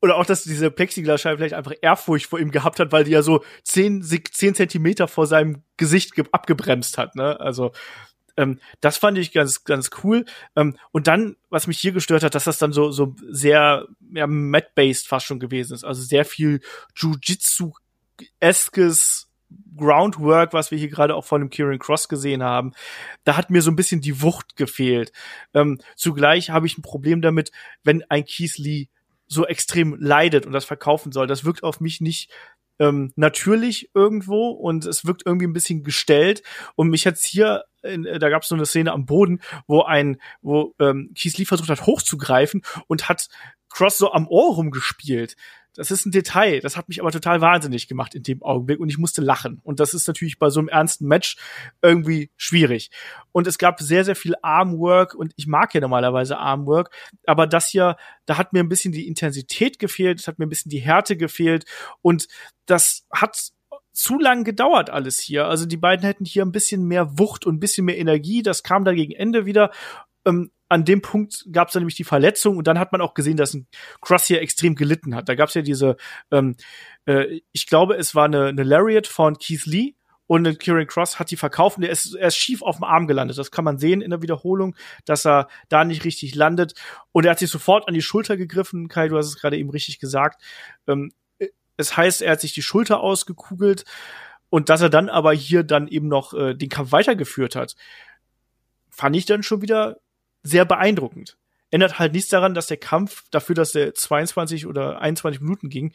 Oder 0.00 0.16
auch, 0.16 0.26
dass 0.26 0.42
diese 0.42 0.72
Plexiglasscheibe 0.72 1.36
vielleicht 1.36 1.54
einfach 1.54 1.74
Ehrfurcht 1.80 2.26
vor 2.26 2.40
ihm 2.40 2.50
gehabt 2.50 2.80
hat, 2.80 2.90
weil 2.90 3.04
die 3.04 3.12
ja 3.12 3.22
so 3.22 3.44
zehn, 3.62 4.02
zehn 4.02 4.56
Zentimeter 4.56 5.06
vor 5.06 5.28
seinem 5.28 5.62
Gesicht 5.76 6.16
ge- 6.16 6.24
abgebremst 6.32 6.98
hat, 6.98 7.14
ne? 7.14 7.38
Also, 7.38 7.70
ähm, 8.36 8.60
das 8.80 8.96
fand 8.96 9.18
ich 9.18 9.32
ganz, 9.32 9.64
ganz 9.64 9.90
cool. 10.02 10.24
Ähm, 10.56 10.78
und 10.90 11.06
dann, 11.06 11.36
was 11.50 11.66
mich 11.66 11.78
hier 11.78 11.92
gestört 11.92 12.22
hat, 12.22 12.34
dass 12.34 12.44
das 12.44 12.56
dann 12.58 12.72
so, 12.72 12.90
so 12.90 13.14
sehr, 13.28 13.86
ja, 14.12 14.26
Mat-based 14.26 15.06
fast 15.08 15.26
schon 15.26 15.40
gewesen 15.40 15.74
ist. 15.74 15.84
Also 15.84 16.02
sehr 16.02 16.24
viel 16.24 16.60
Jiu-Jitsu-eskes 16.96 19.28
Groundwork, 19.76 20.52
was 20.52 20.70
wir 20.70 20.78
hier 20.78 20.88
gerade 20.88 21.14
auch 21.14 21.24
von 21.24 21.40
dem 21.40 21.50
Kieran 21.50 21.78
Cross 21.78 22.08
gesehen 22.08 22.42
haben. 22.42 22.72
Da 23.24 23.36
hat 23.36 23.50
mir 23.50 23.62
so 23.62 23.70
ein 23.70 23.76
bisschen 23.76 24.00
die 24.00 24.22
Wucht 24.22 24.56
gefehlt. 24.56 25.12
Ähm, 25.54 25.78
zugleich 25.96 26.50
habe 26.50 26.66
ich 26.66 26.78
ein 26.78 26.82
Problem 26.82 27.22
damit, 27.22 27.50
wenn 27.82 28.04
ein 28.08 28.24
Keith 28.24 28.58
Lee 28.58 28.88
so 29.26 29.46
extrem 29.46 29.96
leidet 29.98 30.46
und 30.46 30.52
das 30.52 30.66
verkaufen 30.66 31.10
soll. 31.10 31.26
Das 31.26 31.44
wirkt 31.44 31.62
auf 31.62 31.80
mich 31.80 32.00
nicht 32.00 32.30
ähm, 32.82 33.12
natürlich 33.14 33.90
irgendwo 33.94 34.48
und 34.48 34.84
es 34.86 35.06
wirkt 35.06 35.22
irgendwie 35.24 35.46
ein 35.46 35.52
bisschen 35.52 35.84
gestellt. 35.84 36.42
Und 36.74 36.88
mich 36.88 37.04
jetzt 37.04 37.24
hier, 37.24 37.64
in, 37.82 38.04
äh, 38.04 38.18
da 38.18 38.28
gab 38.28 38.42
es 38.42 38.48
so 38.48 38.56
eine 38.56 38.66
Szene 38.66 38.92
am 38.92 39.06
Boden, 39.06 39.40
wo 39.68 39.82
ein, 39.82 40.20
wo 40.40 40.74
ähm, 40.80 41.12
Keith 41.16 41.38
Lee 41.38 41.44
versucht 41.44 41.70
hat 41.70 41.86
hochzugreifen 41.86 42.62
und 42.88 43.08
hat 43.08 43.28
Cross 43.70 43.98
so 43.98 44.12
am 44.12 44.26
Ohr 44.26 44.56
rumgespielt. 44.56 45.36
Das 45.74 45.90
ist 45.90 46.04
ein 46.04 46.12
Detail, 46.12 46.60
das 46.60 46.76
hat 46.76 46.88
mich 46.88 47.00
aber 47.00 47.10
total 47.10 47.40
wahnsinnig 47.40 47.88
gemacht 47.88 48.14
in 48.14 48.22
dem 48.22 48.42
Augenblick 48.42 48.78
und 48.78 48.88
ich 48.90 48.98
musste 48.98 49.22
lachen. 49.22 49.60
Und 49.62 49.80
das 49.80 49.94
ist 49.94 50.06
natürlich 50.06 50.38
bei 50.38 50.50
so 50.50 50.60
einem 50.60 50.68
ernsten 50.68 51.06
Match 51.06 51.36
irgendwie 51.80 52.30
schwierig. 52.36 52.90
Und 53.32 53.46
es 53.46 53.56
gab 53.56 53.80
sehr, 53.80 54.04
sehr 54.04 54.16
viel 54.16 54.34
Armwork 54.42 55.14
und 55.14 55.32
ich 55.36 55.46
mag 55.46 55.72
ja 55.74 55.80
normalerweise 55.80 56.38
Armwork, 56.38 56.94
aber 57.26 57.46
das 57.46 57.68
hier, 57.68 57.96
da 58.26 58.36
hat 58.36 58.52
mir 58.52 58.60
ein 58.60 58.68
bisschen 58.68 58.92
die 58.92 59.08
Intensität 59.08 59.78
gefehlt, 59.78 60.20
es 60.20 60.28
hat 60.28 60.38
mir 60.38 60.46
ein 60.46 60.50
bisschen 60.50 60.70
die 60.70 60.80
Härte 60.80 61.16
gefehlt 61.16 61.64
und 62.02 62.28
das 62.66 63.06
hat 63.10 63.52
zu 63.92 64.18
lang 64.18 64.44
gedauert 64.44 64.90
alles 64.90 65.20
hier. 65.20 65.46
Also 65.46 65.66
die 65.66 65.76
beiden 65.76 66.04
hätten 66.04 66.24
hier 66.24 66.44
ein 66.44 66.52
bisschen 66.52 66.86
mehr 66.86 67.18
Wucht 67.18 67.46
und 67.46 67.56
ein 67.56 67.60
bisschen 67.60 67.84
mehr 67.84 67.98
Energie. 67.98 68.42
Das 68.42 68.62
kam 68.62 68.84
dann 68.84 68.96
gegen 68.96 69.12
Ende 69.12 69.44
wieder. 69.44 69.70
Ähm, 70.24 70.50
an 70.68 70.84
dem 70.86 71.02
Punkt 71.02 71.46
gab 71.52 71.68
es 71.68 71.74
dann 71.74 71.82
nämlich 71.82 71.96
die 71.96 72.04
Verletzung 72.04 72.56
und 72.56 72.66
dann 72.66 72.78
hat 72.78 72.92
man 72.92 73.02
auch 73.02 73.12
gesehen, 73.12 73.36
dass 73.36 73.52
ein 73.52 73.66
Cross 74.00 74.26
hier 74.26 74.40
extrem 74.40 74.74
gelitten 74.74 75.14
hat. 75.14 75.28
Da 75.28 75.34
gab 75.34 75.50
es 75.50 75.54
ja 75.54 75.62
diese, 75.62 75.96
ähm, 76.30 76.56
äh, 77.04 77.40
ich 77.52 77.66
glaube, 77.66 77.96
es 77.96 78.14
war 78.14 78.24
eine, 78.24 78.46
eine 78.46 78.62
Lariat 78.62 79.06
von 79.06 79.36
Keith 79.36 79.66
Lee 79.66 79.94
und 80.26 80.58
Kieran 80.60 80.86
Cross 80.86 81.18
hat 81.18 81.30
die 81.30 81.36
verkauft 81.36 81.76
und 81.76 81.82
er 81.82 81.90
ist, 81.90 82.14
er 82.14 82.28
ist 82.28 82.36
schief 82.36 82.62
auf 82.62 82.76
dem 82.76 82.84
Arm 82.84 83.06
gelandet. 83.06 83.36
Das 83.36 83.50
kann 83.50 83.66
man 83.66 83.76
sehen 83.76 84.00
in 84.00 84.08
der 84.08 84.22
Wiederholung, 84.22 84.74
dass 85.04 85.26
er 85.26 85.48
da 85.68 85.84
nicht 85.84 86.04
richtig 86.06 86.34
landet. 86.34 86.72
Und 87.12 87.26
er 87.26 87.32
hat 87.32 87.38
sich 87.38 87.50
sofort 87.50 87.86
an 87.86 87.92
die 87.92 88.00
Schulter 88.00 88.38
gegriffen. 88.38 88.88
Kai, 88.88 89.08
du 89.08 89.18
hast 89.18 89.26
es 89.26 89.36
gerade 89.36 89.58
eben 89.58 89.68
richtig 89.68 89.98
gesagt. 89.98 90.42
Ähm, 90.86 91.12
es 91.76 91.98
heißt, 91.98 92.22
er 92.22 92.32
hat 92.32 92.40
sich 92.40 92.54
die 92.54 92.62
Schulter 92.62 93.00
ausgekugelt 93.00 93.84
und 94.48 94.70
dass 94.70 94.80
er 94.80 94.90
dann 94.90 95.10
aber 95.10 95.32
hier 95.34 95.64
dann 95.64 95.88
eben 95.88 96.08
noch 96.08 96.32
äh, 96.32 96.54
den 96.54 96.68
Kampf 96.68 96.92
weitergeführt 96.92 97.54
hat, 97.54 97.74
fand 98.90 99.16
ich 99.16 99.26
dann 99.26 99.42
schon 99.42 99.60
wieder 99.60 99.98
sehr 100.42 100.64
beeindruckend. 100.64 101.36
Ändert 101.70 101.98
halt 101.98 102.12
nichts 102.12 102.28
daran, 102.28 102.52
dass 102.52 102.66
der 102.66 102.76
Kampf 102.76 103.24
dafür, 103.30 103.54
dass 103.54 103.72
der 103.72 103.94
22 103.94 104.66
oder 104.66 105.00
21 105.00 105.40
Minuten 105.40 105.70
ging, 105.70 105.92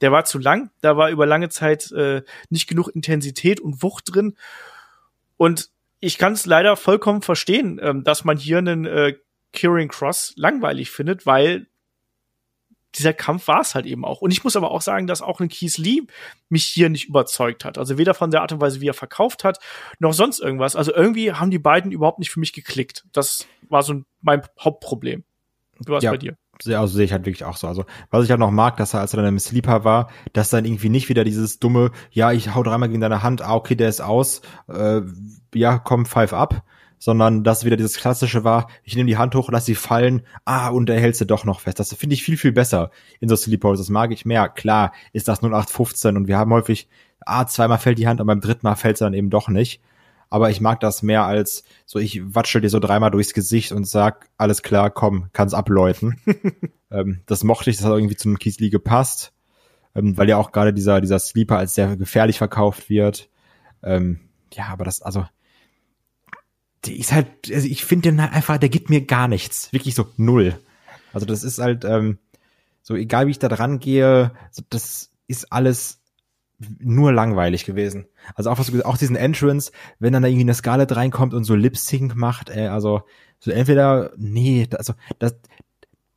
der 0.00 0.12
war 0.12 0.24
zu 0.24 0.38
lang. 0.38 0.70
Da 0.82 0.96
war 0.96 1.10
über 1.10 1.26
lange 1.26 1.48
Zeit 1.48 1.90
äh, 1.92 2.22
nicht 2.48 2.68
genug 2.68 2.88
Intensität 2.88 3.60
und 3.60 3.82
Wucht 3.82 4.14
drin. 4.14 4.36
Und 5.36 5.70
ich 5.98 6.18
kann 6.18 6.34
es 6.34 6.46
leider 6.46 6.76
vollkommen 6.76 7.22
verstehen, 7.22 7.80
ähm, 7.82 8.04
dass 8.04 8.24
man 8.24 8.38
hier 8.38 8.58
einen 8.58 8.84
äh, 8.84 9.14
Kieran 9.52 9.88
Cross 9.88 10.34
langweilig 10.36 10.90
findet, 10.90 11.26
weil 11.26 11.66
dieser 12.96 13.12
Kampf 13.12 13.48
war 13.48 13.60
es 13.60 13.74
halt 13.74 13.86
eben 13.86 14.04
auch. 14.04 14.20
Und 14.20 14.30
ich 14.30 14.44
muss 14.44 14.56
aber 14.56 14.70
auch 14.70 14.82
sagen, 14.82 15.06
dass 15.06 15.22
auch 15.22 15.40
ein 15.40 15.48
Keith 15.48 15.78
Lee 15.78 16.02
mich 16.48 16.64
hier 16.64 16.88
nicht 16.88 17.08
überzeugt 17.08 17.64
hat. 17.64 17.78
Also 17.78 17.98
weder 17.98 18.14
von 18.14 18.30
der 18.30 18.42
Art 18.42 18.52
und 18.52 18.60
Weise, 18.60 18.80
wie 18.80 18.88
er 18.88 18.94
verkauft 18.94 19.44
hat, 19.44 19.58
noch 19.98 20.12
sonst 20.12 20.40
irgendwas. 20.40 20.76
Also 20.76 20.94
irgendwie 20.94 21.32
haben 21.32 21.50
die 21.50 21.58
beiden 21.58 21.90
überhaupt 21.92 22.18
nicht 22.18 22.30
für 22.30 22.40
mich 22.40 22.52
geklickt. 22.52 23.04
Das 23.12 23.46
war 23.68 23.82
so 23.82 24.02
mein 24.22 24.42
Hauptproblem. 24.60 25.24
Du 25.84 25.92
warst 25.92 26.04
Ja. 26.04 26.10
bei 26.10 26.16
dir. 26.18 26.36
Also 26.64 26.96
sehe 26.96 27.04
ich 27.04 27.12
halt 27.12 27.26
wirklich 27.26 27.44
auch 27.44 27.58
so. 27.58 27.66
Also, 27.68 27.84
was 28.10 28.24
ich 28.24 28.30
halt 28.30 28.40
noch 28.40 28.50
mag, 28.50 28.78
dass 28.78 28.94
er, 28.94 29.00
als 29.00 29.12
er 29.12 29.18
dann 29.18 29.28
im 29.28 29.38
Sleeper 29.38 29.84
war, 29.84 30.08
dass 30.32 30.48
dann 30.48 30.64
irgendwie 30.64 30.88
nicht 30.88 31.10
wieder 31.10 31.22
dieses 31.22 31.58
dumme, 31.58 31.90
ja, 32.10 32.32
ich 32.32 32.54
hau 32.54 32.62
dreimal 32.62 32.88
gegen 32.88 33.02
deine 33.02 33.22
Hand, 33.22 33.42
ah, 33.42 33.54
okay, 33.54 33.74
der 33.74 33.90
ist 33.90 34.00
aus, 34.00 34.40
äh, 34.68 35.02
ja, 35.54 35.78
komm, 35.78 36.06
five 36.06 36.32
up, 36.32 36.62
sondern 37.06 37.44
dass 37.44 37.64
wieder 37.64 37.76
dieses 37.76 37.98
klassische 37.98 38.42
war, 38.42 38.66
ich 38.82 38.96
nehme 38.96 39.06
die 39.06 39.16
Hand 39.16 39.36
hoch, 39.36 39.48
lass 39.52 39.64
sie 39.64 39.76
fallen, 39.76 40.22
ah, 40.44 40.70
und 40.70 40.90
er 40.90 40.98
hält 40.98 41.14
sie 41.14 41.24
doch 41.24 41.44
noch 41.44 41.60
fest. 41.60 41.78
Das 41.78 41.94
finde 41.94 42.14
ich 42.14 42.24
viel, 42.24 42.36
viel 42.36 42.50
besser 42.50 42.90
in 43.20 43.28
so 43.28 43.36
Sleeper. 43.36 43.76
Das 43.76 43.88
mag 43.90 44.10
ich 44.10 44.24
mehr. 44.24 44.48
Klar 44.48 44.92
ist 45.12 45.28
das 45.28 45.38
0815 45.40 46.16
und 46.16 46.26
wir 46.26 46.36
haben 46.36 46.52
häufig, 46.52 46.88
ah, 47.20 47.46
zweimal 47.46 47.78
fällt 47.78 48.00
die 48.00 48.08
Hand 48.08 48.20
und 48.20 48.26
beim 48.26 48.40
dritten 48.40 48.66
Mal 48.66 48.74
fällt 48.74 48.98
sie 48.98 49.04
dann 49.04 49.14
eben 49.14 49.30
doch 49.30 49.46
nicht. 49.46 49.80
Aber 50.30 50.50
ich 50.50 50.60
mag 50.60 50.80
das 50.80 51.04
mehr 51.04 51.22
als 51.22 51.62
so, 51.84 52.00
ich 52.00 52.34
watschel 52.34 52.60
dir 52.60 52.70
so 52.70 52.80
dreimal 52.80 53.12
durchs 53.12 53.34
Gesicht 53.34 53.70
und 53.70 53.86
sag, 53.86 54.28
alles 54.36 54.62
klar, 54.62 54.90
komm, 54.90 55.28
kann's 55.32 55.54
abläuten. 55.54 56.16
ähm, 56.90 57.20
das 57.26 57.44
mochte 57.44 57.70
ich, 57.70 57.76
das 57.76 57.86
hat 57.86 57.92
irgendwie 57.92 58.16
zum 58.16 58.36
Lee 58.36 58.68
gepasst, 58.68 59.32
ähm, 59.94 60.18
weil 60.18 60.28
ja 60.28 60.38
auch 60.38 60.50
gerade 60.50 60.74
dieser, 60.74 61.00
dieser 61.00 61.20
Sleeper 61.20 61.56
als 61.56 61.76
sehr 61.76 61.96
gefährlich 61.96 62.38
verkauft 62.38 62.90
wird. 62.90 63.30
Ähm, 63.84 64.18
ja, 64.52 64.64
aber 64.70 64.84
das, 64.84 65.02
also, 65.02 65.24
der 66.84 66.94
ist 66.96 67.12
halt, 67.12 67.28
also 67.52 67.66
ich 67.66 67.84
finde 67.84 68.10
den 68.10 68.20
halt 68.22 68.32
einfach, 68.32 68.58
der 68.58 68.68
gibt 68.68 68.90
mir 68.90 69.00
gar 69.04 69.28
nichts. 69.28 69.72
Wirklich 69.72 69.94
so 69.94 70.06
null. 70.16 70.58
Also 71.12 71.26
das 71.26 71.42
ist 71.42 71.58
halt, 71.58 71.84
ähm, 71.84 72.18
so 72.82 72.94
egal 72.94 73.26
wie 73.26 73.32
ich 73.32 73.38
da 73.38 73.48
dran 73.48 73.78
gehe, 73.80 74.32
so, 74.50 74.62
das 74.70 75.10
ist 75.26 75.52
alles 75.52 76.00
nur 76.78 77.12
langweilig 77.12 77.64
gewesen. 77.64 78.06
Also 78.34 78.50
auch 78.50 78.58
was 78.58 78.68
du 78.68 78.84
auch 78.86 78.96
diesen 78.96 79.16
Entrance, 79.16 79.72
wenn 79.98 80.12
dann 80.12 80.22
da 80.22 80.28
irgendwie 80.28 80.44
eine 80.44 80.54
Scarlett 80.54 80.94
reinkommt 80.94 81.34
und 81.34 81.44
so 81.44 81.54
Lip 81.54 81.76
Sync 81.76 82.14
macht, 82.14 82.48
ey, 82.50 82.68
also 82.68 83.02
so 83.40 83.50
entweder 83.50 84.12
nee, 84.16 84.66
da- 84.68 84.78
also 84.78 84.94
das 85.18 85.34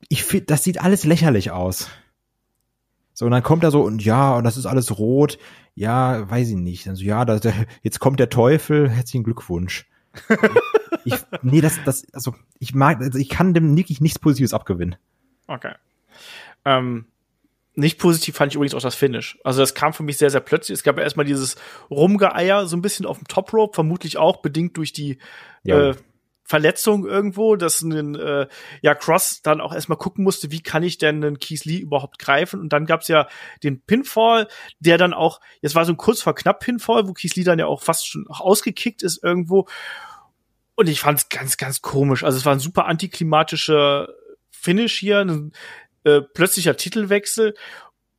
ich 0.08 0.24
finde, 0.24 0.46
das 0.46 0.64
sieht 0.64 0.82
alles 0.82 1.04
lächerlich 1.06 1.52
aus. 1.52 1.90
So 3.14 3.26
und 3.26 3.32
dann 3.32 3.44
kommt 3.44 3.64
er 3.64 3.72
so 3.72 3.82
und 3.84 4.04
ja, 4.04 4.36
und 4.38 4.44
das 4.46 4.56
ist 4.58 4.66
alles 4.66 4.98
rot. 4.98 5.38
Ja, 5.76 6.30
weiß 6.30 6.50
ich 6.50 6.56
nicht. 6.56 6.88
Also 6.88 7.04
ja, 7.04 7.26
das, 7.26 7.42
jetzt 7.84 8.00
kommt 8.00 8.20
der 8.20 8.30
Teufel, 8.30 8.90
herzlichen 8.90 9.24
Glückwunsch. 9.24 9.88
Ich 11.06 11.16
nee, 11.42 11.62
das 11.62 11.80
das 11.86 12.06
also 12.14 12.36
ich 12.60 12.74
mag 12.74 13.00
also 13.02 13.18
ich 13.18 13.30
kann 13.30 13.54
dem 13.54 13.76
wirklich 13.76 14.02
nichts 14.02 14.20
positives 14.20 14.54
abgewinnen. 14.54 14.96
Okay. 15.48 15.74
Ähm, 16.66 17.06
nicht 17.76 17.98
positiv 17.98 18.36
fand 18.36 18.52
ich 18.52 18.56
übrigens 18.56 18.76
auch 18.76 18.82
das 18.82 18.96
Finish. 18.96 19.40
Also 19.44 19.62
das 19.62 19.74
kam 19.74 19.94
für 19.94 20.04
mich 20.04 20.18
sehr, 20.18 20.30
sehr 20.30 20.42
plötzlich. 20.42 20.78
Es 20.78 20.84
gab 20.84 20.98
ja 20.98 21.04
erstmal 21.04 21.26
dieses 21.26 21.56
Rumgeeier 21.90 22.66
so 22.66 22.76
ein 22.76 22.82
bisschen 22.82 23.06
auf 23.06 23.18
dem 23.18 23.28
Top 23.28 23.54
Rope, 23.54 23.74
vermutlich 23.74 24.18
auch 24.18 24.42
bedingt 24.42 24.76
durch 24.78 24.92
die 24.92 25.18
Ja. 25.64 25.92
äh, 25.92 25.96
Verletzung 26.44 27.06
irgendwo, 27.06 27.56
dass 27.56 27.82
ein 27.82 28.16
äh, 28.16 28.48
ja 28.82 28.96
Cross 28.96 29.44
dann 29.44 29.62
auch 29.62 29.72
erstmal 29.72 30.00
gucken 30.00 30.24
musste, 30.24 30.50
wie 30.50 30.64
kann 30.64 30.82
ich 30.82 30.98
denn 30.98 31.24
einen 31.24 31.38
Keith 31.38 31.64
Lee 31.64 31.78
überhaupt 31.78 32.18
greifen? 32.18 32.60
Und 32.60 32.74
dann 32.74 32.88
gab's 32.88 33.08
ja 33.08 33.28
den 33.64 33.82
Pinfall, 33.82 34.48
der 34.80 34.98
dann 34.98 35.14
auch, 35.14 35.42
jetzt 35.62 35.76
war 35.76 35.86
so 35.86 35.94
ein 35.94 35.98
kurz 35.98 36.24
vor 36.24 36.34
knapp 36.34 36.62
Pinfall, 36.62 37.08
wo 37.08 37.14
Keith 37.14 37.36
Lee 37.36 37.44
dann 37.44 37.60
ja 37.60 37.68
auch 37.68 37.84
fast 37.84 38.08
schon 38.08 38.28
auch 38.28 38.42
ausgekickt 38.42 39.04
ist 39.04 39.24
irgendwo. 39.24 39.68
Und 40.80 40.88
ich 40.88 41.02
fand's 41.02 41.28
ganz, 41.28 41.58
ganz 41.58 41.82
komisch. 41.82 42.24
Also 42.24 42.38
es 42.38 42.46
war 42.46 42.54
ein 42.54 42.60
super 42.60 42.86
antiklimatischer 42.86 44.08
Finish 44.50 44.98
hier, 44.98 45.20
ein 45.20 45.52
äh, 46.06 46.22
plötzlicher 46.22 46.78
Titelwechsel. 46.78 47.54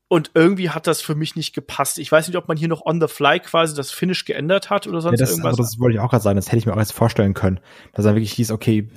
Und 0.09 0.32
irgendwie 0.35 0.69
hat 0.69 0.87
das 0.87 1.01
für 1.01 1.15
mich 1.15 1.37
nicht 1.37 1.55
gepasst. 1.55 1.99
Ich 1.99 2.12
weiß 2.12 2.28
nicht, 2.28 2.37
ob 2.37 2.49
man 2.49 2.59
hier 2.59 2.69
noch 2.69 2.85
on 2.85 3.01
the 3.01 3.09
fly 3.09 3.41
quasi 3.41 3.74
das 3.74 3.91
Finish 3.91 4.27
geändert 4.27 4.69
hat 4.69 4.87
oder 4.87 5.01
sonst 5.01 5.20
ja, 5.20 5.24
das, 5.24 5.31
irgendwas. 5.31 5.53
Also 5.53 5.62
das 5.62 5.78
wollte 5.78 5.95
ich 5.95 6.01
auch 6.01 6.11
gerade 6.11 6.23
sagen. 6.23 6.37
Das 6.37 6.49
hätte 6.49 6.59
ich 6.59 6.66
mir 6.66 6.74
auch 6.74 6.78
jetzt 6.78 6.93
vorstellen 6.93 7.32
können, 7.32 7.61
dass 7.95 8.05
er 8.05 8.15
wirklich 8.15 8.35
hieß, 8.35 8.51
okay, 8.51 8.91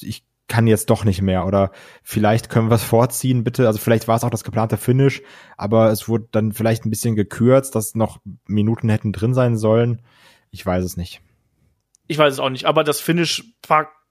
ich 0.00 0.24
kann 0.46 0.68
jetzt 0.68 0.88
doch 0.88 1.04
nicht 1.04 1.20
mehr 1.20 1.46
oder 1.46 1.72
vielleicht 2.04 2.48
können 2.48 2.70
wir 2.70 2.76
es 2.76 2.84
vorziehen, 2.84 3.42
bitte. 3.42 3.66
Also 3.66 3.80
vielleicht 3.80 4.06
war 4.06 4.14
es 4.14 4.22
auch 4.22 4.30
das 4.30 4.44
geplante 4.44 4.76
Finish, 4.76 5.20
aber 5.56 5.90
es 5.90 6.06
wurde 6.08 6.28
dann 6.30 6.52
vielleicht 6.52 6.86
ein 6.86 6.90
bisschen 6.90 7.16
gekürzt, 7.16 7.74
dass 7.74 7.96
noch 7.96 8.20
Minuten 8.46 8.88
hätten 8.88 9.12
drin 9.12 9.34
sein 9.34 9.56
sollen. 9.56 10.00
Ich 10.52 10.64
weiß 10.64 10.84
es 10.84 10.96
nicht. 10.96 11.22
Ich 12.10 12.18
weiß 12.18 12.32
es 12.32 12.40
auch 12.40 12.50
nicht, 12.50 12.64
aber 12.64 12.82
das 12.82 13.00
Finish 13.00 13.44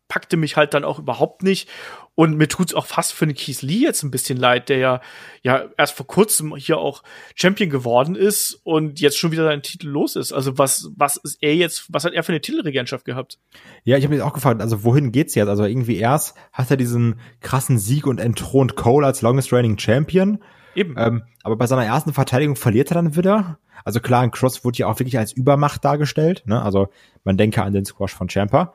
packte 0.07 0.37
mich 0.37 0.55
halt 0.55 0.73
dann 0.73 0.85
auch 0.85 0.99
überhaupt 0.99 1.43
nicht. 1.43 1.67
Und 2.15 2.37
mir 2.37 2.47
tut's 2.47 2.73
auch 2.73 2.85
fast 2.85 3.11
für 3.11 3.25
den 3.25 3.35
Keith 3.35 3.61
Lee 3.61 3.79
jetzt 3.79 4.03
ein 4.03 4.11
bisschen 4.11 4.37
leid, 4.37 4.69
der 4.69 4.77
ja, 4.77 5.01
ja 5.41 5.65
erst 5.77 5.95
vor 5.95 6.07
kurzem 6.07 6.55
hier 6.55 6.77
auch 6.77 7.03
Champion 7.35 7.69
geworden 7.69 8.15
ist 8.15 8.53
und 8.63 9.01
jetzt 9.01 9.17
schon 9.17 9.33
wieder 9.33 9.43
seinen 9.43 9.63
Titel 9.63 9.89
los 9.89 10.15
ist. 10.15 10.31
Also 10.31 10.57
was, 10.57 10.89
was 10.95 11.17
ist 11.17 11.39
er 11.41 11.55
jetzt, 11.55 11.87
was 11.89 12.05
hat 12.05 12.13
er 12.13 12.23
für 12.23 12.31
eine 12.31 12.39
Titelregentschaft 12.39 13.03
gehabt? 13.03 13.37
Ja, 13.83 13.97
ich 13.97 14.05
habe 14.05 14.15
mich 14.15 14.23
auch 14.23 14.33
gefragt, 14.33 14.61
also 14.61 14.85
wohin 14.85 15.11
geht's 15.11 15.35
jetzt? 15.35 15.49
Also 15.49 15.65
irgendwie 15.65 15.97
erst 15.97 16.35
hat 16.53 16.71
er 16.71 16.77
diesen 16.77 17.19
krassen 17.41 17.77
Sieg 17.77 18.07
und 18.07 18.21
entthront 18.21 18.77
Cole 18.77 19.05
als 19.05 19.21
longest 19.21 19.51
reigning 19.51 19.77
Champion. 19.77 20.41
Eben. 20.75 20.95
Ähm, 20.97 21.23
aber 21.43 21.55
bei 21.55 21.67
seiner 21.67 21.85
ersten 21.85 22.13
Verteidigung 22.13 22.55
verliert 22.55 22.91
er 22.91 22.95
dann 22.95 23.15
wieder. 23.15 23.59
Also 23.85 23.99
klar, 23.99 24.21
ein 24.21 24.31
Cross 24.31 24.63
wurde 24.63 24.79
ja 24.79 24.87
auch 24.87 24.99
wirklich 24.99 25.17
als 25.17 25.31
Übermacht 25.31 25.83
dargestellt. 25.85 26.43
Ne? 26.45 26.61
Also 26.61 26.89
man 27.23 27.37
denke 27.37 27.63
an 27.63 27.73
den 27.73 27.85
Squash 27.85 28.13
von 28.13 28.29
Champa. 28.29 28.73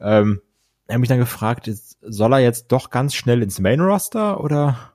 Ähm, 0.00 0.40
er 0.86 0.94
hat 0.94 1.00
mich 1.00 1.08
dann 1.08 1.18
gefragt, 1.18 1.70
soll 2.02 2.32
er 2.32 2.40
jetzt 2.40 2.68
doch 2.68 2.90
ganz 2.90 3.14
schnell 3.14 3.42
ins 3.42 3.60
Main 3.60 3.80
Roster 3.80 4.42
oder? 4.42 4.92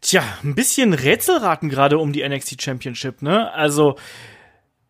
Tja, 0.00 0.22
ein 0.42 0.54
bisschen 0.54 0.92
Rätselraten 0.92 1.68
gerade 1.68 1.98
um 1.98 2.12
die 2.12 2.28
NXT 2.28 2.60
Championship, 2.62 3.22
ne? 3.22 3.52
Also 3.52 3.96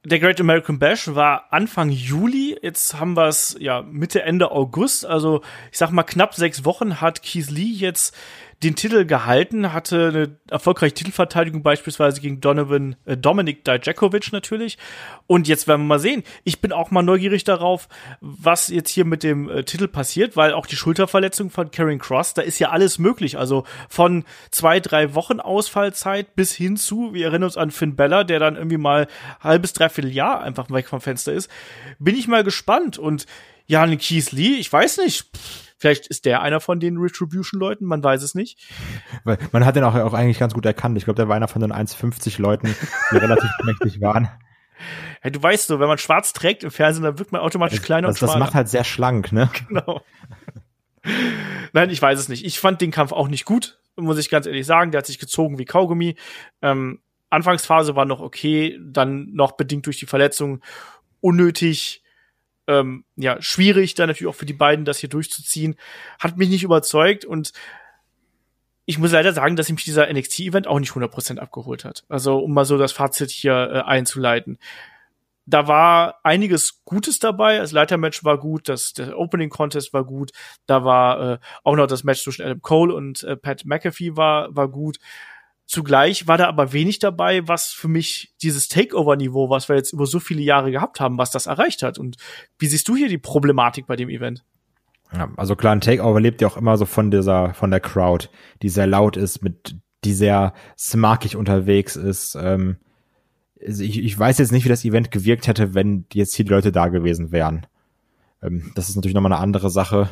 der 0.06 0.20
Great 0.20 0.40
American 0.40 0.78
Bash 0.78 1.08
war 1.14 1.52
Anfang 1.52 1.90
Juli, 1.90 2.56
jetzt 2.62 2.98
haben 2.98 3.16
wir 3.16 3.26
es 3.26 3.56
ja 3.58 3.82
Mitte 3.82 4.22
Ende 4.22 4.52
August, 4.52 5.04
also 5.04 5.42
ich 5.72 5.78
sag 5.78 5.90
mal 5.90 6.04
knapp 6.04 6.34
sechs 6.34 6.64
Wochen 6.64 7.00
hat 7.00 7.22
Keith 7.22 7.50
Lee 7.50 7.72
jetzt 7.72 8.16
den 8.62 8.74
Titel 8.74 9.04
gehalten, 9.04 9.72
hatte 9.74 10.08
eine 10.08 10.36
erfolgreiche 10.50 10.94
Titelverteidigung 10.94 11.62
beispielsweise 11.62 12.22
gegen 12.22 12.40
Donovan, 12.40 12.96
äh, 13.04 13.16
Dominik 13.16 13.64
Dijakovic 13.64 14.32
natürlich. 14.32 14.78
Und 15.26 15.46
jetzt 15.46 15.68
werden 15.68 15.82
wir 15.82 15.88
mal 15.88 15.98
sehen. 15.98 16.22
Ich 16.44 16.60
bin 16.60 16.72
auch 16.72 16.90
mal 16.90 17.02
neugierig 17.02 17.44
darauf, 17.44 17.88
was 18.20 18.68
jetzt 18.68 18.88
hier 18.90 19.04
mit 19.04 19.22
dem 19.22 19.50
äh, 19.50 19.64
Titel 19.64 19.88
passiert, 19.88 20.36
weil 20.36 20.54
auch 20.54 20.66
die 20.66 20.76
Schulterverletzung 20.76 21.50
von 21.50 21.70
Karen 21.70 21.98
Cross, 21.98 22.32
da 22.32 22.42
ist 22.42 22.58
ja 22.58 22.70
alles 22.70 22.98
möglich. 22.98 23.36
Also 23.36 23.64
von 23.90 24.24
zwei, 24.50 24.80
drei 24.80 25.14
Wochen 25.14 25.40
Ausfallzeit 25.40 26.34
bis 26.34 26.54
hin 26.54 26.78
zu, 26.78 27.12
wir 27.12 27.26
erinnern 27.26 27.44
uns 27.44 27.58
an 27.58 27.70
Finn 27.70 27.94
Bella, 27.94 28.24
der 28.24 28.38
dann 28.38 28.56
irgendwie 28.56 28.78
mal 28.78 29.06
halbes, 29.40 29.74
dreiviertel 29.74 30.12
Jahr 30.12 30.42
einfach 30.42 30.70
weg 30.70 30.88
vom 30.88 31.02
Fenster 31.02 31.32
ist. 31.32 31.50
Bin 31.98 32.16
ich 32.16 32.26
mal 32.26 32.42
gespannt. 32.42 32.96
Und 32.98 33.26
ja, 33.66 33.82
einen 33.82 33.98
Keith 33.98 34.32
Lee, 34.32 34.54
ich 34.54 34.72
weiß 34.72 34.98
nicht. 34.98 35.26
Vielleicht 35.78 36.06
ist 36.06 36.24
der 36.24 36.40
einer 36.40 36.60
von 36.60 36.80
den 36.80 36.96
Retribution-Leuten, 36.96 37.84
man 37.84 38.02
weiß 38.02 38.22
es 38.22 38.34
nicht. 38.34 38.58
Weil 39.24 39.38
man 39.52 39.66
hat 39.66 39.76
den 39.76 39.84
auch, 39.84 39.94
auch 39.94 40.14
eigentlich 40.14 40.38
ganz 40.38 40.54
gut 40.54 40.64
erkannt. 40.64 40.96
Ich 40.96 41.04
glaube, 41.04 41.16
der 41.16 41.28
war 41.28 41.36
einer 41.36 41.48
von 41.48 41.60
den 41.60 41.72
1,50 41.72 42.40
Leuten, 42.40 42.74
die 43.12 43.16
relativ 43.16 43.50
mächtig 43.64 44.00
waren. 44.00 44.30
Hey, 45.20 45.32
du 45.32 45.42
weißt 45.42 45.66
so, 45.66 45.78
wenn 45.78 45.88
man 45.88 45.98
schwarz 45.98 46.32
trägt 46.32 46.64
im 46.64 46.70
Fernsehen, 46.70 47.04
dann 47.04 47.18
wird 47.18 47.32
man 47.32 47.42
automatisch 47.42 47.82
kleiner 47.82 48.08
das, 48.08 48.16
und 48.16 48.26
schmaler. 48.26 48.38
Das 48.38 48.46
macht 48.48 48.54
halt 48.54 48.68
sehr 48.68 48.84
schlank, 48.84 49.32
ne? 49.32 49.50
Genau. 49.68 50.02
Nein, 51.72 51.90
ich 51.90 52.02
weiß 52.02 52.18
es 52.18 52.28
nicht. 52.28 52.44
Ich 52.44 52.58
fand 52.58 52.80
den 52.80 52.90
Kampf 52.90 53.12
auch 53.12 53.28
nicht 53.28 53.44
gut, 53.44 53.78
muss 53.94 54.18
ich 54.18 54.28
ganz 54.28 54.46
ehrlich 54.46 54.66
sagen. 54.66 54.90
Der 54.90 54.98
hat 54.98 55.06
sich 55.06 55.20
gezogen 55.20 55.58
wie 55.58 55.64
Kaugummi. 55.64 56.16
Ähm, 56.62 57.00
Anfangsphase 57.30 57.94
war 57.94 58.06
noch 58.06 58.20
okay, 58.20 58.78
dann 58.82 59.32
noch 59.32 59.52
bedingt 59.52 59.86
durch 59.86 59.98
die 59.98 60.06
Verletzung 60.06 60.62
unnötig 61.20 62.02
ähm, 62.66 63.04
ja, 63.16 63.40
schwierig, 63.40 63.94
dann 63.94 64.08
natürlich 64.08 64.28
auch 64.28 64.38
für 64.38 64.46
die 64.46 64.52
beiden, 64.52 64.84
das 64.84 64.98
hier 64.98 65.08
durchzuziehen. 65.08 65.76
Hat 66.18 66.36
mich 66.36 66.48
nicht 66.48 66.62
überzeugt 66.62 67.24
und 67.24 67.52
ich 68.86 68.98
muss 68.98 69.12
leider 69.12 69.32
sagen, 69.32 69.56
dass 69.56 69.68
mich 69.68 69.84
dieser 69.84 70.12
NXT-Event 70.12 70.68
auch 70.68 70.78
nicht 70.78 70.92
100% 70.92 71.38
abgeholt 71.38 71.84
hat. 71.84 72.04
Also, 72.08 72.38
um 72.38 72.54
mal 72.54 72.64
so 72.64 72.78
das 72.78 72.92
Fazit 72.92 73.30
hier 73.30 73.52
äh, 73.52 73.80
einzuleiten. 73.80 74.58
Da 75.44 75.68
war 75.68 76.20
einiges 76.24 76.82
Gutes 76.84 77.18
dabei. 77.18 77.58
Das 77.58 77.72
Leitermatch 77.72 78.24
war 78.24 78.38
gut, 78.38 78.68
das, 78.68 78.92
der 78.92 79.18
Opening 79.18 79.48
Contest 79.48 79.92
war 79.92 80.04
gut. 80.04 80.32
Da 80.66 80.84
war 80.84 81.32
äh, 81.32 81.38
auch 81.62 81.76
noch 81.76 81.86
das 81.86 82.04
Match 82.04 82.22
zwischen 82.22 82.42
Adam 82.42 82.62
Cole 82.62 82.94
und 82.94 83.22
äh, 83.24 83.36
Pat 83.36 83.64
McAfee 83.64 84.16
war, 84.16 84.54
war 84.54 84.68
gut. 84.68 84.98
Zugleich 85.66 86.28
war 86.28 86.38
da 86.38 86.46
aber 86.46 86.72
wenig 86.72 87.00
dabei, 87.00 87.46
was 87.48 87.72
für 87.72 87.88
mich 87.88 88.34
dieses 88.40 88.68
Takeover-Niveau, 88.68 89.50
was 89.50 89.68
wir 89.68 89.74
jetzt 89.74 89.92
über 89.92 90.06
so 90.06 90.20
viele 90.20 90.42
Jahre 90.42 90.70
gehabt 90.70 91.00
haben, 91.00 91.18
was 91.18 91.32
das 91.32 91.46
erreicht 91.46 91.82
hat. 91.82 91.98
Und 91.98 92.16
wie 92.58 92.68
siehst 92.68 92.86
du 92.88 92.94
hier 92.94 93.08
die 93.08 93.18
Problematik 93.18 93.86
bei 93.88 93.96
dem 93.96 94.08
Event? 94.08 94.44
Ja, 95.12 95.28
also 95.36 95.56
klar, 95.56 95.72
ein 95.72 95.80
Takeover 95.80 96.20
lebt 96.20 96.40
ja 96.40 96.46
auch 96.48 96.56
immer 96.56 96.76
so 96.76 96.86
von 96.86 97.10
dieser, 97.10 97.52
von 97.54 97.72
der 97.72 97.80
Crowd, 97.80 98.28
die 98.62 98.68
sehr 98.68 98.86
laut 98.86 99.16
ist, 99.16 99.42
mit, 99.42 99.76
die 100.04 100.12
sehr 100.12 100.54
smarkig 100.78 101.34
unterwegs 101.34 101.96
ist. 101.96 102.36
Ähm, 102.40 102.76
also 103.64 103.82
ich, 103.82 103.98
ich 103.98 104.16
weiß 104.16 104.38
jetzt 104.38 104.52
nicht, 104.52 104.64
wie 104.64 104.68
das 104.68 104.84
Event 104.84 105.10
gewirkt 105.10 105.48
hätte, 105.48 105.74
wenn 105.74 106.06
jetzt 106.12 106.36
hier 106.36 106.44
die 106.44 106.52
Leute 106.52 106.70
da 106.70 106.88
gewesen 106.88 107.32
wären. 107.32 107.66
Ähm, 108.40 108.70
das 108.76 108.88
ist 108.88 108.94
natürlich 108.94 109.14
nochmal 109.14 109.32
eine 109.32 109.42
andere 109.42 109.70
Sache, 109.70 110.10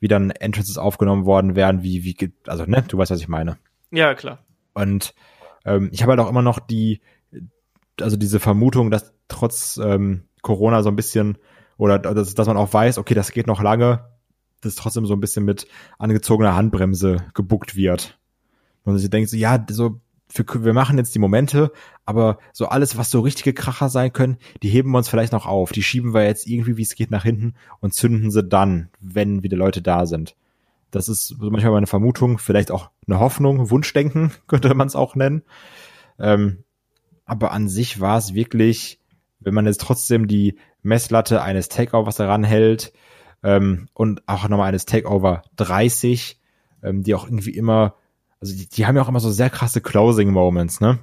wie 0.00 0.08
dann 0.08 0.30
Entrances 0.30 0.76
aufgenommen 0.76 1.24
worden 1.24 1.54
wären, 1.54 1.84
wie, 1.84 2.02
wie, 2.02 2.32
also, 2.48 2.64
ne, 2.64 2.82
du 2.86 2.98
weißt, 2.98 3.12
was 3.12 3.20
ich 3.20 3.28
meine. 3.28 3.58
Ja, 3.92 4.14
klar. 4.14 4.44
Und 4.78 5.14
ähm, 5.64 5.90
ich 5.92 6.02
habe 6.02 6.12
halt 6.12 6.20
auch 6.20 6.30
immer 6.30 6.42
noch 6.42 6.60
die, 6.60 7.00
also 8.00 8.16
diese 8.16 8.38
Vermutung, 8.38 8.90
dass 8.90 9.12
trotz 9.26 9.78
ähm, 9.82 10.22
Corona 10.42 10.82
so 10.82 10.88
ein 10.88 10.96
bisschen 10.96 11.36
oder 11.76 11.98
dass, 11.98 12.34
dass 12.34 12.46
man 12.46 12.56
auch 12.56 12.72
weiß, 12.72 12.98
okay, 12.98 13.14
das 13.14 13.32
geht 13.32 13.46
noch 13.46 13.60
lange, 13.60 14.04
dass 14.60 14.76
trotzdem 14.76 15.06
so 15.06 15.14
ein 15.14 15.20
bisschen 15.20 15.44
mit 15.44 15.66
angezogener 15.98 16.54
Handbremse 16.54 17.16
gebuckt 17.34 17.74
wird. 17.76 18.18
Und 18.84 18.98
sie 18.98 19.10
denkt 19.10 19.30
so, 19.30 19.36
ja, 19.36 19.64
so 19.68 20.00
für, 20.28 20.44
wir 20.64 20.74
machen 20.74 20.96
jetzt 20.96 21.14
die 21.14 21.18
Momente, 21.18 21.72
aber 22.04 22.38
so 22.52 22.66
alles, 22.66 22.96
was 22.96 23.10
so 23.10 23.20
richtige 23.20 23.52
Kracher 23.52 23.88
sein 23.88 24.12
können, 24.12 24.36
die 24.62 24.68
heben 24.68 24.90
wir 24.90 24.98
uns 24.98 25.08
vielleicht 25.08 25.32
noch 25.32 25.46
auf. 25.46 25.72
Die 25.72 25.82
schieben 25.82 26.14
wir 26.14 26.24
jetzt 26.24 26.46
irgendwie, 26.46 26.76
wie 26.76 26.82
es 26.82 26.94
geht, 26.94 27.10
nach 27.10 27.24
hinten 27.24 27.54
und 27.80 27.94
zünden 27.94 28.30
sie 28.30 28.44
dann, 28.44 28.90
wenn 29.00 29.42
wieder 29.42 29.56
Leute 29.56 29.82
da 29.82 30.06
sind. 30.06 30.36
Das 30.90 31.08
ist 31.08 31.36
manchmal 31.38 31.72
meine 31.72 31.86
Vermutung, 31.86 32.38
vielleicht 32.38 32.70
auch 32.70 32.90
eine 33.06 33.20
Hoffnung, 33.20 33.70
Wunschdenken 33.70 34.32
könnte 34.46 34.74
man 34.74 34.86
es 34.86 34.96
auch 34.96 35.14
nennen. 35.14 35.42
Ähm, 36.18 36.64
aber 37.24 37.52
an 37.52 37.68
sich 37.68 38.00
war 38.00 38.16
es 38.16 38.34
wirklich, 38.34 39.00
wenn 39.40 39.54
man 39.54 39.66
jetzt 39.66 39.80
trotzdem 39.80 40.26
die 40.26 40.58
Messlatte 40.82 41.42
eines 41.42 41.68
Takeovers 41.68 42.18
heranhält 42.18 42.92
ähm, 43.42 43.88
und 43.92 44.26
auch 44.26 44.48
nochmal 44.48 44.68
eines 44.68 44.86
Takeover 44.86 45.42
30, 45.56 46.40
ähm, 46.82 47.02
die 47.02 47.14
auch 47.14 47.24
irgendwie 47.24 47.50
immer, 47.50 47.94
also 48.40 48.56
die, 48.56 48.68
die 48.68 48.86
haben 48.86 48.96
ja 48.96 49.02
auch 49.02 49.08
immer 49.08 49.20
so 49.20 49.30
sehr 49.30 49.50
krasse 49.50 49.80
Closing 49.80 50.30
Moments, 50.30 50.80
ne? 50.80 50.98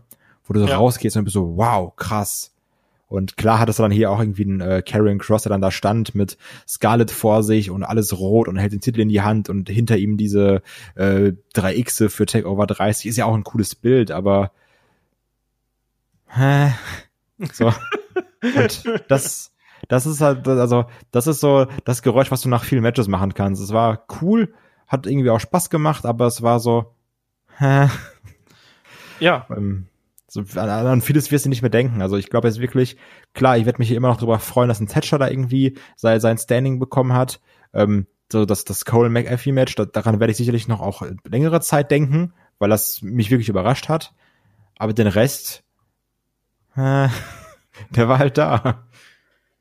Wo 0.45 0.53
du 0.53 0.59
so 0.59 0.67
ja. 0.67 0.77
rausgehst 0.77 1.17
und 1.17 1.25
bist 1.25 1.33
so, 1.33 1.57
wow, 1.57 1.95
krass. 1.95 2.54
Und 3.07 3.37
klar 3.37 3.59
hat 3.59 3.69
es 3.69 3.77
dann 3.77 3.91
hier 3.91 4.09
auch 4.09 4.19
irgendwie 4.19 4.45
einen 4.45 4.61
äh, 4.61 4.81
Karrion 4.81 5.19
Cross, 5.19 5.43
der 5.43 5.51
dann 5.51 5.61
da 5.61 5.69
stand 5.69 6.15
mit 6.15 6.37
Scarlet 6.67 7.11
vor 7.11 7.43
sich 7.43 7.69
und 7.69 7.83
alles 7.83 8.17
rot 8.17 8.47
und 8.47 8.57
hält 8.57 8.73
den 8.73 8.81
Titel 8.81 9.01
in 9.01 9.09
die 9.09 9.21
Hand 9.21 9.47
und 9.49 9.69
hinter 9.69 9.97
ihm 9.97 10.17
diese 10.17 10.63
äh, 10.95 11.33
3 11.53 11.75
X 11.75 12.03
für 12.07 12.25
Takeover 12.25 12.65
30. 12.65 13.05
Ist 13.05 13.17
ja 13.17 13.25
auch 13.25 13.35
ein 13.35 13.43
cooles 13.43 13.75
Bild, 13.75 14.09
aber 14.09 14.51
hä? 16.27 16.73
so. 17.53 17.67
und 18.41 18.83
das, 19.07 19.53
das 19.87 20.05
ist 20.05 20.21
halt, 20.21 20.47
also, 20.47 20.85
das 21.11 21.27
ist 21.27 21.41
so 21.41 21.67
das 21.83 22.01
Geräusch, 22.01 22.31
was 22.31 22.41
du 22.41 22.49
nach 22.49 22.63
vielen 22.63 22.81
Matches 22.81 23.07
machen 23.07 23.35
kannst. 23.35 23.61
Es 23.61 23.71
war 23.71 24.05
cool, 24.21 24.53
hat 24.87 25.05
irgendwie 25.05 25.29
auch 25.29 25.39
Spaß 25.39 25.69
gemacht, 25.69 26.05
aber 26.05 26.25
es 26.25 26.41
war 26.41 26.59
so, 26.59 26.95
hä? 27.57 27.87
Ja. 29.19 29.45
Ähm, 29.49 29.87
so, 30.35 30.59
an, 30.59 30.69
an 30.69 31.01
vieles 31.01 31.31
wirst 31.31 31.45
du 31.45 31.49
nicht 31.49 31.61
mehr 31.61 31.71
denken. 31.71 32.01
Also 32.01 32.17
ich 32.17 32.29
glaube 32.29 32.47
jetzt 32.47 32.59
wirklich, 32.59 32.97
klar, 33.33 33.57
ich 33.57 33.65
werde 33.65 33.79
mich 33.79 33.87
hier 33.87 33.97
immer 33.97 34.09
noch 34.09 34.17
darüber 34.17 34.39
freuen, 34.39 34.67
dass 34.67 34.81
ein 34.81 34.87
Thatcher 34.87 35.17
da 35.17 35.29
irgendwie 35.29 35.77
sein, 35.95 36.19
sein 36.19 36.37
Standing 36.37 36.77
bekommen 36.77 37.13
hat. 37.13 37.39
Ähm, 37.73 38.07
so 38.31 38.45
dass 38.45 38.65
das 38.65 38.85
Cole 38.85 39.09
McAfee 39.09 39.51
Match, 39.51 39.75
da, 39.75 39.85
daran 39.85 40.19
werde 40.19 40.31
ich 40.31 40.37
sicherlich 40.37 40.67
noch 40.67 40.81
auch 40.81 41.03
längere 41.23 41.61
Zeit 41.61 41.91
denken, 41.91 42.33
weil 42.59 42.69
das 42.69 43.01
mich 43.01 43.31
wirklich 43.31 43.49
überrascht 43.49 43.87
hat. 43.87 44.13
Aber 44.77 44.93
den 44.93 45.07
Rest, 45.07 45.63
äh, 46.75 47.07
der 47.91 48.07
war 48.07 48.19
halt 48.19 48.37
da. 48.37 48.87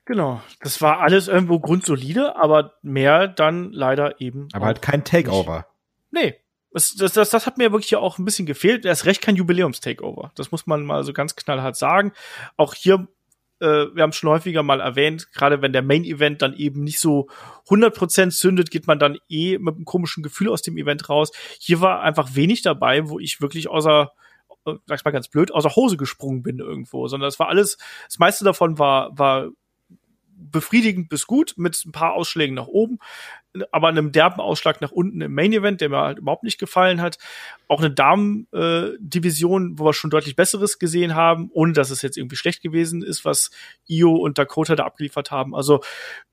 Genau, 0.07 0.43
das 0.61 0.83
war 0.83 1.01
alles 1.01 1.29
irgendwo 1.29 1.61
grundsolide, 1.61 2.37
aber 2.37 2.75
mehr 2.83 3.29
dann 3.29 3.71
leider 3.71 4.21
eben. 4.21 4.49
Aber 4.53 4.67
halt 4.67 4.83
kein 4.83 5.05
Takeover. 5.05 5.67
Nicht. 6.11 6.25
Nee, 6.25 6.44
das, 6.75 6.95
das, 6.97 7.13
das, 7.13 7.31
das 7.31 7.47
hat 7.47 7.57
mir 7.57 7.71
wirklich 7.71 7.95
auch 7.95 8.19
ein 8.19 8.25
bisschen 8.25 8.47
gefehlt. 8.47 8.85
Erst 8.85 9.07
recht 9.07 9.23
kein 9.23 9.37
Jubiläums-Takeover. 9.37 10.33
Das 10.35 10.51
muss 10.51 10.67
man 10.67 10.85
mal 10.85 11.05
so 11.05 11.13
ganz 11.13 11.37
knallhart 11.37 11.77
sagen. 11.77 12.13
Auch 12.57 12.75
hier, 12.75 13.07
äh, 13.61 13.87
wir 13.95 14.03
haben 14.03 14.13
schon 14.13 14.31
häufiger 14.31 14.65
mal 14.65 14.81
erwähnt, 14.81 15.31
gerade 15.33 15.63
wenn 15.63 15.73
der 15.73 15.83
Main-Event 15.83 16.43
dann 16.43 16.53
eben 16.53 16.83
nicht 16.83 16.99
so 16.99 17.29
100% 17.69 18.31
zündet, 18.31 18.73
geht 18.73 18.89
man 18.89 18.99
dann 18.99 19.19
eh 19.29 19.57
mit 19.59 19.77
einem 19.77 19.85
komischen 19.85 20.25
Gefühl 20.25 20.49
aus 20.49 20.63
dem 20.63 20.77
Event 20.77 21.09
raus. 21.09 21.31
Hier 21.61 21.81
war 21.81 22.03
einfach 22.03 22.35
wenig 22.35 22.63
dabei, 22.63 23.09
wo 23.09 23.21
ich 23.21 23.41
wirklich 23.41 23.69
außer 23.69 24.11
äh, 24.67 24.75
sag 24.87 24.99
ich 24.99 25.05
mal 25.05 25.13
ganz 25.13 25.29
blöd, 25.29 25.53
aus 25.53 25.63
der 25.63 25.77
Hose 25.77 25.97
gesprungen 25.97 26.43
bin 26.43 26.59
irgendwo, 26.59 27.07
sondern 27.07 27.29
es 27.29 27.39
war 27.39 27.49
alles, 27.49 27.79
das 28.07 28.19
meiste 28.19 28.45
davon 28.45 28.81
war, 28.81 29.17
war 29.17 29.51
befriedigend 30.37 31.09
bis 31.09 31.27
gut 31.27 31.55
mit 31.57 31.81
ein 31.85 31.93
paar 31.93 32.15
Ausschlägen 32.15 32.55
nach 32.55 32.67
oben, 32.67 32.99
aber 33.71 33.89
einem 33.89 34.13
derben 34.13 34.41
Ausschlag 34.41 34.81
nach 34.81 34.91
unten 34.91 35.21
im 35.21 35.35
Main 35.35 35.53
Event, 35.53 35.81
der 35.81 35.89
mir 35.89 35.99
halt 35.99 36.19
überhaupt 36.19 36.43
nicht 36.43 36.59
gefallen 36.59 37.01
hat. 37.01 37.19
Auch 37.69 37.81
eine 37.81 37.91
Damen-Division, 37.91 39.73
äh, 39.75 39.79
wo 39.79 39.85
wir 39.85 39.93
schon 39.93 40.11
deutlich 40.11 40.37
Besseres 40.37 40.79
gesehen 40.79 41.15
haben, 41.15 41.51
ohne 41.53 41.73
dass 41.73 41.91
es 41.91 42.03
jetzt 42.03 42.17
irgendwie 42.17 42.37
schlecht 42.37 42.63
gewesen 42.63 43.03
ist, 43.03 43.25
was 43.25 43.51
Io 43.87 44.13
und 44.15 44.39
Dakota 44.39 44.75
da 44.75 44.85
abgeliefert 44.85 45.31
haben. 45.31 45.55
Also 45.55 45.81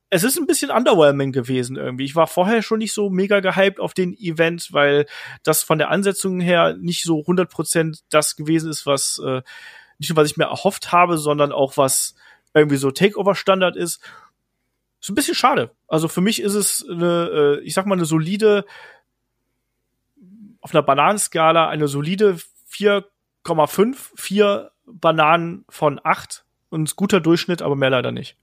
es 0.10 0.24
ist 0.24 0.38
ein 0.38 0.46
bisschen 0.46 0.72
underwhelming 0.72 1.32
gewesen 1.32 1.78
irgendwie. 1.78 2.04
Ich 2.04 2.16
war 2.16 2.28
vorher 2.28 2.62
schon 2.62 2.80
nicht 2.80 2.94
so 2.94 3.10
mega 3.10 3.40
gehypt 3.40 3.80
auf 3.80 3.94
den 3.94 4.14
Event, 4.14 4.74
weil 4.74 5.06
das 5.44 5.64
von 5.64 5.78
der 5.78 5.90
Ansetzung 5.90 6.42
her 6.42 6.76
nicht 6.78 7.04
so 7.04 7.20
100% 7.20 8.02
das 8.10 8.36
gewesen 8.36 8.70
ist, 8.70 8.86
was 8.86 9.22
äh, 9.26 9.42
nicht 10.00 10.10
nur 10.10 10.18
was 10.18 10.30
ich 10.30 10.38
mir 10.38 10.46
erhofft 10.46 10.92
habe, 10.92 11.18
sondern 11.18 11.54
auch 11.54 11.78
was 11.78 12.16
irgendwie 12.54 12.76
so 12.76 12.92
Takeover-Standard 12.92 13.78
ist. 13.78 14.02
Ist 15.02 15.10
ein 15.10 15.16
bisschen 15.16 15.36
schade. 15.36 15.72
Also 15.88 16.08
für 16.08 16.22
mich 16.22 16.42
ist 16.42 16.54
es 16.54 16.86
eine, 16.88 17.60
äh, 17.60 17.60
ich 17.62 17.74
sag 17.74 17.88
mal, 17.88 17.96
eine 17.96 18.06
solide, 18.06 18.66
auf 20.62 20.74
einer 20.74 20.84
Bananenskala 20.84 21.68
eine 21.68 21.88
solide 21.88 22.38
4,5, 22.72 23.96
4 24.16 24.72
Bananen 24.86 25.66
von 25.70 26.00
8 26.04 26.46
und 26.70 26.84
ein 26.88 26.96
guter 26.96 27.20
Durchschnitt, 27.20 27.64
aber 27.64 27.76
mehr 27.76 27.90
leider 27.90 28.12
nicht. 28.12 28.38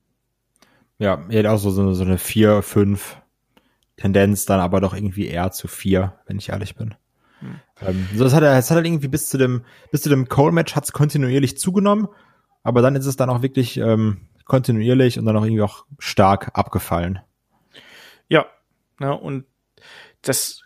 Ja, 0.98 1.24
er 1.28 1.38
hat 1.38 1.46
auch 1.46 1.58
so, 1.58 1.70
so, 1.70 1.92
so 1.94 2.02
eine 2.02 2.18
4, 2.18 2.62
5 2.62 3.16
Tendenz, 3.96 4.44
dann 4.44 4.58
aber 4.58 4.80
doch 4.80 4.94
irgendwie 4.94 5.28
eher 5.28 5.52
zu 5.52 5.68
4, 5.68 6.18
wenn 6.26 6.38
ich 6.38 6.48
ehrlich 6.48 6.74
bin. 6.74 6.96
Hm. 7.38 7.60
Ähm, 7.82 8.08
so, 8.16 8.24
das 8.24 8.34
hat 8.34 8.42
er, 8.42 8.54
das 8.56 8.68
hat 8.68 8.78
er 8.78 8.84
irgendwie 8.84 9.06
bis 9.06 9.28
zu 9.28 9.38
dem, 9.38 9.64
bis 9.92 10.02
zu 10.02 10.08
dem 10.08 10.28
Cole-Match 10.28 10.74
hat 10.74 10.84
es 10.84 10.92
kontinuierlich 10.92 11.56
zugenommen, 11.56 12.08
aber 12.64 12.82
dann 12.82 12.96
ist 12.96 13.06
es 13.06 13.14
dann 13.14 13.30
auch 13.30 13.42
wirklich 13.42 13.76
ähm, 13.76 14.28
kontinuierlich 14.48 15.18
und 15.18 15.26
dann 15.26 15.36
auch 15.36 15.44
irgendwie 15.44 15.62
auch 15.62 15.84
stark 15.98 16.50
abgefallen. 16.54 17.20
Ja, 18.28 18.46
ja, 18.98 19.12
und 19.12 19.44
das 20.22 20.64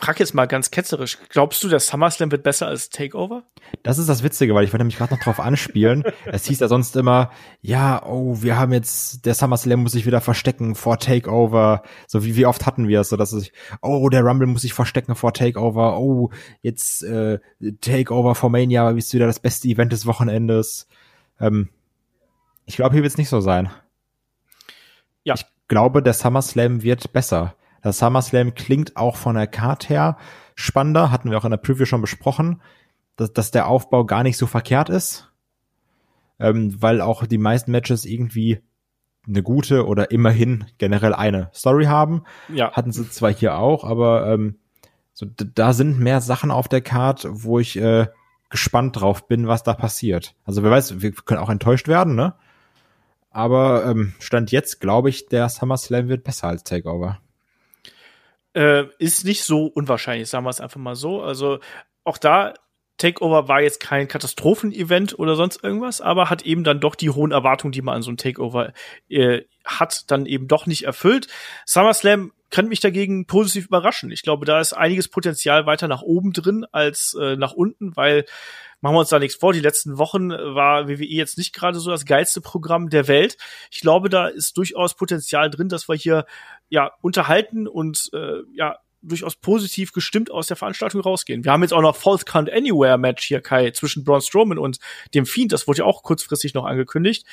frag 0.00 0.18
jetzt 0.18 0.34
mal 0.34 0.46
ganz 0.46 0.70
ketzerisch, 0.70 1.18
glaubst 1.28 1.62
du, 1.62 1.68
der 1.68 1.78
SummerSlam 1.78 2.30
wird 2.30 2.42
besser 2.42 2.66
als 2.66 2.88
Takeover? 2.90 3.44
Das 3.82 3.98
ist 3.98 4.08
das 4.08 4.22
Witzige, 4.22 4.54
weil 4.54 4.64
ich 4.64 4.72
wollte 4.72 4.84
mich 4.84 4.96
gerade 4.96 5.14
noch 5.14 5.22
drauf 5.22 5.40
anspielen. 5.40 6.04
es 6.24 6.46
hieß 6.46 6.60
ja 6.60 6.68
sonst 6.68 6.96
immer, 6.96 7.30
ja, 7.60 8.04
oh, 8.06 8.42
wir 8.42 8.58
haben 8.58 8.72
jetzt, 8.72 9.26
der 9.26 9.34
SummerSlam 9.34 9.82
muss 9.82 9.92
sich 9.92 10.06
wieder 10.06 10.20
verstecken 10.20 10.74
vor 10.74 10.98
Takeover. 10.98 11.82
So 12.06 12.24
wie, 12.24 12.36
wie 12.36 12.46
oft 12.46 12.66
hatten 12.66 12.88
wir 12.88 13.00
es, 13.00 13.10
so 13.10 13.16
dass 13.16 13.32
es, 13.32 13.52
oh, 13.82 14.08
der 14.08 14.22
Rumble 14.22 14.46
muss 14.46 14.62
sich 14.62 14.72
verstecken 14.72 15.14
vor 15.14 15.34
Takeover. 15.34 15.98
Oh, 15.98 16.30
jetzt 16.62 17.02
äh, 17.02 17.38
Takeover 17.80 18.34
vor 18.34 18.50
Mania 18.50 18.90
ist 18.90 19.12
wieder 19.12 19.26
das 19.26 19.40
beste 19.40 19.68
Event 19.68 19.92
des 19.92 20.06
Wochenendes. 20.06 20.88
Ähm, 21.38 21.68
ich 22.66 22.76
glaube, 22.76 22.94
hier 22.94 23.02
wird 23.02 23.12
es 23.12 23.18
nicht 23.18 23.28
so 23.28 23.40
sein. 23.40 23.70
Ja. 25.24 25.34
Ich 25.34 25.44
glaube, 25.68 26.02
der 26.02 26.14
SummerSlam 26.14 26.82
wird 26.82 27.12
besser. 27.12 27.54
Der 27.84 27.92
SummerSlam 27.92 28.54
klingt 28.54 28.96
auch 28.96 29.16
von 29.16 29.36
der 29.36 29.46
Card 29.46 29.88
her 29.88 30.16
spannender, 30.54 31.10
hatten 31.10 31.30
wir 31.30 31.38
auch 31.38 31.44
in 31.44 31.50
der 31.50 31.58
Preview 31.58 31.86
schon 31.86 32.00
besprochen, 32.00 32.60
dass, 33.16 33.32
dass 33.32 33.50
der 33.50 33.66
Aufbau 33.66 34.04
gar 34.04 34.22
nicht 34.22 34.36
so 34.36 34.46
verkehrt 34.46 34.88
ist, 34.88 35.32
ähm, 36.38 36.80
weil 36.80 37.00
auch 37.00 37.26
die 37.26 37.38
meisten 37.38 37.70
Matches 37.70 38.04
irgendwie 38.04 38.60
eine 39.26 39.42
gute 39.42 39.86
oder 39.86 40.10
immerhin 40.10 40.66
generell 40.78 41.14
eine 41.14 41.50
Story 41.54 41.84
haben. 41.84 42.24
Ja. 42.48 42.72
Hatten 42.72 42.92
sie 42.92 43.08
zwar 43.08 43.32
hier 43.32 43.56
auch, 43.58 43.84
aber 43.84 44.26
ähm, 44.32 44.58
so, 45.12 45.26
da 45.26 45.72
sind 45.72 45.98
mehr 45.98 46.20
Sachen 46.20 46.50
auf 46.50 46.68
der 46.68 46.80
Card, 46.80 47.26
wo 47.30 47.58
ich 47.58 47.76
äh, 47.76 48.06
gespannt 48.48 49.00
drauf 49.00 49.28
bin, 49.28 49.46
was 49.46 49.62
da 49.62 49.74
passiert. 49.74 50.34
Also 50.44 50.62
wer 50.62 50.70
weiß, 50.70 51.02
wir 51.02 51.12
können 51.12 51.40
auch 51.40 51.50
enttäuscht 51.50 51.88
werden, 51.88 52.14
ne? 52.14 52.34
Aber 53.30 53.84
ähm, 53.86 54.14
Stand 54.18 54.50
jetzt 54.50 54.80
glaube 54.80 55.08
ich, 55.08 55.26
der 55.26 55.48
SummerSlam 55.48 56.08
wird 56.08 56.24
besser 56.24 56.48
als 56.48 56.64
Takeover. 56.64 57.20
Äh, 58.54 58.84
ist 58.98 59.24
nicht 59.24 59.44
so 59.44 59.66
unwahrscheinlich, 59.66 60.28
sagen 60.28 60.44
wir 60.44 60.50
es 60.50 60.60
einfach 60.60 60.80
mal 60.80 60.96
so. 60.96 61.22
Also 61.22 61.60
auch 62.02 62.18
da, 62.18 62.54
Takeover 63.00 63.48
war 63.48 63.62
jetzt 63.62 63.80
kein 63.80 64.08
Katastrophenevent 64.08 65.18
oder 65.18 65.34
sonst 65.34 65.64
irgendwas, 65.64 66.00
aber 66.00 66.28
hat 66.28 66.42
eben 66.42 66.64
dann 66.64 66.80
doch 66.80 66.94
die 66.94 67.10
hohen 67.10 67.32
Erwartungen, 67.32 67.72
die 67.72 67.80
man 67.80 67.96
an 67.96 68.02
so 68.02 68.10
ein 68.10 68.18
Takeover 68.18 68.72
äh, 69.08 69.42
hat, 69.64 70.10
dann 70.10 70.26
eben 70.26 70.48
doch 70.48 70.66
nicht 70.66 70.84
erfüllt. 70.84 71.28
SummerSlam 71.64 72.32
kann 72.50 72.68
mich 72.68 72.80
dagegen 72.80 73.26
positiv 73.26 73.66
überraschen. 73.66 74.10
Ich 74.10 74.22
glaube, 74.22 74.44
da 74.44 74.60
ist 74.60 74.72
einiges 74.74 75.08
Potenzial 75.08 75.64
weiter 75.66 75.88
nach 75.88 76.02
oben 76.02 76.32
drin 76.32 76.66
als 76.72 77.16
äh, 77.18 77.36
nach 77.36 77.52
unten, 77.52 77.96
weil 77.96 78.26
machen 78.80 78.94
wir 78.94 79.00
uns 79.00 79.08
da 79.08 79.18
nichts 79.18 79.36
vor. 79.36 79.52
Die 79.52 79.60
letzten 79.60 79.98
Wochen 79.98 80.30
war 80.30 80.88
WWE 80.88 81.04
jetzt 81.04 81.38
nicht 81.38 81.54
gerade 81.54 81.78
so 81.78 81.90
das 81.90 82.04
geilste 82.04 82.40
Programm 82.40 82.90
der 82.90 83.08
Welt. 83.08 83.36
Ich 83.70 83.80
glaube, 83.80 84.08
da 84.08 84.28
ist 84.28 84.56
durchaus 84.56 84.94
Potenzial 84.94 85.50
drin, 85.50 85.68
dass 85.68 85.88
wir 85.88 85.96
hier 85.96 86.26
ja 86.68 86.92
unterhalten 87.00 87.66
und 87.66 88.10
äh, 88.12 88.42
ja 88.54 88.78
durchaus 89.02 89.36
positiv 89.36 89.92
gestimmt 89.92 90.30
aus 90.30 90.46
der 90.46 90.56
Veranstaltung 90.56 91.00
rausgehen. 91.00 91.44
Wir 91.44 91.52
haben 91.52 91.62
jetzt 91.62 91.72
auch 91.72 91.80
noch 91.80 91.96
False 91.96 92.24
Count 92.24 92.52
Anywhere 92.52 92.98
Match 92.98 93.24
hier, 93.24 93.40
Kai, 93.40 93.70
zwischen 93.70 94.04
Braun 94.04 94.20
Strowman 94.20 94.58
und 94.58 94.78
dem 95.14 95.24
Fiend. 95.24 95.52
Das 95.52 95.66
wurde 95.66 95.78
ja 95.78 95.84
auch 95.86 96.02
kurzfristig 96.02 96.52
noch 96.54 96.64
angekündigt. 96.64 97.26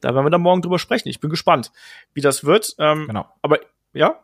Da 0.00 0.14
werden 0.14 0.24
wir 0.24 0.30
dann 0.30 0.40
morgen 0.40 0.62
drüber 0.62 0.78
sprechen. 0.78 1.08
Ich 1.08 1.20
bin 1.20 1.28
gespannt, 1.28 1.72
wie 2.14 2.20
das 2.20 2.44
wird. 2.44 2.74
Ähm, 2.78 3.06
genau. 3.08 3.26
Aber 3.42 3.58
ja. 3.92 4.20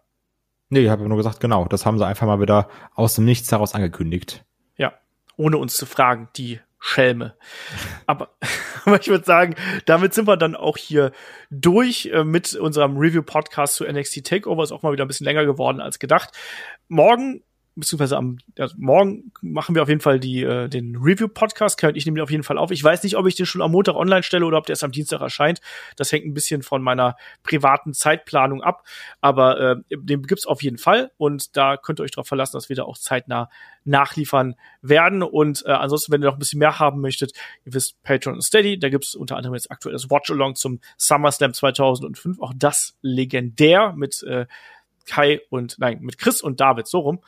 Nee, 0.69 0.81
ich 0.81 0.89
habe 0.89 1.09
nur 1.09 1.17
gesagt, 1.17 1.41
genau. 1.41 1.67
Das 1.67 1.85
haben 1.85 1.99
sie 1.99 2.07
einfach 2.07 2.27
mal 2.27 2.41
wieder 2.41 2.69
aus 2.95 3.17
dem 3.17 3.25
Nichts 3.25 3.51
heraus 3.51 3.75
angekündigt 3.75 4.45
ohne 5.37 5.59
uns 5.59 5.77
zu 5.77 5.87
fragen, 5.87 6.29
die 6.37 6.61
Schelme. 6.79 7.35
Aber, 8.07 8.31
aber 8.85 9.01
ich 9.01 9.09
würde 9.09 9.25
sagen, 9.25 9.55
damit 9.87 10.15
sind 10.15 10.29
wir 10.29 10.37
dann 10.37 10.55
auch 10.55 10.77
hier 10.77 11.13
durch 11.51 12.07
äh, 12.13 12.25
mit 12.25 12.55
unserem 12.55 12.97
Review-Podcast 12.97 13.75
zu 13.75 13.85
NXT 13.85 14.25
Takeover. 14.25 14.63
Ist 14.63 14.73
auch 14.73 14.83
mal 14.83 14.93
wieder 14.93 15.05
ein 15.05 15.09
bisschen 15.09 15.25
länger 15.27 15.45
geworden 15.45 15.81
als 15.81 15.99
gedacht. 15.99 16.31
Morgen 16.89 17.43
beziehungsweise 17.77 18.17
am 18.17 18.39
ja, 18.57 18.69
morgen 18.77 19.33
machen 19.43 19.75
wir 19.75 19.83
auf 19.83 19.89
jeden 19.89 20.01
Fall 20.01 20.19
die, 20.19 20.43
äh, 20.43 20.69
den 20.69 20.97
Review-Podcast. 20.97 21.83
Ich 21.95 22.07
nehme 22.07 22.17
den 22.17 22.23
auf 22.23 22.31
jeden 22.31 22.43
Fall 22.43 22.57
auf. 22.57 22.71
Ich 22.71 22.83
weiß 22.83 23.03
nicht, 23.03 23.17
ob 23.17 23.27
ich 23.27 23.35
den 23.35 23.45
schon 23.45 23.61
am 23.61 23.71
Montag 23.71 23.95
online 23.95 24.23
stelle 24.23 24.47
oder 24.47 24.57
ob 24.57 24.67
der 24.67 24.73
erst 24.73 24.85
am 24.85 24.93
Dienstag 24.93 25.21
erscheint. 25.21 25.61
Das 25.97 26.11
hängt 26.11 26.25
ein 26.25 26.33
bisschen 26.33 26.63
von 26.63 26.83
meiner 26.83 27.17
privaten 27.43 27.93
Zeitplanung 27.93 28.63
ab. 28.63 28.83
Aber 29.21 29.61
äh, 29.61 29.77
den 29.91 30.23
gibt's 30.23 30.47
auf 30.47 30.63
jeden 30.63 30.79
Fall 30.79 31.13
und 31.19 31.57
da 31.57 31.77
könnt 31.77 32.01
ihr 32.01 32.05
euch 32.05 32.13
darauf 32.13 32.29
verlassen, 32.29 32.57
dass 32.57 32.71
wir 32.71 32.77
da 32.77 32.85
auch 32.85 32.97
zeitnah 32.97 33.51
nachliefern 33.85 34.57
werden. 34.81 35.23
Und 35.23 35.65
äh, 35.67 35.73
ansonsten, 35.73 36.13
wenn 36.13 36.23
ihr 36.23 36.27
noch 36.27 36.37
ein 36.37 36.39
bisschen 36.39 36.59
mehr 36.59 36.79
haben 36.79 37.01
möchtet, 37.01 37.33
ihr 37.65 37.75
wisst, 37.75 38.03
Patreon 38.03 38.37
und 38.37 38.43
Steady, 38.43 38.79
da 38.79 38.89
gibt's 38.89 39.15
unter 39.15 39.37
anderem 39.37 39.55
jetzt 39.55 39.71
aktuell 39.71 39.93
das 39.93 40.11
Watch-Along 40.11 40.55
zum 40.55 40.81
SummerSlam 40.97 41.53
2005. 41.53 42.41
Auch 42.41 42.53
das 42.57 42.97
legendär 43.03 43.93
mit 43.93 44.23
äh, 44.23 44.47
Kai 45.07 45.41
und, 45.51 45.79
nein, 45.79 45.99
mit 46.01 46.19
Chris 46.19 46.43
und 46.43 46.61
David, 46.61 46.87
so 46.87 46.99
rum. 47.01 47.21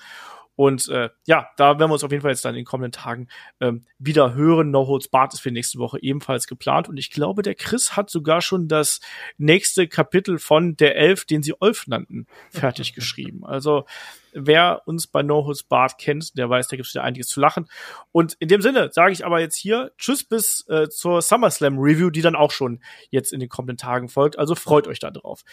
Und 0.58 0.88
äh, 0.88 1.08
ja, 1.24 1.50
da 1.56 1.78
werden 1.78 1.88
wir 1.88 1.92
uns 1.92 2.02
auf 2.02 2.10
jeden 2.10 2.22
Fall 2.22 2.32
jetzt 2.32 2.44
dann 2.44 2.54
in 2.56 2.62
den 2.62 2.64
kommenden 2.64 2.90
Tagen 2.90 3.28
ähm, 3.60 3.86
wieder 4.00 4.34
hören. 4.34 4.72
No 4.72 4.88
Holds 4.88 5.06
Bart 5.06 5.32
ist 5.32 5.38
für 5.38 5.52
nächste 5.52 5.78
Woche 5.78 6.02
ebenfalls 6.02 6.48
geplant. 6.48 6.88
Und 6.88 6.96
ich 6.96 7.12
glaube, 7.12 7.42
der 7.42 7.54
Chris 7.54 7.96
hat 7.96 8.10
sogar 8.10 8.42
schon 8.42 8.66
das 8.66 8.98
nächste 9.36 9.86
Kapitel 9.86 10.40
von 10.40 10.76
der 10.76 10.96
Elf, 10.96 11.26
den 11.26 11.44
sie 11.44 11.54
Olf 11.60 11.86
nannten, 11.86 12.26
fertig 12.50 12.92
geschrieben. 12.92 13.46
Also 13.46 13.86
wer 14.32 14.82
uns 14.86 15.06
bei 15.06 15.22
No 15.22 15.46
Holds 15.46 15.62
Bart 15.62 15.96
kennt, 15.96 16.36
der 16.36 16.50
weiß, 16.50 16.66
da 16.66 16.76
gibt 16.76 16.88
es 16.88 16.94
wieder 16.94 17.04
einiges 17.04 17.28
zu 17.28 17.38
lachen. 17.38 17.68
Und 18.10 18.34
in 18.40 18.48
dem 18.48 18.60
Sinne 18.60 18.90
sage 18.92 19.12
ich 19.12 19.24
aber 19.24 19.38
jetzt 19.38 19.54
hier 19.54 19.92
Tschüss 19.96 20.24
bis 20.24 20.66
äh, 20.68 20.88
zur 20.88 21.22
SummerSlam 21.22 21.78
Review, 21.78 22.10
die 22.10 22.20
dann 22.22 22.34
auch 22.34 22.50
schon 22.50 22.82
jetzt 23.10 23.32
in 23.32 23.38
den 23.38 23.48
kommenden 23.48 23.76
Tagen 23.76 24.08
folgt. 24.08 24.36
Also 24.36 24.56
freut 24.56 24.88
euch 24.88 24.98
da 24.98 25.12
drauf. 25.12 25.44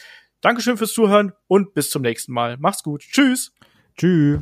Dankeschön 0.41 0.77
fürs 0.77 0.93
Zuhören 0.93 1.33
und 1.45 1.75
bis 1.75 1.91
zum 1.91 2.01
nächsten 2.01 2.33
Mal. 2.33 2.57
Macht's 2.57 2.81
gut. 2.81 3.03
Tschüss. 3.03 3.53
Tschüss. 3.95 4.41